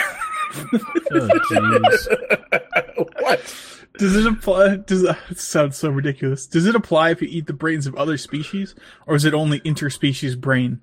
Oh, 2.99 3.05
what? 3.19 3.55
Does 3.97 4.15
it 4.15 4.25
apply? 4.25 4.77
Does 4.77 5.03
it 5.03 5.39
sounds 5.39 5.77
so 5.77 5.89
ridiculous? 5.89 6.47
Does 6.47 6.65
it 6.65 6.75
apply 6.75 7.11
if 7.11 7.21
you 7.21 7.27
eat 7.29 7.45
the 7.45 7.53
brains 7.53 7.85
of 7.85 7.95
other 7.95 8.17
species, 8.17 8.73
or 9.05 9.15
is 9.15 9.23
it 9.25 9.33
only 9.35 9.59
interspecies 9.59 10.39
brain? 10.39 10.81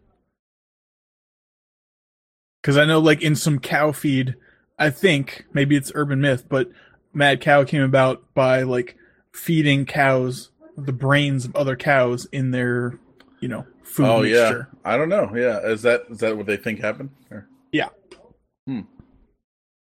Because 2.63 2.77
I 2.77 2.85
know, 2.85 3.01
like 3.01 3.23
in 3.23 3.35
some 3.35 3.59
cow 3.59 3.91
feed, 3.93 4.37
I 4.79 4.91
think 4.91 5.47
maybe 5.53 5.77
it's 5.77 5.93
urban 5.95 6.21
myth, 6.21 6.47
but 6.49 6.71
mad 7.13 7.41
cow 7.41 7.65
came 7.65 7.83
about 7.83 8.23
by 8.35 8.63
like 8.63 8.97
feeding 9.33 9.87
cows 9.87 10.51
the 10.77 10.93
brains 10.93 11.45
of 11.45 11.55
other 11.55 11.77
cows 11.77 12.27
in 12.33 12.51
their, 12.51 12.99
you 13.41 13.47
know, 13.49 13.65
food 13.85 14.07
Oh 14.07 14.23
yeah. 14.23 14.63
I 14.85 14.97
don't 14.97 15.09
know. 15.09 15.31
Yeah. 15.35 15.61
Is 15.61 15.83
that 15.83 16.03
is 16.11 16.19
that 16.19 16.37
what 16.37 16.47
they 16.47 16.57
think 16.57 16.81
happened? 16.81 17.11
Or- 17.31 17.47
Yeah. 17.73 17.91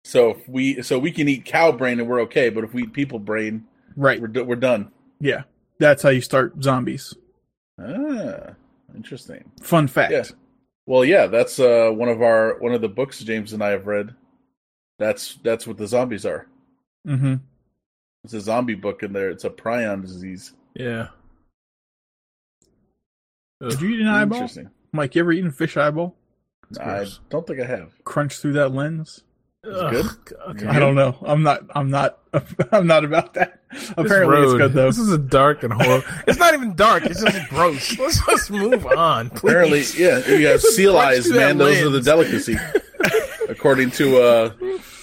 So 0.05 0.31
if 0.31 0.49
we 0.49 0.83
so 0.83 0.99
we 0.99 1.13
can 1.13 1.29
eat 1.29 1.45
cow 1.45 1.71
brain 1.73 2.01
and 2.01 2.09
we're 2.09 2.21
okay, 2.23 2.49
but 2.51 2.65
if 2.65 2.75
we 2.75 2.83
eat 2.83 2.93
people 2.93 3.19
brain, 3.21 3.65
Right. 3.97 4.21
we're 4.21 4.45
we're 4.45 4.57
done. 4.57 4.91
Yeah. 5.21 5.43
That's 5.79 6.03
how 6.03 6.09
you 6.09 6.21
start 6.21 6.61
zombies. 6.63 7.15
Ah, 7.81 8.55
interesting. 8.95 9.45
Fun 9.61 9.87
fact. 9.87 10.13
Yeah. 10.13 10.25
Well, 10.87 11.05
yeah, 11.05 11.27
that's 11.29 11.61
uh, 11.61 11.91
one 11.93 12.09
of 12.09 12.23
our 12.23 12.59
one 12.59 12.73
of 12.73 12.81
the 12.81 12.89
books 12.89 13.21
James 13.21 13.53
and 13.53 13.63
I 13.63 13.69
have 13.71 13.87
read. 13.87 14.15
That's 14.99 15.37
that's 15.43 15.67
what 15.67 15.79
the 15.79 15.87
zombies 15.87 16.27
are. 16.27 16.47
Mm-hmm. 17.07 17.35
It's 18.25 18.35
a 18.35 18.41
zombie 18.41 18.75
book 18.75 19.03
in 19.03 19.13
there. 19.13 19.31
It's 19.31 19.45
a 19.45 19.51
prion 19.51 20.03
disease. 20.03 20.53
Yeah. 20.75 21.09
Did 23.61 23.81
you 23.81 23.89
eat 23.91 24.01
an 24.01 24.09
eyeball? 24.09 24.39
Interesting. 24.39 24.71
Mike, 24.93 25.15
you 25.15 25.21
ever 25.23 25.33
eaten 25.33 25.51
fish 25.51 25.77
eyeball? 25.77 26.15
I 26.81 27.07
don't 27.31 27.47
think 27.47 27.61
I 27.61 27.65
have. 27.65 27.93
Crunch 28.05 28.39
through 28.39 28.55
that 28.55 28.73
lens? 28.73 29.23
good? 29.63 30.07
Okay. 30.49 30.67
I 30.67 30.79
don't 30.79 30.95
know. 30.95 31.17
I'm 31.23 31.43
not. 31.43 31.63
I'm 31.75 31.91
not. 31.91 32.19
I'm 32.73 32.87
not 32.87 33.05
about 33.05 33.35
that. 33.35 33.61
Apparently, 33.97 34.43
it's 34.43 34.55
good 34.55 34.73
though. 34.73 34.87
This 34.87 34.99
is 34.99 35.13
a 35.13 35.19
dark 35.19 35.63
and 35.63 35.73
horrible. 35.73 36.07
it's 36.27 36.39
not 36.39 36.55
even 36.55 36.75
dark. 36.75 37.05
It's 37.05 37.23
just 37.23 37.49
gross. 37.49 37.99
Let's 37.99 38.25
just 38.27 38.51
move 38.51 38.87
on. 38.87 39.31
Please. 39.31 39.39
Apparently, 39.43 39.83
yeah, 39.97 40.27
you 40.29 40.47
have 40.49 40.63
seal 40.63 40.97
eyes, 40.97 41.31
man. 41.31 41.59
Those 41.59 41.81
are 41.81 41.85
the 41.85 41.91
lens. 41.91 42.05
delicacy, 42.05 42.57
according 43.63 43.93
to 43.93 44.21
uh, 44.21 44.53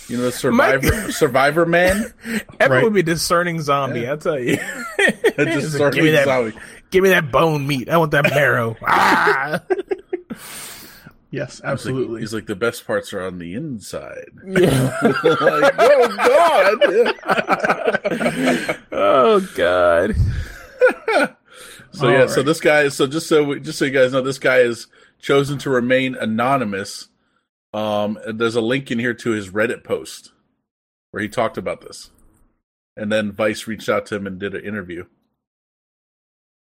you 0.09 0.17
know, 0.17 0.23
the 0.23 0.33
Survivor 0.33 1.13
Survivor 1.13 1.65
Man. 1.65 2.13
Evan 2.59 2.71
Right. 2.75 2.83
would 2.83 2.93
be 2.93 3.01
discerning 3.03 3.61
zombie. 3.61 4.01
Yeah. 4.01 4.09
I'll 4.11 4.17
tell 4.17 4.37
you. 4.37 4.57
It's 4.99 5.53
He's 5.53 5.63
just 5.63 5.79
like, 5.79 5.93
starting 5.93 5.99
give 5.99 6.03
me 6.03 6.11
that. 6.11 6.25
zombie. 6.25 6.57
Give 6.91 7.03
me 7.03 7.09
that 7.11 7.31
bone 7.31 7.65
meat. 7.65 7.87
I 7.87 7.95
want 7.95 8.11
that 8.11 8.25
marrow. 8.25 8.75
ah! 8.85 9.61
yes, 11.31 11.53
He's 11.53 11.61
like- 11.63 11.71
absolutely. 11.71 12.19
He's 12.19 12.33
like 12.33 12.47
the 12.47 12.55
best 12.57 12.85
parts 12.85 13.13
are 13.13 13.21
on 13.21 13.37
the 13.37 13.53
inside. 13.53 14.25
Yeah. 14.45 14.97
like, 15.01 15.73
oh 15.79 16.15
god. 16.17 17.15
oh 18.91 19.39
God. 19.55 20.15
So 21.91 22.09
yeah, 22.09 22.21
All 22.23 22.27
so 22.27 22.43
this 22.43 22.59
guy, 22.59 22.89
so 22.89 23.07
just 23.07 23.27
so 23.27 23.45
we, 23.45 23.61
just 23.61 23.79
so 23.79 23.85
you 23.85 23.91
guys 23.91 24.11
know, 24.11 24.21
this 24.21 24.39
guy 24.39 24.57
is 24.57 24.87
chosen 25.21 25.57
to 25.59 25.69
remain 25.69 26.15
anonymous. 26.15 27.07
Um, 27.73 28.17
there's 28.33 28.55
a 28.55 28.61
link 28.61 28.89
in 28.91 28.99
here 28.99 29.13
to 29.13 29.29
his 29.31 29.49
Reddit 29.49 29.83
post 29.83 30.31
where 31.11 31.21
he 31.21 31.29
talked 31.29 31.57
about 31.57 31.81
this, 31.81 32.09
and 32.97 33.11
then 33.11 33.31
Vice 33.31 33.67
reached 33.67 33.89
out 33.89 34.05
to 34.07 34.15
him 34.15 34.25
and 34.27 34.39
did 34.39 34.55
an 34.55 34.63
interview. 34.65 35.05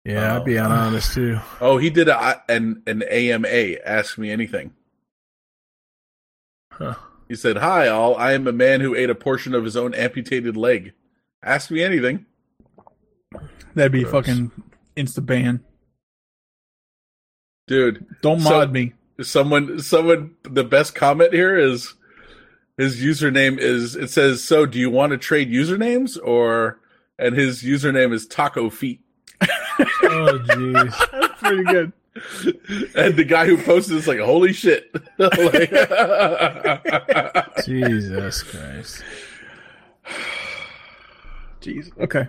Yeah, 0.05 0.37
I'd 0.37 0.45
be 0.45 0.57
honest 0.57 1.13
too. 1.13 1.39
Oh, 1.61 1.77
he 1.77 1.89
did 1.89 2.07
a 2.07 2.41
an 2.49 2.81
an 2.87 3.03
AMA. 3.03 3.47
Ask 3.85 4.17
me 4.17 4.31
anything. 4.31 4.73
Huh. 6.71 6.95
He 7.27 7.35
said, 7.35 7.57
"Hi, 7.57 7.87
all. 7.89 8.15
I 8.15 8.33
am 8.33 8.47
a 8.47 8.51
man 8.53 8.81
who 8.81 8.95
ate 8.95 9.09
a 9.09 9.15
portion 9.15 9.53
of 9.53 9.63
his 9.65 9.75
own 9.75 9.93
amputated 9.93 10.55
leg. 10.57 10.93
Ask 11.43 11.69
me 11.71 11.83
anything." 11.83 12.25
That'd 13.75 13.91
be 13.91 14.03
Gross. 14.03 14.11
fucking 14.25 14.51
insta 14.95 15.23
ban. 15.25 15.63
Dude, 17.67 18.05
Don't 18.21 18.39
So- 18.39 18.49
mod 18.49 18.71
me. 18.71 18.93
Someone 19.21 19.79
someone 19.79 20.35
the 20.43 20.63
best 20.63 20.93
comment 20.95 21.33
here 21.33 21.57
is 21.57 21.93
his 22.77 22.97
username 23.03 23.57
is 23.57 23.95
it 23.95 24.09
says 24.09 24.43
so 24.43 24.65
do 24.65 24.77
you 24.79 24.89
want 24.89 25.11
to 25.11 25.17
trade 25.17 25.49
usernames 25.49 26.17
or 26.23 26.79
and 27.17 27.35
his 27.35 27.63
username 27.63 28.13
is 28.13 28.27
taco 28.27 28.69
feet 28.69 29.01
Oh 29.41 30.39
jeez. 30.47 31.11
That's 31.11 31.41
pretty 31.41 31.63
good. 31.63 31.91
and 32.95 33.15
the 33.15 33.23
guy 33.23 33.45
who 33.45 33.57
posted 33.57 33.95
is 33.97 34.07
like 34.07 34.19
holy 34.19 34.53
shit 34.53 34.89
Like- 35.19 35.71
Jesus 37.65 38.43
Christ. 38.43 39.03
Jeez. 41.61 41.91
Okay. 41.99 42.27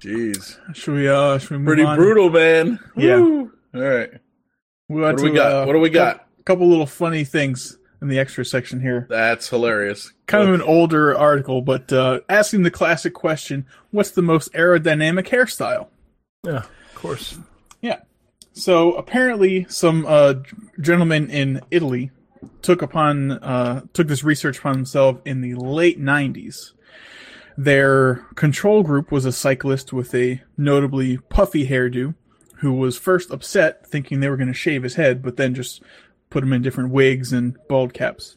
jeez 0.00 0.58
Should 0.74 0.94
we? 0.94 1.08
Uh, 1.08 1.38
should 1.38 1.50
we 1.50 1.58
move 1.58 1.66
pretty 1.66 1.84
on? 1.84 1.96
brutal 1.96 2.30
man 2.30 2.78
Yeah. 2.96 3.16
Woo. 3.18 3.52
all 3.74 3.80
right 3.82 4.10
We 4.88 5.00
what 5.00 5.16
do 5.16 5.24
we 5.24 5.30
got 5.32 5.66
what 5.66 5.72
do 5.72 5.80
we 5.80 5.90
got 5.90 6.26
A 6.38 6.42
couple 6.44 6.68
little 6.68 6.86
funny 6.86 7.24
things 7.24 7.78
in 8.02 8.08
the 8.08 8.18
extra 8.18 8.44
section 8.44 8.80
here. 8.80 9.06
that's 9.08 9.48
hilarious 9.48 10.12
Kind 10.26 10.48
of 10.48 10.54
an 10.54 10.62
older 10.62 11.16
article, 11.16 11.62
but 11.62 11.92
uh, 11.92 12.20
asking 12.28 12.62
the 12.62 12.70
classic 12.70 13.14
question: 13.14 13.64
What's 13.90 14.10
the 14.10 14.22
most 14.22 14.52
aerodynamic 14.52 15.26
hairstyle? 15.28 15.88
Yeah, 16.44 16.58
of 16.64 16.94
course. 16.94 17.38
Yeah. 17.80 18.00
So 18.52 18.92
apparently, 18.94 19.66
some 19.68 20.04
uh, 20.06 20.34
gentleman 20.80 21.30
in 21.30 21.60
Italy 21.70 22.10
took 22.62 22.82
upon 22.82 23.32
uh, 23.32 23.82
took 23.92 24.08
this 24.08 24.24
research 24.24 24.58
upon 24.58 24.72
themselves 24.74 25.20
in 25.24 25.40
the 25.42 25.54
late 25.54 26.00
'90s. 26.00 26.72
Their 27.56 28.16
control 28.34 28.82
group 28.82 29.10
was 29.12 29.24
a 29.24 29.32
cyclist 29.32 29.92
with 29.92 30.14
a 30.14 30.42
notably 30.58 31.18
puffy 31.18 31.68
hairdo, 31.68 32.14
who 32.56 32.72
was 32.72 32.98
first 32.98 33.30
upset, 33.30 33.86
thinking 33.86 34.20
they 34.20 34.28
were 34.28 34.36
going 34.36 34.48
to 34.48 34.54
shave 34.54 34.82
his 34.82 34.94
head, 34.94 35.22
but 35.22 35.36
then 35.36 35.54
just 35.54 35.82
put 36.30 36.42
him 36.42 36.52
in 36.52 36.62
different 36.62 36.90
wigs 36.90 37.32
and 37.32 37.56
bald 37.68 37.94
caps. 37.94 38.36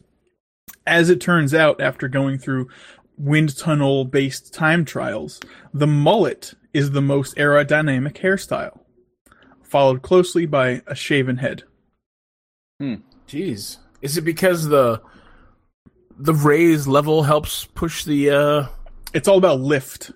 As 0.86 1.10
it 1.10 1.20
turns 1.20 1.54
out, 1.54 1.80
after 1.80 2.08
going 2.08 2.38
through 2.38 2.68
wind 3.16 3.56
tunnel 3.56 4.04
based 4.04 4.52
time 4.54 4.84
trials, 4.84 5.40
the 5.74 5.86
mullet 5.86 6.54
is 6.72 6.90
the 6.90 7.02
most 7.02 7.36
aerodynamic 7.36 8.18
hairstyle 8.18 8.80
followed 9.70 10.02
closely 10.02 10.46
by 10.46 10.82
a 10.86 10.94
shaven 10.94 11.36
head. 11.36 11.62
Hmm. 12.80 12.96
Jeez. 13.28 13.78
Is 14.02 14.18
it 14.18 14.22
because 14.22 14.66
the 14.66 15.00
the 16.18 16.34
raised 16.34 16.86
level 16.86 17.22
helps 17.22 17.66
push 17.66 18.04
the 18.04 18.30
uh 18.30 18.66
It's 19.14 19.28
all 19.28 19.38
about 19.38 19.60
lift. 19.60 20.10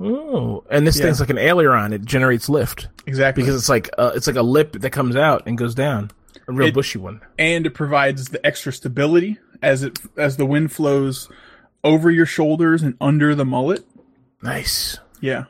Oh, 0.00 0.64
and 0.70 0.86
this 0.86 0.98
Yeah. 0.98 1.06
thing's 1.06 1.20
like 1.20 1.30
an 1.30 1.38
aileron. 1.38 1.92
It 1.92 2.04
generates 2.04 2.48
lift 2.48 2.88
Exactly. 3.06 3.42
because 3.42 3.56
it's 3.56 3.68
like 3.68 3.90
uh, 3.98 4.12
it's 4.14 4.26
like 4.26 4.36
a 4.36 4.42
lip 4.42 4.72
that 4.80 4.90
comes 4.90 5.16
out 5.16 5.42
and 5.46 5.58
goes 5.58 5.74
down. 5.74 6.10
A 6.46 6.52
real 6.52 6.68
It- 6.68 6.74
bushy 6.74 6.98
one. 6.98 7.20
and 7.38 7.66
it 7.66 7.74
provides 7.74 8.28
the 8.28 8.44
extra 8.46 8.72
stability 8.72 9.38
as 9.62 9.82
it 9.82 9.98
as 10.16 10.36
the 10.36 10.46
wind 10.46 10.70
flows 10.72 11.28
over 11.84 12.10
your 12.10 12.26
shoulders 12.26 12.82
and 12.82 12.94
under 13.00 13.34
the 13.34 13.44
mullet. 13.44 13.84
Nice. 14.42 14.98
Yeah. 15.20 15.44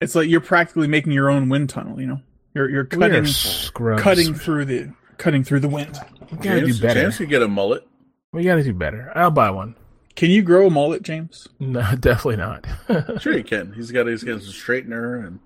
It's 0.00 0.14
like 0.14 0.28
you're 0.28 0.40
practically 0.42 0.86
making 0.86 1.12
your 1.12 1.30
own 1.30 1.48
wind 1.48 1.70
tunnel, 1.70 2.00
you 2.00 2.06
know. 2.06 2.20
You're 2.54 2.68
you're 2.70 2.88
We 2.92 3.04
are 3.06 3.22
cutting 3.24 3.96
cutting 3.98 4.34
through 4.34 4.64
the 4.66 4.92
cutting 5.18 5.44
through 5.44 5.60
the 5.60 5.68
wind. 5.68 5.98
We 6.30 6.36
gotta 6.38 6.60
James, 6.60 6.76
do 6.80 6.86
better. 6.86 7.00
James 7.02 7.16
could 7.18 7.28
get 7.30 7.42
a 7.42 7.48
mullet 7.48 7.86
We 8.32 8.44
gotta 8.44 8.62
do 8.62 8.74
better. 8.74 9.10
I'll 9.14 9.30
buy 9.30 9.50
one. 9.50 9.74
Can 10.16 10.30
you 10.30 10.42
grow 10.42 10.66
a 10.66 10.70
mullet, 10.70 11.02
James? 11.02 11.46
No, 11.60 11.80
definitely 12.00 12.36
not. 12.36 12.66
sure 13.22 13.34
he 13.34 13.42
can 13.42 13.72
he's 13.74 13.90
got 13.92 14.06
he's 14.06 14.24
got 14.24 14.42
some 14.42 14.52
straightener 14.52 15.26
and 15.26 15.38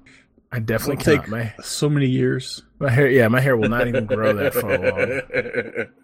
I 0.52 0.58
definitely 0.60 0.94
It'll 1.12 1.22
cannot. 1.22 1.42
take 1.44 1.56
My 1.58 1.62
so 1.62 1.88
many 1.90 2.06
years. 2.06 2.62
my 2.78 2.90
hair, 2.90 3.08
yeah, 3.08 3.28
my 3.28 3.40
hair 3.40 3.56
will 3.56 3.68
not 3.68 3.86
even 3.88 4.06
grow 4.06 4.32
that 4.32 4.54
far 4.54 4.74
along. 4.74 5.88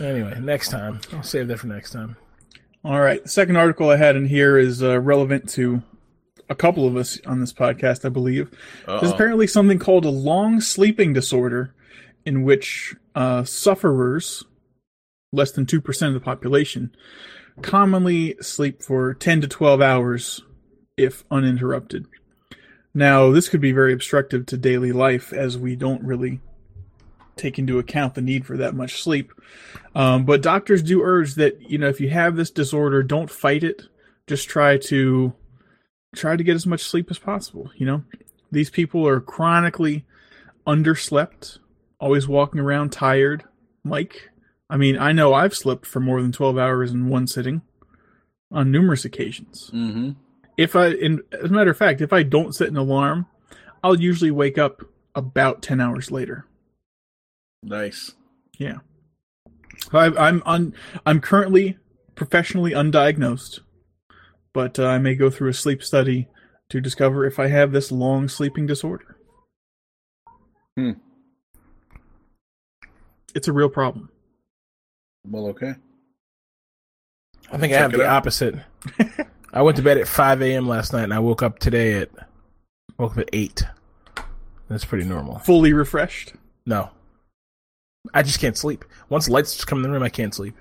Anyway, 0.00 0.36
next 0.40 0.70
time 0.70 1.00
I'll 1.12 1.22
save 1.22 1.46
that 1.48 1.60
for 1.60 1.68
next 1.68 1.92
time. 1.92 2.16
All 2.84 3.00
right. 3.00 3.22
The 3.22 3.28
second 3.28 3.56
article 3.56 3.90
I 3.90 3.96
had 3.96 4.16
in 4.16 4.26
here 4.26 4.58
is 4.58 4.82
uh, 4.82 4.98
relevant 5.00 5.48
to 5.50 5.82
a 6.50 6.54
couple 6.56 6.84
of 6.88 6.96
us 6.96 7.20
on 7.26 7.38
this 7.38 7.52
podcast, 7.52 8.04
I 8.04 8.08
believe. 8.08 8.50
There's 8.86 9.02
Uh-oh. 9.04 9.14
apparently 9.14 9.46
something 9.46 9.78
called 9.78 10.04
a 10.04 10.10
long 10.10 10.60
sleeping 10.60 11.12
disorder, 11.12 11.74
in 12.26 12.42
which 12.42 12.96
uh, 13.14 13.44
sufferers, 13.44 14.42
less 15.32 15.52
than 15.52 15.64
2% 15.64 16.08
of 16.08 16.14
the 16.14 16.20
population, 16.20 16.92
commonly 17.62 18.36
sleep 18.40 18.82
for 18.82 19.14
10 19.14 19.42
to 19.42 19.48
12 19.48 19.80
hours 19.80 20.42
if 20.96 21.24
uninterrupted. 21.30 22.06
Now, 22.94 23.30
this 23.30 23.48
could 23.48 23.60
be 23.60 23.72
very 23.72 23.92
obstructive 23.92 24.46
to 24.46 24.56
daily 24.56 24.92
life 24.92 25.32
as 25.32 25.58
we 25.58 25.74
don't 25.74 26.02
really 26.04 26.40
take 27.36 27.58
into 27.58 27.78
account 27.78 28.14
the 28.14 28.20
need 28.20 28.46
for 28.46 28.56
that 28.56 28.74
much 28.74 29.02
sleep. 29.02 29.32
Um, 29.94 30.24
but 30.24 30.42
doctors 30.42 30.82
do 30.82 31.02
urge 31.02 31.34
that 31.34 31.70
you 31.70 31.78
know 31.78 31.88
if 31.88 32.00
you 32.00 32.08
have 32.10 32.36
this 32.36 32.50
disorder, 32.50 33.02
don't 33.02 33.30
fight 33.30 33.64
it. 33.64 33.82
Just 34.26 34.48
try 34.48 34.78
to 34.78 35.32
try 36.14 36.36
to 36.36 36.44
get 36.44 36.54
as 36.54 36.66
much 36.66 36.82
sleep 36.82 37.10
as 37.10 37.18
possible. 37.18 37.70
You 37.76 37.86
know, 37.86 38.04
these 38.52 38.70
people 38.70 39.06
are 39.06 39.20
chronically 39.20 40.04
underslept, 40.66 41.58
always 41.98 42.28
walking 42.28 42.60
around 42.60 42.92
tired. 42.92 43.44
Mike, 43.82 44.30
I 44.70 44.76
mean, 44.76 44.98
I 44.98 45.12
know 45.12 45.34
I've 45.34 45.54
slept 45.54 45.86
for 45.86 46.00
more 46.00 46.22
than 46.22 46.32
twelve 46.32 46.58
hours 46.58 46.90
in 46.90 47.08
one 47.08 47.26
sitting 47.26 47.62
on 48.50 48.70
numerous 48.70 49.04
occasions. 49.04 49.70
Mm-hmm. 49.72 50.12
If 50.56 50.76
I, 50.76 50.88
in, 50.88 51.20
as 51.32 51.50
a 51.50 51.52
matter 51.52 51.70
of 51.70 51.76
fact, 51.76 52.00
if 52.00 52.12
I 52.12 52.22
don't 52.22 52.54
set 52.54 52.68
an 52.68 52.76
alarm, 52.76 53.26
I'll 53.82 54.00
usually 54.00 54.30
wake 54.30 54.56
up 54.56 54.82
about 55.14 55.62
ten 55.62 55.80
hours 55.80 56.10
later. 56.10 56.46
Nice. 57.62 58.12
Yeah. 58.58 58.78
I, 59.92 60.06
I'm 60.06 60.42
un, 60.46 60.74
I'm 61.04 61.20
currently 61.20 61.76
professionally 62.14 62.70
undiagnosed, 62.70 63.60
but 64.52 64.78
uh, 64.78 64.86
I 64.86 64.98
may 64.98 65.14
go 65.14 65.30
through 65.30 65.50
a 65.50 65.54
sleep 65.54 65.82
study 65.82 66.28
to 66.70 66.80
discover 66.80 67.26
if 67.26 67.38
I 67.38 67.48
have 67.48 67.72
this 67.72 67.92
long 67.92 68.28
sleeping 68.28 68.66
disorder. 68.66 69.16
Hmm. 70.76 70.92
It's 73.34 73.48
a 73.48 73.52
real 73.52 73.68
problem. 73.68 74.10
Well, 75.28 75.46
okay. 75.48 75.74
I 77.52 77.58
think 77.58 77.72
I 77.72 77.78
have 77.78 77.92
the 77.92 78.04
out. 78.04 78.16
opposite. 78.16 78.56
I 79.52 79.62
went 79.62 79.76
to 79.76 79.82
bed 79.82 79.98
at 79.98 80.08
5 80.08 80.42
a.m. 80.42 80.68
last 80.68 80.92
night, 80.92 81.04
and 81.04 81.14
I 81.14 81.18
woke 81.18 81.42
up 81.42 81.58
today 81.58 81.94
at 82.00 82.10
woke 82.98 83.12
up 83.12 83.18
at 83.18 83.30
eight. 83.32 83.64
That's 84.68 84.84
pretty 84.84 85.04
normal. 85.04 85.38
Fully 85.40 85.72
refreshed. 85.72 86.32
No, 86.66 86.90
I 88.12 88.22
just 88.22 88.40
can't 88.40 88.56
sleep. 88.56 88.84
Once 89.08 89.28
lights 89.28 89.64
come 89.64 89.78
in 89.78 89.82
the 89.82 89.90
room, 89.90 90.02
I 90.02 90.08
can't 90.08 90.34
sleep, 90.34 90.56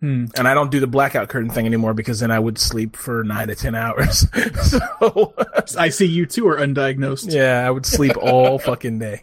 Hmm. 0.00 0.26
and 0.36 0.48
I 0.48 0.54
don't 0.54 0.70
do 0.70 0.80
the 0.80 0.86
blackout 0.86 1.28
curtain 1.28 1.50
thing 1.50 1.66
anymore 1.66 1.92
because 1.94 2.20
then 2.20 2.30
I 2.30 2.38
would 2.38 2.58
sleep 2.58 2.96
for 2.96 3.22
nine 3.22 3.48
to 3.48 3.54
ten 3.54 3.74
hours. 3.74 4.26
so 4.70 5.34
I 5.78 5.90
see 5.90 6.06
you 6.06 6.26
too 6.26 6.48
are 6.48 6.56
undiagnosed. 6.56 7.32
yeah, 7.32 7.66
I 7.66 7.70
would 7.70 7.86
sleep 7.86 8.16
all 8.16 8.58
fucking 8.58 8.98
day. 8.98 9.22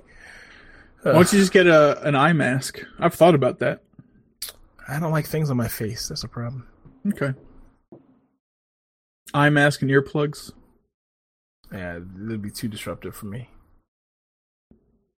Why 1.01 1.14
don't 1.14 1.34
you 1.34 1.39
just 1.39 1.51
get 1.51 1.68
a 1.68 2.01
an 2.07 2.15
eye 2.15 2.34
mask? 2.34 2.80
I've 2.99 3.14
thought 3.15 3.35
about 3.35 3.60
that. 3.60 3.81
I 4.88 4.99
don't 4.99 5.11
like 5.11 5.27
things 5.27 5.49
on 5.49 5.57
my 5.57 5.68
face. 5.68 6.07
That's 6.10 6.23
a 6.23 6.27
problem. 6.27 6.68
Okay. 7.07 7.34
Eye 9.34 9.49
mask 9.49 9.81
and 9.81 9.89
earplugs. 9.91 10.51
Yeah, 11.72 11.95
it'd 11.95 12.41
be 12.41 12.51
too 12.51 12.68
disruptive 12.68 13.15
for 13.15 13.26
me. 13.26 13.49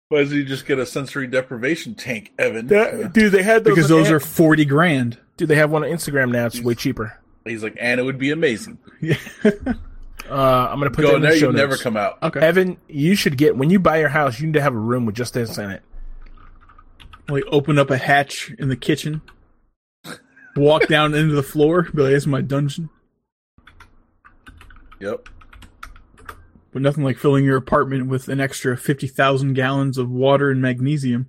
Why 0.10 0.20
does 0.20 0.32
he 0.32 0.46
just 0.46 0.66
get 0.66 0.78
a 0.80 0.86
sensory 0.86 1.28
deprivation 1.28 1.96
tank, 1.96 2.32
Evan? 2.38 2.68
dude, 2.68 3.32
they 3.32 3.44
had 3.44 3.64
Because 3.64 3.90
those 3.90 4.10
are 4.12 4.20
forty 4.20 4.64
grand. 4.64 5.18
Dude, 5.36 5.50
they 5.50 5.56
have 5.56 5.72
one 5.72 5.84
on 5.84 5.90
Instagram 5.90 6.32
now. 6.32 6.46
It's 6.46 6.62
way 6.62 6.76
cheaper. 6.76 7.20
He's 7.44 7.62
like, 7.64 7.76
and 7.80 8.00
it 8.00 8.04
would 8.04 8.18
be 8.18 8.32
amazing. 8.32 8.78
Yeah. 9.02 9.18
Uh, 10.28 10.70
I'm 10.72 10.80
gonna 10.80 10.90
put 10.90 11.04
Go 11.04 11.10
that 11.10 11.10
in 11.10 11.16
in 11.18 11.22
the 11.22 11.28
there, 11.28 11.38
show 11.38 11.48
you 11.52 11.54
never 11.54 11.78
come 11.78 11.96
out. 11.98 12.18
okay. 12.24 12.40
Evan, 12.40 12.78
you 12.88 13.14
should 13.16 13.38
get 13.38 13.56
when 13.58 13.70
you 13.70 13.78
buy 13.80 14.00
your 14.00 14.10
house. 14.10 14.40
You 14.40 14.48
need 14.48 14.54
to 14.54 14.62
have 14.62 14.74
a 14.74 14.80
room 14.80 15.06
with 15.06 15.14
just 15.14 15.36
this 15.36 15.58
in 15.60 15.70
it. 15.70 15.84
like 17.30 17.44
open 17.52 17.78
up 17.78 17.92
a 17.92 17.98
hatch 17.98 18.52
in 18.58 18.70
the 18.70 18.76
kitchen, 18.76 19.22
walk 20.56 20.88
down 20.88 21.14
into 21.14 21.36
the 21.36 21.44
floor, 21.44 21.84
be 21.84 22.02
like, 22.02 22.12
"This 22.12 22.24
is 22.24 22.28
my 22.28 22.42
dungeon." 22.42 22.90
Yep. 25.00 25.30
But 26.72 26.82
nothing 26.82 27.04
like 27.04 27.18
filling 27.18 27.46
your 27.46 27.58
apartment 27.58 28.08
with 28.08 28.28
an 28.28 28.40
extra 28.40 28.78
fifty 28.78 29.08
thousand 29.08 29.54
gallons 29.54 29.98
of 29.98 30.10
water 30.10 30.52
and 30.52 30.62
magnesium. 30.62 31.28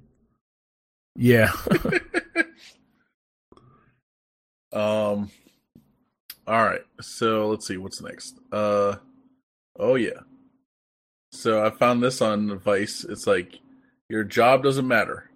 Yeah, 1.14 1.52
Um. 4.76 5.30
All 6.46 6.62
right. 6.62 6.82
So 7.00 7.48
let's 7.48 7.66
see 7.66 7.78
what's 7.78 8.02
next. 8.02 8.38
Uh. 8.52 8.96
Oh 9.78 9.94
yeah. 9.94 10.20
So 11.32 11.64
I 11.64 11.70
found 11.70 12.02
this 12.02 12.20
on 12.20 12.58
Vice. 12.58 13.02
It's 13.04 13.26
like 13.26 13.58
your 14.10 14.22
job 14.22 14.62
doesn't 14.62 14.86
matter. 14.86 15.30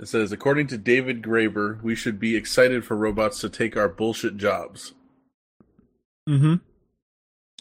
It 0.00 0.08
says, 0.08 0.32
according 0.32 0.68
to 0.68 0.78
David 0.78 1.20
Graeber, 1.20 1.82
we 1.82 1.94
should 1.94 2.18
be 2.18 2.34
excited 2.34 2.86
for 2.86 2.96
robots 2.96 3.38
to 3.40 3.50
take 3.50 3.76
our 3.76 3.88
bullshit 3.88 4.38
jobs. 4.38 4.94
Mm-hmm. 6.26 6.54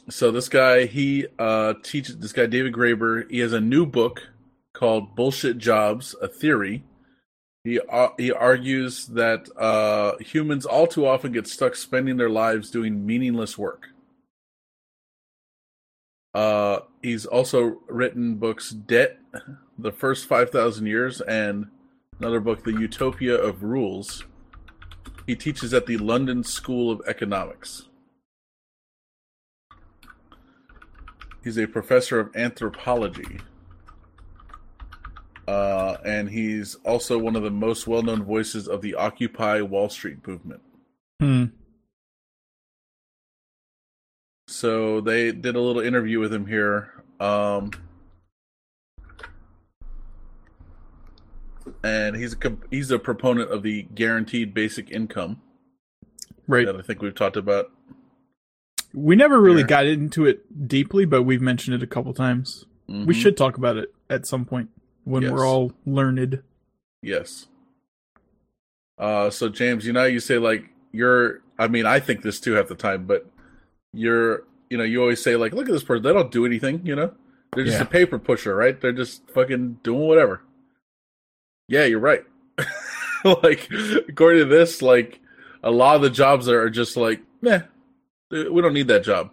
So 0.09 0.31
this 0.31 0.47
guy, 0.47 0.85
he 0.85 1.27
uh 1.37 1.73
teaches 1.83 2.17
this 2.17 2.31
guy 2.31 2.45
David 2.45 2.73
Graeber. 2.73 3.29
He 3.29 3.39
has 3.39 3.51
a 3.51 3.59
new 3.59 3.85
book 3.85 4.29
called 4.73 5.15
"Bullshit 5.15 5.57
Jobs: 5.57 6.15
A 6.21 6.27
Theory." 6.29 6.83
He 7.65 7.79
uh, 7.79 8.09
he 8.17 8.31
argues 8.31 9.07
that 9.07 9.49
uh, 9.57 10.17
humans 10.19 10.65
all 10.65 10.87
too 10.87 11.05
often 11.05 11.33
get 11.33 11.45
stuck 11.45 11.75
spending 11.75 12.15
their 12.15 12.29
lives 12.29 12.71
doing 12.71 13.05
meaningless 13.05 13.57
work. 13.57 13.87
Uh, 16.33 16.79
he's 17.01 17.25
also 17.25 17.81
written 17.89 18.35
books 18.35 18.69
"Debt," 18.69 19.19
"The 19.77 19.91
First 19.91 20.25
Five 20.25 20.51
Thousand 20.51 20.85
Years," 20.85 21.19
and 21.19 21.67
another 22.19 22.39
book, 22.39 22.63
"The 22.63 22.73
Utopia 22.73 23.35
of 23.35 23.63
Rules." 23.63 24.25
He 25.25 25.35
teaches 25.35 25.73
at 25.73 25.85
the 25.85 25.97
London 25.97 26.43
School 26.43 26.91
of 26.91 27.01
Economics. 27.05 27.87
He's 31.43 31.57
a 31.57 31.67
professor 31.67 32.19
of 32.19 32.35
anthropology. 32.35 33.39
Uh, 35.47 35.97
and 36.05 36.29
he's 36.29 36.75
also 36.85 37.17
one 37.17 37.35
of 37.35 37.41
the 37.41 37.49
most 37.49 37.87
well 37.87 38.03
known 38.03 38.23
voices 38.23 38.67
of 38.67 38.81
the 38.81 38.93
Occupy 38.93 39.61
Wall 39.61 39.89
Street 39.89 40.27
movement. 40.27 40.61
Hmm. 41.19 41.45
So 44.47 45.01
they 45.01 45.31
did 45.31 45.55
a 45.55 45.59
little 45.61 45.81
interview 45.81 46.19
with 46.19 46.33
him 46.33 46.45
here. 46.45 47.03
Um, 47.19 47.71
and 51.84 52.15
he's 52.15 52.34
a 52.34 52.35
comp- 52.35 52.65
he's 52.72 52.91
a 52.91 52.99
proponent 52.99 53.51
of 53.51 53.64
the 53.64 53.84
guaranteed 53.95 54.53
basic 54.53 54.91
income 54.91 55.41
Right. 56.47 56.65
that 56.65 56.76
I 56.76 56.81
think 56.81 57.01
we've 57.01 57.15
talked 57.15 57.38
about. 57.38 57.72
We 58.93 59.15
never 59.15 59.39
really 59.39 59.57
Here. 59.60 59.68
got 59.68 59.85
into 59.85 60.26
it 60.26 60.68
deeply, 60.68 61.06
but 61.06 61.23
we've 61.23 61.41
mentioned 61.41 61.76
it 61.76 61.84
a 61.84 61.88
couple 61.88 62.14
times. 62.14 62.65
We 62.88 62.95
Mhm. 62.95 63.14
should 63.15 63.38
talk 63.38 63.56
about 63.57 63.77
it 63.77 63.93
at 64.10 64.26
some 64.26 64.45
point 64.45 64.69
when 65.03 65.22
Yes. 65.23 65.31
we're 65.31 65.45
all 65.47 65.73
learned. 65.85 66.41
Yes. 67.03 67.47
Uh, 68.97 69.30
so 69.30 69.47
James, 69.47 69.85
you 69.85 69.93
know, 69.93 70.06
you 70.06 70.19
say 70.19 70.38
like 70.38 70.69
you're. 70.91 71.41
I 71.57 71.68
mean, 71.68 71.85
I 71.85 71.99
think 71.99 72.22
this 72.23 72.39
too 72.39 72.53
half 72.53 72.68
the 72.68 72.76
time, 72.76 73.06
but 73.06 73.30
you're. 73.93 74.43
You 74.72 74.77
know, 74.77 74.84
you 74.84 75.01
always 75.01 75.22
say 75.23 75.35
like, 75.35 75.53
look 75.53 75.68
at 75.68 75.72
this 75.72 75.84
person. 75.84 76.03
They 76.03 76.14
don't 76.14 76.31
do 76.31 76.45
anything. 76.45 76.85
You 76.85 76.95
know, 76.95 77.14
they're 77.56 77.65
just 77.65 77.77
Yeah. 77.77 77.84
a 77.84 77.88
paper 77.88 78.19
pusher, 78.19 78.56
right? 78.56 78.80
They're 78.80 78.91
just 78.91 79.27
fucking 79.31 79.80
doing 79.84 80.01
whatever. 80.07 80.41
Yeah, 81.69 81.85
you're 81.85 81.99
right. 81.99 82.23
like, 83.23 83.69
according 84.09 84.39
to 84.39 84.45
this, 84.45 84.81
like 84.81 85.19
a 85.63 85.71
lot 85.71 85.95
of 85.95 86.01
the 86.01 86.09
jobs 86.09 86.49
are 86.49 86.61
are 86.63 86.69
just 86.69 86.97
like, 86.97 87.21
meh, 87.41 87.61
we 88.31 88.61
don't 88.61 88.73
need 88.73 88.87
that 88.89 89.03
job. 89.03 89.29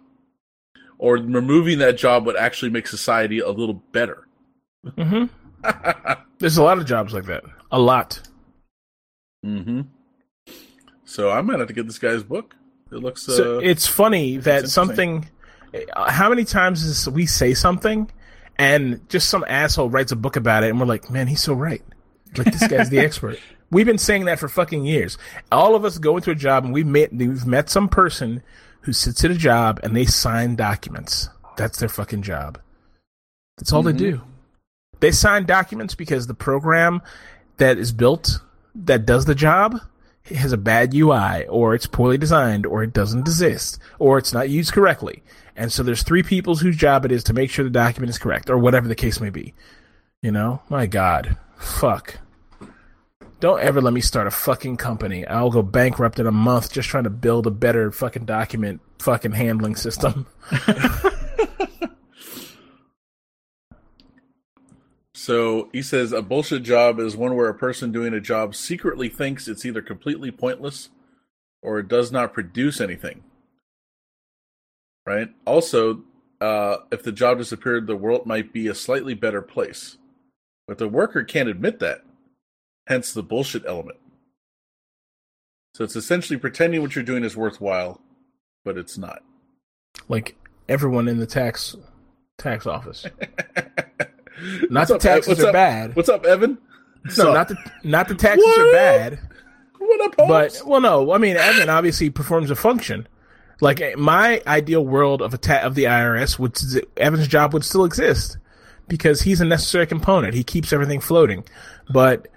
Or 0.99 1.15
removing 1.17 1.79
that 1.79 1.97
job 1.97 2.25
would 2.25 2.35
actually 2.37 2.71
make 2.71 2.87
society 2.87 3.39
a 3.39 3.49
little 3.49 3.75
better. 3.91 4.27
hmm 4.97 5.25
there's 6.39 6.57
a 6.57 6.63
lot 6.63 6.77
of 6.77 6.85
jobs 6.85 7.13
like 7.13 7.25
that. 7.25 7.43
A 7.71 7.79
lot. 7.79 8.21
hmm 9.43 9.81
So 11.05 11.29
I 11.31 11.41
might 11.41 11.59
have 11.59 11.67
to 11.67 11.73
get 11.73 11.87
this 11.87 11.99
guy's 11.99 12.23
book. 12.23 12.55
It 12.91 12.95
looks. 12.97 13.23
So 13.23 13.57
Uh, 13.57 13.61
it's 13.63 13.87
funny 13.87 14.37
that 14.37 14.63
interesting. 14.65 14.69
something. 14.69 15.29
uh, 15.95 16.11
How 16.11 16.29
many 16.29 16.45
times 16.45 16.83
is 16.83 17.09
we 17.09 17.25
say 17.25 17.53
something, 17.53 18.09
and 18.57 19.07
just 19.09 19.27
some 19.29 19.43
asshole 19.47 19.89
writes 19.89 20.11
a 20.11 20.15
book 20.15 20.35
about 20.35 20.63
it, 20.63 20.69
and 20.69 20.79
we're 20.79 20.85
like, 20.85 21.09
"Man, 21.09 21.27
he's 21.27 21.41
so 21.41 21.53
right." 21.53 21.81
Like 22.37 22.51
this 22.53 22.67
guy's 22.67 22.89
the 22.89 22.99
expert. 23.05 23.39
We've 23.69 23.85
been 23.85 23.97
saying 23.97 24.25
that 24.25 24.39
for 24.39 24.47
fucking 24.47 24.85
years. 24.85 25.17
All 25.51 25.75
of 25.75 25.83
us 25.83 25.97
go 25.97 26.15
into 26.17 26.31
a 26.31 26.35
job, 26.35 26.63
and 26.65 26.73
we've 26.73 26.85
met 26.85 27.13
we've 27.13 27.45
met 27.45 27.69
some 27.69 27.89
person 27.89 28.41
who 28.81 28.93
sits 28.93 29.23
at 29.25 29.31
a 29.31 29.35
job 29.35 29.79
and 29.83 29.95
they 29.95 30.05
sign 30.05 30.55
documents. 30.55 31.29
That's 31.57 31.79
their 31.79 31.89
fucking 31.89 32.21
job. 32.21 32.59
That's 33.57 33.73
all 33.73 33.83
Mhm. 33.83 33.85
they 33.85 33.93
do. 33.93 34.21
They 34.99 35.11
sign 35.11 35.45
documents 35.45 35.93
because 35.95 36.27
the 36.27 36.33
program 36.33 37.01
that 37.57 37.77
is 37.77 37.91
built 37.91 38.39
that 38.75 39.05
does 39.05 39.25
the 39.25 39.35
job 39.35 39.79
has 40.33 40.51
a 40.53 40.57
bad 40.57 40.93
UI 40.93 41.45
or 41.47 41.73
it's 41.75 41.87
poorly 41.87 42.17
designed 42.17 42.65
or 42.65 42.83
it 42.83 42.93
doesn't 42.93 43.19
exist 43.21 43.79
or 43.99 44.17
it's 44.17 44.31
not 44.33 44.49
used 44.49 44.71
correctly. 44.71 45.23
And 45.55 45.71
so 45.71 45.81
there's 45.83 46.03
three 46.03 46.23
people 46.23 46.55
whose 46.57 46.77
job 46.77 47.03
it 47.05 47.11
is 47.11 47.23
to 47.25 47.33
make 47.33 47.49
sure 47.49 47.63
the 47.65 47.71
document 47.71 48.09
is 48.11 48.17
correct 48.19 48.49
or 48.49 48.57
whatever 48.57 48.87
the 48.87 48.95
case 48.95 49.19
may 49.19 49.29
be. 49.31 49.53
You 50.21 50.31
know? 50.31 50.61
My 50.69 50.85
God. 50.85 51.37
Fuck. 51.57 52.19
Don't 53.39 53.61
ever 53.61 53.81
let 53.81 53.93
me 53.93 54.01
start 54.01 54.27
a 54.27 54.31
fucking 54.31 54.77
company. 54.77 55.25
I'll 55.27 55.51
go 55.51 55.61
bankrupt 55.61 56.19
in 56.19 56.25
a 56.25 56.31
month 56.31 56.71
just 56.73 56.89
trying 56.89 57.03
to 57.03 57.11
build 57.11 57.45
a 57.45 57.51
better 57.51 57.91
fucking 57.91 58.25
document 58.25 58.81
fucking 58.99 59.33
handling 59.33 59.75
system. 59.75 60.25
So 65.27 65.67
he 65.73 65.81
says 65.81 66.13
a 66.13 66.21
bullshit 66.21 66.63
job 66.63 67.01
is 67.01 67.17
one 67.17 67.35
where 67.35 67.49
a 67.49 67.53
person 67.53 67.91
doing 67.91 68.13
a 68.13 68.21
job 68.21 68.55
secretly 68.55 69.09
thinks 69.09 69.49
it's 69.49 69.65
either 69.65 69.81
completely 69.81 70.31
pointless 70.31 70.87
or 71.61 71.79
it 71.79 71.89
does 71.89 72.13
not 72.13 72.31
produce 72.31 72.79
anything. 72.79 73.25
Right? 75.05 75.27
Also, 75.43 76.03
uh, 76.39 76.77
if 76.93 77.03
the 77.03 77.11
job 77.11 77.39
disappeared, 77.39 77.87
the 77.87 77.97
world 77.97 78.25
might 78.25 78.53
be 78.53 78.69
a 78.69 78.73
slightly 78.73 79.15
better 79.15 79.41
place. 79.41 79.97
But 80.65 80.77
the 80.77 80.87
worker 80.87 81.25
can't 81.25 81.49
admit 81.49 81.79
that, 81.79 82.05
hence 82.87 83.13
the 83.13 83.21
bullshit 83.23 83.63
element. 83.65 83.97
So 85.75 85.83
it's 85.83 85.95
essentially 85.95 86.39
pretending 86.39 86.81
what 86.81 86.95
you're 86.95 87.03
doing 87.03 87.23
is 87.23 87.37
worthwhile, 87.37 88.01
but 88.65 88.77
it's 88.77 88.97
not. 88.97 89.21
Like 90.09 90.35
everyone 90.67 91.07
in 91.07 91.17
the 91.19 91.27
tax 91.27 91.75
tax 92.37 92.65
office. 92.65 93.05
not 94.69 94.71
What's 94.71 94.89
the 94.89 94.95
up, 94.95 95.01
taxes 95.01 95.27
what's 95.27 95.43
are 95.43 95.47
up? 95.47 95.53
bad. 95.53 95.95
What's 95.95 96.09
up, 96.09 96.25
Evan? 96.25 96.57
no, 97.17 97.33
not 97.33 97.47
the 97.49 97.57
not 97.83 98.07
the 98.07 98.15
taxes 98.15 98.43
What 98.45 98.59
are 98.59 98.71
bad. 98.71 99.19
What 99.77 100.01
up, 100.01 100.15
Holmes? 100.15 100.29
But 100.59 100.61
well, 100.67 100.81
no, 100.81 101.11
I 101.11 101.17
mean 101.17 101.37
Evan 101.37 101.69
obviously 101.69 102.09
performs 102.09 102.49
a 102.49 102.55
function. 102.55 103.07
Like 103.61 103.81
eh, 103.81 103.93
my 103.97 104.41
ideal 104.47 104.85
world 104.85 105.21
of 105.21 105.33
a 105.33 105.37
ta- 105.37 105.61
of 105.61 105.75
the 105.75 105.85
IRS 105.85 106.39
would 106.39 106.57
Evan's 106.97 107.27
job 107.27 107.53
would 107.53 107.65
still 107.65 107.85
exist 107.85 108.37
because 108.87 109.21
he's 109.21 109.41
a 109.41 109.45
necessary 109.45 109.85
component. 109.85 110.33
He 110.33 110.43
keeps 110.43 110.71
everything 110.73 111.01
floating. 111.01 111.43
But 111.89 112.27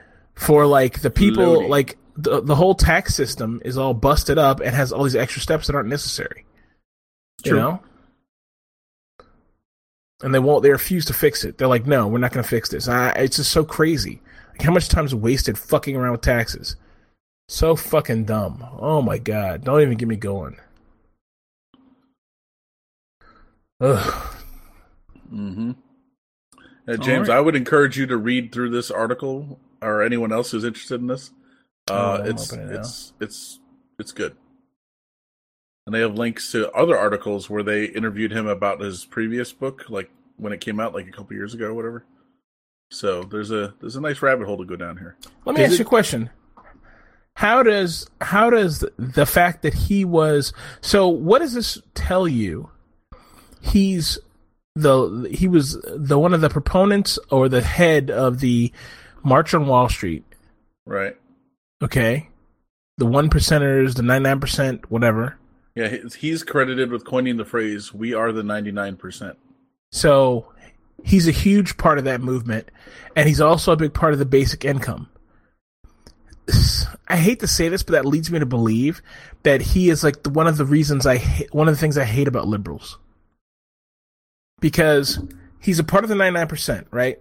for 0.41 0.67
like 0.67 1.01
the 1.03 1.11
people, 1.11 1.45
Floating. 1.45 1.69
like 1.71 1.99
the 2.17 2.41
the 2.41 2.55
whole 2.57 2.75
tax 2.75 3.15
system 3.15 3.61
is 3.65 3.77
all 3.79 3.95
busted 3.95 4.39
up 4.39 4.61
and 4.61 4.75
has 4.75 4.93
all 4.93 5.05
these 5.05 5.15
extra 5.17 5.43
steps 5.43 5.67
that 5.67 5.77
aren't 5.77 5.89
necessary. 5.89 6.45
You 7.45 7.51
True. 7.53 7.59
know. 7.61 7.81
And 10.23 10.35
they 10.35 10.39
won't. 10.39 10.63
They 10.63 10.71
refuse 10.71 11.05
to 11.07 11.13
fix 11.15 11.45
it. 11.45 11.57
They're 11.59 11.69
like, 11.69 11.87
"No, 11.87 12.07
we're 12.09 12.19
not 12.19 12.33
going 12.33 12.43
to 12.43 12.49
fix 12.49 12.69
this." 12.69 12.89
I, 12.89 13.11
it's 13.11 13.37
just 13.37 13.53
so 13.53 13.65
crazy. 13.65 14.21
Like, 14.53 14.63
how 14.63 14.73
much 14.73 14.89
time's 14.89 15.15
wasted 15.15 15.59
fucking 15.59 15.97
around 15.97 16.13
with 16.13 16.21
taxes? 16.21 16.77
So 17.49 17.75
fucking 17.77 18.25
dumb. 18.27 18.65
Oh 18.79 19.01
my 19.03 19.19
god! 19.19 19.65
Don't 19.65 19.81
even 19.81 19.97
get 19.97 20.09
me 20.09 20.17
going. 20.17 20.57
Ugh. 23.81 24.37
hmm 25.31 25.73
Uh, 26.87 26.97
James, 26.99 27.29
right. 27.29 27.37
I 27.39 27.41
would 27.41 27.57
encourage 27.57 27.97
you 27.99 28.07
to 28.07 28.17
read 28.17 28.53
through 28.53 28.71
this 28.71 28.91
article, 28.91 29.59
or 29.83 30.03
anyone 30.03 30.33
else 30.33 30.51
who's 30.51 30.65
interested 30.65 31.01
in 31.01 31.07
this. 31.07 31.31
Uh, 31.91 32.19
Oh, 32.21 32.25
it's 32.25 32.53
it 32.53 32.61
it's 32.71 33.13
it's 33.21 33.61
it's 33.99 34.13
good, 34.13 34.37
and 35.87 35.95
they 35.95 36.01
have 36.01 36.15
links 36.15 36.53
to 36.53 36.71
other 36.73 36.97
articles 36.97 37.49
where 37.51 37.63
they 37.63 37.85
interviewed 37.87 38.33
him 38.33 38.47
about 38.47 38.81
his 38.81 39.05
previous 39.05 39.53
book, 39.53 39.87
like 39.89 40.11
when 40.37 40.53
it 40.53 40.61
came 40.61 40.79
out, 40.81 40.95
like 40.95 41.09
a 41.09 41.13
couple 41.13 41.35
years 41.35 41.55
ago, 41.55 41.67
or 41.67 41.75
whatever. 41.75 42.05
So 42.91 43.23
there's 43.25 43.51
a 43.51 43.75
there's 43.81 43.97
a 43.97 44.01
nice 44.01 44.21
rabbit 44.23 44.47
hole 44.47 44.59
to 44.59 44.65
go 44.65 44.77
down 44.77 44.97
here. 44.99 45.17
Let 45.45 45.57
me 45.57 45.63
Is 45.63 45.73
ask 45.73 45.75
it- 45.75 45.79
you 45.81 45.87
a 45.87 45.89
question. 45.89 46.31
How 47.37 47.63
does 47.63 48.07
how 48.21 48.51
does 48.51 48.85
the 48.99 49.25
fact 49.25 49.63
that 49.63 49.73
he 49.73 50.05
was 50.05 50.53
so? 50.81 51.09
What 51.09 51.39
does 51.39 51.55
this 51.55 51.81
tell 51.95 52.29
you? 52.29 52.71
He's 53.63 54.19
the 54.75 55.29
he 55.33 55.49
was 55.49 55.79
the 55.85 56.19
one 56.19 56.35
of 56.35 56.41
the 56.41 56.51
proponents 56.51 57.19
or 57.31 57.49
the 57.49 57.63
head 57.63 58.11
of 58.11 58.41
the 58.41 58.73
March 59.23 59.55
on 59.55 59.67
Wall 59.67 59.89
Street. 59.89 60.25
Right? 60.87 61.17
Okay, 61.83 62.29
the 62.99 63.07
one 63.07 63.31
percenters, 63.31 63.95
the 63.95 64.03
ninety 64.03 64.25
nine 64.25 64.41
percent, 64.41 64.91
whatever. 64.91 65.39
Yeah, 65.75 65.97
he's 66.19 66.43
credited 66.43 66.91
with 66.91 67.05
coining 67.05 67.37
the 67.37 67.45
phrase 67.45 67.95
"We 67.95 68.13
are 68.15 68.33
the 68.33 68.43
ninety 68.43 68.73
nine 68.73 68.97
percent." 68.97 69.39
So 69.93 70.53
he's 71.05 71.27
a 71.27 71.33
huge 71.33 71.77
part 71.77 71.99
of 71.99 72.05
that 72.05 72.21
movement, 72.21 72.71
and 73.17 73.29
he's 73.29 73.41
also 73.41 73.73
a 73.73 73.77
big 73.77 73.95
part 73.95 74.13
of 74.13 74.19
the 74.19 74.27
basic 74.27 74.65
income. 74.65 75.09
I 77.09 77.17
hate 77.17 77.41
to 77.41 77.47
say 77.47 77.69
this, 77.69 77.83
but 77.83 77.93
that 77.93 78.07
leads 78.07 78.31
me 78.31 78.39
to 78.39 78.47
believe 78.47 79.03
that 79.43 79.61
he 79.61 79.89
is 79.89 80.03
like 80.03 80.23
the, 80.23 80.31
one 80.31 80.47
of 80.47 80.57
the 80.57 80.65
reasons 80.65 81.07
I 81.07 81.19
ha- 81.19 81.47
one 81.53 81.69
of 81.69 81.75
the 81.75 81.81
things 81.81 81.97
I 81.97 82.05
hate 82.05 82.29
about 82.29 82.49
liberals 82.49 82.99
because 84.61 85.19
he's 85.61 85.79
a 85.79 85.85
part 85.85 86.05
of 86.05 86.11
the 86.11 86.17
ninety 86.17 86.35
nine 86.39 86.49
percent, 86.49 86.87
right? 86.91 87.21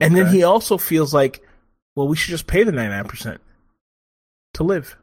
And 0.00 0.16
then 0.16 0.28
he 0.28 0.42
also 0.42 0.78
feels 0.78 1.12
like, 1.12 1.42
well, 1.94 2.08
we 2.08 2.16
should 2.16 2.30
just 2.30 2.46
pay 2.46 2.62
the 2.62 2.72
ninety 2.72 2.94
nine 2.94 3.04
percent 3.04 3.40
to 4.54 4.64
live. 4.64 4.96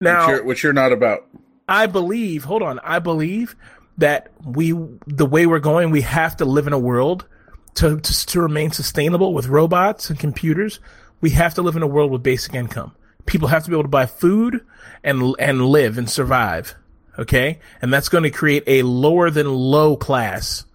Now, 0.00 0.26
which, 0.26 0.36
you're, 0.36 0.44
which 0.44 0.62
you're 0.62 0.72
not 0.72 0.92
about. 0.92 1.26
I 1.68 1.86
believe, 1.86 2.44
hold 2.44 2.62
on, 2.62 2.78
I 2.80 2.98
believe 2.98 3.54
that 3.98 4.32
we, 4.44 4.72
the 5.06 5.26
way 5.26 5.46
we're 5.46 5.60
going, 5.60 5.90
we 5.90 6.02
have 6.02 6.36
to 6.38 6.44
live 6.44 6.66
in 6.66 6.72
a 6.72 6.78
world 6.78 7.26
to, 7.74 8.00
to, 8.00 8.26
to 8.26 8.40
remain 8.40 8.72
sustainable 8.72 9.32
with 9.32 9.46
robots 9.46 10.10
and 10.10 10.18
computers. 10.18 10.80
We 11.20 11.30
have 11.30 11.54
to 11.54 11.62
live 11.62 11.76
in 11.76 11.82
a 11.82 11.86
world 11.86 12.10
with 12.10 12.22
basic 12.22 12.54
income. 12.54 12.94
People 13.24 13.48
have 13.48 13.64
to 13.64 13.70
be 13.70 13.76
able 13.76 13.84
to 13.84 13.88
buy 13.88 14.06
food 14.06 14.66
and, 15.02 15.34
and 15.38 15.64
live 15.64 15.96
and 15.96 16.10
survive. 16.10 16.74
Okay. 17.18 17.60
And 17.80 17.92
that's 17.92 18.08
going 18.08 18.24
to 18.24 18.30
create 18.30 18.64
a 18.66 18.82
lower 18.82 19.30
than 19.30 19.46
low 19.48 19.96
class. 19.96 20.66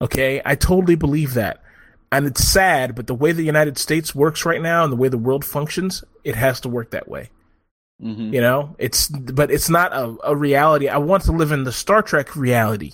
Okay. 0.00 0.42
I 0.44 0.54
totally 0.54 0.94
believe 0.94 1.34
that. 1.34 1.62
And 2.12 2.26
it's 2.26 2.44
sad, 2.44 2.94
but 2.94 3.06
the 3.06 3.14
way 3.14 3.32
the 3.32 3.44
United 3.44 3.78
States 3.78 4.14
works 4.14 4.44
right 4.44 4.60
now 4.60 4.82
and 4.82 4.92
the 4.92 4.96
way 4.96 5.08
the 5.08 5.18
world 5.18 5.44
functions, 5.44 6.02
it 6.24 6.34
has 6.34 6.60
to 6.60 6.68
work 6.68 6.90
that 6.90 7.08
way. 7.08 7.30
hmm 8.00 8.32
You 8.34 8.40
know, 8.40 8.74
it's 8.78 9.08
but 9.08 9.50
it's 9.50 9.70
not 9.70 9.92
a, 9.92 10.16
a 10.24 10.36
reality. 10.36 10.88
I 10.88 10.98
want 10.98 11.24
to 11.24 11.32
live 11.32 11.52
in 11.52 11.64
the 11.64 11.72
Star 11.72 12.02
Trek 12.02 12.34
reality. 12.34 12.92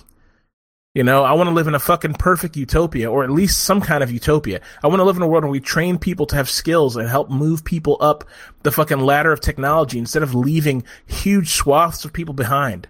You 0.93 1.03
know, 1.03 1.23
I 1.23 1.33
want 1.33 1.47
to 1.47 1.53
live 1.53 1.67
in 1.67 1.75
a 1.75 1.79
fucking 1.79 2.15
perfect 2.15 2.57
utopia, 2.57 3.11
or 3.11 3.23
at 3.23 3.29
least 3.29 3.63
some 3.63 3.81
kind 3.81 4.01
of 4.01 4.11
utopia. 4.11 4.61
I 4.83 4.87
want 4.87 4.99
to 4.99 5.03
live 5.03 5.15
in 5.15 5.21
a 5.21 5.27
world 5.27 5.43
where 5.43 5.51
we 5.51 5.59
train 5.59 5.99
people 5.99 6.25
to 6.27 6.35
have 6.35 6.49
skills 6.49 6.95
and 6.95 7.07
help 7.07 7.29
move 7.29 7.63
people 7.63 7.97
up 7.99 8.23
the 8.63 8.71
fucking 8.71 9.01
ladder 9.01 9.31
of 9.31 9.39
technology 9.39 9.99
instead 9.99 10.23
of 10.23 10.33
leaving 10.33 10.83
huge 11.05 11.49
swaths 11.51 12.03
of 12.03 12.13
people 12.13 12.33
behind. 12.33 12.87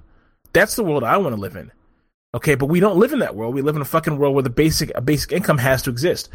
That's 0.54 0.76
the 0.78 0.86
world 0.86 1.04
I 1.04 1.18
want 1.18 1.36
to 1.36 1.42
live 1.42 1.58
in. 1.58 1.72
Okay, 2.34 2.56
but 2.56 2.66
we 2.66 2.80
don't 2.80 2.98
live 2.98 3.14
in 3.14 3.20
that 3.20 3.36
world. 3.36 3.56
We 3.56 3.62
live 3.62 3.76
in 3.76 3.82
a 3.82 3.86
fucking 3.86 4.18
world 4.18 4.34
where 4.34 4.44
the 4.44 4.50
basic 4.50 4.92
a 4.96 5.02
basic 5.02 5.32
income 5.32 5.58
has 5.60 5.82
to 5.84 5.90
exist. 5.90 6.30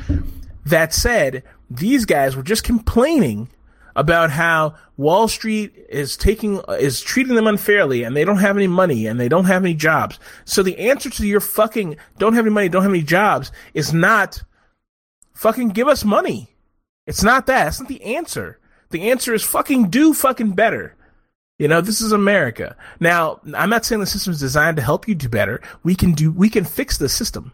That 0.65 0.95
said, 0.95 1.43
these 1.71 2.05
guys 2.05 2.35
were 2.37 2.43
just 2.43 2.65
complaining 2.65 3.49
about 3.95 4.31
how 4.31 4.75
Wall 4.97 5.29
Street 5.29 5.73
is 5.89 6.17
taking 6.17 6.61
is 6.71 7.03
treating 7.03 7.35
them 7.35 7.47
unfairly 7.47 8.05
and 8.05 8.17
they 8.17 8.25
don't 8.25 8.39
have 8.39 8.57
any 8.57 8.67
money 8.67 9.07
and 9.07 9.21
they 9.21 9.29
don't 9.29 9.45
have 9.45 9.63
any 9.63 9.75
jobs. 9.75 10.19
So 10.45 10.63
the 10.63 10.79
answer 10.79 11.11
to 11.11 11.27
your 11.27 11.41
fucking 11.41 11.97
don't 12.19 12.35
have 12.35 12.47
any 12.47 12.55
money, 12.55 12.69
don't 12.69 12.83
have 12.83 12.93
any 12.93 13.03
jobs 13.03 13.53
is 13.75 13.93
not 13.93 14.43
fucking 15.35 15.71
give 15.71 15.89
us 15.89 16.05
money. 16.05 16.49
It's 17.07 17.23
not 17.23 17.47
that. 17.47 17.65
That's 17.65 17.81
not 17.81 17.89
the 17.89 18.17
answer. 18.17 18.59
The 18.91 19.11
answer 19.11 19.35
is 19.35 19.43
fucking 19.43 19.91
do 19.91 20.15
fucking 20.15 20.53
better. 20.53 20.97
You 21.63 21.69
know, 21.69 21.81
this 21.81 22.01
is 22.01 22.11
America. 22.11 22.75
Now, 22.99 23.39
I'm 23.55 23.71
not 23.71 23.85
saying 23.85 24.01
the 24.01 24.07
system 24.07 24.33
is 24.33 24.41
designed 24.41 24.79
to 24.79 24.83
help 24.83 25.07
you 25.07 25.15
do 25.15 25.29
better. 25.29 25.63
We 25.85 25.95
can 25.95 26.13
do 26.13 26.33
we 26.33 26.51
can 26.51 26.65
fix 26.65 26.99
the 26.99 27.09
system. 27.09 27.53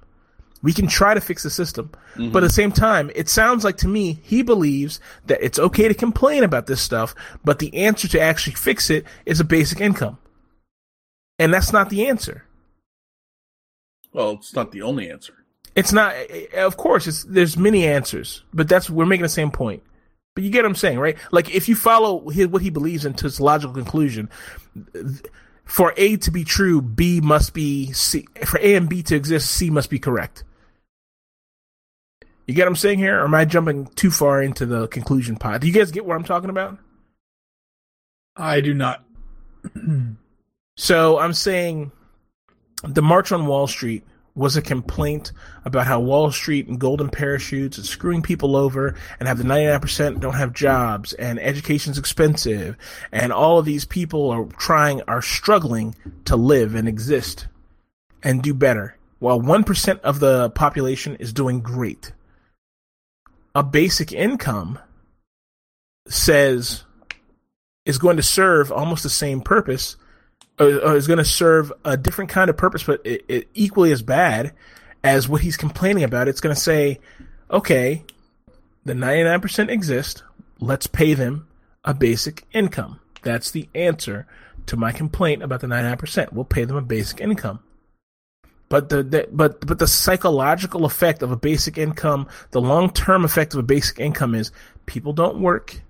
We 0.62 0.72
can 0.72 0.86
try 0.86 1.12
to 1.12 1.20
fix 1.20 1.42
the 1.42 1.50
system. 1.50 1.90
Mm-hmm. 2.14 2.32
But 2.32 2.42
at 2.42 2.46
the 2.46 2.54
same 2.54 2.72
time, 2.72 3.10
it 3.14 3.28
sounds 3.28 3.64
like 3.64 3.76
to 3.76 3.86
me 3.86 4.18
he 4.22 4.40
believes 4.40 4.98
that 5.26 5.42
it's 5.42 5.58
okay 5.58 5.88
to 5.88 5.92
complain 5.92 6.42
about 6.42 6.66
this 6.66 6.80
stuff, 6.80 7.14
but 7.44 7.58
the 7.58 7.74
answer 7.76 8.08
to 8.08 8.18
actually 8.18 8.54
fix 8.54 8.88
it 8.88 9.04
is 9.26 9.40
a 9.40 9.44
basic 9.44 9.78
income. 9.78 10.16
And 11.38 11.52
that's 11.52 11.74
not 11.74 11.90
the 11.90 12.08
answer. 12.08 12.46
Well, 14.14 14.30
it's 14.30 14.54
not 14.54 14.72
the 14.72 14.80
only 14.80 15.10
answer. 15.10 15.34
It's 15.76 15.92
not 15.92 16.14
of 16.54 16.78
course 16.78 17.06
it's 17.06 17.24
there's 17.24 17.58
many 17.58 17.86
answers, 17.86 18.42
but 18.54 18.70
that's 18.70 18.88
we're 18.88 19.04
making 19.04 19.24
the 19.24 19.28
same 19.28 19.50
point. 19.50 19.82
But 20.38 20.44
you 20.44 20.50
get 20.50 20.62
what 20.62 20.68
I'm 20.68 20.76
saying, 20.76 21.00
right? 21.00 21.18
Like 21.32 21.52
if 21.52 21.68
you 21.68 21.74
follow 21.74 22.28
his, 22.28 22.46
what 22.46 22.62
he 22.62 22.70
believes 22.70 23.04
into 23.04 23.26
its 23.26 23.40
logical 23.40 23.74
conclusion, 23.74 24.30
for 25.64 25.92
A 25.96 26.16
to 26.18 26.30
be 26.30 26.44
true, 26.44 26.80
B 26.80 27.20
must 27.20 27.54
be 27.54 27.90
C. 27.92 28.24
For 28.44 28.60
A 28.60 28.76
and 28.76 28.88
B 28.88 29.02
to 29.02 29.16
exist, 29.16 29.50
C 29.50 29.68
must 29.68 29.90
be 29.90 29.98
correct. 29.98 30.44
You 32.46 32.54
get 32.54 32.66
what 32.66 32.68
I'm 32.68 32.76
saying 32.76 33.00
here, 33.00 33.18
or 33.18 33.24
am 33.24 33.34
I 33.34 33.46
jumping 33.46 33.86
too 33.96 34.12
far 34.12 34.40
into 34.40 34.64
the 34.64 34.86
conclusion 34.86 35.34
pod? 35.34 35.62
Do 35.62 35.66
you 35.66 35.72
guys 35.72 35.90
get 35.90 36.06
what 36.06 36.14
I'm 36.14 36.22
talking 36.22 36.50
about? 36.50 36.78
I 38.36 38.60
do 38.60 38.74
not. 38.74 39.02
So 40.76 41.18
I'm 41.18 41.32
saying 41.32 41.90
the 42.84 43.02
March 43.02 43.32
on 43.32 43.46
Wall 43.46 43.66
Street 43.66 44.04
was 44.38 44.56
a 44.56 44.62
complaint 44.62 45.32
about 45.64 45.86
how 45.86 45.98
Wall 45.98 46.30
Street 46.30 46.68
and 46.68 46.78
golden 46.78 47.10
parachutes 47.10 47.76
is 47.76 47.88
screwing 47.88 48.22
people 48.22 48.54
over 48.54 48.94
and 49.18 49.28
have 49.28 49.36
the 49.36 49.44
99% 49.44 50.20
don't 50.20 50.34
have 50.34 50.52
jobs 50.52 51.12
and 51.14 51.40
education's 51.40 51.98
expensive 51.98 52.76
and 53.10 53.32
all 53.32 53.58
of 53.58 53.64
these 53.64 53.84
people 53.84 54.30
are 54.30 54.44
trying 54.56 55.02
are 55.08 55.20
struggling 55.20 55.94
to 56.24 56.36
live 56.36 56.76
and 56.76 56.86
exist 56.86 57.48
and 58.22 58.42
do 58.42 58.54
better 58.54 58.96
while 59.18 59.40
1% 59.40 60.00
of 60.00 60.20
the 60.20 60.50
population 60.50 61.16
is 61.16 61.32
doing 61.32 61.60
great. 61.60 62.12
A 63.54 63.64
basic 63.64 64.12
income 64.12 64.78
says 66.06 66.84
is 67.84 67.98
going 67.98 68.16
to 68.16 68.22
serve 68.22 68.70
almost 68.70 69.02
the 69.02 69.10
same 69.10 69.40
purpose 69.40 69.96
or, 70.58 70.78
or 70.78 70.96
is 70.96 71.06
going 71.06 71.18
to 71.18 71.24
serve 71.24 71.72
a 71.84 71.96
different 71.96 72.30
kind 72.30 72.50
of 72.50 72.56
purpose, 72.56 72.82
but 72.82 73.00
it, 73.04 73.24
it 73.28 73.48
equally 73.54 73.92
as 73.92 74.02
bad, 74.02 74.52
as 75.04 75.28
what 75.28 75.42
he's 75.42 75.56
complaining 75.56 76.04
about. 76.04 76.28
It's 76.28 76.40
going 76.40 76.54
to 76.54 76.60
say, 76.60 77.00
okay, 77.50 78.04
the 78.84 78.94
99% 78.94 79.68
exist. 79.68 80.22
Let's 80.60 80.86
pay 80.86 81.14
them 81.14 81.46
a 81.84 81.94
basic 81.94 82.44
income. 82.52 83.00
That's 83.22 83.50
the 83.50 83.68
answer 83.74 84.26
to 84.66 84.76
my 84.76 84.92
complaint 84.92 85.42
about 85.42 85.60
the 85.60 85.66
99%. 85.66 86.32
We'll 86.32 86.44
pay 86.44 86.64
them 86.64 86.76
a 86.76 86.82
basic 86.82 87.20
income. 87.20 87.60
But 88.68 88.90
the, 88.90 89.02
the 89.02 89.28
but 89.32 89.66
but 89.66 89.78
the 89.78 89.86
psychological 89.86 90.84
effect 90.84 91.22
of 91.22 91.32
a 91.32 91.36
basic 91.36 91.78
income, 91.78 92.28
the 92.50 92.60
long 92.60 92.90
term 92.90 93.24
effect 93.24 93.54
of 93.54 93.60
a 93.60 93.62
basic 93.62 93.98
income 93.98 94.34
is 94.34 94.52
people 94.84 95.14
don't 95.14 95.40
work. 95.40 95.80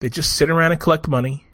They 0.00 0.08
just 0.08 0.34
sit 0.34 0.50
around 0.50 0.72
and 0.72 0.80
collect 0.80 1.06
money. 1.06 1.46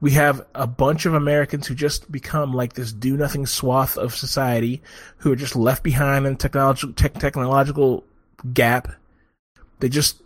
We 0.00 0.12
have 0.12 0.46
a 0.54 0.66
bunch 0.66 1.04
of 1.04 1.14
Americans 1.14 1.66
who 1.66 1.74
just 1.74 2.10
become 2.10 2.54
like 2.54 2.72
this 2.72 2.92
do 2.92 3.16
nothing 3.16 3.46
swath 3.46 3.98
of 3.98 4.14
society 4.14 4.82
who 5.18 5.32
are 5.32 5.36
just 5.36 5.54
left 5.54 5.82
behind 5.82 6.26
in 6.26 6.36
technological 6.36 6.94
te- 6.94 7.08
technological 7.08 8.04
gap. 8.54 8.88
They 9.80 9.88
just 9.88 10.22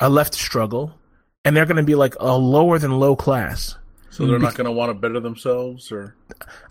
are 0.00 0.08
left 0.08 0.32
to 0.32 0.38
struggle 0.38 0.94
and 1.44 1.56
they're 1.56 1.66
going 1.66 1.76
to 1.76 1.82
be 1.82 1.94
like 1.94 2.14
a 2.20 2.36
lower 2.36 2.78
than 2.78 2.98
low 2.98 3.16
class. 3.16 3.76
So 4.10 4.26
they're 4.26 4.38
not 4.38 4.54
going 4.54 4.64
to 4.64 4.72
want 4.72 4.90
to 4.90 4.94
better 4.94 5.20
themselves, 5.20 5.92
or 5.92 6.16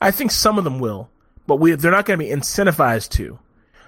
I 0.02 0.12
think 0.12 0.32
some 0.32 0.58
of 0.58 0.64
them 0.64 0.80
will, 0.80 1.10
but 1.46 1.58
we 1.58 1.74
they're 1.76 1.92
not 1.92 2.06
going 2.06 2.20
to 2.20 2.26
be 2.26 2.32
incentivized 2.32 3.10
to. 3.12 3.40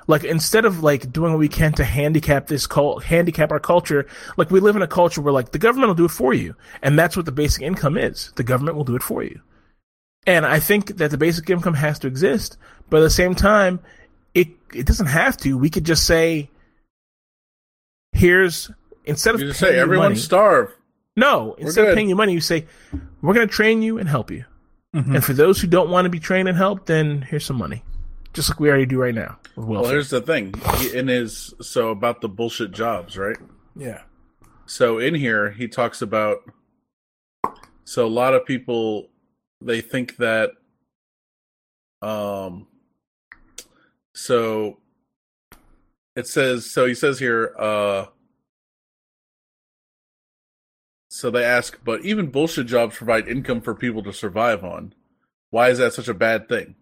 Like 0.09 0.23
instead 0.23 0.65
of 0.65 0.81
like 0.81 1.13
doing 1.13 1.33
what 1.33 1.37
we 1.39 1.47
can 1.47 1.71
to 1.73 1.83
handicap 1.83 2.47
this 2.47 2.65
cult, 2.65 3.03
handicap 3.03 3.51
our 3.51 3.59
culture, 3.59 4.07
like 4.37 4.49
we 4.49 4.59
live 4.59 4.75
in 4.75 4.81
a 4.81 4.87
culture 4.87 5.21
where 5.21 5.31
like 5.31 5.51
the 5.51 5.59
government 5.59 5.89
will 5.89 5.93
do 5.95 6.05
it 6.05 6.09
for 6.09 6.33
you, 6.33 6.55
and 6.81 6.97
that's 6.97 7.15
what 7.15 7.27
the 7.27 7.31
basic 7.31 7.61
income 7.61 7.95
is. 7.95 8.33
The 8.35 8.43
government 8.43 8.75
will 8.75 8.83
do 8.85 8.95
it 8.95 9.03
for 9.03 9.21
you, 9.21 9.39
and 10.25 10.47
I 10.47 10.59
think 10.59 10.97
that 10.97 11.11
the 11.11 11.17
basic 11.19 11.47
income 11.51 11.75
has 11.75 11.99
to 11.99 12.07
exist, 12.07 12.57
but 12.89 12.97
at 12.97 13.01
the 13.01 13.09
same 13.11 13.35
time, 13.35 13.81
it 14.33 14.47
it 14.73 14.87
doesn't 14.87 15.05
have 15.05 15.37
to. 15.37 15.55
We 15.59 15.69
could 15.69 15.83
just 15.85 16.07
say, 16.07 16.49
here's 18.13 18.71
instead 19.05 19.35
of 19.35 19.41
you 19.41 19.49
just 19.49 19.61
paying 19.61 19.73
say 19.73 19.79
everyone 19.79 20.05
money- 20.13 20.15
starve. 20.15 20.73
no, 21.15 21.53
instead 21.59 21.87
of 21.87 21.93
paying 21.93 22.09
you 22.09 22.15
money, 22.15 22.33
you 22.33 22.41
say, 22.41 22.65
we're 23.21 23.35
going 23.35 23.47
to 23.47 23.53
train 23.53 23.83
you 23.83 23.99
and 23.99 24.09
help 24.09 24.31
you. 24.31 24.43
Mhm. 24.95 25.13
And 25.15 25.23
for 25.23 25.33
those 25.33 25.61
who 25.61 25.67
don't 25.67 25.91
want 25.91 26.05
to 26.05 26.09
be 26.09 26.19
trained 26.19 26.47
and 26.47 26.57
helped, 26.57 26.87
then 26.87 27.21
here's 27.21 27.45
some 27.45 27.57
money. 27.57 27.83
Just 28.33 28.49
like 28.49 28.59
we 28.59 28.69
already 28.69 28.85
do 28.85 29.01
right 29.01 29.15
now 29.15 29.39
Well, 29.55 29.85
here's 29.85 30.09
the 30.09 30.21
thing. 30.21 30.53
In 30.93 31.07
his 31.07 31.53
so 31.61 31.89
about 31.89 32.21
the 32.21 32.29
bullshit 32.29 32.71
jobs, 32.71 33.17
right? 33.17 33.37
yeah. 33.75 34.01
So 34.65 34.99
in 34.99 35.15
here, 35.15 35.49
he 35.49 35.67
talks 35.67 36.01
about. 36.03 36.37
So 37.85 38.05
a 38.05 38.07
lot 38.07 38.35
of 38.35 38.45
people, 38.45 39.09
they 39.61 39.81
think 39.81 40.17
that. 40.17 40.51
Um. 42.03 42.67
So. 44.13 44.77
It 46.15 46.27
says 46.27 46.69
so. 46.69 46.85
He 46.85 46.93
says 46.93 47.17
here. 47.17 47.55
Uh. 47.57 48.05
So 51.09 51.31
they 51.31 51.43
ask, 51.43 51.79
but 51.83 52.05
even 52.05 52.27
bullshit 52.27 52.67
jobs 52.67 52.95
provide 52.95 53.27
income 53.27 53.61
for 53.61 53.73
people 53.73 54.03
to 54.03 54.13
survive 54.13 54.63
on. 54.63 54.93
Why 55.49 55.69
is 55.69 55.79
that 55.79 55.93
such 55.93 56.07
a 56.07 56.13
bad 56.13 56.47
thing? 56.47 56.75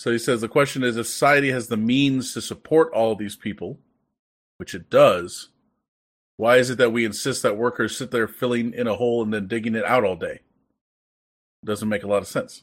So 0.00 0.10
he 0.10 0.18
says 0.18 0.40
the 0.40 0.48
question 0.48 0.82
is 0.82 0.96
if 0.96 1.06
society 1.06 1.50
has 1.50 1.66
the 1.66 1.76
means 1.76 2.32
to 2.32 2.40
support 2.40 2.90
all 2.94 3.14
these 3.14 3.36
people, 3.36 3.78
which 4.56 4.74
it 4.74 4.88
does, 4.88 5.50
why 6.38 6.56
is 6.56 6.70
it 6.70 6.78
that 6.78 6.90
we 6.90 7.04
insist 7.04 7.42
that 7.42 7.58
workers 7.58 7.98
sit 7.98 8.10
there 8.10 8.26
filling 8.26 8.72
in 8.72 8.86
a 8.86 8.94
hole 8.94 9.22
and 9.22 9.30
then 9.30 9.46
digging 9.46 9.74
it 9.74 9.84
out 9.84 10.02
all 10.02 10.16
day? 10.16 10.40
Doesn't 11.62 11.90
make 11.90 12.02
a 12.02 12.06
lot 12.06 12.22
of 12.22 12.28
sense. 12.28 12.62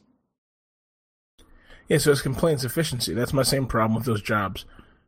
Yeah, 1.87 1.99
so 1.99 2.11
it's 2.11 2.23
complaints 2.23 2.63
efficiency. 2.63 3.13
That's 3.13 3.33
my 3.33 3.43
same 3.43 3.67
problem 3.67 3.93
with 3.93 4.05
those 4.05 4.23
jobs. 4.23 4.65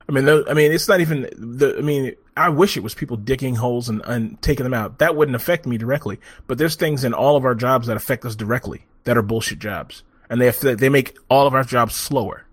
I 0.07 0.11
mean, 0.11 0.26
tho- 0.26 0.45
I 0.47 0.53
mean, 0.53 0.72
it's 0.72 0.88
not 0.88 1.01
even 1.01 1.22
the. 1.35 1.80
I 1.80 1.81
mean, 1.81 2.14
I 2.38 2.49
wish 2.49 2.77
it 2.77 2.84
was 2.84 2.93
people 2.93 3.18
digging 3.18 3.56
holes 3.56 3.89
and, 3.89 4.03
and 4.06 4.39
taking 4.43 4.65
them 4.65 4.76
out. 4.76 4.99
That 4.99 5.15
wouldn't 5.15 5.35
affect 5.35 5.65
me 5.65 5.80
directly. 5.80 6.19
But 6.45 6.60
there's 6.60 6.76
things 6.76 7.03
in 7.03 7.15
all 7.15 7.38
of 7.38 7.45
our 7.45 7.56
jobs 7.56 7.88
that 7.88 7.97
affect 7.97 8.23
us 8.23 8.35
directly 8.35 8.85
that 9.06 9.18
are 9.18 9.23
bullshit 9.23 9.57
jobs, 9.57 10.03
and 10.30 10.39
they 10.39 10.47
affect, 10.47 10.80
they 10.80 10.89
make 10.89 11.18
all 11.30 11.47
of 11.47 11.53
our 11.53 11.64
jobs 11.64 11.95
slower, 11.95 12.45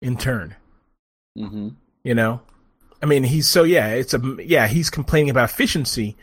in 0.00 0.16
turn. 0.16 0.56
Mm-hmm. 1.38 1.68
You 2.04 2.14
know, 2.14 2.42
I 3.02 3.06
mean, 3.06 3.24
he's 3.24 3.48
so 3.48 3.62
yeah, 3.62 3.88
it's 3.88 4.14
a 4.14 4.20
yeah, 4.40 4.66
he's 4.66 4.90
complaining 4.90 5.30
about 5.30 5.50
efficiency, 5.50 6.16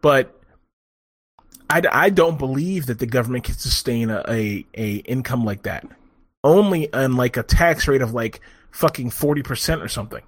but 0.00 0.38
I, 1.68 1.82
I 1.90 2.10
don't 2.10 2.38
believe 2.38 2.86
that 2.86 2.98
the 2.98 3.06
government 3.06 3.44
can 3.44 3.54
sustain 3.54 4.10
a, 4.10 4.22
a 4.28 4.66
a 4.74 4.94
income 4.96 5.44
like 5.44 5.62
that. 5.62 5.86
Only 6.42 6.92
on 6.92 7.16
like 7.16 7.36
a 7.36 7.42
tax 7.42 7.88
rate 7.88 8.02
of 8.02 8.14
like 8.14 8.40
fucking 8.70 9.10
forty 9.10 9.42
percent 9.42 9.82
or 9.82 9.88
something. 9.88 10.22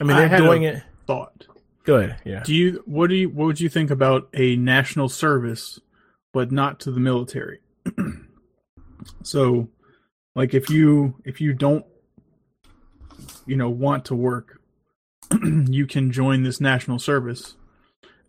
I 0.00 0.04
mean, 0.04 0.16
they're 0.16 0.28
had 0.28 0.38
doing 0.38 0.66
a- 0.66 0.68
it 0.70 0.82
Thought. 1.06 1.46
Good. 1.84 2.16
Yeah. 2.24 2.42
Do 2.42 2.54
you 2.54 2.82
what 2.86 3.08
do 3.10 3.16
you 3.16 3.28
what 3.28 3.46
would 3.46 3.60
you 3.60 3.68
think 3.68 3.90
about 3.90 4.28
a 4.34 4.56
national 4.56 5.08
service, 5.08 5.80
but 6.32 6.50
not 6.50 6.80
to 6.80 6.90
the 6.90 7.00
military? 7.00 7.60
so, 9.22 9.68
like 10.34 10.54
if 10.54 10.68
you 10.68 11.14
if 11.24 11.40
you 11.40 11.52
don't, 11.52 11.84
you 13.46 13.56
know, 13.56 13.70
want 13.70 14.06
to 14.06 14.14
work, 14.14 14.60
you 15.42 15.86
can 15.86 16.10
join 16.10 16.42
this 16.42 16.60
national 16.60 16.98
service, 16.98 17.54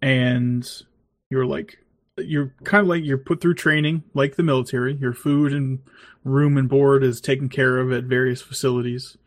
and 0.02 0.70
you're 1.30 1.46
like 1.46 1.80
you're 2.18 2.54
kind 2.64 2.82
of 2.82 2.88
like 2.88 3.04
you're 3.04 3.18
put 3.18 3.42
through 3.42 3.56
training 3.56 4.04
like 4.14 4.36
the 4.36 4.44
military. 4.44 4.96
Your 4.96 5.14
food 5.14 5.54
and 5.54 5.80
room 6.24 6.58
and 6.58 6.70
board 6.70 7.04
is 7.04 7.20
taken 7.20 7.50
care 7.50 7.78
of 7.78 7.92
at 7.92 8.06
various 8.06 8.42
facilities. 8.42 9.18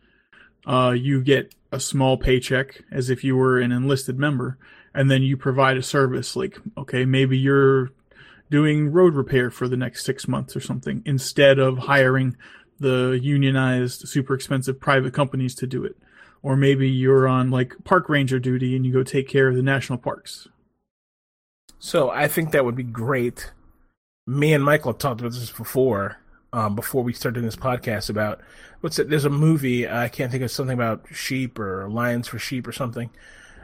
Uh, 0.65 0.95
you 0.97 1.21
get 1.21 1.53
a 1.71 1.79
small 1.79 2.17
paycheck 2.17 2.83
as 2.91 3.09
if 3.09 3.23
you 3.23 3.35
were 3.35 3.59
an 3.59 3.71
enlisted 3.71 4.17
member, 4.17 4.57
and 4.93 5.09
then 5.09 5.21
you 5.21 5.37
provide 5.37 5.77
a 5.77 5.83
service 5.83 6.35
like, 6.35 6.57
okay, 6.77 7.05
maybe 7.05 7.37
you're 7.37 7.91
doing 8.49 8.91
road 8.91 9.13
repair 9.13 9.51
for 9.51 9.67
the 9.67 9.77
next 9.77 10.03
six 10.03 10.27
months 10.27 10.55
or 10.55 10.59
something, 10.59 11.03
instead 11.05 11.59
of 11.59 11.77
hiring 11.77 12.35
the 12.79 13.19
unionized, 13.21 14.07
super 14.07 14.33
expensive 14.33 14.79
private 14.79 15.13
companies 15.13 15.53
to 15.53 15.67
do 15.67 15.83
it. 15.83 15.95
Or 16.41 16.55
maybe 16.55 16.89
you're 16.89 17.27
on 17.27 17.51
like 17.51 17.75
park 17.83 18.07
ranger 18.07 18.39
duty 18.39 18.75
and 18.75 18.85
you 18.85 18.93
go 18.93 19.03
take 19.03 19.27
care 19.27 19.49
of 19.49 19.55
the 19.55 19.61
national 19.61 19.99
parks. 19.99 20.47
So 21.77 22.09
I 22.09 22.27
think 22.27 22.51
that 22.51 22.65
would 22.65 22.75
be 22.75 22.83
great. 22.83 23.51
Me 24.25 24.53
and 24.53 24.63
Michael 24.63 24.93
talked 24.93 25.19
about 25.21 25.33
this 25.33 25.51
before, 25.51 26.17
um, 26.53 26.75
before 26.75 27.03
we 27.03 27.13
started 27.13 27.35
doing 27.35 27.45
this 27.45 27.55
podcast 27.55 28.09
about 28.09 28.41
what's 28.81 28.99
it? 28.99 29.09
There's 29.09 29.25
a 29.25 29.29
movie 29.29 29.87
I 29.87 30.09
can't 30.09 30.31
think 30.31 30.43
of 30.43 30.51
something 30.51 30.73
about 30.73 31.05
sheep 31.13 31.59
or 31.59 31.87
lions 31.89 32.27
for 32.27 32.39
sheep 32.39 32.67
or 32.67 32.71
something. 32.71 33.09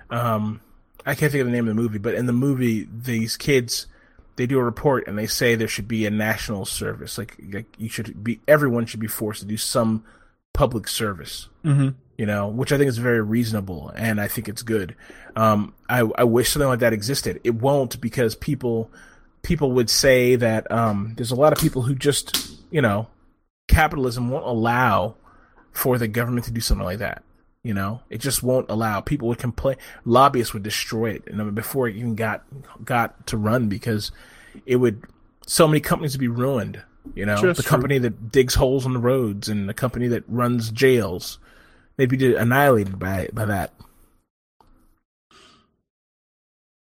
Um, 0.10 0.62
I 1.06 1.16
can't 1.16 1.32
think 1.32 1.42
of 1.42 1.48
the 1.48 1.54
name 1.54 1.68
of 1.68 1.76
the 1.76 1.82
movie, 1.82 1.98
but 2.00 2.14
in 2.16 2.26
the 2.26 2.34
movie, 2.34 2.88
these 2.92 3.38
kids 3.38 3.88
they 4.38 4.46
do 4.46 4.60
a 4.60 4.64
report 4.64 5.08
and 5.08 5.18
they 5.18 5.28
say 5.28 5.56
there 5.56 5.68
should 5.68 5.88
be 5.88 6.06
a 6.06 6.12
national 6.12 6.66
service, 6.66 7.18
like 7.18 7.38
like 7.54 7.68
you 7.78 7.88
should 7.90 8.22
be 8.24 8.42
everyone 8.48 8.86
should 8.86 9.00
be 9.00 9.08
forced 9.08 9.40
to 9.40 9.46
do 9.48 9.58
some 9.58 10.04
public 10.54 10.88
service 10.88 11.48
Mm-hmm. 11.66 11.90
you 12.18 12.26
know, 12.26 12.48
which 12.48 12.72
I 12.72 12.78
think 12.78 12.88
is 12.90 12.98
very 12.98 13.22
reasonable 13.22 13.92
and 13.96 14.22
I 14.22 14.28
think 14.28 14.48
it's 14.48 14.62
good. 14.62 14.96
Um, 15.36 15.74
I, 15.90 16.00
I 16.18 16.24
wish 16.26 16.50
something 16.50 16.68
like 16.70 16.80
that 16.80 16.94
existed. 16.94 17.42
It 17.44 17.56
won't 17.56 18.00
because 18.00 18.36
people, 18.36 18.90
people 19.42 19.72
would 19.74 19.90
say 19.90 20.36
that, 20.38 20.72
um, 20.72 21.14
there's 21.18 21.32
a 21.32 21.36
lot 21.36 21.52
of 21.54 21.60
people 21.60 21.82
who 21.82 21.96
just, 21.96 22.55
you 22.72 22.82
know, 22.82 23.08
capitalism 23.68 24.30
won't 24.30 24.46
allow 24.46 25.16
for 25.72 25.98
the 25.98 26.08
government 26.08 26.46
to 26.46 26.52
do 26.52 26.62
something 26.62 26.86
like 26.86 27.00
that. 27.00 27.24
You 27.64 27.74
know, 27.74 28.02
it 28.10 28.20
just 28.20 28.44
won't 28.44 28.70
allow. 28.70 29.02
People 29.02 29.28
would 29.28 29.40
complain. 29.40 29.78
Lobbyists 30.06 30.54
would 30.54 30.62
destroy 30.62 31.12
it, 31.12 31.24
and 31.26 31.42
I 31.42 31.46
mean, 31.46 31.56
before 31.56 31.88
it 31.88 31.96
even 31.96 32.16
got 32.16 32.44
got 32.84 33.26
to 33.28 33.38
run, 33.38 33.70
because 33.70 34.12
it 34.66 34.76
would. 34.76 35.04
So 35.48 35.68
many 35.68 35.80
companies 35.80 36.14
would 36.14 36.22
be 36.22 36.28
ruined. 36.28 36.82
You 37.14 37.26
know, 37.26 37.38
Just 37.38 37.58
the 37.58 37.64
true. 37.64 37.70
company 37.70 37.98
that 38.00 38.32
digs 38.32 38.56
holes 38.56 38.86
in 38.86 38.94
the 38.94 39.00
roads 39.00 39.48
and 39.48 39.70
the 39.70 39.74
company 39.76 40.08
that 40.08 40.24
runs 40.28 40.72
jails, 40.72 41.38
they'd 41.98 42.10
be 42.10 42.36
annihilated 42.36 42.98
by 42.98 43.30
by 43.34 43.46
that. 43.46 43.74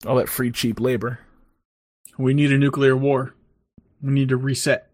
All 0.06 0.15
that 0.15 0.30
free 0.30 0.52
cheap 0.52 0.80
labor. 0.80 1.19
We 2.18 2.34
need 2.34 2.52
a 2.52 2.57
nuclear 2.57 2.95
war. 2.95 3.35
We 4.02 4.11
need 4.11 4.30
to 4.30 4.38
reset. 4.38 4.88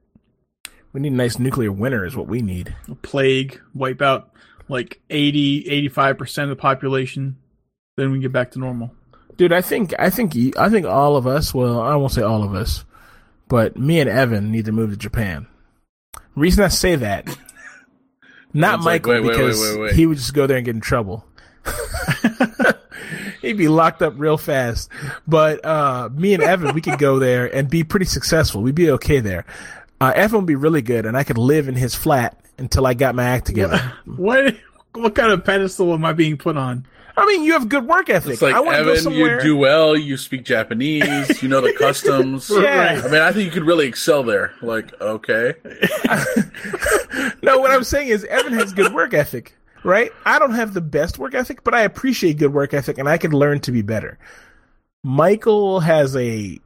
We 0.98 1.02
need 1.02 1.14
a 1.14 1.16
nice 1.16 1.38
nuclear 1.38 1.72
winter, 1.72 2.06
is 2.06 2.16
what 2.16 2.26
we 2.26 2.42
need. 2.42 2.76
A 2.90 2.96
plague, 2.96 3.62
wipe 3.76 4.02
out 4.02 4.32
like 4.68 5.00
80, 5.12 5.90
85% 5.92 6.44
of 6.46 6.50
the 6.50 6.56
population. 6.56 7.38
Then 7.98 8.12
we 8.12 8.18
get 8.18 8.32
back 8.32 8.50
to 8.54 8.60
normal. 8.60 8.90
Dude, 9.36 9.54
I 9.54 9.62
think 9.62 9.94
I 10.00 10.10
think 10.10 10.58
I 10.58 10.70
think 10.72 10.88
all 10.88 11.16
of 11.16 11.28
us. 11.28 11.54
Well, 11.54 11.80
I 11.80 11.96
won't 11.98 12.14
say 12.14 12.24
all 12.24 12.44
of 12.44 12.56
us, 12.56 12.84
but 13.48 13.78
me 13.78 14.00
and 14.00 14.10
Evan 14.10 14.52
need 14.52 14.66
to 14.66 14.72
move 14.72 14.90
to 14.90 14.98
Japan. 14.98 15.46
Reason 16.36 16.64
I 16.64 16.70
say 16.70 16.96
that, 16.96 17.28
not 18.54 18.80
like, 18.80 19.06
Michael, 19.06 19.14
"Wait, 19.14 19.20
wait, 19.20 19.28
wait, 19.28 19.38
because 19.38 19.62
wait, 19.62 19.80
wait." 19.80 19.94
he 19.94 20.08
would 20.08 20.18
just 20.18 20.34
go 20.34 20.48
there 20.48 20.58
and 20.58 20.66
get 20.66 20.74
in 20.74 20.82
trouble. 20.82 21.28
he'd 23.42 23.58
be 23.58 23.68
locked 23.68 24.02
up 24.02 24.14
real 24.18 24.38
fast. 24.38 24.90
But 25.28 25.64
uh, 25.64 26.10
me 26.12 26.34
and 26.34 26.42
Evan, 26.42 26.74
we 26.74 26.82
could 26.82 26.98
go 26.98 27.20
there 27.20 27.54
and 27.54 27.70
be 27.70 27.84
pretty 27.84 28.08
successful. 28.08 28.64
We'd 28.64 28.74
be 28.74 28.90
okay 28.92 29.20
there. 29.20 29.46
Uh, 30.00 30.14
Evan 30.16 30.40
would 30.40 30.46
be 30.46 30.56
really 30.56 30.82
good, 30.82 31.06
and 31.06 31.18
I 31.18 31.24
could 31.24 31.38
live 31.38 31.68
in 31.68 31.76
his 31.76 31.96
flat 31.96 32.38
until 32.58 32.86
I 32.86 32.94
got 32.94 33.16
my 33.16 33.26
act 33.26 33.46
together. 33.46 33.94
What? 34.06 34.56
What 34.94 35.14
kind 35.14 35.32
of 35.32 35.44
pedestal 35.46 35.94
am 35.94 36.04
I 36.06 36.14
being 36.14 36.38
put 36.38 36.58
on? 36.58 36.88
I 37.16 37.26
mean, 37.26 37.44
you 37.44 37.54
have 37.54 37.68
good 37.68 37.88
work 37.88 38.10
ethic. 38.10 38.34
It's 38.34 38.42
like 38.42 38.54
I 38.56 38.60
want 38.60 38.78
go 38.84 38.92
Evan, 38.94 39.12
you 39.14 39.42
do 39.42 39.56
well. 39.58 39.96
You 39.98 40.18
speak 40.18 40.44
Japanese. 40.44 41.42
You 41.42 41.50
know 41.50 41.62
the 41.62 41.74
customs. 41.78 42.50
Yeah. 42.52 43.02
I 43.04 43.08
mean, 43.08 43.22
I 43.22 43.32
think 43.32 43.46
you 43.46 43.52
could 43.52 43.66
really 43.66 43.88
excel 43.88 44.24
there. 44.24 44.54
Like, 44.62 45.00
okay, 45.02 45.56
no, 47.42 47.58
what 47.60 47.72
I'm 47.72 47.84
saying 47.84 48.10
is 48.10 48.24
Evan 48.26 48.54
has 48.54 48.72
good 48.74 48.94
work 48.94 49.14
ethic, 49.14 49.56
right? 49.84 50.12
I 50.26 50.38
don't 50.38 50.54
have 50.54 50.74
the 50.76 50.82
best 50.82 51.18
work 51.18 51.34
ethic, 51.34 51.64
but 51.64 51.74
I 51.74 51.82
appreciate 51.82 52.38
good 52.38 52.54
work 52.54 52.74
ethic, 52.74 52.98
and 53.00 53.10
I 53.10 53.18
can 53.18 53.32
learn 53.32 53.60
to 53.62 53.72
be 53.72 53.82
better. 53.82 54.20
Michael 55.04 55.80
has 55.80 56.16
a 56.16 56.54
f- 56.54 56.60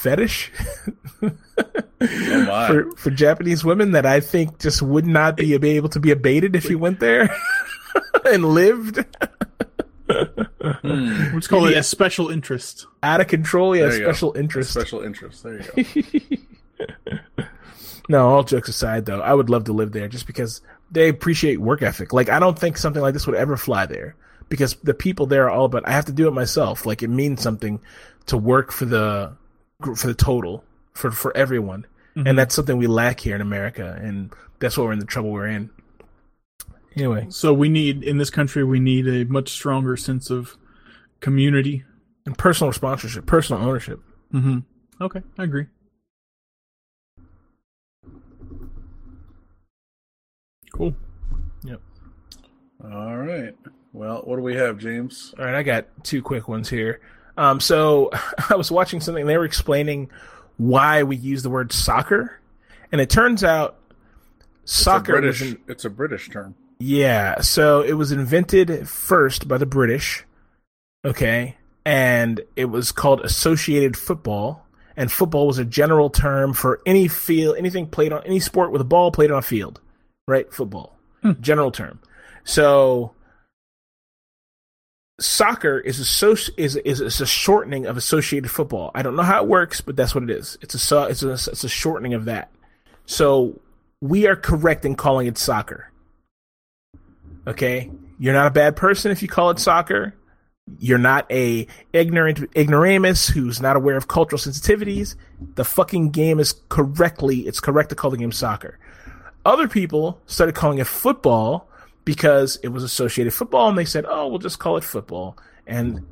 fetish 0.00 0.50
oh 1.22 1.30
my. 2.00 2.66
for, 2.66 2.90
for 2.96 3.10
Japanese 3.10 3.64
women 3.64 3.92
that 3.92 4.06
I 4.06 4.20
think 4.20 4.58
just 4.58 4.82
would 4.82 5.06
not 5.06 5.36
be 5.36 5.54
able 5.54 5.88
to 5.90 6.00
be 6.00 6.10
abated 6.10 6.56
if 6.56 6.70
you 6.70 6.78
went 6.78 7.00
there 7.00 7.34
and 8.24 8.44
lived 8.44 9.04
Hmm. 10.82 11.34
Let's 11.34 11.46
call 11.46 11.66
it 11.66 11.76
a 11.76 11.82
special 11.82 12.30
interest. 12.30 12.86
out 13.02 13.20
of 13.20 13.28
control. 13.28 13.72
He 13.72 13.80
has 13.80 13.98
go. 13.98 14.04
special 14.06 14.36
interest. 14.36 14.72
Special 14.72 15.02
interest. 15.02 15.42
There 15.42 15.62
you 15.62 16.02
go. 16.78 16.86
No, 18.08 18.28
all 18.28 18.42
jokes 18.42 18.68
aside, 18.68 19.06
though, 19.06 19.20
I 19.20 19.32
would 19.32 19.50
love 19.50 19.64
to 19.64 19.72
live 19.72 19.92
there 19.92 20.08
just 20.08 20.26
because 20.26 20.62
they 20.90 21.08
appreciate 21.08 21.60
work 21.60 21.80
ethic. 21.80 22.12
Like, 22.12 22.28
I 22.28 22.40
don't 22.40 22.58
think 22.58 22.76
something 22.76 23.00
like 23.00 23.12
this 23.14 23.24
would 23.28 23.36
ever 23.36 23.56
fly 23.56 23.86
there 23.86 24.16
because 24.48 24.74
the 24.82 24.94
people 24.94 25.26
there 25.26 25.44
are 25.44 25.50
all 25.50 25.66
about. 25.66 25.86
I 25.86 25.92
have 25.92 26.06
to 26.06 26.12
do 26.12 26.26
it 26.26 26.32
myself. 26.32 26.84
Like, 26.86 27.04
it 27.04 27.08
means 27.08 27.40
something 27.40 27.80
to 28.26 28.36
work 28.36 28.72
for 28.72 28.84
the 28.84 29.36
for 29.82 30.06
the 30.06 30.14
total 30.14 30.64
for 30.92 31.10
for 31.10 31.36
everyone, 31.36 31.86
and 32.16 32.36
that's 32.38 32.54
something 32.54 32.76
we 32.76 32.86
lack 32.86 33.20
here 33.20 33.34
in 33.34 33.40
America, 33.40 33.98
and 34.02 34.32
that's 34.58 34.76
what 34.76 34.84
we're 34.84 34.92
in 34.92 34.98
the 34.98 35.04
trouble 35.06 35.30
we're 35.30 35.46
in. 35.46 35.70
Anyway, 36.96 37.26
So 37.30 37.52
we 37.54 37.68
need 37.68 38.02
in 38.02 38.18
this 38.18 38.30
country 38.30 38.64
we 38.64 38.80
need 38.80 39.06
a 39.06 39.24
much 39.24 39.48
stronger 39.50 39.96
sense 39.96 40.28
of 40.30 40.56
community. 41.20 41.84
and 42.26 42.36
personal 42.36 42.72
sponsorship, 42.72 43.24
personal 43.26 43.62
ownership. 43.62 44.00
Mm-hmm. 44.34 44.58
Okay, 45.00 45.22
I 45.38 45.44
agree. 45.44 45.66
Cool. 50.72 50.94
Yep. 51.64 51.80
All 52.84 53.16
right. 53.16 53.54
Well, 53.92 54.22
what 54.24 54.36
do 54.36 54.42
we 54.42 54.54
have, 54.54 54.78
James? 54.78 55.34
All 55.38 55.44
right, 55.44 55.54
I 55.54 55.62
got 55.62 55.86
two 56.04 56.22
quick 56.22 56.48
ones 56.48 56.68
here. 56.70 57.00
Um, 57.36 57.60
so 57.60 58.10
I 58.50 58.56
was 58.56 58.70
watching 58.70 59.00
something. 59.00 59.26
They 59.26 59.36
were 59.38 59.44
explaining 59.44 60.10
why 60.56 61.02
we 61.02 61.16
use 61.16 61.42
the 61.42 61.50
word 61.50 61.72
soccer, 61.72 62.40
and 62.92 63.00
it 63.00 63.08
turns 63.10 63.42
out 63.44 63.78
It's 64.62 64.72
soccer 64.74 65.12
British. 65.12 65.42
in, 65.42 65.58
It's 65.68 65.84
a 65.84 65.90
British 65.90 66.28
term. 66.28 66.54
yeah. 66.78 67.40
So 67.40 67.80
it 67.82 67.94
was 67.94 68.12
invented 68.12 68.88
first 68.88 69.48
by 69.48 69.56
the 69.58 69.66
British, 69.66 70.24
okay, 71.04 71.56
and 71.84 72.40
it 72.56 72.66
was 72.66 72.92
called 72.92 73.20
associated 73.22 73.96
football. 73.96 74.66
And 74.96 75.10
football 75.10 75.46
was 75.46 75.56
a 75.58 75.64
general 75.64 76.10
term 76.10 76.52
for 76.52 76.80
any 76.84 77.08
field, 77.08 77.56
anything 77.56 77.86
played 77.86 78.12
on 78.12 78.22
any 78.26 78.38
sport 78.38 78.70
with 78.70 78.82
a 78.82 78.84
ball 78.84 79.10
played 79.12 79.30
on 79.30 79.38
a 79.38 79.42
field, 79.42 79.80
right? 80.28 80.52
Football, 80.52 80.94
general 81.40 81.70
term. 81.70 82.00
So 82.44 83.12
soccer 85.20 85.78
is 85.78 86.00
associ- 86.00 86.50
is, 86.56 86.76
is 86.76 87.00
is 87.00 87.20
a 87.20 87.26
shortening 87.26 87.86
of 87.86 87.96
associated 87.96 88.50
football. 88.50 88.90
I 88.94 89.02
don't 89.02 89.16
know 89.16 89.22
how 89.22 89.42
it 89.42 89.48
works, 89.48 89.80
but 89.80 89.96
that's 89.96 90.14
what 90.14 90.24
it 90.24 90.30
is. 90.30 90.58
It's 90.60 90.74
a 90.92 91.04
it's 91.04 91.22
a 91.22 91.32
it's 91.32 91.64
a 91.64 91.68
shortening 91.68 92.14
of 92.14 92.24
that. 92.24 92.50
So 93.06 93.60
we 94.00 94.26
are 94.26 94.36
correct 94.36 94.84
in 94.84 94.94
calling 94.94 95.26
it 95.26 95.38
soccer. 95.38 95.90
Okay, 97.46 97.90
you're 98.18 98.34
not 98.34 98.46
a 98.46 98.50
bad 98.50 98.76
person 98.76 99.10
if 99.10 99.22
you 99.22 99.28
call 99.28 99.50
it 99.50 99.58
soccer. 99.58 100.14
You're 100.78 100.98
not 100.98 101.30
a 101.32 101.66
ignorant 101.92 102.48
ignoramus 102.54 103.28
who's 103.28 103.60
not 103.60 103.76
aware 103.76 103.96
of 103.96 104.08
cultural 104.08 104.38
sensitivities. 104.38 105.16
The 105.56 105.64
fucking 105.64 106.10
game 106.10 106.38
is 106.38 106.54
correctly 106.68 107.40
it's 107.40 107.60
correct 107.60 107.88
to 107.90 107.94
call 107.94 108.10
the 108.10 108.18
game 108.18 108.32
soccer. 108.32 108.78
Other 109.44 109.68
people 109.68 110.20
started 110.26 110.54
calling 110.54 110.78
it 110.78 110.86
football 110.86 111.69
because 112.10 112.56
it 112.64 112.68
was 112.70 112.82
associated 112.82 113.32
football 113.32 113.68
and 113.68 113.78
they 113.78 113.84
said, 113.84 114.04
"Oh, 114.08 114.26
we'll 114.26 114.40
just 114.40 114.58
call 114.58 114.76
it 114.76 114.82
football." 114.82 115.36
And 115.64 116.04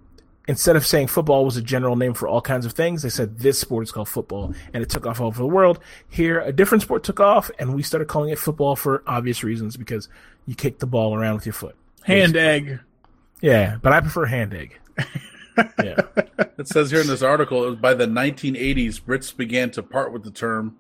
instead 0.47 0.77
of 0.77 0.87
saying 0.87 1.09
football 1.09 1.45
was 1.45 1.57
a 1.57 1.63
general 1.63 1.97
name 1.97 2.15
for 2.15 2.29
all 2.29 2.41
kinds 2.41 2.65
of 2.65 2.73
things, 2.73 3.03
they 3.03 3.09
said 3.09 3.41
this 3.41 3.59
sport 3.59 3.83
is 3.83 3.91
called 3.91 4.09
football 4.09 4.55
and 4.73 4.81
it 4.81 4.89
took 4.89 5.09
off 5.09 5.21
all 5.21 5.27
over 5.27 5.39
the 5.39 5.47
world. 5.49 5.81
Here 6.09 6.39
a 6.39 6.53
different 6.53 6.83
sport 6.83 7.03
took 7.03 7.19
off 7.19 7.51
and 7.59 7.75
we 7.75 7.83
started 7.83 8.07
calling 8.07 8.31
it 8.31 8.39
football 8.39 8.77
for 8.77 9.03
obvious 9.09 9.43
reasons 9.43 9.77
because 9.77 10.09
you 10.47 10.55
kick 10.55 10.79
the 10.79 10.87
ball 10.87 11.17
around 11.17 11.35
with 11.35 11.47
your 11.47 11.53
foot. 11.53 11.75
Hand 12.05 12.37
egg. 12.37 12.79
Yeah, 13.41 13.79
but 13.83 13.93
I 13.93 14.01
prefer 14.01 14.27
hand 14.27 14.55
egg. 14.55 14.79
yeah. 15.83 16.03
It 16.59 16.69
says 16.69 16.93
here 16.93 17.01
in 17.01 17.09
this 17.09 17.23
article, 17.23 17.65
it 17.65 17.71
was 17.71 17.77
by 17.77 17.95
the 17.95 18.07
1980s, 18.07 19.01
Brits 19.01 19.37
began 19.37 19.73
to 19.73 19.83
part 19.83 20.13
with 20.13 20.23
the 20.23 20.31
term, 20.31 20.77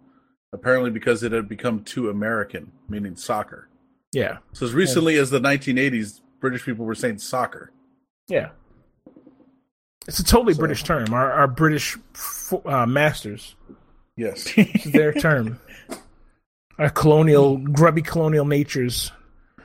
apparently 0.52 0.90
because 0.90 1.24
it 1.24 1.32
had 1.32 1.48
become 1.48 1.82
too 1.82 2.08
American, 2.08 2.70
meaning 2.88 3.16
soccer. 3.16 3.68
Yeah. 4.12 4.39
So 4.52 4.66
as 4.66 4.74
recently 4.74 5.16
as 5.16 5.30
the 5.30 5.40
1980s, 5.40 6.20
British 6.40 6.64
people 6.64 6.85
were 6.85 6.94
saying 6.94 7.18
soccer. 7.18 7.72
Yeah. 8.26 8.51
It's 10.06 10.18
a 10.18 10.24
totally 10.24 10.55
British 10.55 10.85
term. 10.85 11.12
Our 11.12 11.30
our 11.32 11.47
British 11.47 11.98
uh, 12.64 12.86
masters, 12.86 13.55
Yes. 14.18 14.52
it's 14.56 14.85
their 14.85 15.12
term. 15.12 15.60
Our 16.78 16.90
colonial, 16.90 17.56
grubby 17.56 18.02
colonial 18.02 18.44
natures 18.44 19.12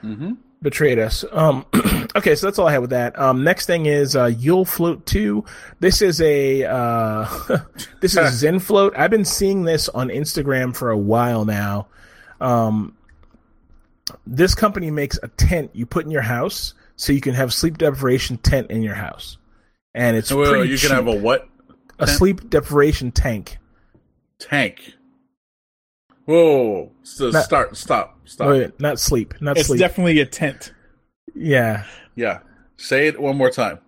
hmm 0.01 0.33
betrayed 0.61 0.97
us. 0.97 1.25
Um, 1.33 1.65
okay, 2.15 2.35
so 2.35 2.47
that's 2.47 2.57
all 2.57 2.67
I 2.67 2.71
have 2.71 2.81
with 2.81 2.91
that. 2.91 3.19
Um, 3.19 3.43
next 3.43 3.65
thing 3.65 3.85
is 3.85 4.15
uh, 4.15 4.27
You'll 4.27 4.63
Float 4.63 5.05
2. 5.05 5.43
This 5.81 6.01
is 6.01 6.21
a 6.21 6.63
uh, 6.63 7.27
this 7.99 8.15
is 8.15 8.33
Zen 8.33 8.59
Float. 8.59 8.93
I've 8.97 9.11
been 9.11 9.25
seeing 9.25 9.63
this 9.63 9.89
on 9.89 10.07
Instagram 10.07 10.73
for 10.75 10.89
a 10.89 10.97
while 10.97 11.43
now. 11.43 11.87
Um, 12.39 12.95
this 14.25 14.53
company 14.55 14.91
makes 14.91 15.19
a 15.23 15.27
tent 15.27 15.71
you 15.73 15.85
put 15.85 16.05
in 16.05 16.11
your 16.11 16.21
house 16.21 16.73
so 16.95 17.11
you 17.13 17.21
can 17.21 17.33
have 17.33 17.53
sleep 17.53 17.77
deprivation 17.77 18.37
tent 18.37 18.69
in 18.71 18.81
your 18.83 18.95
house, 18.95 19.37
and 19.93 20.15
it's 20.17 20.29
So 20.29 20.37
wait, 20.37 20.43
wait, 20.43 20.49
pretty 20.51 20.69
you 20.71 20.77
cheap. 20.77 20.89
can 20.89 20.95
have 20.97 21.07
a 21.07 21.15
what? 21.15 21.47
a 21.99 22.05
tent? 22.05 22.17
sleep 22.17 22.49
deprivation 22.49 23.11
tank. 23.11 23.57
Tank. 24.39 24.93
Whoa. 26.25 26.91
So 27.03 27.29
Not- 27.31 27.43
start, 27.43 27.75
stop, 27.77 28.19
stop. 28.25 28.47
Wait, 28.49 28.79
not 28.79 28.99
sleep, 28.99 29.33
not 29.41 29.57
It's 29.57 29.67
sleep. 29.67 29.79
definitely 29.79 30.19
a 30.19 30.25
tent. 30.25 30.73
yeah. 31.35 31.85
Yeah. 32.15 32.39
Say 32.77 33.07
it 33.07 33.19
one 33.19 33.35
more 33.37 33.49
time. 33.49 33.79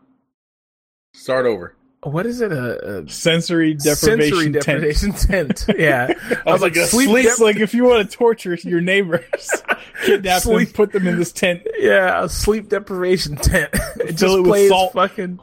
Start 1.13 1.45
over. 1.45 1.75
What 2.05 2.25
is 2.25 2.39
it? 2.41 2.51
A, 2.51 2.99
a 2.99 3.09
Sensory 3.09 3.73
deprivation 3.73 4.31
sensory 4.31 4.51
tent. 4.51 4.65
deprivation 4.65 5.11
tent. 5.13 5.65
Yeah. 5.77 6.13
I 6.45 6.51
was 6.53 6.61
like, 6.61 6.75
sleep. 6.75 7.25
dep- 7.25 7.39
like 7.39 7.57
if 7.57 7.73
you 7.73 7.83
want 7.83 8.09
to 8.09 8.15
torture 8.17 8.53
your 8.63 8.79
neighbors, 8.81 9.49
kidnap 10.05 10.41
Sleep- 10.43 10.67
them, 10.69 10.73
put 10.75 10.91
them 10.91 11.07
in 11.07 11.17
this 11.17 11.31
tent. 11.31 11.63
Yeah, 11.79 12.23
a 12.23 12.29
sleep 12.29 12.69
deprivation 12.69 13.35
tent. 13.35 13.73
It 14.05 14.17
just 14.17 14.37
it 14.37 14.45
plays 14.45 14.69
salt. 14.69 14.93
fucking 14.93 15.39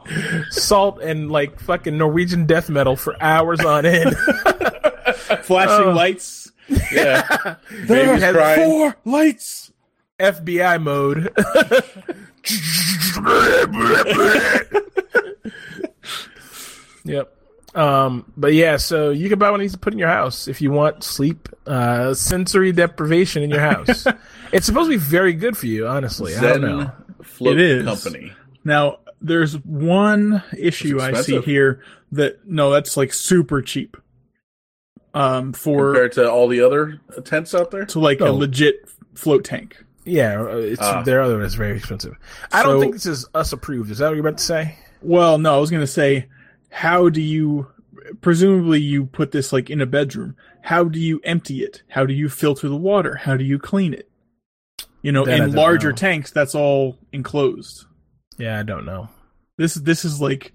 salt 0.51 1.01
and 1.01 1.29
like 1.29 1.59
fucking 1.59 1.97
Norwegian 1.97 2.45
death 2.45 2.69
metal 2.69 2.95
for 2.95 3.21
hours 3.21 3.59
on 3.59 3.85
end. 3.85 4.15
Flashing 5.43 5.87
Oh. 5.87 5.91
lights. 5.91 6.49
Yeah. 6.93 7.55
There 7.87 8.31
crying. 8.33 8.69
Four 8.69 8.95
lights. 9.03 9.71
FBI 10.19 10.81
mode. 10.81 11.33
Yep. 17.03 17.35
Um, 17.75 18.31
but 18.37 18.53
yeah, 18.53 18.77
so 18.77 19.09
you 19.09 19.29
can 19.29 19.39
buy 19.39 19.49
one 19.49 19.59
of 19.59 19.63
these 19.63 19.71
to 19.71 19.79
put 19.79 19.93
in 19.93 19.99
your 19.99 20.09
house 20.09 20.47
if 20.47 20.61
you 20.61 20.71
want 20.71 21.03
sleep, 21.03 21.49
uh, 21.65 22.13
sensory 22.13 22.71
deprivation 22.71 23.41
in 23.41 23.49
your 23.49 23.61
house. 23.61 24.05
it's 24.53 24.65
supposed 24.67 24.91
to 24.91 24.97
be 24.97 25.03
very 25.03 25.33
good 25.33 25.57
for 25.57 25.65
you, 25.65 25.87
honestly. 25.87 26.35
I 26.35 26.41
don't 26.41 26.61
know. 26.61 26.91
Float 27.23 27.57
It 27.57 27.61
is. 27.61 27.85
Company. 27.85 28.31
Now, 28.63 28.99
there's 29.21 29.57
one 29.65 30.43
issue 30.57 30.99
I 31.01 31.13
see 31.21 31.41
here 31.41 31.81
that 32.11 32.47
no, 32.47 32.69
that's 32.71 32.95
like 32.95 33.11
super 33.13 33.61
cheap. 33.61 33.97
Um, 35.15 35.53
for 35.53 35.93
Compared 35.93 36.11
to 36.13 36.29
all 36.31 36.47
the 36.47 36.61
other 36.61 36.99
tents 37.23 37.53
out 37.53 37.69
there? 37.71 37.85
to 37.85 37.99
like 37.99 38.19
a 38.19 38.31
legit 38.31 38.87
float 39.13 39.43
tank. 39.43 39.83
Yeah, 40.05 40.41
uh, 40.41 40.55
it's 40.57 40.81
Ah. 40.81 41.01
their 41.03 41.21
other 41.21 41.35
one 41.35 41.43
is 41.45 41.55
very 41.55 41.77
expensive. 41.77 42.15
I 42.51 42.61
don't 42.63 42.79
think 42.81 42.93
this 42.93 43.05
is 43.05 43.25
us 43.33 43.53
approved. 43.53 43.89
Is 43.91 43.99
that 43.99 44.07
what 44.07 44.15
you're 44.15 44.27
about 44.27 44.39
to 44.39 44.43
say? 44.43 44.75
Well, 45.01 45.37
no, 45.37 45.55
I 45.55 45.57
was 45.59 45.69
gonna 45.71 45.85
say, 45.87 46.25
how 46.73 47.09
do 47.09 47.21
you? 47.21 47.67
Presumably, 48.21 48.81
you 48.81 49.05
put 49.05 49.31
this 49.31 49.53
like 49.53 49.69
in 49.69 49.79
a 49.79 49.85
bedroom. 49.85 50.35
How 50.63 50.83
do 50.85 50.99
you 50.99 51.21
empty 51.23 51.63
it? 51.63 51.83
How 51.89 52.05
do 52.05 52.13
you 52.13 52.27
filter 52.29 52.67
the 52.67 52.75
water? 52.75 53.15
How 53.15 53.37
do 53.37 53.43
you 53.43 53.59
clean 53.59 53.93
it? 53.93 54.09
You 55.01 55.11
know, 55.11 55.25
That 55.25 55.39
in 55.39 55.53
larger 55.53 55.89
know. 55.89 55.95
tanks, 55.95 56.31
that's 56.31 56.55
all 56.55 56.97
enclosed. 57.11 57.85
Yeah, 58.37 58.59
I 58.59 58.63
don't 58.63 58.85
know. 58.85 59.09
This 59.57 59.75
this 59.75 60.03
is 60.05 60.19
like 60.21 60.51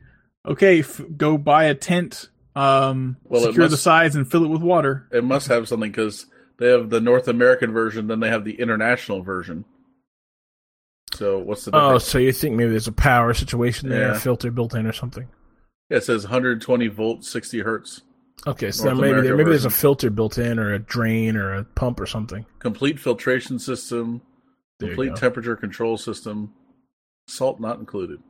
okay, 0.47 0.81
f- 0.81 1.01
go 1.17 1.37
buy 1.39 1.65
a 1.65 1.75
tent, 1.75 2.29
um, 2.57 3.17
Well, 3.25 3.43
it 3.43 3.47
secure 3.49 3.67
the 3.67 3.73
must- 3.73 3.83
sides, 3.83 4.17
and 4.17 4.29
fill 4.31 4.45
it 4.45 4.49
with 4.49 4.63
water. 4.63 5.07
It 5.13 5.25
must 5.25 5.49
have 5.49 5.69
something 5.69 5.91
because 5.91 6.27
they 6.59 6.69
have 6.71 6.91
the 6.91 7.01
North 7.01 7.29
American 7.29 7.73
version, 7.73 8.07
then 8.09 8.21
they 8.21 8.31
have 8.31 8.45
the 8.45 8.59
international 8.61 9.23
version. 9.23 9.65
So 11.15 11.39
what's 11.39 11.65
the 11.65 11.71
Oh, 11.75 11.99
so 11.99 12.19
you 12.19 12.33
think 12.33 12.57
maybe 12.57 12.71
there's 12.71 12.89
a 12.89 12.93
power 12.93 13.33
situation 13.35 13.89
there, 13.89 14.09
Yeah. 14.09 14.17
a 14.17 14.19
filter 14.19 14.51
built 14.51 14.75
in 14.75 14.87
or 14.87 14.93
something? 14.93 15.29
Yeah, 15.91 15.99
it 15.99 16.05
says 16.05 16.25
120 16.25 16.89
volts, 16.89 17.31
60 17.31 17.61
hertz, 17.61 18.03
Okay, 18.47 18.71
so 18.71 18.85
North 18.85 18.95
then 18.97 19.01
maybe 19.01 19.13
there, 19.15 19.21
America 19.21 19.37
maybe 19.39 19.51
there's 19.51 19.65
a 19.65 19.71
filter 19.71 20.11
built 20.11 20.39
in 20.39 20.59
or 20.59 20.73
a 20.75 20.79
drain 20.79 21.37
or 21.37 21.55
a 21.55 21.65
pump 21.65 21.99
or 22.01 22.07
something. 22.07 22.45
complete 22.61 23.01
filtration 23.01 23.59
system, 23.59 24.21
There 24.79 24.91
complete 24.91 25.17
temperature 25.17 25.57
control 25.57 25.97
system, 25.97 26.53
salt 27.27 27.59
not 27.59 27.79
included. 27.81 28.21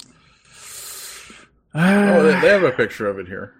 Oh, 1.74 1.80
Ah, 1.80 2.22
they, 2.22 2.40
they 2.40 2.48
have 2.48 2.62
a 2.64 2.72
picture 2.72 3.06
of 3.08 3.18
it 3.18 3.26
here. 3.28 3.52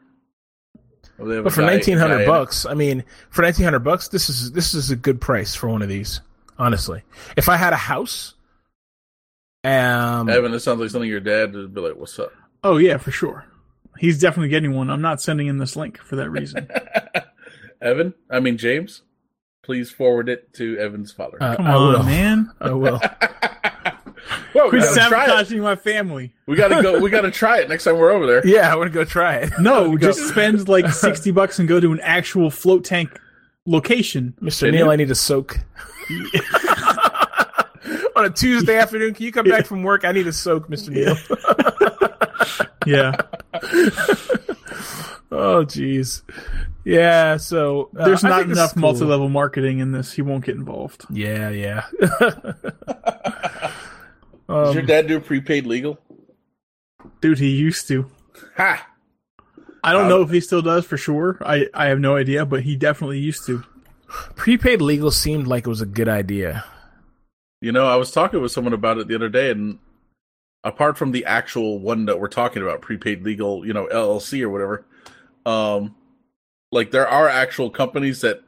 Oh, 1.20 1.42
But 1.42 1.52
for 1.52 1.60
guy- 1.60 1.66
nineteen 1.74 1.96
guy 1.96 2.00
hundred 2.02 2.14
in 2.16 2.22
it. 2.22 2.26
bucks, 2.26 2.64
I 2.64 2.74
mean, 2.74 3.04
for 3.30 3.42
nineteen 3.42 3.64
hundred 3.64 3.80
bucks, 3.80 4.08
this 4.08 4.30
is 4.30 4.52
this 4.52 4.72
is 4.74 4.90
a 4.90 4.96
good 4.96 5.20
price 5.20 5.54
for 5.54 5.68
one 5.68 5.82
of 5.82 5.88
these. 5.88 6.20
Honestly, 6.58 7.02
if 7.36 7.48
I 7.48 7.56
had 7.56 7.72
a 7.72 7.76
house, 7.76 8.34
um, 9.64 10.28
Evan, 10.28 10.52
this 10.52 10.64
sounds 10.64 10.80
like 10.80 10.90
something 10.90 11.08
your 11.10 11.20
dad 11.20 11.52
would 11.54 11.74
be 11.74 11.80
like, 11.80 11.96
"What's 11.96 12.18
up?" 12.18 12.32
oh 12.64 12.78
yeah, 12.78 12.96
for 12.96 13.10
sure. 13.10 13.44
He's 13.98 14.18
definitely 14.20 14.48
getting 14.48 14.74
one. 14.74 14.90
I'm 14.90 15.02
not 15.02 15.20
sending 15.20 15.46
him 15.46 15.58
this 15.58 15.76
link 15.76 15.98
for 15.98 16.16
that 16.16 16.30
reason. 16.30 16.68
Evan, 17.82 18.14
I 18.30 18.40
mean 18.40 18.56
James, 18.56 19.02
please 19.62 19.90
forward 19.90 20.28
it 20.28 20.52
to 20.54 20.76
Evan's 20.78 21.12
father. 21.12 21.38
uh, 21.40 21.56
Come 21.56 21.66
I 21.66 21.72
on, 21.74 21.92
will, 21.92 22.02
man. 22.04 22.50
I 22.60 22.72
will. 22.72 23.00
well, 24.54 24.64
we 24.64 24.70
Quit 24.70 24.82
gotta 24.82 25.08
try 25.08 25.24
it. 25.24 25.28
sabotaging 25.28 25.60
my 25.60 25.76
family. 25.76 26.34
We 26.46 26.56
gotta 26.56 26.82
go. 26.82 26.98
We 27.00 27.08
gotta 27.10 27.30
try 27.30 27.60
it 27.60 27.68
next 27.68 27.84
time 27.84 27.96
we're 27.98 28.10
over 28.10 28.26
there. 28.26 28.44
Yeah, 28.46 28.72
I 28.72 28.76
want 28.76 28.88
to 28.90 28.94
go 28.94 29.04
try 29.04 29.36
it. 29.36 29.50
No, 29.60 29.96
Go. 29.96 30.08
just 30.08 30.28
spend 30.28 30.68
like 30.68 30.88
sixty 30.88 31.30
bucks 31.30 31.58
and 31.58 31.68
go 31.68 31.78
to 31.80 31.92
an 31.92 32.00
actual 32.00 32.50
float 32.50 32.84
tank 32.84 33.16
location. 33.66 34.34
Mr. 34.42 34.70
Neil, 34.72 34.86
you? 34.86 34.92
I 34.92 34.96
need 34.96 35.10
a 35.10 35.14
soak. 35.14 35.58
On 38.16 38.24
a 38.24 38.30
Tuesday 38.30 38.76
afternoon, 38.76 39.14
can 39.14 39.24
you 39.26 39.30
come 39.32 39.46
back 39.48 39.64
from 39.66 39.84
work? 39.84 40.04
I 40.04 40.10
need 40.10 40.26
a 40.26 40.32
soak, 40.32 40.68
Mr. 40.68 40.88
Neil. 40.88 41.14
Yeah, 42.86 43.16
oh, 45.30 45.64
jeez. 45.64 46.22
Yeah, 46.84 47.36
so 47.36 47.90
uh, 47.98 48.04
there's 48.06 48.22
not 48.22 48.36
think 48.38 48.48
this 48.48 48.52
is 48.56 48.58
enough 48.58 48.74
cool. 48.74 48.80
multi-level 48.82 49.28
marketing 49.28 49.80
in 49.80 49.92
this. 49.92 50.12
He 50.12 50.22
won't 50.22 50.44
get 50.44 50.54
involved. 50.56 51.04
Yeah, 51.10 51.50
yeah. 51.50 51.84
Does 54.48 54.68
um, 54.70 54.72
your 54.74 54.82
dad 54.82 55.06
do 55.06 55.20
prepaid 55.20 55.66
legal? 55.66 55.98
Dude, 57.20 57.38
he 57.38 57.50
used 57.50 57.86
to. 57.88 58.10
Ha! 58.56 58.86
I 59.84 59.92
don't 59.92 60.04
Um, 60.04 60.08
know 60.08 60.22
if 60.22 60.30
he 60.30 60.40
still 60.40 60.62
does 60.62 60.86
for 60.86 60.96
sure. 60.96 61.36
I 61.44 61.66
I 61.74 61.86
have 61.86 62.00
no 62.00 62.16
idea, 62.16 62.46
but 62.46 62.62
he 62.62 62.74
definitely 62.76 63.18
used 63.18 63.44
to. 63.46 63.62
prepaid 64.36 64.80
legal 64.80 65.10
seemed 65.10 65.46
like 65.46 65.66
it 65.66 65.68
was 65.68 65.80
a 65.82 65.86
good 65.86 66.08
idea. 66.08 66.64
You 67.60 67.72
know, 67.72 67.86
I 67.86 67.96
was 67.96 68.10
talking 68.10 68.40
with 68.40 68.52
someone 68.52 68.72
about 68.72 68.98
it 68.98 69.08
the 69.08 69.14
other 69.14 69.28
day, 69.28 69.50
and 69.50 69.78
apart 70.64 70.96
from 70.98 71.12
the 71.12 71.24
actual 71.24 71.78
one 71.78 72.06
that 72.06 72.18
we're 72.20 72.28
talking 72.28 72.62
about, 72.62 72.80
prepaid 72.82 73.22
legal, 73.24 73.66
you 73.66 73.72
know, 73.72 73.86
LLC 73.86 74.42
or 74.42 74.48
whatever, 74.50 74.84
um, 75.46 75.94
like 76.72 76.90
there 76.90 77.08
are 77.08 77.28
actual 77.28 77.70
companies 77.70 78.20
that 78.20 78.42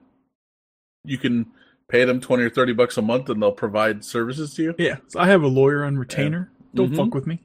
you 1.05 1.17
can 1.19 1.47
pay 1.89 2.05
them 2.05 2.21
twenty 2.21 2.43
or 2.45 2.51
thirty 2.51 2.73
bucks 2.73 2.97
a 2.99 3.03
month, 3.03 3.29
and 3.31 3.41
they'll 3.43 3.53
provide 3.53 4.05
services 4.05 4.55
to 4.55 4.63
you. 4.63 4.75
Yeah, 4.79 4.97
so 5.09 5.19
I 5.21 5.27
have 5.29 5.43
a 5.43 5.49
lawyer 5.49 5.85
on 5.85 5.97
retainer. 5.99 6.51
Don't 6.75 6.93
Mhm. 6.93 6.97
fuck 6.97 7.15
with 7.15 7.27
me. 7.27 7.43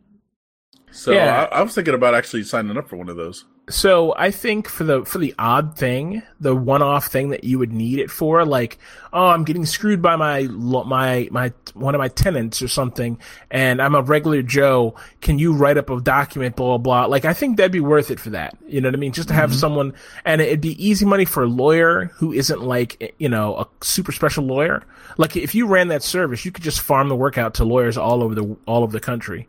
So 0.91 1.11
Yeah. 1.13 1.47
I, 1.51 1.59
I 1.59 1.61
was 1.61 1.73
thinking 1.73 1.93
about 1.93 2.13
actually 2.13 2.43
signing 2.43 2.77
up 2.77 2.87
for 2.87 2.95
one 2.97 3.09
of 3.09 3.17
those. 3.17 3.45
So 3.67 4.13
I 4.15 4.29
think 4.29 4.69
for 4.69 4.83
the 4.83 5.05
for 5.05 5.17
the 5.17 5.33
odd 5.39 5.75
thing, 5.75 6.21
the 6.39 6.55
one 6.55 6.83
off 6.83 7.07
thing 7.07 7.29
that 7.29 7.43
you 7.43 7.57
would 7.57 7.73
need 7.73 7.97
it 7.97 8.11
for, 8.11 8.45
like, 8.45 8.77
oh, 9.11 9.27
I'm 9.27 9.43
getting 9.43 9.65
screwed 9.65 10.03
by 10.03 10.15
my 10.17 10.43
my 10.43 11.27
my 11.31 11.51
one 11.73 11.95
of 11.95 11.99
my 11.99 12.09
tenants 12.09 12.61
or 12.61 12.67
something, 12.67 13.17
and 13.49 13.81
I'm 13.81 13.95
a 13.95 14.03
regular 14.03 14.43
Joe. 14.43 14.93
Can 15.21 15.39
you 15.39 15.51
write 15.51 15.79
up 15.79 15.89
a 15.89 15.99
document? 15.99 16.55
Blah 16.55 16.77
blah 16.77 17.05
blah. 17.05 17.05
Like, 17.07 17.25
I 17.25 17.33
think 17.33 17.57
that'd 17.57 17.71
be 17.71 17.79
worth 17.79 18.11
it 18.11 18.19
for 18.19 18.29
that. 18.31 18.55
You 18.67 18.81
know 18.81 18.89
what 18.89 18.95
I 18.95 18.99
mean? 18.99 19.13
Just 19.13 19.29
to 19.29 19.33
have 19.33 19.51
someone, 19.55 19.95
and 20.25 20.41
it'd 20.41 20.61
be 20.61 20.85
easy 20.85 21.05
money 21.05 21.25
for 21.25 21.41
a 21.41 21.47
lawyer 21.47 22.11
who 22.15 22.33
isn't 22.33 22.61
like 22.61 23.15
you 23.17 23.29
know 23.29 23.57
a 23.57 23.67
super 23.83 24.11
special 24.11 24.43
lawyer. 24.43 24.83
Like, 25.17 25.35
if 25.35 25.55
you 25.55 25.65
ran 25.65 25.87
that 25.87 26.03
service, 26.03 26.45
you 26.45 26.51
could 26.51 26.63
just 26.63 26.81
farm 26.81 27.09
the 27.09 27.15
work 27.15 27.39
out 27.39 27.55
to 27.55 27.63
lawyers 27.65 27.97
all 27.97 28.21
over 28.21 28.35
the 28.35 28.55
all 28.67 28.83
over 28.83 28.91
the 28.91 28.99
country, 28.99 29.47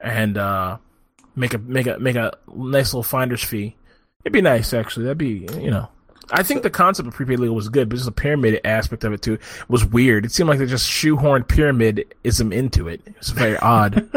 and 0.00 0.36
uh 0.36 0.78
make 1.36 1.54
a 1.54 1.58
make 1.58 1.86
a 1.86 1.98
make 1.98 2.16
a 2.16 2.32
nice 2.54 2.92
little 2.94 3.02
finder's 3.02 3.42
fee. 3.42 3.76
It'd 4.24 4.32
be 4.32 4.40
nice, 4.42 4.72
actually. 4.72 5.04
That'd 5.04 5.18
be 5.18 5.46
you 5.60 5.70
know. 5.70 5.88
I 6.30 6.42
think 6.42 6.62
the 6.62 6.70
concept 6.70 7.06
of 7.06 7.12
prepaid 7.14 7.38
legal 7.38 7.54
was 7.54 7.68
good, 7.68 7.90
but 7.90 7.96
just 7.96 8.06
the 8.06 8.12
pyramid 8.12 8.58
aspect 8.64 9.04
of 9.04 9.12
it 9.12 9.20
too 9.20 9.38
was 9.68 9.84
weird. 9.84 10.24
It 10.24 10.32
seemed 10.32 10.48
like 10.48 10.58
they 10.58 10.64
just 10.66 10.90
shoehorned 10.90 11.46
pyramidism 11.48 12.52
into 12.52 12.88
it. 12.88 13.02
It's 13.06 13.28
very 13.30 13.56
odd. 13.62 14.08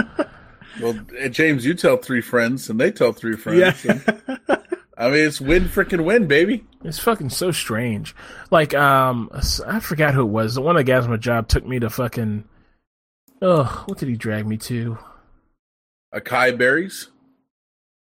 Well, 0.82 0.94
James, 1.32 1.66
you 1.66 1.74
tell 1.74 1.98
three 1.98 2.22
friends, 2.22 2.70
and 2.70 2.80
they 2.80 2.92
tell 2.92 3.12
three 3.12 3.36
friends. 3.36 3.84
Yeah. 3.84 4.00
and- 4.48 4.60
I 5.00 5.10
mean, 5.10 5.28
it's 5.28 5.40
win 5.40 5.66
freaking 5.66 6.06
win, 6.06 6.26
baby. 6.28 6.66
It's 6.84 6.98
fucking 6.98 7.30
so 7.30 7.52
strange. 7.52 8.16
Like, 8.50 8.74
um, 8.74 9.30
I 9.68 9.80
forgot 9.80 10.16
who 10.16 10.22
it 10.22 10.26
was. 10.32 10.56
The 10.56 10.62
one 10.62 10.76
of 10.76 10.80
the 10.80 10.92
guys 10.92 11.04
on 11.04 11.12
my 11.12 11.18
job 11.18 11.48
took 11.48 11.66
me 11.66 11.78
to 11.80 11.90
fucking. 11.90 12.46
Oh, 13.42 13.84
what 13.86 14.00
did 14.00 14.10
he 14.10 14.16
drag 14.16 14.48
me 14.48 14.58
to? 14.58 14.98
Acai 16.14 16.58
berries. 16.58 17.10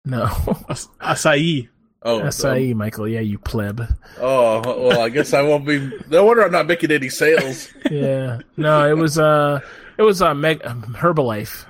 No, 0.05 0.23
As- 0.69 0.87
Acai. 1.01 1.69
Oh, 2.01 2.29
SIE, 2.29 2.73
Michael. 2.73 3.09
Yeah, 3.09 3.19
you 3.19 3.37
pleb. 3.37 3.85
Oh 4.21 4.61
well, 4.87 5.01
I 5.01 5.09
guess 5.09 5.33
I 5.33 5.41
won't 5.41 5.65
be. 5.65 5.91
No 6.09 6.23
wonder 6.23 6.43
I'm 6.43 6.51
not 6.53 6.65
making 6.65 6.91
any 6.91 7.09
sales. 7.09 7.67
Yeah, 7.91 8.39
no, 8.55 8.87
it 8.89 8.93
was 8.97 9.19
uh, 9.19 9.59
it 9.97 10.03
was 10.03 10.21
uh, 10.21 10.33
Meg- 10.33 10.65
um, 10.65 10.83
Herbalife. 10.97 11.65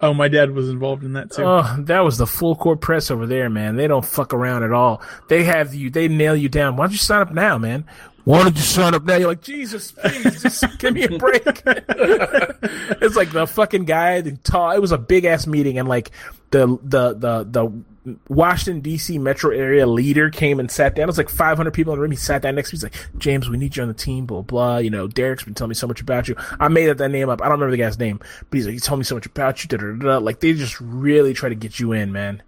Oh, 0.00 0.14
my 0.14 0.28
dad 0.28 0.52
was 0.52 0.68
involved 0.70 1.04
in 1.04 1.12
that 1.14 1.30
too. 1.32 1.42
Oh, 1.44 1.76
that 1.80 2.00
was 2.00 2.16
the 2.16 2.26
full 2.26 2.56
court 2.56 2.80
press 2.80 3.10
over 3.10 3.26
there, 3.26 3.50
man. 3.50 3.76
They 3.76 3.86
don't 3.86 4.04
fuck 4.04 4.32
around 4.32 4.62
at 4.62 4.72
all. 4.72 5.02
They 5.28 5.44
have 5.44 5.74
you. 5.74 5.90
They 5.90 6.08
nail 6.08 6.34
you 6.36 6.48
down. 6.48 6.76
Why 6.76 6.84
don't 6.86 6.92
you 6.92 6.98
sign 6.98 7.20
up 7.20 7.32
now, 7.32 7.58
man? 7.58 7.84
Why 8.24 8.42
don't 8.42 8.56
you 8.56 8.62
sign 8.62 8.94
up 8.94 9.04
now? 9.04 9.16
You're 9.16 9.28
like, 9.28 9.42
Jesus, 9.42 9.92
please, 9.92 10.42
just 10.42 10.78
give 10.78 10.94
me 10.94 11.02
a 11.02 11.18
break. 11.18 11.42
it's 11.66 13.16
like 13.16 13.30
the 13.32 13.46
fucking 13.46 13.84
guy, 13.84 14.22
the 14.22 14.32
tall. 14.32 14.70
It 14.70 14.80
was 14.80 14.92
a 14.92 14.98
big 14.98 15.26
ass 15.26 15.46
meeting, 15.46 15.78
and 15.78 15.86
like 15.88 16.10
the 16.50 16.78
the 16.82 17.12
the 17.12 17.44
the 17.44 18.16
Washington 18.28 18.80
D.C. 18.80 19.18
metro 19.18 19.50
area 19.50 19.86
leader 19.86 20.30
came 20.30 20.58
and 20.58 20.70
sat 20.70 20.94
down. 20.94 21.04
It 21.04 21.06
was 21.06 21.18
like 21.18 21.28
500 21.28 21.70
people 21.72 21.92
in 21.92 21.98
the 21.98 22.02
room. 22.02 22.10
He 22.10 22.16
sat 22.16 22.42
down 22.42 22.54
next 22.54 22.70
to 22.70 22.74
me. 22.74 22.76
He's 22.76 22.82
like, 22.84 23.18
James, 23.18 23.48
we 23.48 23.58
need 23.58 23.76
you 23.76 23.82
on 23.82 23.88
the 23.88 23.94
team. 23.94 24.24
Blah 24.24 24.42
blah. 24.42 24.78
You 24.78 24.90
know, 24.90 25.06
Derek's 25.06 25.44
been 25.44 25.54
telling 25.54 25.70
me 25.70 25.74
so 25.74 25.86
much 25.86 26.00
about 26.00 26.26
you. 26.26 26.34
I 26.58 26.68
made 26.68 26.88
up 26.88 26.96
that 26.98 27.10
name 27.10 27.28
up. 27.28 27.42
I 27.42 27.44
don't 27.44 27.52
remember 27.60 27.72
the 27.72 27.82
guy's 27.82 27.98
name, 27.98 28.18
but 28.18 28.56
he's 28.56 28.64
like, 28.64 28.74
he 28.74 28.80
told 28.80 29.00
me 29.00 29.04
so 29.04 29.16
much 29.16 29.26
about 29.26 29.62
you. 29.62 29.68
Da, 29.68 29.76
da, 29.76 29.92
da, 29.92 29.98
da. 29.98 30.18
Like 30.18 30.40
they 30.40 30.54
just 30.54 30.80
really 30.80 31.34
try 31.34 31.50
to 31.50 31.54
get 31.54 31.78
you 31.78 31.92
in, 31.92 32.10
man. 32.10 32.42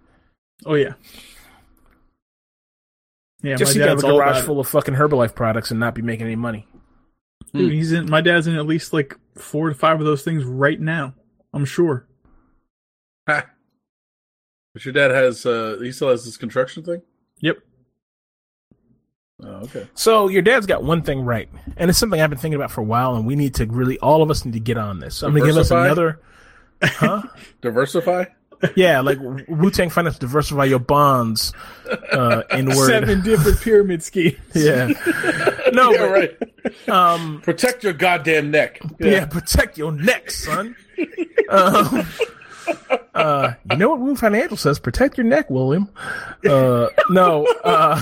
Oh 0.65 0.73
yeah. 0.73 0.93
Yeah, 3.47 3.55
just 3.55 3.73
to 3.73 3.79
my 3.79 3.85
get 3.85 3.97
a 3.97 4.01
garage 4.01 4.43
full 4.43 4.59
of 4.59 4.67
fucking 4.67 4.95
Herbalife 4.95 5.33
products 5.33 5.71
and 5.71 5.79
not 5.79 5.95
be 5.95 6.01
making 6.01 6.25
any 6.25 6.35
money. 6.35 6.67
Dude, 7.53 7.71
he's 7.71 7.93
in. 7.93 8.09
My 8.09 8.19
dad's 8.19 8.45
in 8.45 8.55
at 8.55 8.65
least 8.65 8.91
like 8.91 9.15
four 9.35 9.69
to 9.69 9.75
five 9.75 9.99
of 10.01 10.05
those 10.05 10.21
things 10.21 10.43
right 10.43 10.79
now. 10.79 11.13
I'm 11.53 11.63
sure. 11.63 12.05
Ha. 13.29 13.45
But 14.73 14.83
your 14.83 14.93
dad 14.93 15.11
has. 15.11 15.45
uh 15.45 15.77
He 15.81 15.93
still 15.93 16.09
has 16.09 16.25
this 16.25 16.35
construction 16.35 16.83
thing. 16.83 17.01
Yep. 17.39 17.59
Oh, 19.43 19.47
okay. 19.63 19.87
So 19.93 20.27
your 20.27 20.41
dad's 20.41 20.65
got 20.65 20.83
one 20.83 21.03
thing 21.03 21.21
right, 21.21 21.47
and 21.77 21.89
it's 21.89 21.99
something 21.99 22.19
I've 22.19 22.29
been 22.29 22.39
thinking 22.39 22.55
about 22.59 22.71
for 22.71 22.81
a 22.81 22.85
while, 22.85 23.15
and 23.15 23.25
we 23.25 23.35
need 23.35 23.55
to 23.55 23.65
really, 23.65 23.97
all 23.99 24.21
of 24.23 24.29
us 24.29 24.43
need 24.43 24.53
to 24.55 24.59
get 24.59 24.77
on 24.77 24.99
this. 24.99 25.15
So 25.15 25.27
I'm 25.27 25.33
going 25.33 25.43
to 25.43 25.49
give 25.49 25.57
us 25.57 25.71
another, 25.71 26.19
huh? 26.83 27.21
Diversify. 27.61 28.25
Yeah, 28.75 29.01
like 29.01 29.19
Wu 29.19 29.69
Tang 29.71 29.89
Finance, 29.89 30.19
diversify 30.19 30.65
your 30.65 30.79
bonds. 30.79 31.53
Uh, 32.11 32.43
in 32.51 32.67
word, 32.67 32.87
Seven 32.87 33.21
different 33.21 33.61
pyramid 33.61 34.03
schemes. 34.03 34.37
yeah. 34.55 34.87
No, 35.73 35.91
yeah, 35.91 35.97
but, 35.97 36.09
right. 36.09 36.89
um, 36.89 37.41
Protect 37.41 37.83
your 37.83 37.93
goddamn 37.93 38.51
neck. 38.51 38.79
yeah. 38.99 39.25
protect 39.25 39.77
your 39.77 39.91
neck, 39.91 40.31
son. 40.31 40.75
um, 41.49 42.07
uh, 43.13 43.53
you 43.71 43.77
know 43.77 43.89
what 43.89 43.99
Wu 43.99 44.15
Financial 44.15 44.57
says? 44.57 44.79
Protect 44.79 45.17
your 45.17 45.25
neck, 45.25 45.49
William. 45.49 45.89
Uh, 46.45 46.87
no, 47.09 47.45
uh, 47.63 48.01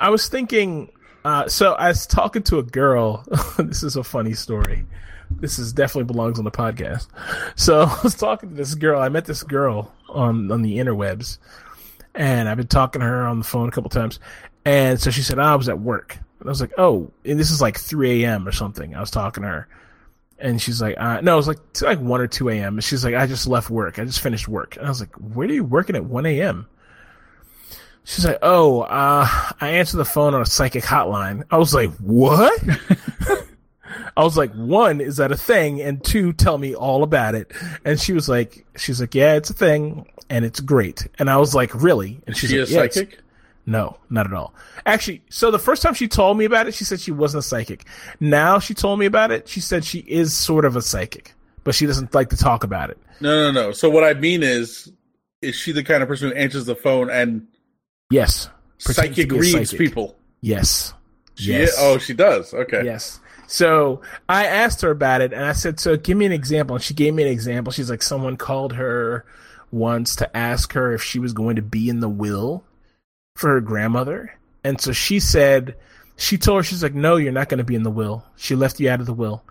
I 0.00 0.10
was 0.10 0.28
thinking. 0.28 0.90
Uh, 1.24 1.48
so 1.48 1.72
I 1.72 1.88
was 1.88 2.06
talking 2.06 2.42
to 2.44 2.58
a 2.58 2.62
girl. 2.62 3.24
this 3.58 3.82
is 3.82 3.96
a 3.96 4.04
funny 4.04 4.34
story. 4.34 4.86
This 5.30 5.58
is 5.58 5.72
definitely 5.72 6.04
belongs 6.12 6.38
on 6.38 6.44
the 6.44 6.50
podcast. 6.50 7.08
So 7.56 7.80
I 7.86 8.00
was 8.02 8.14
talking 8.14 8.50
to 8.50 8.54
this 8.54 8.74
girl. 8.74 9.00
I 9.00 9.08
met 9.08 9.24
this 9.26 9.42
girl 9.42 9.92
on 10.08 10.50
on 10.50 10.62
the 10.62 10.78
interwebs, 10.78 11.38
and 12.14 12.48
I've 12.48 12.56
been 12.56 12.66
talking 12.68 13.00
to 13.00 13.06
her 13.06 13.26
on 13.26 13.38
the 13.38 13.44
phone 13.44 13.68
a 13.68 13.72
couple 13.72 13.90
times. 13.90 14.18
And 14.64 15.00
so 15.00 15.10
she 15.10 15.22
said, 15.22 15.38
"Oh, 15.38 15.42
I 15.42 15.54
was 15.56 15.68
at 15.68 15.80
work." 15.80 16.18
And 16.40 16.48
I 16.48 16.50
was 16.50 16.60
like, 16.60 16.72
"Oh," 16.78 17.10
and 17.24 17.38
this 17.38 17.50
is 17.50 17.60
like 17.60 17.78
3 17.78 18.24
a.m. 18.24 18.46
or 18.46 18.52
something. 18.52 18.94
I 18.94 19.00
was 19.00 19.10
talking 19.10 19.42
to 19.42 19.48
her, 19.48 19.68
And 20.38 20.60
she's 20.60 20.80
like, 20.82 20.96
uh, 20.98 21.20
no, 21.22 21.34
it 21.34 21.36
was 21.36 21.48
like 21.48 21.58
like 21.82 22.00
one 22.00 22.20
or 22.20 22.26
two 22.26 22.48
a.m. 22.50 22.74
And 22.74 22.84
she's 22.84 23.04
like, 23.04 23.14
I 23.14 23.26
just 23.26 23.46
left 23.46 23.70
work. 23.70 23.98
I 23.98 24.04
just 24.04 24.20
finished 24.20 24.48
work. 24.48 24.76
And 24.76 24.86
I 24.86 24.88
was 24.88 25.00
like, 25.00 25.14
where 25.16 25.48
are 25.48 25.52
you 25.52 25.64
working 25.64 25.96
at 25.96 26.04
one 26.04 26.26
a.m.? 26.26 26.66
She's 28.04 28.24
like, 28.24 28.38
oh, 28.42 28.82
uh, 28.82 29.26
I 29.60 29.68
answered 29.68 29.96
the 29.96 30.04
phone 30.04 30.32
on 30.34 30.40
a 30.40 30.46
psychic 30.46 30.84
hotline. 30.84 31.42
I 31.50 31.58
was 31.58 31.74
like, 31.74 31.90
what? 31.94 32.52
I 34.16 34.24
was 34.24 34.36
like, 34.36 34.52
one, 34.54 35.00
is 35.00 35.16
that 35.18 35.32
a 35.32 35.36
thing? 35.36 35.80
And 35.80 36.02
two, 36.02 36.32
tell 36.32 36.58
me 36.58 36.74
all 36.74 37.02
about 37.02 37.34
it. 37.34 37.52
And 37.84 38.00
she 38.00 38.12
was 38.12 38.28
like, 38.28 38.64
she's 38.76 39.00
like, 39.00 39.14
yeah, 39.14 39.34
it's 39.34 39.50
a 39.50 39.54
thing 39.54 40.06
and 40.30 40.44
it's 40.44 40.60
great. 40.60 41.06
And 41.18 41.28
I 41.30 41.36
was 41.36 41.54
like, 41.54 41.74
really? 41.74 42.20
And 42.26 42.36
she's 42.36 42.50
She 42.50 42.58
like, 42.60 42.68
yeah, 42.70 42.80
psychic? 42.82 43.18
no, 43.66 43.96
not 44.10 44.26
at 44.26 44.32
all. 44.32 44.54
Actually, 44.84 45.22
so 45.30 45.50
the 45.50 45.58
first 45.58 45.82
time 45.82 45.94
she 45.94 46.08
told 46.08 46.38
me 46.38 46.44
about 46.44 46.66
it, 46.66 46.74
she 46.74 46.84
said 46.84 47.00
she 47.00 47.12
wasn't 47.12 47.44
a 47.44 47.46
psychic. 47.46 47.86
Now 48.20 48.58
she 48.58 48.74
told 48.74 48.98
me 48.98 49.06
about 49.06 49.30
it, 49.30 49.48
she 49.48 49.60
said 49.60 49.84
she 49.84 50.00
is 50.00 50.36
sort 50.36 50.64
of 50.64 50.76
a 50.76 50.82
psychic, 50.82 51.34
but 51.64 51.74
she 51.74 51.86
doesn't 51.86 52.14
like 52.14 52.30
to 52.30 52.36
talk 52.36 52.64
about 52.64 52.90
it. 52.90 52.98
No, 53.20 53.50
no, 53.50 53.52
no. 53.52 53.72
So 53.72 53.88
what 53.90 54.04
I 54.04 54.14
mean 54.14 54.42
is, 54.42 54.92
is 55.42 55.54
she 55.54 55.72
the 55.72 55.82
kind 55.84 56.02
of 56.02 56.08
person 56.08 56.30
who 56.30 56.34
answers 56.36 56.66
the 56.66 56.76
phone 56.76 57.10
and 57.10 57.46
Yes. 58.10 58.48
Psychic 58.78 59.30
reads 59.32 59.52
psychic. 59.70 59.78
people? 59.78 60.16
Yes. 60.40 60.92
She 61.34 61.50
yes. 61.52 61.74
oh, 61.78 61.98
she 61.98 62.14
does. 62.14 62.54
Okay. 62.54 62.84
Yes. 62.84 63.20
So 63.46 64.00
I 64.28 64.46
asked 64.46 64.82
her 64.82 64.90
about 64.90 65.20
it 65.20 65.32
and 65.32 65.44
I 65.44 65.52
said, 65.52 65.78
so 65.78 65.96
give 65.96 66.16
me 66.16 66.26
an 66.26 66.32
example. 66.32 66.76
And 66.76 66.84
she 66.84 66.94
gave 66.94 67.14
me 67.14 67.22
an 67.22 67.28
example. 67.28 67.72
She's 67.72 67.90
like, 67.90 68.02
someone 68.02 68.36
called 68.36 68.74
her 68.74 69.24
once 69.70 70.16
to 70.16 70.36
ask 70.36 70.72
her 70.72 70.92
if 70.92 71.02
she 71.02 71.18
was 71.18 71.32
going 71.32 71.56
to 71.56 71.62
be 71.62 71.88
in 71.88 72.00
the 72.00 72.08
will 72.08 72.64
for 73.36 73.50
her 73.50 73.60
grandmother. 73.60 74.34
And 74.64 74.80
so 74.80 74.92
she 74.92 75.20
said, 75.20 75.76
she 76.16 76.38
told 76.38 76.58
her, 76.58 76.62
she's 76.62 76.82
like, 76.82 76.94
no, 76.94 77.16
you're 77.16 77.32
not 77.32 77.48
going 77.48 77.58
to 77.58 77.64
be 77.64 77.74
in 77.74 77.82
the 77.82 77.90
will. 77.90 78.24
She 78.36 78.54
left 78.54 78.80
you 78.80 78.90
out 78.90 79.00
of 79.00 79.06
the 79.06 79.12
will. 79.12 79.44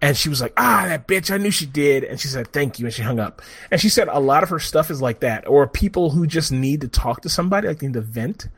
And 0.00 0.16
she 0.16 0.28
was 0.28 0.40
like, 0.40 0.52
ah, 0.56 0.84
that 0.88 1.06
bitch, 1.06 1.32
I 1.32 1.36
knew 1.36 1.50
she 1.50 1.66
did. 1.66 2.02
And 2.04 2.18
she 2.18 2.26
said, 2.26 2.52
thank 2.52 2.78
you. 2.78 2.86
And 2.86 2.94
she 2.94 3.02
hung 3.02 3.20
up. 3.20 3.40
And 3.70 3.80
she 3.80 3.88
said 3.88 4.08
a 4.08 4.18
lot 4.18 4.42
of 4.42 4.48
her 4.48 4.58
stuff 4.58 4.90
is 4.90 5.00
like 5.00 5.20
that. 5.20 5.46
Or 5.46 5.68
people 5.68 6.10
who 6.10 6.26
just 6.26 6.50
need 6.50 6.80
to 6.80 6.88
talk 6.88 7.22
to 7.22 7.28
somebody, 7.28 7.68
like 7.68 7.82
need 7.82 7.92
to 7.92 8.00
vent 8.00 8.48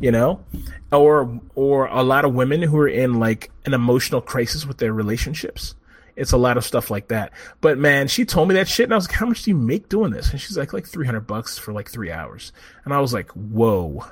you 0.00 0.10
know? 0.10 0.44
Or 0.92 1.40
or 1.54 1.86
a 1.86 2.02
lot 2.02 2.24
of 2.24 2.34
women 2.34 2.62
who 2.62 2.78
are 2.78 2.88
in 2.88 3.20
like 3.20 3.50
an 3.64 3.74
emotional 3.74 4.20
crisis 4.20 4.66
with 4.66 4.78
their 4.78 4.92
relationships. 4.92 5.74
It's 6.16 6.32
a 6.32 6.36
lot 6.36 6.56
of 6.56 6.64
stuff 6.64 6.90
like 6.90 7.08
that. 7.08 7.32
But 7.60 7.78
man 7.78 8.08
she 8.08 8.24
told 8.24 8.48
me 8.48 8.54
that 8.56 8.68
shit 8.68 8.84
and 8.84 8.92
i 8.92 8.96
was 8.96 9.08
like 9.08 9.16
how 9.16 9.26
much 9.26 9.42
do 9.44 9.50
you 9.50 9.56
make 9.56 9.88
doing 9.88 10.10
this? 10.10 10.30
And 10.32 10.40
she's 10.40 10.58
like 10.58 10.72
like 10.72 10.86
300 10.86 11.20
bucks 11.20 11.56
for 11.58 11.72
like 11.72 11.90
three 11.90 12.10
hours. 12.10 12.52
And 12.84 12.92
i 12.92 13.00
was 13.00 13.14
like 13.14 13.30
whoa. 13.30 14.04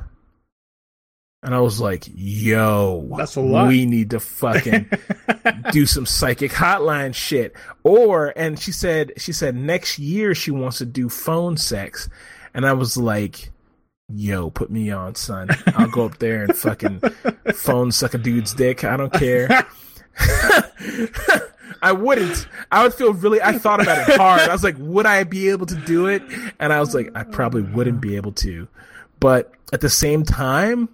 And 1.42 1.54
i 1.54 1.60
was 1.60 1.80
like 1.80 2.04
yo 2.06 3.14
That's 3.16 3.36
a 3.36 3.40
lot. 3.40 3.68
we 3.68 3.84
need 3.84 4.10
to 4.10 4.20
fucking 4.20 4.88
do 5.72 5.86
some 5.86 6.06
psychic 6.06 6.52
hotline 6.52 7.14
shit. 7.14 7.54
Or 7.82 8.32
and 8.36 8.58
she 8.58 8.72
said 8.72 9.12
she 9.16 9.32
said 9.32 9.54
next 9.56 9.98
year 9.98 10.34
she 10.34 10.50
wants 10.52 10.78
to 10.78 10.86
do 10.86 11.08
phone 11.08 11.56
sex. 11.56 12.08
And 12.54 12.64
i 12.64 12.72
was 12.72 12.96
like 12.96 13.50
yo 14.08 14.50
put 14.50 14.70
me 14.70 14.90
on 14.90 15.14
son 15.14 15.48
i'll 15.76 15.88
go 15.88 16.06
up 16.06 16.18
there 16.18 16.44
and 16.44 16.56
fucking 16.56 17.00
phone 17.54 17.92
suck 17.92 18.14
a 18.14 18.18
dude's 18.18 18.54
dick 18.54 18.84
i 18.84 18.96
don't 18.96 19.12
care 19.12 19.48
I 21.82 21.92
wouldn't. 21.92 22.48
I 22.72 22.82
would 22.82 22.94
feel 22.94 23.12
really. 23.12 23.40
I 23.40 23.56
thought 23.58 23.80
about 23.80 24.08
it 24.08 24.16
hard. 24.16 24.40
I 24.40 24.52
was 24.52 24.64
like, 24.64 24.76
would 24.78 25.06
I 25.06 25.22
be 25.24 25.48
able 25.50 25.66
to 25.66 25.76
do 25.76 26.06
it? 26.06 26.22
And 26.58 26.72
I 26.72 26.80
was 26.80 26.94
like, 26.94 27.10
I 27.14 27.22
probably 27.22 27.62
wouldn't 27.62 28.00
be 28.00 28.16
able 28.16 28.32
to. 28.32 28.66
But 29.20 29.52
at 29.72 29.80
the 29.80 29.88
same 29.88 30.24
time, 30.24 30.88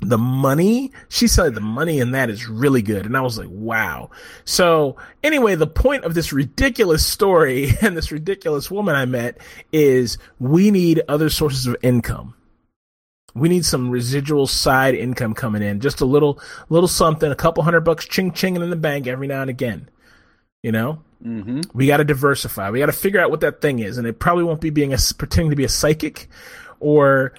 the 0.00 0.18
money, 0.18 0.92
she 1.08 1.26
said 1.26 1.54
the 1.54 1.60
money 1.60 2.00
in 2.00 2.10
that 2.12 2.30
is 2.30 2.48
really 2.48 2.82
good. 2.82 3.06
And 3.06 3.16
I 3.16 3.20
was 3.22 3.38
like, 3.38 3.48
wow. 3.50 4.10
So 4.44 4.96
anyway, 5.22 5.54
the 5.54 5.66
point 5.66 6.04
of 6.04 6.14
this 6.14 6.32
ridiculous 6.32 7.04
story 7.04 7.70
and 7.82 7.96
this 7.96 8.12
ridiculous 8.12 8.70
woman 8.70 8.94
I 8.94 9.06
met 9.06 9.38
is 9.72 10.18
we 10.38 10.70
need 10.70 11.02
other 11.08 11.30
sources 11.30 11.66
of 11.66 11.76
income. 11.82 12.34
We 13.34 13.48
need 13.50 13.66
some 13.66 13.90
residual 13.90 14.46
side 14.46 14.94
income 14.94 15.34
coming 15.34 15.62
in, 15.62 15.80
just 15.80 16.00
a 16.00 16.06
little, 16.06 16.40
little 16.70 16.88
something, 16.88 17.30
a 17.30 17.36
couple 17.36 17.62
hundred 17.62 17.82
bucks 17.82 18.06
ching 18.06 18.32
chinging 18.32 18.62
in 18.62 18.70
the 18.70 18.76
bank 18.76 19.06
every 19.06 19.26
now 19.26 19.42
and 19.42 19.50
again. 19.50 19.88
You 20.62 20.72
know, 20.72 21.02
Mm-hmm. 21.24 21.62
we 21.72 21.86
got 21.86 21.96
to 21.96 22.04
diversify. 22.04 22.70
We 22.70 22.78
got 22.78 22.86
to 22.86 22.92
figure 22.92 23.20
out 23.20 23.30
what 23.30 23.40
that 23.40 23.60
thing 23.62 23.78
is, 23.78 23.96
and 23.98 24.06
it 24.06 24.18
probably 24.18 24.44
won't 24.44 24.60
be 24.60 24.70
being 24.70 24.92
a 24.92 24.98
pretending 25.16 25.50
to 25.50 25.56
be 25.56 25.64
a 25.64 25.68
psychic, 25.68 26.28
or 26.78 27.32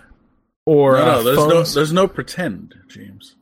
or 0.67 0.97
No, 0.97 0.99
uh, 0.99 1.05
no, 1.05 1.23
there's 1.23 1.37
no, 1.47 1.63
there's 1.63 1.93
no 1.93 2.07
pretend, 2.07 2.75
James. 2.89 3.35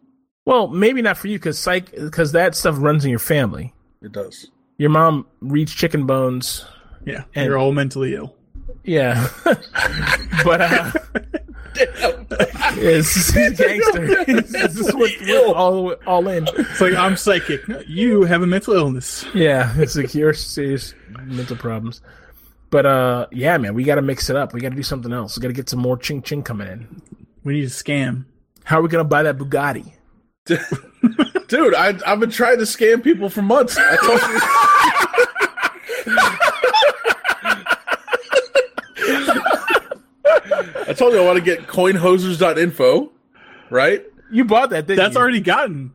Well, 0.45 0.68
maybe 0.68 1.02
not 1.02 1.18
for 1.18 1.27
you 1.27 1.39
because 1.39 1.57
psych 1.57 1.91
because 1.91 2.31
that 2.34 2.53
stuff 2.56 2.76
runs 2.77 3.03
in 3.03 3.10
your 3.10 3.19
family. 3.19 3.73
It 4.03 4.11
does. 4.11 4.47
Your 4.77 4.91
mom 4.91 5.26
reads 5.41 5.73
chicken 5.73 6.06
bones. 6.06 6.65
Yeah, 7.06 7.23
And- 7.34 7.45
you're 7.47 7.57
all 7.57 7.72
mentally 7.72 8.14
ill. 8.14 8.35
Yeah, 8.84 9.27
but 10.43 10.61
uh, 10.61 10.91
it's 12.77 13.31
gangster. 13.57 14.26
this 14.43 14.77
is 14.77 14.93
what 14.93 15.11
all 15.56 15.93
all 16.06 16.27
in. 16.27 16.47
It's 16.56 16.81
like 16.81 16.93
I'm 16.93 17.18
psychic. 17.18 17.61
You 17.88 18.23
have 18.26 18.43
a 18.43 18.47
mental 18.47 18.76
illness. 18.76 19.26
Yeah, 19.34 19.73
it's 19.77 19.95
like 19.95 20.14
your 20.14 20.34
serious 20.34 20.93
mental 21.23 21.56
problems. 21.57 22.02
But 22.69 22.85
uh, 22.85 23.27
yeah, 23.31 23.57
man, 23.57 23.73
we 23.73 23.83
got 23.83 23.95
to 23.95 24.01
mix 24.01 24.29
it 24.29 24.35
up. 24.35 24.53
We 24.53 24.61
got 24.61 24.69
to 24.69 24.75
do 24.75 24.83
something 24.83 25.13
else. 25.13 25.37
We 25.37 25.41
got 25.41 25.47
to 25.49 25.53
get 25.53 25.69
some 25.69 25.79
more 25.79 25.97
ching 25.97 26.21
ching 26.21 26.43
coming 26.43 26.67
in. 26.67 27.01
We 27.43 27.53
need 27.53 27.63
a 27.63 27.67
scam. 27.67 28.25
How 28.65 28.79
are 28.79 28.81
we 28.81 28.89
gonna 28.89 29.03
buy 29.03 29.23
that 29.23 29.37
Bugatti? 29.37 29.93
Dude, 31.47 31.75
I, 31.75 31.97
I've 32.05 32.19
been 32.19 32.31
trying 32.31 32.57
to 32.57 32.63
scam 32.63 33.03
people 33.03 33.29
for 33.29 33.43
months. 33.43 33.77
I 33.77 33.95
told 33.97 34.21
you. 34.21 34.39
I 40.87 40.93
told 40.93 41.13
you 41.13 41.21
I 41.21 41.25
want 41.25 41.37
to 41.37 41.43
get 41.43 41.67
coinhosers.info, 41.67 43.11
right? 43.69 44.03
You 44.31 44.45
bought 44.45 44.71
that, 44.71 44.87
didn't 44.87 44.97
That's 44.97 45.15
you? 45.15 45.21
already 45.21 45.41
gotten. 45.41 45.93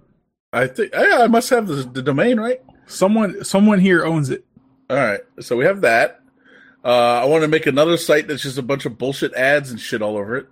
I 0.53 0.67
think 0.67 0.93
yeah, 0.93 1.19
I 1.21 1.27
must 1.27 1.51
have 1.51 1.67
the, 1.67 1.77
the 1.83 2.03
domain, 2.03 2.39
right? 2.39 2.61
Someone 2.87 3.45
someone 3.45 3.79
here 3.81 4.05
owns 4.05 4.31
it. 4.31 4.45
All 4.89 4.97
right, 4.97 5.21
so 5.41 5.57
we 5.57 5.65
have 5.65 5.81
that. 5.83 6.20
Uh, 6.85 7.21
I 7.23 7.25
want 7.27 7.43
to 7.43 7.49
make 7.49 7.67
another 7.67 7.97
site 7.97 8.27
that's 8.27 8.43
just 8.43 8.59
a 8.59 8.63
bunch 8.63 8.87
of 8.87 8.97
bullshit 8.97 9.35
ads 9.35 9.71
and 9.71 9.79
shit 9.79 10.01
all 10.01 10.17
over 10.17 10.37
it, 10.37 10.47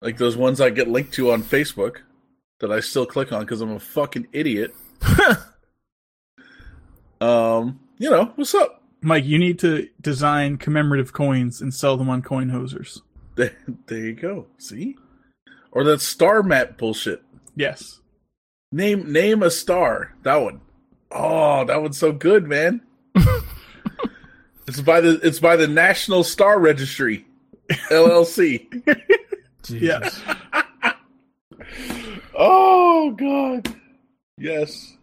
like 0.00 0.16
those 0.16 0.36
ones 0.36 0.60
I 0.60 0.70
get 0.70 0.88
linked 0.88 1.14
to 1.14 1.32
on 1.32 1.42
Facebook 1.42 1.98
that 2.60 2.70
I 2.70 2.80
still 2.80 3.06
click 3.06 3.32
on 3.32 3.40
because 3.40 3.60
I'm 3.60 3.72
a 3.72 3.80
fucking 3.80 4.28
idiot. 4.32 4.74
um, 7.20 7.80
you 7.98 8.10
know 8.10 8.32
what's 8.36 8.54
up? 8.54 8.82
Mike, 9.02 9.24
you 9.24 9.38
need 9.38 9.58
to 9.58 9.88
design 10.00 10.56
commemorative 10.56 11.12
coins 11.12 11.60
and 11.60 11.74
sell 11.74 11.96
them 11.96 12.08
on 12.08 12.22
coin 12.22 12.50
hosers. 12.50 13.00
There, 13.34 13.56
there 13.86 13.98
you 13.98 14.14
go. 14.14 14.46
See, 14.58 14.96
or 15.72 15.84
that 15.84 16.00
star 16.00 16.42
map 16.42 16.78
bullshit. 16.78 17.22
Yes. 17.56 18.00
Name 18.72 19.12
name 19.12 19.42
a 19.42 19.50
star. 19.50 20.14
That 20.22 20.36
one. 20.36 20.60
Oh, 21.10 21.64
that 21.64 21.82
one's 21.82 21.98
so 21.98 22.12
good, 22.12 22.46
man. 22.46 22.80
it's 24.66 24.80
by 24.80 25.00
the 25.00 25.20
it's 25.22 25.40
by 25.40 25.56
the 25.56 25.68
National 25.68 26.24
Star 26.24 26.58
Registry, 26.58 27.26
LLC. 27.90 28.66
yes. 29.68 30.20
oh 32.34 33.10
God. 33.12 33.74
Yes. 34.38 34.96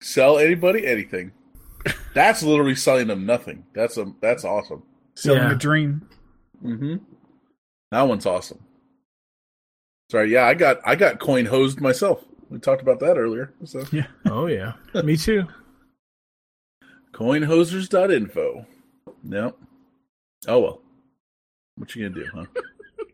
Sell 0.00 0.38
anybody 0.38 0.86
anything. 0.86 1.32
That's 2.14 2.42
literally 2.42 2.74
selling 2.74 3.08
them 3.08 3.26
nothing. 3.26 3.64
That's 3.74 3.96
a 3.96 4.12
that's 4.20 4.44
awesome. 4.44 4.82
Selling 5.14 5.42
Yeah. 5.42 5.52
a 5.52 5.56
dream. 5.56 6.08
Mm-hmm. 6.64 6.96
That 7.92 8.02
one's 8.02 8.26
awesome. 8.26 8.60
Sorry, 10.10 10.32
yeah, 10.32 10.46
I 10.46 10.54
got 10.54 10.78
I 10.84 10.94
got 10.94 11.18
coin 11.20 11.46
hosed 11.46 11.80
myself. 11.80 12.24
We 12.48 12.58
talked 12.60 12.82
about 12.82 13.00
that 13.00 13.16
earlier. 13.18 13.52
So 13.64 13.84
yeah. 13.92 14.06
Oh 14.24 14.46
yeah, 14.46 14.74
me 15.02 15.16
too. 15.16 15.44
coinhosers.info. 17.16 18.66
Nope. 19.22 19.58
Oh 20.46 20.60
well. 20.60 20.80
What 21.76 21.94
you 21.94 22.08
gonna 22.08 22.24
do, 22.24 22.30
huh? 22.34 22.44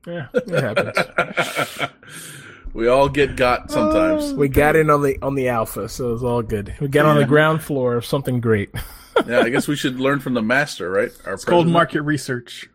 Yeah, 0.04 0.26
it 0.34 0.48
happens. 0.48 1.78
we 2.74 2.88
all 2.88 3.08
get 3.08 3.36
got 3.36 3.70
sometimes. 3.70 4.34
We 4.34 4.48
got 4.48 4.74
in 4.74 4.90
on 4.90 5.00
the 5.02 5.16
on 5.22 5.36
the 5.36 5.48
alpha, 5.48 5.88
so 5.88 6.08
it 6.08 6.12
was 6.14 6.24
all 6.24 6.42
good. 6.42 6.74
We 6.80 6.88
got 6.88 7.06
on 7.06 7.18
the 7.18 7.24
ground 7.24 7.62
floor 7.62 7.94
of 7.94 8.04
something 8.04 8.40
great. 8.40 8.70
yeah, 9.28 9.42
I 9.42 9.48
guess 9.48 9.68
we 9.68 9.76
should 9.76 10.00
learn 10.00 10.18
from 10.18 10.34
the 10.34 10.42
master, 10.42 10.90
right? 10.90 11.12
Our 11.24 11.34
It's 11.34 11.44
called 11.44 11.68
market 11.68 12.02
research. 12.02 12.68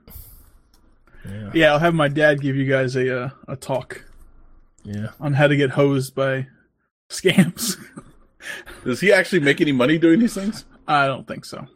Yeah. 1.29 1.51
Yeah, 1.53 1.71
I'll 1.73 1.79
have 1.79 1.93
my 1.93 2.07
dad 2.07 2.39
give 2.39 2.55
you 2.55 2.63
guys 2.63 2.95
a 2.95 3.23
uh, 3.23 3.29
a 3.49 3.57
talk 3.57 4.05
Yeah. 4.85 5.07
on 5.19 5.33
how 5.33 5.47
to 5.47 5.57
get 5.57 5.71
hosed 5.71 6.15
by 6.15 6.47
scams. 7.09 7.75
Does 8.85 9.01
he 9.01 9.11
actually 9.11 9.41
make 9.41 9.59
any 9.59 9.73
money 9.73 9.97
doing 9.97 10.21
these 10.21 10.33
things? 10.33 10.63
I 10.88 11.07
don't 11.07 11.27
think 11.27 11.45
so. 11.45 11.68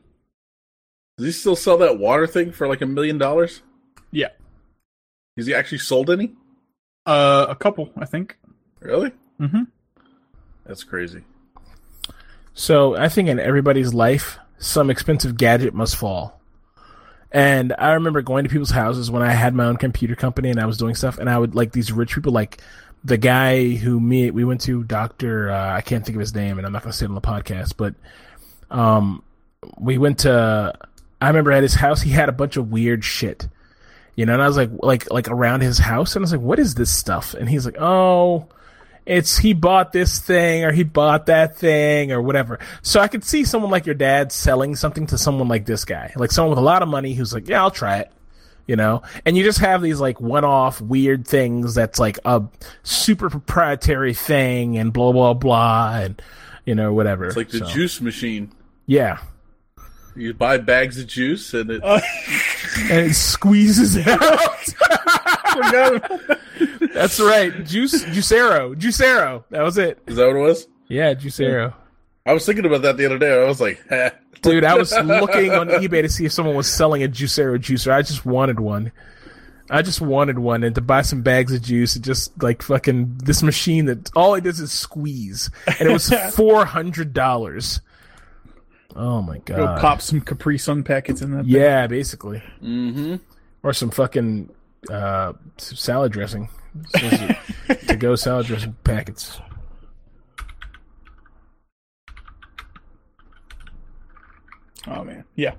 Does 1.18 1.26
he 1.26 1.32
still 1.32 1.56
sell 1.56 1.78
that 1.80 2.00
water 2.00 2.26
thing 2.26 2.52
for 2.52 2.68
like 2.68 2.82
a 2.82 2.86
million 2.86 3.18
dollars? 3.18 3.62
Yeah. 4.12 4.30
Has 5.38 5.46
he 5.46 5.54
actually 5.54 5.80
sold 5.80 6.10
any? 6.10 6.34
Uh, 7.06 7.48
a 7.50 7.56
couple, 7.56 7.92
I 7.98 8.06
think. 8.06 8.38
Really? 8.80 9.12
Mm-hmm. 9.40 9.64
That's 10.66 10.84
crazy. 10.84 11.24
So 12.54 12.96
I 12.96 13.10
think 13.10 13.28
in 13.30 13.40
everybody's 13.40 13.94
life, 13.94 14.38
some 14.58 14.90
expensive 14.90 15.38
gadget 15.38 15.74
must 15.74 15.96
fall. 15.96 16.40
And 17.32 17.74
I 17.78 17.94
remember 17.94 18.22
going 18.22 18.44
to 18.44 18.50
people's 18.50 18.72
houses 18.72 19.10
when 19.10 19.22
I 19.22 19.32
had 19.32 19.56
my 19.56 19.66
own 19.66 19.78
computer 19.78 20.16
company 20.16 20.50
and 20.50 20.60
I 20.60 20.66
was 20.66 20.78
doing 20.78 20.96
stuff, 20.96 21.18
and 21.18 21.30
I 21.30 21.38
would 21.38 21.56
like 21.56 21.72
these 21.72 21.92
rich 21.92 22.14
people, 22.14 22.34
like 22.34 22.62
the 23.04 23.18
guy 23.18 23.70
who 23.70 24.00
me 24.00 24.32
we 24.32 24.44
went 24.44 24.62
to, 24.62 24.84
Doctor. 24.84 25.50
Uh, 25.50 25.76
I 25.76 25.82
can't 25.82 26.06
think 26.06 26.18
of 26.18 26.20
his 26.20 26.36
name, 26.36 26.58
and 26.58 26.68
I'm 26.68 26.74
not 26.74 26.84
going 26.84 26.92
to 26.92 26.98
say 26.98 27.06
it 27.06 27.10
on 27.10 27.16
the 27.16 27.22
podcast, 27.22 27.76
but 27.78 27.96
um, 28.72 29.24
we 29.80 29.98
went 29.98 30.20
to. 30.20 30.74
I 31.22 31.28
remember 31.28 31.52
at 31.52 31.62
his 31.62 31.76
house, 31.76 32.02
he 32.02 32.10
had 32.10 32.30
a 32.30 32.32
bunch 32.32 32.58
of 32.58 32.72
weird 32.72 33.04
shit, 33.04 33.48
you 34.16 34.26
know, 34.26 34.34
and 34.34 34.42
I 34.42 34.48
was 34.48 34.58
like, 34.58 34.72
like, 34.82 35.12
like 35.12 35.30
around 35.30 35.62
his 35.62 35.78
house, 35.78 36.16
and 36.16 36.22
I 36.22 36.24
was 36.24 36.32
like, 36.32 36.42
what 36.42 36.58
is 36.58 36.74
this 36.74 36.90
stuff? 36.90 37.36
And 37.36 37.48
he's 37.48 37.66
like, 37.66 37.78
oh 37.80 38.48
it's 39.06 39.38
he 39.38 39.54
bought 39.54 39.92
this 39.92 40.20
thing 40.20 40.64
or 40.64 40.72
he 40.72 40.84
bought 40.84 41.26
that 41.26 41.58
thing 41.58 42.12
or 42.12 42.22
whatever. 42.22 42.60
So 42.82 43.00
I 43.00 43.08
could 43.08 43.24
see 43.24 43.44
someone 43.44 43.72
like 43.72 43.86
your 43.86 43.96
dad 43.96 44.32
selling 44.32 44.76
something 44.76 45.08
to 45.08 45.18
someone 45.18 45.48
like 45.48 45.66
this 45.66 45.86
guy, 45.86 46.14
like 46.16 46.32
someone 46.32 46.52
with 46.52 46.60
a 46.60 46.64
lot 46.66 46.84
of 46.84 46.88
money 46.90 47.14
who's 47.14 47.34
like, 47.34 47.48
yeah, 47.48 47.62
I'll 47.62 47.72
try 47.72 48.00
it. 48.00 48.12
You 48.68 48.76
know, 48.76 49.02
and 49.26 49.36
you 49.36 49.44
just 49.44 49.60
have 49.60 49.82
these 49.82 50.00
like 50.00 50.22
one-off 50.22 50.80
weird 50.80 51.28
things 51.28 51.74
that's 51.74 52.00
like 52.00 52.20
a 52.24 52.44
super 52.84 53.30
proprietary 53.30 54.14
thing 54.14 54.78
and 54.78 54.94
blah 54.94 55.12
blah 55.12 55.34
blah 55.34 55.96
and 55.96 56.22
you 56.66 56.76
know 56.76 56.94
whatever. 56.94 57.26
It's 57.26 57.36
like 57.36 57.50
the 57.50 57.58
So, 57.58 57.66
juice 57.66 58.00
machine. 58.00 58.52
Yeah, 58.92 59.20
You 60.18 60.34
buy 60.34 60.58
bags 60.58 61.00
of 61.00 61.08
juice 61.08 61.54
and 61.54 61.72
it. 61.72 61.82
and 61.86 63.06
it 63.10 63.14
squeezes 63.14 63.98
out. 64.06 64.20
That's 66.94 67.18
right, 67.22 67.66
juice 67.66 68.04
juicero, 68.04 68.76
juicero. 68.76 69.46
That 69.50 69.62
was 69.62 69.78
it. 69.78 70.00
Is 70.08 70.18
that 70.18 70.28
what 70.28 70.36
it 70.36 70.40
was? 70.40 70.68
Yeah, 70.90 71.14
juicero. 71.14 71.74
I 72.26 72.34
was 72.34 72.46
thinking 72.46 72.66
about 72.66 72.82
that 72.82 72.98
the 72.98 73.06
other 73.06 73.18
day. 73.18 73.32
I 73.32 73.46
was 73.46 73.62
like, 73.62 73.82
eh. 73.90 74.10
Dude, 74.42 74.66
I 74.66 74.76
was 74.76 74.92
looking 75.06 75.54
on 75.54 75.70
eBay 75.70 76.02
to 76.02 76.10
see 76.10 76.26
if 76.26 76.34
someone 76.34 76.56
was 76.56 76.68
selling 76.70 77.02
a 77.02 77.08
Juicero 77.08 77.58
juicer. 77.60 77.94
I 77.94 78.02
just 78.02 78.26
wanted 78.26 78.60
one. 78.60 78.92
I 79.70 79.84
just 79.84 80.02
wanted 80.02 80.38
one 80.38 80.66
and 80.66 80.76
to 80.76 80.82
buy 80.82 81.04
some 81.04 81.22
bags 81.22 81.54
of 81.54 81.62
juice. 81.62 81.96
It 81.96 82.02
just 82.02 82.44
like 82.44 82.62
fucking 82.62 83.20
this 83.24 83.42
machine 83.42 83.86
that 83.86 84.12
all 84.18 84.36
it 84.36 84.44
does 84.44 84.60
is 84.60 84.74
squeeze, 84.74 85.50
and 85.80 85.88
it 85.88 85.94
was 85.94 86.10
four 86.36 86.66
hundred 86.66 87.14
dollars. 87.14 87.80
Oh 88.96 89.22
my 89.22 89.38
Go 89.40 89.56
god! 89.56 89.82
pop 89.82 90.02
some 90.02 90.22
Capri 90.22 90.58
Sun 90.58 90.84
packets 90.84 91.22
in 91.22 91.32
that. 91.32 91.44
thing. 91.44 91.52
Yeah, 91.54 91.88
basically, 91.88 92.44
mm-hmm. 92.62 93.16
or 93.64 93.74
some 93.74 93.90
fucking 93.90 94.50
uh, 94.90 95.34
salad 95.58 96.12
dressing. 96.12 96.50
to 96.94 97.98
go 97.98 98.16
salad 98.16 98.46
dressing 98.46 98.76
packets. 98.84 99.40
Oh 104.88 105.04
man. 105.04 105.26
Yeah. 105.36 105.54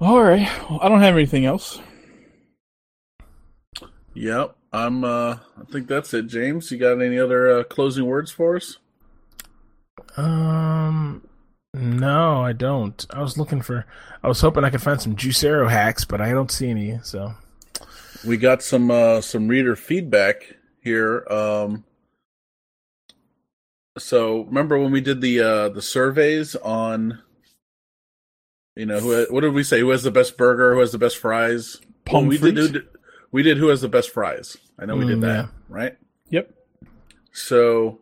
All 0.00 0.22
right. 0.22 0.48
Well, 0.68 0.80
I 0.82 0.88
don't 0.88 1.00
have 1.00 1.14
anything 1.14 1.44
else. 1.46 1.80
Yep. 4.14 4.56
I'm. 4.72 5.04
uh 5.04 5.36
I 5.58 5.64
think 5.70 5.88
that's 5.88 6.12
it. 6.12 6.26
James, 6.26 6.70
you 6.70 6.78
got 6.78 7.00
any 7.00 7.18
other 7.18 7.60
uh, 7.60 7.64
closing 7.64 8.06
words 8.06 8.30
for 8.30 8.56
us? 8.56 8.78
Um, 10.16 11.22
no, 11.80 12.42
I 12.42 12.52
don't. 12.52 13.04
I 13.10 13.20
was 13.22 13.36
looking 13.38 13.60
for. 13.62 13.86
I 14.22 14.28
was 14.28 14.40
hoping 14.40 14.64
I 14.64 14.70
could 14.70 14.82
find 14.82 15.00
some 15.00 15.16
Juicero 15.16 15.68
hacks, 15.70 16.04
but 16.04 16.20
I 16.20 16.30
don't 16.30 16.50
see 16.50 16.70
any. 16.70 16.98
So 17.02 17.34
We 18.24 18.36
got 18.36 18.62
some 18.62 18.90
uh 18.90 19.20
some 19.20 19.48
reader 19.48 19.76
feedback 19.76 20.56
here. 20.80 21.26
Um. 21.30 21.84
So 23.98 24.42
remember 24.42 24.78
when 24.78 24.92
we 24.92 25.00
did 25.00 25.20
the 25.20 25.40
uh 25.40 25.68
the 25.70 25.82
surveys 25.82 26.56
on. 26.56 27.22
You 28.74 28.84
know 28.86 29.00
who? 29.00 29.26
What 29.30 29.40
did 29.40 29.54
we 29.54 29.62
say? 29.62 29.80
Who 29.80 29.88
has 29.90 30.02
the 30.02 30.10
best 30.10 30.36
burger? 30.36 30.74
Who 30.74 30.80
has 30.80 30.92
the 30.92 30.98
best 30.98 31.16
fries? 31.16 31.80
Well, 32.12 32.24
we 32.26 32.36
did, 32.38 32.56
who 32.56 32.80
we 33.32 33.42
did 33.42 33.56
who 33.56 33.68
has 33.68 33.80
the 33.80 33.88
best 33.88 34.10
fries. 34.10 34.56
I 34.78 34.84
know 34.84 34.96
we 34.96 35.06
did 35.06 35.18
Mm, 35.18 35.22
that, 35.22 35.44
yeah. 35.46 35.48
right? 35.68 35.96
Yep. 36.28 36.50
So, 37.32 38.00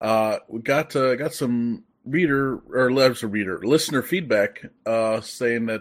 uh, 0.00 0.38
we 0.48 0.60
got 0.62 0.94
uh, 0.94 1.16
got 1.16 1.34
some 1.34 1.82
reader 2.04 2.58
or 2.72 2.92
letters 2.92 3.22
of 3.22 3.32
reader 3.32 3.60
listener 3.62 4.02
feedback, 4.02 4.64
uh, 4.86 5.20
saying 5.20 5.66
that 5.66 5.80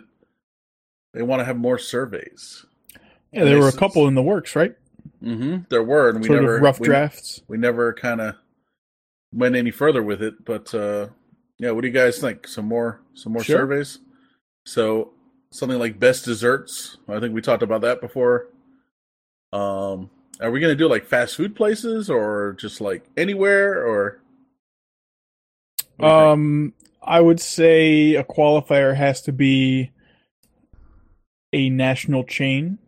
they 1.14 1.22
want 1.22 1.40
to 1.42 1.46
have 1.46 1.58
more 1.58 1.78
surveys. 1.78 2.66
Yeah, 3.32 3.46
there 3.46 3.60
were 3.60 3.68
a 3.68 3.72
couple 3.74 4.08
in 4.08 4.16
the 4.16 4.22
works, 4.22 4.56
right? 4.56 4.76
Mm-hmm. 5.24 5.64
There 5.70 5.84
were, 5.84 6.10
and 6.10 6.20
we 6.22 6.28
sort 6.28 6.42
never 6.42 6.60
rough 6.60 6.80
we, 6.80 6.88
drafts. 6.88 7.42
We 7.48 7.58
never 7.58 7.94
kind 7.94 8.22
of 8.22 8.36
went 9.34 9.56
any 9.56 9.72
further 9.72 10.04
with 10.04 10.22
it, 10.22 10.46
but 10.46 10.74
uh, 10.74 11.08
yeah, 11.58 11.72
what 11.72 11.82
do 11.82 11.88
you 11.88 11.94
guys 11.94 12.20
think? 12.20 12.48
Some 12.48 12.66
more, 12.66 13.02
some 13.14 13.34
more 13.34 13.44
Sure. 13.44 13.60
surveys. 13.60 14.00
So 14.66 15.14
something 15.52 15.80
like 15.80 16.00
best 16.00 16.26
desserts. 16.26 16.98
I 17.08 17.20
think 17.20 17.34
we 17.34 17.42
talked 17.42 17.64
about 17.64 17.82
that 17.82 18.02
before. 18.02 18.48
Um, 19.52 20.10
are 20.40 20.52
we 20.52 20.60
gonna 20.60 20.76
do 20.76 20.88
like 20.88 21.06
fast 21.06 21.36
food 21.36 21.56
places 21.56 22.10
or 22.10 22.56
just 22.60 22.82
like 22.82 23.04
anywhere 23.18 23.86
or? 23.86 24.20
Think? 25.98 26.12
Um, 26.12 26.74
I 27.02 27.20
would 27.22 27.40
say 27.40 28.16
a 28.16 28.24
qualifier 28.24 28.96
has 28.96 29.22
to 29.24 29.32
be 29.32 29.92
a 31.52 31.70
national 31.70 32.24
chain. 32.24 32.80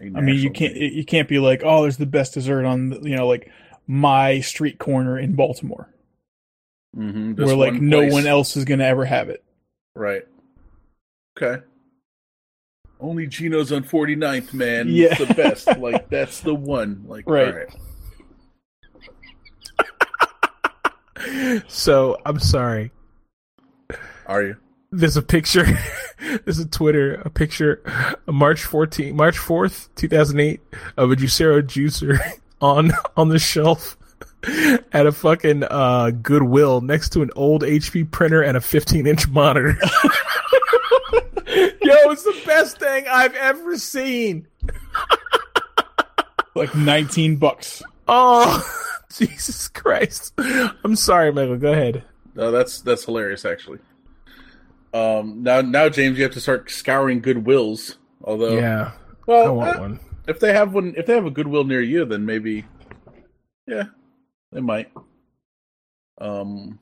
I 0.00 0.20
mean, 0.20 0.36
you 0.36 0.50
can't 0.50 0.74
chain. 0.74 0.92
you 0.92 1.04
can't 1.04 1.28
be 1.28 1.38
like, 1.38 1.62
oh, 1.64 1.82
there's 1.82 1.96
the 1.96 2.06
best 2.06 2.34
dessert 2.34 2.64
on 2.64 3.04
you 3.04 3.16
know 3.16 3.26
like 3.26 3.50
my 3.86 4.40
street 4.40 4.78
corner 4.78 5.18
in 5.18 5.34
Baltimore, 5.34 5.92
Mhm, 6.96 7.36
where 7.38 7.56
like 7.56 7.72
one 7.72 7.88
no 7.88 8.06
one 8.06 8.26
else 8.26 8.56
is 8.56 8.64
gonna 8.64 8.84
ever 8.84 9.04
have 9.04 9.28
it. 9.28 9.42
Right. 9.96 10.22
Okay. 11.40 11.62
Only 13.00 13.26
Gino's 13.28 13.70
on 13.72 13.84
49th, 13.84 14.52
man. 14.52 14.88
Yeah. 14.88 15.08
It's 15.12 15.26
the 15.28 15.34
best. 15.34 15.66
like 15.78 16.08
that's 16.10 16.40
the 16.40 16.54
one. 16.54 17.04
Like 17.08 17.28
Right. 17.28 17.54
right. 17.54 17.68
So 21.68 22.16
I'm 22.24 22.38
sorry. 22.38 22.90
Are 24.26 24.42
you? 24.42 24.56
There's 24.90 25.16
a 25.16 25.22
picture. 25.22 25.66
There's 26.44 26.58
a 26.58 26.66
Twitter 26.66 27.14
a 27.24 27.30
picture, 27.30 27.82
of 28.26 28.34
March 28.34 28.64
14, 28.64 29.14
March 29.14 29.36
4th, 29.38 29.88
2008, 29.96 30.60
of 30.96 31.12
a 31.12 31.16
Juicero 31.16 31.62
juicer 31.62 32.18
on 32.60 32.92
on 33.16 33.28
the 33.28 33.38
shelf 33.38 33.96
at 34.92 35.06
a 35.06 35.12
fucking 35.12 35.64
uh, 35.64 36.10
Goodwill 36.22 36.80
next 36.80 37.10
to 37.10 37.22
an 37.22 37.30
old 37.36 37.62
HP 37.62 38.10
printer 38.10 38.42
and 38.42 38.56
a 38.56 38.60
15 38.60 39.06
inch 39.06 39.28
monitor. 39.28 39.76
Yo, 41.46 42.10
it's 42.10 42.24
the 42.24 42.42
best 42.44 42.78
thing 42.78 43.06
I've 43.10 43.34
ever 43.34 43.76
seen. 43.78 44.46
Like 46.54 46.74
19 46.74 47.36
bucks. 47.36 47.82
Oh, 48.06 48.62
Jesus 49.12 49.68
Christ! 49.68 50.34
I'm 50.84 50.96
sorry, 50.96 51.32
Michael. 51.32 51.56
Go 51.56 51.72
ahead. 51.72 52.04
No, 52.34 52.50
that's 52.50 52.80
that's 52.82 53.04
hilarious 53.04 53.44
actually. 53.44 53.78
Um 54.94 55.42
now 55.42 55.60
now 55.60 55.88
James 55.88 56.16
you 56.18 56.24
have 56.24 56.32
to 56.34 56.40
start 56.40 56.70
scouring 56.70 57.20
Goodwills. 57.20 57.96
Although 58.22 58.58
Yeah, 58.58 58.92
well 59.26 59.46
I 59.46 59.50
want 59.50 59.76
eh, 59.76 59.80
one. 59.80 60.00
if 60.26 60.40
they 60.40 60.52
have 60.52 60.72
one 60.72 60.94
if 60.96 61.06
they 61.06 61.14
have 61.14 61.26
a 61.26 61.30
Goodwill 61.30 61.64
near 61.64 61.82
you 61.82 62.04
then 62.04 62.24
maybe 62.24 62.64
yeah, 63.66 63.84
they 64.52 64.60
might. 64.60 64.90
Um 66.20 66.78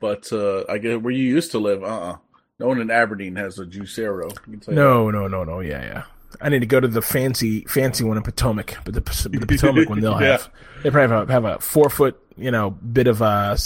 but 0.00 0.32
uh 0.32 0.64
I 0.68 0.78
get 0.78 1.02
where 1.02 1.12
you 1.12 1.24
used 1.24 1.50
to 1.52 1.58
live, 1.58 1.82
uh 1.82 1.86
uh 1.86 2.16
No 2.58 2.66
one 2.68 2.80
in 2.80 2.90
Aberdeen 2.90 3.36
has 3.36 3.58
a 3.58 3.66
Juicero. 3.66 4.30
I 4.32 4.42
can 4.44 4.60
tell 4.60 4.74
you 4.74 4.80
No, 4.80 5.10
no, 5.10 5.28
no, 5.28 5.44
no. 5.44 5.60
Yeah, 5.60 5.82
yeah. 5.82 6.02
I 6.40 6.48
need 6.48 6.60
to 6.60 6.66
go 6.66 6.80
to 6.80 6.88
the 6.88 7.02
fancy, 7.02 7.62
fancy 7.64 8.04
one 8.04 8.16
in 8.16 8.22
Potomac, 8.22 8.76
but 8.84 8.94
the, 8.94 9.00
the 9.00 9.46
Potomac 9.46 9.88
one 9.88 10.00
they'll 10.00 10.12
Yeah. 10.20 10.32
have. 10.32 10.50
They 10.82 10.90
probably 10.90 11.14
have 11.16 11.28
a, 11.28 11.32
have 11.32 11.44
a 11.44 11.58
four 11.60 11.88
foot, 11.88 12.20
you 12.36 12.50
know, 12.50 12.70
bit 12.70 13.06
of 13.06 13.22
a 13.22 13.56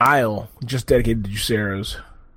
aisle 0.00 0.48
just 0.64 0.86
dedicated 0.86 1.24
to 1.24 1.30
Juiceros. 1.30 1.96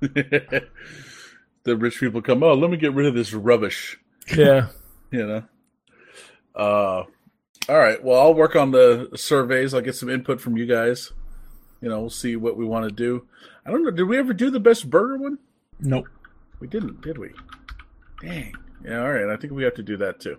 the 1.64 1.76
rich 1.76 1.98
people 2.00 2.20
come, 2.22 2.42
oh, 2.42 2.54
let 2.54 2.70
me 2.70 2.76
get 2.76 2.92
rid 2.94 3.06
of 3.06 3.14
this 3.14 3.32
rubbish, 3.32 3.98
Yeah. 4.36 4.68
you 5.10 5.26
know. 5.26 5.42
Uh, 6.54 7.04
all 7.68 7.78
right. 7.78 8.02
Well, 8.04 8.20
I'll 8.20 8.34
work 8.34 8.54
on 8.56 8.70
the 8.70 9.08
surveys. 9.16 9.72
I'll 9.74 9.80
get 9.80 9.94
some 9.96 10.10
input 10.10 10.40
from 10.40 10.56
you 10.56 10.66
guys. 10.66 11.12
You 11.80 11.88
know, 11.88 12.00
we'll 12.00 12.10
see 12.10 12.36
what 12.36 12.56
we 12.56 12.64
want 12.64 12.84
to 12.88 12.94
do. 12.94 13.26
I 13.66 13.70
don't 13.70 13.82
know. 13.82 13.90
Did 13.90 14.04
we 14.04 14.18
ever 14.18 14.32
do 14.34 14.50
the 14.50 14.60
best 14.60 14.88
burger 14.90 15.16
one? 15.16 15.38
Nope. 15.80 16.06
We 16.60 16.68
didn't, 16.68 17.00
did 17.00 17.18
we? 17.18 17.30
Dang. 18.20 18.54
Yeah. 18.84 19.00
All 19.02 19.12
right. 19.12 19.28
I 19.28 19.36
think 19.36 19.52
we 19.52 19.64
have 19.64 19.74
to 19.74 19.82
do 19.82 19.96
that 19.98 20.20
too. 20.20 20.38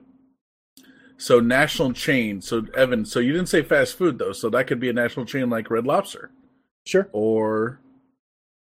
So 1.18 1.40
national 1.40 1.94
chain. 1.94 2.42
So 2.42 2.66
Evan. 2.76 3.06
So 3.06 3.20
you 3.20 3.32
didn't 3.32 3.50
say 3.50 3.62
fast 3.64 3.98
food 3.98 4.18
though. 4.20 4.34
So 4.34 4.50
that 4.50 4.68
could 4.68 4.80
be 4.80 4.90
a 4.90 4.94
national 4.94 5.26
chain 5.26 5.50
like 5.50 5.70
Red 5.70 5.86
Lobster 5.86 6.32
Sure. 6.86 7.10
or 7.14 7.80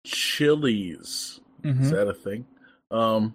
Chili's. 0.07 1.41
hmm 1.63 1.83
Is 1.83 1.91
that 1.91 2.09
a 2.09 2.15
thing? 2.15 2.47
Um, 2.91 3.35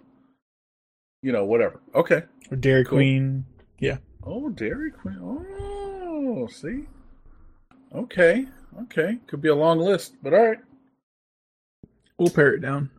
you 1.22 1.32
know, 1.32 1.44
whatever. 1.44 1.80
Okay. 1.94 2.22
Or 2.50 2.56
Dairy 2.56 2.84
Cool. 2.84 2.98
Queen. 2.98 3.44
Yeah. 3.80 3.98
Oh, 4.24 4.48
Dairy 4.50 4.90
Queen. 4.90 5.18
Oh, 5.20 6.46
see. 6.46 6.84
Okay. 7.94 8.46
Okay, 8.82 9.18
could 9.26 9.42
be 9.42 9.48
a 9.48 9.54
long 9.54 9.78
list, 9.80 10.14
but 10.22 10.32
all 10.32 10.46
right. 10.46 10.58
We'll 12.16 12.30
pare 12.30 12.54
it 12.54 12.60
down. 12.60 12.90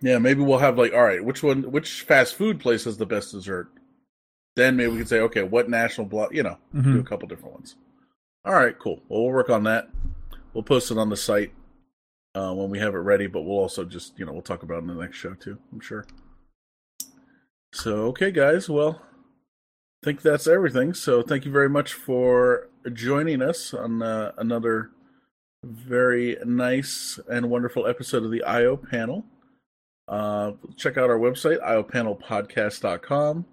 Yeah, 0.00 0.18
maybe 0.18 0.42
we'll 0.42 0.58
have 0.58 0.78
like, 0.78 0.92
all 0.94 1.02
right, 1.02 1.22
which 1.24 1.42
one, 1.42 1.70
which 1.70 2.02
fast 2.02 2.34
food 2.34 2.58
place 2.60 2.84
has 2.84 2.96
the 2.96 3.06
best 3.06 3.32
dessert? 3.32 3.68
Then 4.56 4.76
maybe 4.76 4.90
we 4.92 4.98
can 4.98 5.06
say, 5.06 5.20
okay, 5.20 5.42
what 5.42 5.68
national 5.68 6.06
block? 6.06 6.32
You 6.34 6.42
know, 6.42 6.58
Mhm. 6.74 6.92
do 6.94 7.00
a 7.00 7.04
couple 7.04 7.28
different 7.28 7.54
ones. 7.54 7.76
All 8.44 8.54
right, 8.54 8.76
cool. 8.78 9.02
Well, 9.08 9.22
we'll 9.24 9.32
work 9.32 9.50
on 9.50 9.64
that. 9.64 9.90
We'll 10.54 10.64
post 10.64 10.90
it 10.90 10.98
on 10.98 11.10
the 11.10 11.16
site 11.16 11.52
uh, 12.34 12.54
when 12.54 12.70
we 12.70 12.78
have 12.78 12.94
it 12.94 12.98
ready, 12.98 13.26
but 13.26 13.42
we'll 13.42 13.58
also 13.58 13.84
just, 13.84 14.18
you 14.18 14.24
know, 14.24 14.32
we'll 14.32 14.40
talk 14.42 14.62
about 14.62 14.76
it 14.76 14.82
in 14.82 14.86
the 14.86 14.94
next 14.94 15.16
show 15.18 15.34
too. 15.34 15.58
I'm 15.72 15.80
sure. 15.80 16.06
So, 17.72 18.06
okay, 18.06 18.30
guys. 18.30 18.68
Well, 18.68 19.02
I 20.02 20.04
think 20.06 20.22
that's 20.22 20.46
everything. 20.46 20.94
So, 20.94 21.22
thank 21.22 21.44
you 21.44 21.52
very 21.52 21.68
much 21.68 21.92
for 21.92 22.68
joining 22.92 23.42
us 23.42 23.74
on 23.74 24.02
uh, 24.02 24.32
another 24.38 24.90
very 25.62 26.38
nice 26.44 27.20
and 27.28 27.50
wonderful 27.50 27.86
episode 27.86 28.24
of 28.24 28.30
the 28.30 28.42
IO 28.44 28.76
panel. 28.76 29.26
Uh, 30.10 30.52
check 30.76 30.98
out 30.98 31.08
our 31.08 31.18
website, 31.18 31.62
iopanelpodcast.com. 31.62 33.46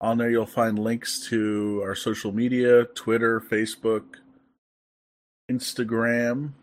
On 0.00 0.18
there, 0.18 0.30
you'll 0.30 0.44
find 0.44 0.76
links 0.76 1.28
to 1.28 1.80
our 1.84 1.94
social 1.94 2.32
media 2.32 2.86
Twitter, 2.86 3.40
Facebook, 3.40 4.16
Instagram. 5.48 6.54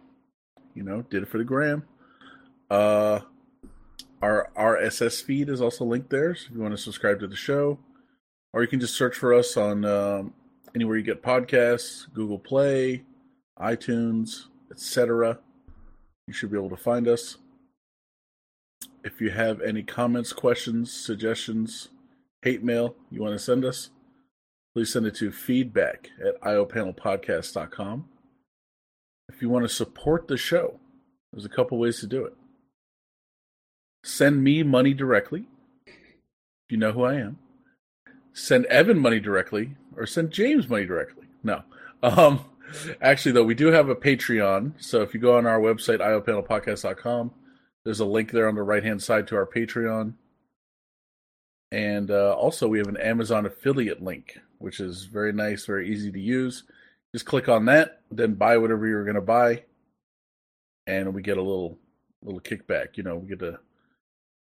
You 0.75 0.83
know, 0.83 1.03
did 1.03 1.23
it 1.23 1.29
for 1.29 1.37
the 1.37 1.45
gram. 1.45 1.85
Uh, 2.69 3.21
our 4.21 4.49
RSS 4.57 5.23
feed 5.23 5.47
is 5.47 5.61
also 5.61 5.85
linked 5.85 6.09
there. 6.09 6.35
So 6.35 6.47
if 6.49 6.55
you 6.55 6.61
want 6.61 6.73
to 6.73 6.77
subscribe 6.77 7.21
to 7.21 7.27
the 7.27 7.37
show, 7.37 7.79
or 8.51 8.61
you 8.61 8.67
can 8.67 8.81
just 8.81 8.95
search 8.95 9.15
for 9.15 9.33
us 9.33 9.55
on 9.55 9.85
um, 9.85 10.33
anywhere 10.75 10.97
you 10.97 11.03
get 11.03 11.23
podcasts, 11.23 12.11
Google 12.13 12.39
Play, 12.39 13.03
iTunes, 13.57 14.47
etc. 14.69 15.39
You 16.27 16.33
should 16.33 16.51
be 16.51 16.57
able 16.57 16.69
to 16.71 16.77
find 16.77 17.07
us. 17.07 17.37
If 19.03 19.21
you 19.21 19.31
have 19.31 19.61
any 19.61 19.83
comments, 19.83 20.33
questions, 20.33 20.91
suggestions, 20.91 21.89
hate 22.41 22.63
mail 22.63 22.95
you 23.09 23.21
want 23.21 23.33
to 23.33 23.39
send 23.39 23.63
us, 23.63 23.89
please 24.73 24.91
send 24.91 25.05
it 25.05 25.15
to 25.15 25.31
feedback 25.31 26.09
at 26.25 26.39
iopanelpodcast.com. 26.41 28.05
If 29.29 29.41
you 29.41 29.49
want 29.49 29.65
to 29.65 29.73
support 29.73 30.27
the 30.27 30.37
show, 30.37 30.79
there's 31.31 31.45
a 31.45 31.49
couple 31.49 31.77
ways 31.77 31.99
to 31.99 32.07
do 32.07 32.25
it. 32.25 32.33
Send 34.03 34.43
me 34.43 34.63
money 34.63 34.93
directly. 34.93 35.45
If 35.85 35.93
you 36.69 36.77
know 36.77 36.91
who 36.91 37.03
I 37.03 37.15
am. 37.15 37.39
Send 38.33 38.65
Evan 38.65 38.99
money 38.99 39.19
directly, 39.19 39.75
or 39.95 40.05
send 40.05 40.31
James 40.31 40.69
money 40.69 40.85
directly. 40.85 41.25
No. 41.43 41.63
Um, 42.01 42.45
actually, 43.01 43.33
though, 43.33 43.43
we 43.43 43.55
do 43.55 43.67
have 43.67 43.89
a 43.89 43.95
Patreon. 43.95 44.73
So 44.77 45.01
if 45.01 45.13
you 45.13 45.19
go 45.19 45.37
on 45.37 45.45
our 45.45 45.59
website, 45.59 45.99
iopanelpodcast.com, 45.99 47.31
there's 47.85 47.99
a 47.99 48.05
link 48.05 48.31
there 48.31 48.47
on 48.47 48.55
the 48.55 48.63
right 48.63 48.83
hand 48.83 49.01
side 49.01 49.27
to 49.27 49.35
our 49.35 49.45
Patreon. 49.45 50.13
And 51.71 52.09
uh, 52.09 52.33
also, 52.33 52.67
we 52.67 52.79
have 52.79 52.87
an 52.87 52.97
Amazon 52.97 53.45
affiliate 53.45 54.01
link, 54.01 54.39
which 54.57 54.79
is 54.79 55.05
very 55.05 55.31
nice, 55.31 55.65
very 55.65 55.89
easy 55.89 56.11
to 56.11 56.19
use. 56.19 56.63
Just 57.13 57.25
click 57.25 57.47
on 57.47 57.65
that, 57.65 58.01
then 58.11 58.33
buy 58.33 58.57
whatever 58.57 58.87
you're 58.87 59.03
going 59.03 59.15
to 59.15 59.21
buy, 59.21 59.63
and 60.87 61.13
we 61.13 61.21
get 61.21 61.37
a 61.37 61.41
little 61.41 61.77
little 62.23 62.41
kickback. 62.41 62.97
You 62.97 63.03
know, 63.03 63.17
we 63.17 63.29
get 63.29 63.39
to 63.39 63.59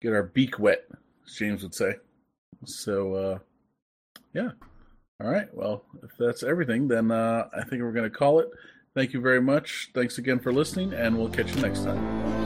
get 0.01 0.13
our 0.13 0.23
beak 0.23 0.59
wet, 0.59 0.85
as 1.25 1.33
James 1.33 1.63
would 1.63 1.73
say. 1.73 1.95
So, 2.65 3.15
uh, 3.15 3.39
yeah. 4.33 4.51
All 5.21 5.29
right. 5.29 5.47
Well, 5.53 5.83
if 6.03 6.11
that's 6.17 6.43
everything, 6.43 6.87
then 6.87 7.11
uh, 7.11 7.47
I 7.55 7.63
think 7.63 7.81
we're 7.81 7.91
going 7.91 8.09
to 8.09 8.15
call 8.15 8.39
it. 8.39 8.49
Thank 8.95 9.13
you 9.13 9.21
very 9.21 9.41
much. 9.41 9.89
Thanks 9.93 10.17
again 10.17 10.39
for 10.39 10.51
listening, 10.51 10.93
and 10.93 11.17
we'll 11.17 11.29
catch 11.29 11.55
you 11.55 11.61
next 11.61 11.83
time. 11.83 12.42